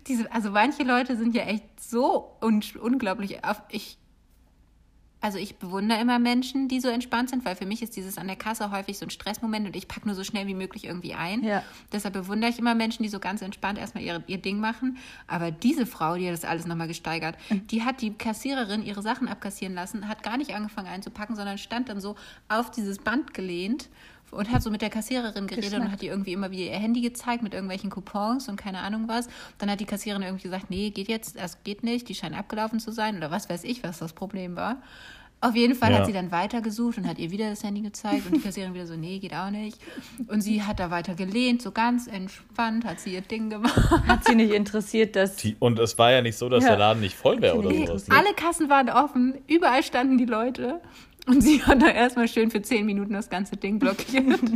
Diese, 0.08 0.30
also 0.32 0.50
manche 0.52 0.84
Leute 0.84 1.16
sind 1.16 1.34
ja 1.34 1.44
echt 1.44 1.80
so 1.80 2.38
un 2.42 2.62
unglaublich 2.82 3.44
auf. 3.46 3.62
Ich, 3.70 3.98
also 5.24 5.38
ich 5.38 5.56
bewundere 5.56 6.02
immer 6.02 6.20
Menschen, 6.20 6.68
die 6.68 6.82
so 6.82 6.90
entspannt 6.90 7.30
sind, 7.30 7.46
weil 7.46 7.56
für 7.56 7.66
mich 7.66 7.82
ist 7.82 7.96
dieses 7.96 8.18
an 8.18 8.28
der 8.28 8.36
Kasse 8.36 8.72
häufig 8.72 8.98
so 8.98 9.06
ein 9.06 9.10
Stressmoment 9.10 9.66
und 9.66 9.74
ich 9.74 9.88
packe 9.88 10.06
nur 10.06 10.16
so 10.16 10.26
schnell 10.26 10.48
wie 10.48 10.54
möglich 10.54 10.84
irgendwie 10.84 11.14
ein. 11.14 11.46
Ja. 11.46 11.64
Deshalb 11.94 12.14
bewundere 12.14 12.52
ich 12.52 12.60
immer 12.60 12.76
Menschen, 12.76 13.04
die 13.04 13.10
so 13.10 13.22
ganz 13.22 13.42
entspannt 13.42 13.80
erstmal 13.80 14.04
ihre, 14.04 14.22
ihr 14.28 14.40
Ding 14.40 14.60
machen. 14.60 14.98
Aber 15.26 15.50
diese 15.50 15.86
Frau, 15.86 16.18
die 16.18 16.28
hat 16.28 16.34
das 16.34 16.44
alles 16.44 16.66
nochmal 16.66 16.90
gesteigert, 16.90 17.38
die 17.72 17.84
hat 17.84 18.02
die 18.02 18.14
Kassiererin 18.14 18.84
ihre 18.84 19.02
Sachen 19.02 19.30
abkassieren 19.30 19.74
lassen, 19.74 20.10
hat 20.10 20.24
gar 20.24 20.36
nicht 20.36 20.54
angefangen 20.54 20.90
einzupacken, 20.90 21.38
sondern 21.38 21.58
stand 21.58 21.88
dann 21.88 22.02
so 22.02 22.18
auf 22.50 22.70
dieses 22.70 22.98
Band 22.98 23.34
gelehnt 23.34 23.88
und 24.34 24.52
hat 24.52 24.62
so 24.64 24.70
mit 24.72 24.82
der 24.82 24.90
Kassiererin 24.90 25.48
geredet 25.48 25.66
und 25.66 25.72
Geschnackt. 25.72 25.92
hat 25.92 26.04
ihr 26.04 26.12
irgendwie 26.12 26.34
immer 26.34 26.52
wieder 26.52 26.72
ihr 26.72 26.78
Handy 26.80 27.02
gezeigt 27.02 27.44
mit 27.44 27.54
irgendwelchen 27.54 27.90
Coupons 27.90 28.48
und 28.50 28.56
keine 28.58 28.80
Ahnung 28.80 29.08
was. 29.08 29.28
Dann 29.58 29.70
hat 29.72 29.80
die 29.80 29.86
Kassiererin 29.86 30.24
irgendwie 30.24 30.44
gesagt, 30.44 30.70
nee, 30.70 30.90
geht 30.90 31.08
jetzt, 31.08 31.38
das 31.40 31.64
geht 31.64 31.84
nicht, 31.84 32.10
die 32.10 32.16
scheinen 32.16 32.36
abgelaufen 32.36 32.80
zu 32.80 32.92
sein 32.92 33.18
oder 33.18 33.32
was 33.32 33.50
weiß 33.50 33.64
ich, 33.64 33.84
was 33.84 34.00
das 34.00 34.14
Problem 34.14 34.56
war. 34.56 34.78
Auf 35.42 35.56
jeden 35.58 35.76
Fall 35.76 35.92
Ja. 35.92 35.98
hat 35.98 36.06
sie 36.06 36.14
dann 36.14 36.32
weitergesucht 36.32 36.98
und 36.98 37.06
hat 37.06 37.20
ihr 37.20 37.30
wieder 37.30 37.50
das 37.50 37.66
Handy 37.66 37.82
gezeigt 37.82 38.26
und 38.28 38.36
die 38.38 38.40
Kassiererin 38.40 38.74
wieder 38.76 38.88
so, 38.88 38.96
nee, 38.96 39.20
geht 39.20 39.34
auch 39.34 39.50
nicht. 39.50 39.78
Und 40.28 40.40
sie 40.40 40.64
hat 40.64 40.80
da 40.80 40.90
weiter 40.90 41.16
gelehnt, 41.16 41.62
so 41.62 41.72
ganz 41.72 42.08
entspannt, 42.08 42.86
hat 42.86 43.02
sie 43.02 43.14
ihr 43.14 43.20
Ding 43.20 43.50
gemacht. 43.50 43.76
Hat 44.08 44.24
sie 44.24 44.36
nicht 44.36 44.54
interessiert, 44.54 45.18
dass. 45.18 45.36
Die, 45.36 45.58
und 45.60 45.80
es 45.80 45.98
war 45.98 46.14
ja 46.14 46.22
nicht 46.22 46.38
so, 46.38 46.48
dass 46.48 46.64
Ja. 46.64 46.70
der 46.70 46.80
Laden 46.80 47.02
nicht 47.02 47.16
voll 47.18 47.42
wäre 47.42 47.58
oder 47.58 47.72
sowas. 47.74 48.08
Ne? 48.08 48.16
alle 48.16 48.34
Kassen 48.36 48.70
waren 48.70 48.90
offen, 48.90 49.34
überall 49.48 49.84
standen 49.84 50.18
die 50.18 50.24
Leute 50.24 50.80
und 51.28 51.42
sie 51.42 51.64
hat 51.64 51.82
da 51.82 51.88
erstmal 51.88 52.28
schön 52.28 52.52
für 52.52 52.62
zehn 52.62 52.86
Minuten 52.86 53.14
das 53.14 53.30
ganze 53.30 53.58
Ding 53.58 53.80
blockiert. 53.80 54.40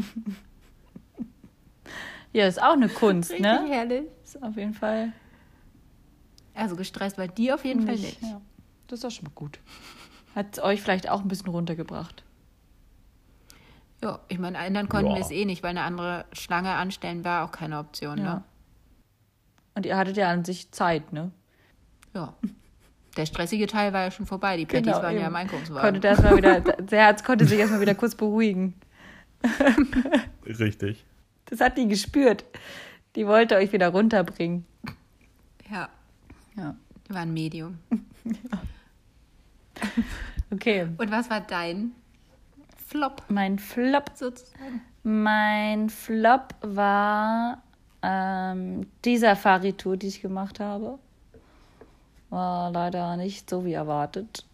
Ja, 2.34 2.46
ist 2.46 2.62
auch 2.62 2.74
eine 2.74 2.90
Kunst, 2.90 3.32
Richtig 3.32 3.46
ne? 3.46 3.66
herrlich. 3.68 4.04
Ist 4.24 4.44
auf 4.44 4.56
jeden 4.58 4.74
Fall. 4.74 5.12
Also 6.54 6.76
gestresst 6.76 7.18
war 7.18 7.28
die 7.28 7.52
auf 7.52 7.66
jeden 7.66 7.86
Fall 7.86 7.96
nicht. 7.96 8.22
Ja, 8.22 8.42
das 8.88 8.98
ist 8.98 9.04
doch 9.06 9.10
schon 9.12 9.26
mal 9.26 9.32
gut. 9.34 9.60
Hat 10.36 10.60
euch 10.60 10.82
vielleicht 10.82 11.10
auch 11.10 11.22
ein 11.22 11.30
bisschen 11.30 11.48
runtergebracht. 11.48 12.24
Ja, 14.04 14.20
ich 14.28 14.38
meine, 14.38 14.58
ändern 14.60 14.88
konnten 14.90 15.10
Ja. 15.12 15.16
wir 15.16 15.22
es 15.24 15.32
eh 15.32 15.46
nicht, 15.46 15.64
weil 15.64 15.72
eine 15.72 15.82
andere 15.82 16.26
Schlange 16.34 16.74
anstellen 16.74 17.24
war 17.24 17.44
auch 17.46 17.52
keine 17.52 17.80
Option. 17.80 18.18
Ja. 18.20 18.24
Ne? 18.36 18.44
Und 19.76 19.86
ihr 19.88 19.98
hattet 19.98 20.18
ja 20.18 20.30
an 20.30 20.46
sich 20.46 20.72
Zeit, 20.72 21.14
ne? 21.14 21.32
Ja. 22.14 22.36
Der 23.18 23.26
stressige 23.26 23.68
Teil 23.68 23.92
war 23.94 24.04
ja 24.04 24.12
schon 24.12 24.26
vorbei. 24.26 24.56
Die 24.58 24.66
Patties 24.66 24.94
waren 24.94 25.14
ja 25.16 25.22
eben. 25.22 25.28
im 25.28 25.36
Einkaufswagen. 25.36 25.82
Konnte 25.94 26.08
erstmal 26.08 26.38
wieder, 26.38 26.62
das 26.62 26.92
Herz 26.92 27.24
konnte 27.24 27.46
sich 27.46 27.60
erstmal 27.60 27.82
wieder 27.82 27.96
kurz 27.96 28.16
beruhigen. 28.16 28.74
Richtig. 30.46 31.04
Das 31.46 31.60
hat 31.62 31.78
die 31.78 31.88
gespürt. 31.88 32.46
Die 33.16 33.26
wollte 33.28 33.56
euch 33.56 33.72
wieder 33.74 33.90
runterbringen. 33.90 34.66
Ja, 35.72 35.90
Ja. 36.56 36.76
die 37.10 37.14
waren 37.14 37.34
Medium. 37.34 37.80
Okay. 40.50 40.88
Und 40.98 41.12
was 41.12 41.30
war 41.30 41.42
dein 41.42 41.92
Flop 42.88 43.22
Mein 43.28 43.60
Flop. 43.60 44.12
sozusagen? 44.16 44.82
Mein 45.04 45.90
Flop 45.90 46.56
war 46.62 47.62
ähm, 48.02 48.88
die 49.04 49.18
Safari-Tour, 49.18 49.98
die 49.98 50.08
ich 50.08 50.22
gemacht 50.22 50.60
habe. 50.60 51.00
War 52.30 52.72
leider 52.72 53.16
nicht 53.18 53.50
so 53.50 53.64
wie 53.66 53.74
erwartet. 53.74 54.46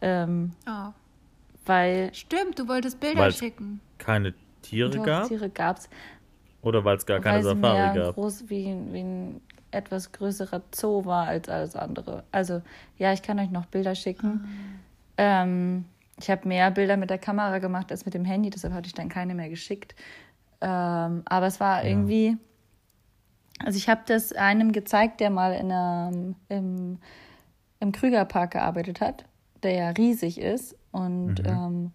Ähm, 0.00 0.52
Oh. 0.66 0.92
weil 1.66 2.14
Stimmt, 2.14 2.58
du 2.58 2.68
wolltest 2.68 3.00
Bilder 3.00 3.22
Weil's 3.22 3.38
schicken. 3.38 3.80
keine 3.98 4.32
Tiere 4.62 4.90
doch, 4.90 5.04
gab? 5.04 5.28
Tiere 5.28 5.50
gab's. 5.50 5.88
Oder 6.62 6.84
weil 6.84 6.96
es 6.96 7.04
gar 7.06 7.20
keine 7.20 7.44
weil 7.44 7.52
es 7.52 7.60
Safari 7.60 7.92
mehr 7.94 8.04
gab? 8.06 8.14
groß 8.14 8.44
wie, 8.48 8.76
wie 8.92 9.00
ein 9.00 9.40
etwas 9.70 10.12
größerer 10.12 10.62
Zoo 10.74 11.04
war 11.04 11.26
als 11.26 11.48
alles 11.48 11.76
andere. 11.76 12.24
Also 12.32 12.62
ja, 12.96 13.12
ich 13.12 13.22
kann 13.22 13.38
euch 13.38 13.50
noch 13.50 13.66
Bilder 13.66 13.94
schicken. 13.94 14.80
Ähm, 15.16 15.84
ich 16.20 16.30
habe 16.30 16.48
mehr 16.48 16.70
Bilder 16.70 16.96
mit 16.96 17.10
der 17.10 17.18
Kamera 17.18 17.58
gemacht 17.58 17.90
als 17.90 18.04
mit 18.04 18.14
dem 18.14 18.24
Handy, 18.24 18.50
deshalb 18.50 18.72
hatte 18.72 18.86
ich 18.86 18.94
dann 18.94 19.08
keine 19.08 19.34
mehr 19.34 19.48
geschickt. 19.48 19.94
Ähm, 20.60 21.22
aber 21.26 21.46
es 21.46 21.60
war 21.60 21.84
irgendwie, 21.84 22.36
also 23.64 23.76
ich 23.76 23.88
habe 23.88 24.02
das 24.06 24.32
einem 24.32 24.72
gezeigt, 24.72 25.20
der 25.20 25.30
mal 25.30 25.52
in 25.52 25.72
einem, 25.72 26.36
im, 26.48 26.98
im 27.80 27.92
Krügerpark 27.92 28.52
gearbeitet 28.52 29.00
hat, 29.00 29.24
der 29.62 29.72
ja 29.72 29.88
riesig 29.90 30.40
ist. 30.40 30.76
Und 30.92 31.42
ähm, 31.44 31.92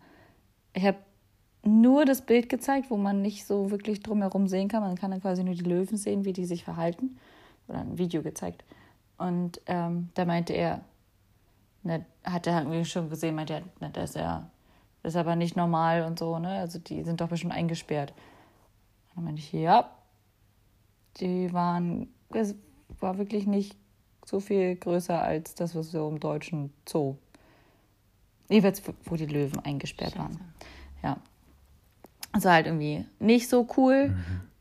ich 0.73 0.85
habe 0.85 0.97
nur 1.63 2.05
das 2.05 2.21
Bild 2.21 2.49
gezeigt, 2.49 2.89
wo 2.89 2.97
man 2.97 3.21
nicht 3.21 3.45
so 3.45 3.71
wirklich 3.71 4.01
drumherum 4.01 4.47
sehen 4.47 4.67
kann. 4.67 4.83
Man 4.83 4.95
kann 4.95 5.11
dann 5.11 5.21
quasi 5.21 5.43
nur 5.43 5.55
die 5.55 5.63
Löwen 5.63 5.97
sehen, 5.97 6.25
wie 6.25 6.33
die 6.33 6.45
sich 6.45 6.63
verhalten. 6.63 7.17
Oder 7.67 7.79
ein 7.79 7.97
Video 7.97 8.21
gezeigt. 8.21 8.65
Und 9.17 9.61
ähm, 9.67 10.09
da 10.15 10.25
meinte 10.25 10.53
er, 10.53 10.81
ne, 11.83 12.05
hat 12.25 12.45
er 12.47 12.59
irgendwie 12.59 12.83
schon 12.83 13.09
gesehen, 13.09 13.35
meinte 13.35 13.53
er, 13.53 13.61
ne, 13.79 13.89
das 13.93 14.11
ist 14.11 14.15
ja, 14.17 14.49
das 15.01 15.13
ist 15.13 15.17
aber 15.19 15.37
nicht 15.37 15.55
normal 15.55 16.03
und 16.03 16.19
so, 16.19 16.39
ne? 16.39 16.59
Also 16.59 16.79
die 16.79 17.03
sind 17.03 17.21
doch 17.21 17.29
bestimmt 17.29 17.53
eingesperrt. 17.53 18.11
Und 18.11 19.17
dann 19.17 19.23
meinte 19.25 19.39
ich, 19.39 19.53
ja, 19.53 19.89
die 21.19 21.53
waren, 21.53 22.07
es 22.29 22.55
war 22.99 23.17
wirklich 23.17 23.47
nicht 23.47 23.75
so 24.25 24.39
viel 24.39 24.75
größer 24.75 25.21
als 25.21 25.55
das, 25.55 25.75
was 25.75 25.91
so 25.91 26.07
im 26.09 26.19
deutschen 26.19 26.73
Zoo. 26.87 27.15
Jeweils, 28.49 28.81
wo 29.05 29.15
die 29.15 29.25
Löwen 29.25 29.59
eingesperrt 29.59 30.17
waren. 30.17 30.39
Ja. 31.01 31.17
Also 32.31 32.49
halt 32.49 32.65
irgendwie 32.65 33.05
nicht 33.19 33.49
so 33.49 33.67
cool. 33.77 34.15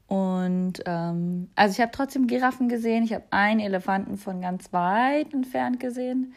Und 0.07 0.83
ähm, 0.85 1.49
also 1.55 1.73
ich 1.73 1.81
habe 1.81 1.93
trotzdem 1.93 2.27
Giraffen 2.27 2.69
gesehen. 2.69 3.05
Ich 3.05 3.15
habe 3.15 3.25
einen 3.31 3.61
Elefanten 3.61 4.19
von 4.19 4.41
ganz 4.41 4.73
weit 4.73 5.33
entfernt 5.33 5.81
gesehen. 5.81 6.35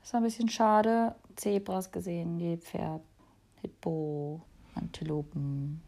Das 0.00 0.12
war 0.12 0.20
ein 0.20 0.24
bisschen 0.24 0.48
schade. 0.48 1.14
Zebras 1.36 1.92
gesehen, 1.92 2.36
Nilpferd, 2.38 3.02
Hippo, 3.60 4.40
Antilopen, 4.74 5.82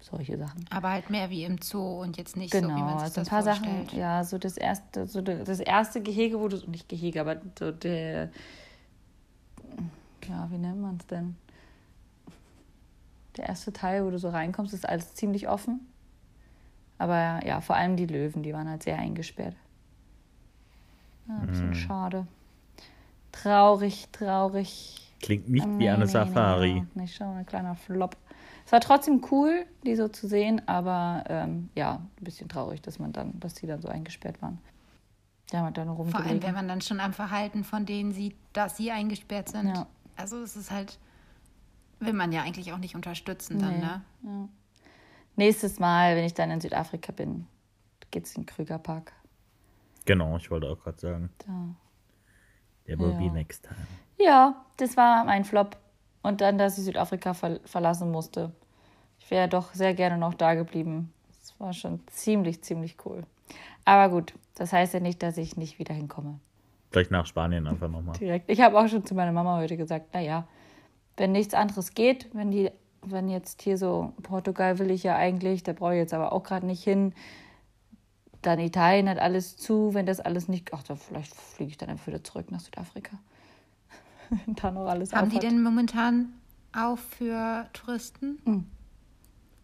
solche 0.00 0.36
Sachen. 0.38 0.64
Aber 0.70 0.90
halt 0.90 1.10
mehr 1.10 1.30
wie 1.30 1.44
im 1.44 1.58
Zoo 1.60 2.00
und 2.02 2.16
jetzt 2.16 2.36
nicht 2.36 2.60
so, 2.60 2.74
wie 2.74 2.74
Genau, 2.74 2.78
man 2.84 2.98
sich 2.98 3.08
also 3.08 3.20
ein 3.20 3.24
das 3.24 3.28
paar 3.28 3.42
vorstellt. 3.42 3.90
Sachen, 3.90 3.98
ja, 3.98 4.24
so 4.24 4.38
das 4.38 4.56
erste, 4.56 5.06
so 5.06 5.20
das 5.22 5.60
erste 5.60 6.02
Gehege, 6.02 6.40
wo 6.40 6.48
du, 6.48 6.56
nicht 6.70 6.88
Gehege, 6.88 7.20
aber 7.20 7.40
so 7.58 7.70
der, 7.72 8.30
ja, 10.28 10.50
wie 10.50 10.58
nennt 10.58 10.80
man 10.80 10.96
es 10.96 11.06
denn? 11.06 11.36
Der 13.36 13.48
erste 13.48 13.72
Teil, 13.72 14.04
wo 14.04 14.10
du 14.10 14.18
so 14.18 14.28
reinkommst, 14.28 14.74
ist 14.74 14.88
alles 14.88 15.14
ziemlich 15.14 15.48
offen. 15.48 15.80
Aber 16.98 17.40
ja, 17.46 17.60
vor 17.60 17.76
allem 17.76 17.96
die 17.96 18.06
Löwen, 18.06 18.42
die 18.42 18.52
waren 18.52 18.68
halt 18.68 18.82
sehr 18.82 18.98
eingesperrt. 18.98 19.54
Ja, 21.28 21.38
ein 21.38 21.46
bisschen 21.46 21.74
schade. 21.74 22.26
Traurig, 23.32 24.08
traurig. 24.12 25.12
Klingt 25.22 25.48
nicht 25.48 25.64
Ähm, 25.64 25.78
wie 25.78 25.88
eine 25.88 25.98
nee, 25.98 26.04
nee, 26.04 26.10
Safari. 26.10 26.74
Nee, 26.74 26.86
nee, 26.94 27.06
schon 27.06 27.36
ein 27.36 27.46
kleiner 27.46 27.74
Flop. 27.76 28.16
Es 28.70 28.72
war 28.72 28.78
trotzdem 28.80 29.20
cool, 29.32 29.66
die 29.84 29.96
so 29.96 30.06
zu 30.06 30.28
sehen, 30.28 30.62
aber 30.68 31.24
ähm, 31.28 31.70
ja, 31.74 31.94
ein 32.20 32.24
bisschen 32.24 32.48
traurig, 32.48 32.80
dass 32.80 33.00
man 33.00 33.10
dann, 33.12 33.40
dass 33.40 33.54
die 33.54 33.66
dann 33.66 33.82
so 33.82 33.88
eingesperrt 33.88 34.40
waren. 34.40 34.58
Die 35.50 35.56
haben 35.56 35.64
halt 35.64 35.76
dann 35.76 35.88
Vor 35.88 35.96
allem, 36.04 36.12
rumgelegen. 36.14 36.42
wenn 36.44 36.54
man 36.54 36.68
dann 36.68 36.80
schon 36.80 37.00
am 37.00 37.12
Verhalten 37.12 37.64
von 37.64 37.84
denen 37.84 38.12
sieht, 38.12 38.36
dass 38.52 38.76
sie 38.76 38.92
eingesperrt 38.92 39.48
sind. 39.48 39.74
Ja. 39.74 39.88
Also 40.16 40.40
es 40.40 40.54
ist 40.54 40.70
halt, 40.70 41.00
will 41.98 42.12
man 42.12 42.30
ja 42.30 42.42
eigentlich 42.42 42.72
auch 42.72 42.78
nicht 42.78 42.94
unterstützen 42.94 43.58
dann, 43.58 43.72
Nee. 43.80 43.80
ne? 43.80 44.02
Ja. 44.22 44.48
Nächstes 45.34 45.80
Mal, 45.80 46.14
wenn 46.14 46.24
ich 46.24 46.34
dann 46.34 46.52
in 46.52 46.60
Südafrika 46.60 47.10
bin, 47.10 47.48
geht's 48.12 48.36
in 48.36 48.42
den 48.42 48.46
Krügerpark. 48.46 49.12
Genau, 50.04 50.36
ich 50.36 50.48
wollte 50.48 50.68
auch 50.68 50.78
gerade 50.78 51.00
sagen. 51.00 51.30
Da. 51.38 51.74
There 52.86 53.00
will 53.00 53.10
Ja. 53.14 53.18
be 53.18 53.30
next 53.32 53.64
time. 53.64 53.76
Ja, 54.16 54.64
das 54.76 54.96
war 54.96 55.24
mein 55.24 55.44
Flop. 55.44 55.76
Und 56.22 56.40
dann, 56.40 56.58
dass 56.58 56.78
ich 56.78 56.84
Südafrika 56.84 57.34
ver 57.34 57.60
verlassen 57.64 58.10
musste. 58.10 58.52
Ich 59.18 59.30
wäre 59.30 59.48
doch 59.48 59.72
sehr 59.74 59.94
gerne 59.94 60.18
noch 60.18 60.34
da 60.34 60.54
geblieben. 60.54 61.12
Das 61.40 61.58
war 61.58 61.72
schon 61.72 62.00
ziemlich, 62.08 62.62
ziemlich 62.62 62.96
cool. 63.04 63.22
Aber 63.84 64.12
gut, 64.12 64.34
das 64.54 64.72
heißt 64.72 64.94
ja 64.94 65.00
nicht, 65.00 65.22
dass 65.22 65.36
ich 65.36 65.56
nicht 65.56 65.78
wieder 65.78 65.94
hinkomme. 65.94 66.38
Vielleicht 66.90 67.10
nach 67.10 67.26
Spanien 67.26 67.66
einfach 67.66 67.88
nochmal. 67.88 68.16
Direkt. 68.18 68.50
Ich 68.50 68.60
habe 68.60 68.78
auch 68.78 68.88
schon 68.88 69.04
zu 69.04 69.14
meiner 69.14 69.32
Mama 69.32 69.58
heute 69.58 69.76
gesagt, 69.76 70.12
naja, 70.12 70.46
wenn 71.16 71.32
nichts 71.32 71.54
anderes 71.54 71.94
geht, 71.94 72.28
wenn 72.34 72.50
die, 72.50 72.70
wenn 73.02 73.28
jetzt 73.28 73.62
hier 73.62 73.78
so 73.78 74.12
Portugal 74.22 74.78
will 74.78 74.90
ich 74.90 75.02
ja 75.02 75.16
eigentlich, 75.16 75.62
da 75.62 75.72
brauche 75.72 75.94
ich 75.94 75.98
jetzt 75.98 76.14
aber 76.14 76.32
auch 76.32 76.42
gerade 76.42 76.66
nicht 76.66 76.82
hin. 76.82 77.14
Dann 78.42 78.58
Italien 78.58 79.08
hat 79.08 79.18
alles 79.18 79.56
zu, 79.56 79.94
wenn 79.94 80.06
das 80.06 80.18
alles 80.18 80.48
nicht, 80.48 80.72
ach, 80.72 80.82
da 80.82 80.96
vielleicht 80.96 81.34
fliege 81.34 81.70
ich 81.70 81.78
dann 81.78 81.90
einfach 81.90 82.06
wieder 82.06 82.24
zurück 82.24 82.50
nach 82.50 82.60
Südafrika. 82.60 83.18
da 84.46 84.70
noch 84.70 84.86
alles 84.86 85.12
Haben 85.12 85.30
die 85.30 85.36
hat. 85.36 85.42
denn 85.42 85.62
momentan 85.62 86.32
auf 86.72 87.00
für 87.00 87.68
Touristen? 87.72 88.38
Mhm. 88.44 88.66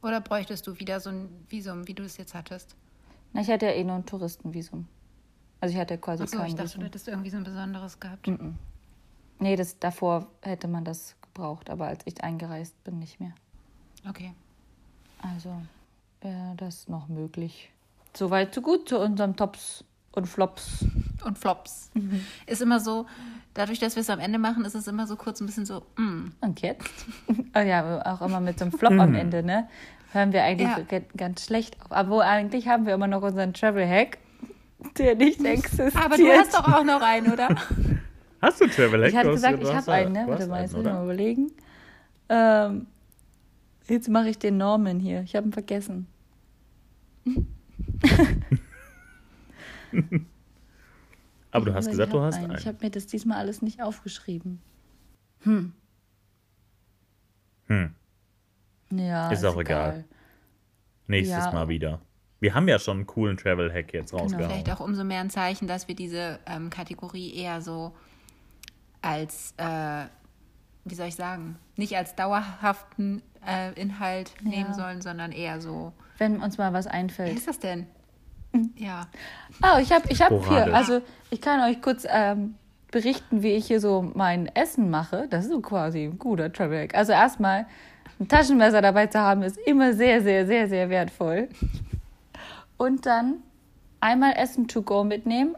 Oder 0.02 0.20
bräuchtest 0.20 0.66
du 0.66 0.78
wieder 0.78 1.01
so 1.01 1.10
ein 1.10 1.28
Visum, 1.48 1.86
wie 1.88 1.94
du 1.94 2.05
es 2.05 2.16
jetzt 2.16 2.34
hattest? 2.34 2.76
Na, 3.32 3.40
ich 3.40 3.48
hatte 3.48 3.66
ja 3.66 3.72
eh 3.72 3.84
nur 3.84 3.97
ein 3.97 4.06
Touristenvisum. 4.06 4.86
Also 5.60 5.74
ich 5.74 5.80
hatte 5.80 5.98
quasi 5.98 6.22
Achso, 6.24 6.36
kein 6.36 6.48
ich 6.48 6.55
dachte, 6.55 6.68
du 6.68 6.72
Visum. 6.74 6.84
hättest 6.84 7.09
irgendwie 7.09 7.30
so 7.30 7.36
ein 7.38 7.44
besonderes 7.44 7.98
gehabt. 7.98 8.30
Nee, 9.38 9.56
das, 9.56 9.78
davor 9.78 10.28
hätte 10.43 10.68
man 10.68 10.84
das 10.84 11.16
gebraucht, 11.22 11.70
aber 11.70 11.86
als 11.86 12.02
ich 12.06 12.22
eingereist 12.22 12.82
bin, 12.84 12.98
nicht 12.98 13.20
mehr. 13.20 13.32
Okay. 14.09 14.32
Also 15.20 15.51
wäre 16.20 16.55
das 16.56 16.88
noch 16.88 17.09
möglich. 17.09 17.70
Soweit 18.14 18.55
so 18.55 18.62
gut 18.62 18.88
zu 18.88 18.98
unserem 18.98 19.36
Tops 19.36 19.84
und 20.16 20.26
Flops. 20.26 20.84
Und 21.24 21.38
Flops. 21.38 21.90
Mhm. 21.94 22.22
Ist 22.47 22.62
immer 22.62 22.80
so, 22.80 23.06
dadurch, 23.55 23.78
dass 23.78 23.97
wir 23.97 24.01
es 24.01 24.10
am 24.10 24.18
Ende 24.18 24.38
machen, 24.38 24.64
ist 24.64 24.74
es 24.74 24.88
immer 24.88 25.06
so 25.06 25.16
kurz 25.16 25.40
ein 25.40 25.47
bisschen 25.47 25.66
so, 25.66 25.82
mm. 25.97 26.32
Und 26.40 26.62
jetzt? 26.62 26.88
oh 27.55 27.59
ja, 27.60 28.02
auch 28.05 28.22
immer 28.22 28.40
mit 28.40 28.59
so 28.59 28.64
einem 28.64 28.72
Flop 28.72 28.93
am 28.93 29.14
Ende, 29.14 29.43
ne? 29.43 29.68
Hören 30.12 30.32
wir 30.32 30.43
eigentlich 30.43 30.68
Ja. 30.68 31.01
ganz 31.16 31.44
schlecht 31.44 31.76
auf. 31.82 31.93
Aber 31.93 32.24
eigentlich 32.24 32.68
haben 32.68 32.86
wir 32.86 32.94
immer 32.94 33.06
noch 33.06 33.22
unseren 33.22 33.52
Travel-Hack, 33.52 34.18
der 34.98 35.14
nicht 35.16 35.44
existiert. 35.44 35.94
Aber 35.97 36.16
du 36.16 36.26
hast 36.28 36.55
doch 36.55 36.66
auch 36.72 36.84
noch 36.84 37.02
einen, 37.02 37.32
oder? 37.32 37.48
Hast 38.43 38.60
du 38.60 38.66
Travel 38.68 39.02
Hack? 39.02 39.10
Ich 39.10 39.16
hatte 39.16 39.30
gesagt, 39.30 39.62
ich 39.62 39.74
habe 39.74 39.93
einen, 39.93 40.12
ne? 40.12 40.24
Warte 40.26 40.47
mal, 40.47 40.60
jetzt 40.62 40.74
einen, 40.74 40.84
muss 40.84 40.93
ich 40.93 40.98
mal 40.98 41.05
überlegen. 41.05 41.51
Ähm, 42.28 42.86
jetzt 43.88 44.09
mache 44.09 44.28
ich 44.28 44.38
den 44.38 44.59
Norman 44.59 45.01
hier. 45.01 45.22
Ich 45.22 45.34
habe 45.34 45.48
ihn 45.48 45.52
vergessen. 45.52 46.06
Aber 51.50 51.64
du 51.64 51.74
hast 51.74 51.88
gesagt, 51.88 52.12
du 52.12 52.20
hast 52.20 52.36
einen. 52.36 52.50
einen. 52.50 52.58
Ich 52.58 52.66
habe 52.66 52.78
mir 52.82 52.90
das 52.90 53.06
diesmal 53.06 53.38
alles 53.38 53.62
nicht 53.62 53.80
aufgeschrieben. 53.82 54.60
Hm. 55.40 55.72
Ja, 58.90 59.30
Ist 59.30 59.44
auch 59.44 59.58
egal. 59.58 60.04
Nächstes 61.06 61.44
Ja. 61.44 61.52
Mal 61.52 61.68
wieder. 61.68 62.00
Wir 62.40 62.54
haben 62.54 62.68
ja 62.68 62.78
schon 62.78 62.98
einen 62.98 63.06
coolen 63.06 63.36
Travel 63.36 63.72
Hack 63.72 63.92
jetzt 63.92 64.12
rausgehauen. 64.12 64.50
Vielleicht 64.50 64.70
auch 64.70 64.80
umso 64.80 65.04
mehr 65.04 65.20
ein 65.20 65.30
Zeichen, 65.30 65.66
dass 65.66 65.88
wir 65.88 65.94
diese 65.96 66.38
ähm, 66.46 66.70
Kategorie 66.70 67.34
eher 67.34 67.60
so 67.60 67.92
als, 69.02 69.54
äh, 69.56 70.04
wie 70.84 70.94
soll 70.94 71.08
ich 71.08 71.14
sagen, 71.16 71.56
nicht 71.76 71.96
als 71.96 72.14
dauerhaften 72.14 73.22
äh, 73.46 73.72
Inhalt 73.80 74.34
nehmen 74.42 74.74
sollen, 74.74 75.00
sondern 75.00 75.32
eher 75.32 75.60
so. 75.60 75.92
Wenn 76.18 76.40
uns 76.40 76.58
mal 76.58 76.72
was 76.72 76.86
Wie 76.86 76.90
einfällt. 76.90 77.36
ist 77.36 77.48
das 77.48 77.58
denn? 77.58 77.86
Ja. 78.77 79.06
Oh, 79.62 79.78
ich 79.81 79.93
habe 79.93 80.05
ich 80.09 80.20
hab 80.20 80.28
Sporadisch. 80.28 80.64
hier, 80.64 80.74
also 80.74 81.01
ich 81.31 81.40
kann 81.40 81.60
euch 81.60 81.81
kurz 81.82 82.06
ähm, 82.09 82.55
berichten, 82.90 83.43
wie 83.43 83.52
ich 83.52 83.66
hier 83.66 83.81
so 83.81 84.10
mein 84.14 84.47
Essen 84.55 84.90
mache. 84.90 85.27
Das 85.28 85.44
ist 85.44 85.51
so 85.51 85.60
quasi 85.60 86.05
ein 86.05 86.18
guter 86.18 86.52
Travel 86.52 86.82
Hack. 86.82 86.94
Also 86.94 87.12
erstmal, 87.12 87.66
ein 88.18 88.28
Taschenmesser 88.28 88.81
dabei 88.81 89.06
zu 89.06 89.18
haben, 89.18 89.43
ist 89.43 89.59
immer 89.66 89.93
sehr, 89.93 90.23
sehr, 90.23 90.47
sehr, 90.47 90.68
sehr 90.68 90.89
wertvoll. 90.89 91.48
Und 92.78 93.06
dann 93.06 93.43
einmal 94.01 94.35
Essen 94.36 94.68
to 94.68 94.82
go 94.82 95.05
mitnehmen. 95.05 95.56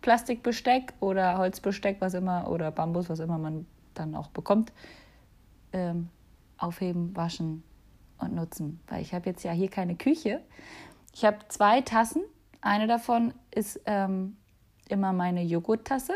Plastikbesteck 0.00 0.94
oder 1.00 1.38
Holzbesteck, 1.38 1.96
was 2.00 2.14
immer, 2.14 2.48
oder 2.48 2.70
Bambus, 2.70 3.10
was 3.10 3.18
immer 3.18 3.36
man 3.36 3.66
dann 3.94 4.14
auch 4.14 4.28
bekommt. 4.28 4.72
Ähm, 5.72 6.08
aufheben, 6.56 7.14
waschen 7.16 7.62
und 8.18 8.34
nutzen. 8.34 8.80
Weil 8.88 9.02
ich 9.02 9.12
habe 9.12 9.28
jetzt 9.28 9.44
ja 9.44 9.52
hier 9.52 9.68
keine 9.68 9.96
Küche. 9.96 10.40
Ich 11.18 11.24
habe 11.24 11.38
zwei 11.48 11.80
Tassen. 11.80 12.22
Eine 12.60 12.86
davon 12.86 13.34
ist 13.50 13.80
ähm, 13.86 14.36
immer 14.88 15.12
meine 15.12 15.42
Joghurttasse. 15.42 16.12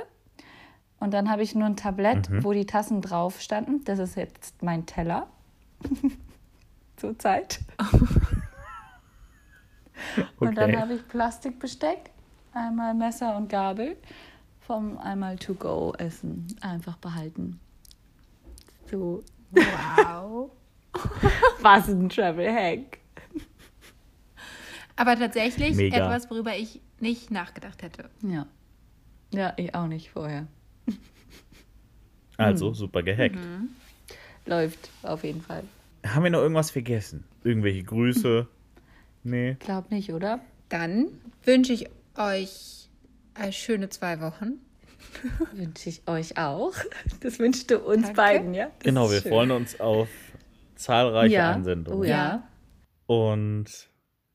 Und 1.00 1.12
dann 1.12 1.28
habe 1.28 1.42
ich 1.42 1.56
nur 1.56 1.66
ein 1.66 1.76
Tablett, 1.76 2.28
wo 2.44 2.52
die 2.52 2.66
Tassen 2.66 3.02
drauf 3.02 3.40
standen. 3.40 3.82
Das 3.82 3.98
ist 3.98 4.14
jetzt 4.14 4.62
mein 4.62 4.86
Teller. 4.86 5.26
Zurzeit. 6.96 7.58
Und 10.38 10.56
dann 10.56 10.70
Okay. 10.70 10.76
habe 10.76 10.94
ich 10.94 11.08
Plastikbesteck, 11.08 12.10
einmal 12.54 12.94
Messer 12.94 13.36
und 13.36 13.48
Gabel 13.48 13.96
vom 14.60 14.98
einmal 14.98 15.34
To-Go-Essen 15.34 16.46
einfach 16.60 16.96
behalten. 16.98 17.58
du. 18.88 19.24
Wow. 19.50 20.52
Was 21.60 21.88
ein 21.88 22.08
Travel 22.08 22.54
Hack. 22.54 23.01
Aber 24.96 25.18
tatsächlich 25.18 25.76
Mega. 25.76 25.96
etwas, 25.96 26.30
worüber 26.30 26.56
ich 26.56 26.80
nicht 27.00 27.30
nachgedacht 27.30 27.82
hätte. 27.82 28.10
Ja. 28.22 28.46
Ja, 29.32 29.54
ich 29.56 29.74
auch 29.74 29.86
nicht 29.86 30.10
vorher. 30.10 30.46
Also, 32.36 32.72
super 32.72 33.02
gehackt. 33.02 33.38
Läuft 34.46 34.90
auf 35.02 35.22
jeden 35.24 35.42
Fall. 35.42 35.64
Haben 36.06 36.24
wir 36.24 36.30
noch 36.30 36.40
irgendwas 36.40 36.70
vergessen? 36.70 37.24
Irgendwelche 37.44 37.82
Grüße? 37.84 38.46
Nee. 39.24 39.56
Glaub 39.60 39.92
nicht, 39.92 40.12
oder? 40.12 40.40
Dann 40.68 41.06
wünsche 41.44 41.72
ich 41.72 41.88
euch 42.16 42.88
schöne 43.52 43.88
zwei 43.88 44.20
Wochen. 44.20 44.54
Wünsche 45.52 45.90
ich 45.90 46.02
euch 46.08 46.38
auch. 46.38 46.72
Das 47.20 47.38
wünschst 47.38 47.70
du 47.70 47.78
uns 47.78 48.02
Danke. 48.02 48.16
beiden, 48.16 48.54
ja? 48.54 48.64
Das 48.66 48.74
Genau, 48.80 49.08
wir 49.10 49.20
schön. 49.20 49.30
freuen 49.30 49.50
uns 49.52 49.78
auf 49.78 50.08
zahlreiche 50.74 51.34
ja. 51.34 51.52
Einsendungen. 51.52 52.00
Oh 52.00 52.02
ja. 52.02 52.42
Und 53.06 53.90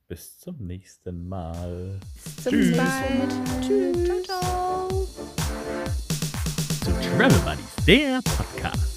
bis 0.07 0.39
zum 0.39 0.55
nächsten 0.65 1.27
Mal. 1.27 1.99
Zum 2.43 2.51
Tschüss. 2.53 2.77
Mal. 2.77 3.27
Tschüss. 3.61 4.05
Ciao, 4.05 4.21
ciao. 4.23 5.07
Zu 6.83 6.91
Travel 7.01 7.39
Buddies, 7.39 7.85
der 7.85 8.21
Podcast. 8.23 8.96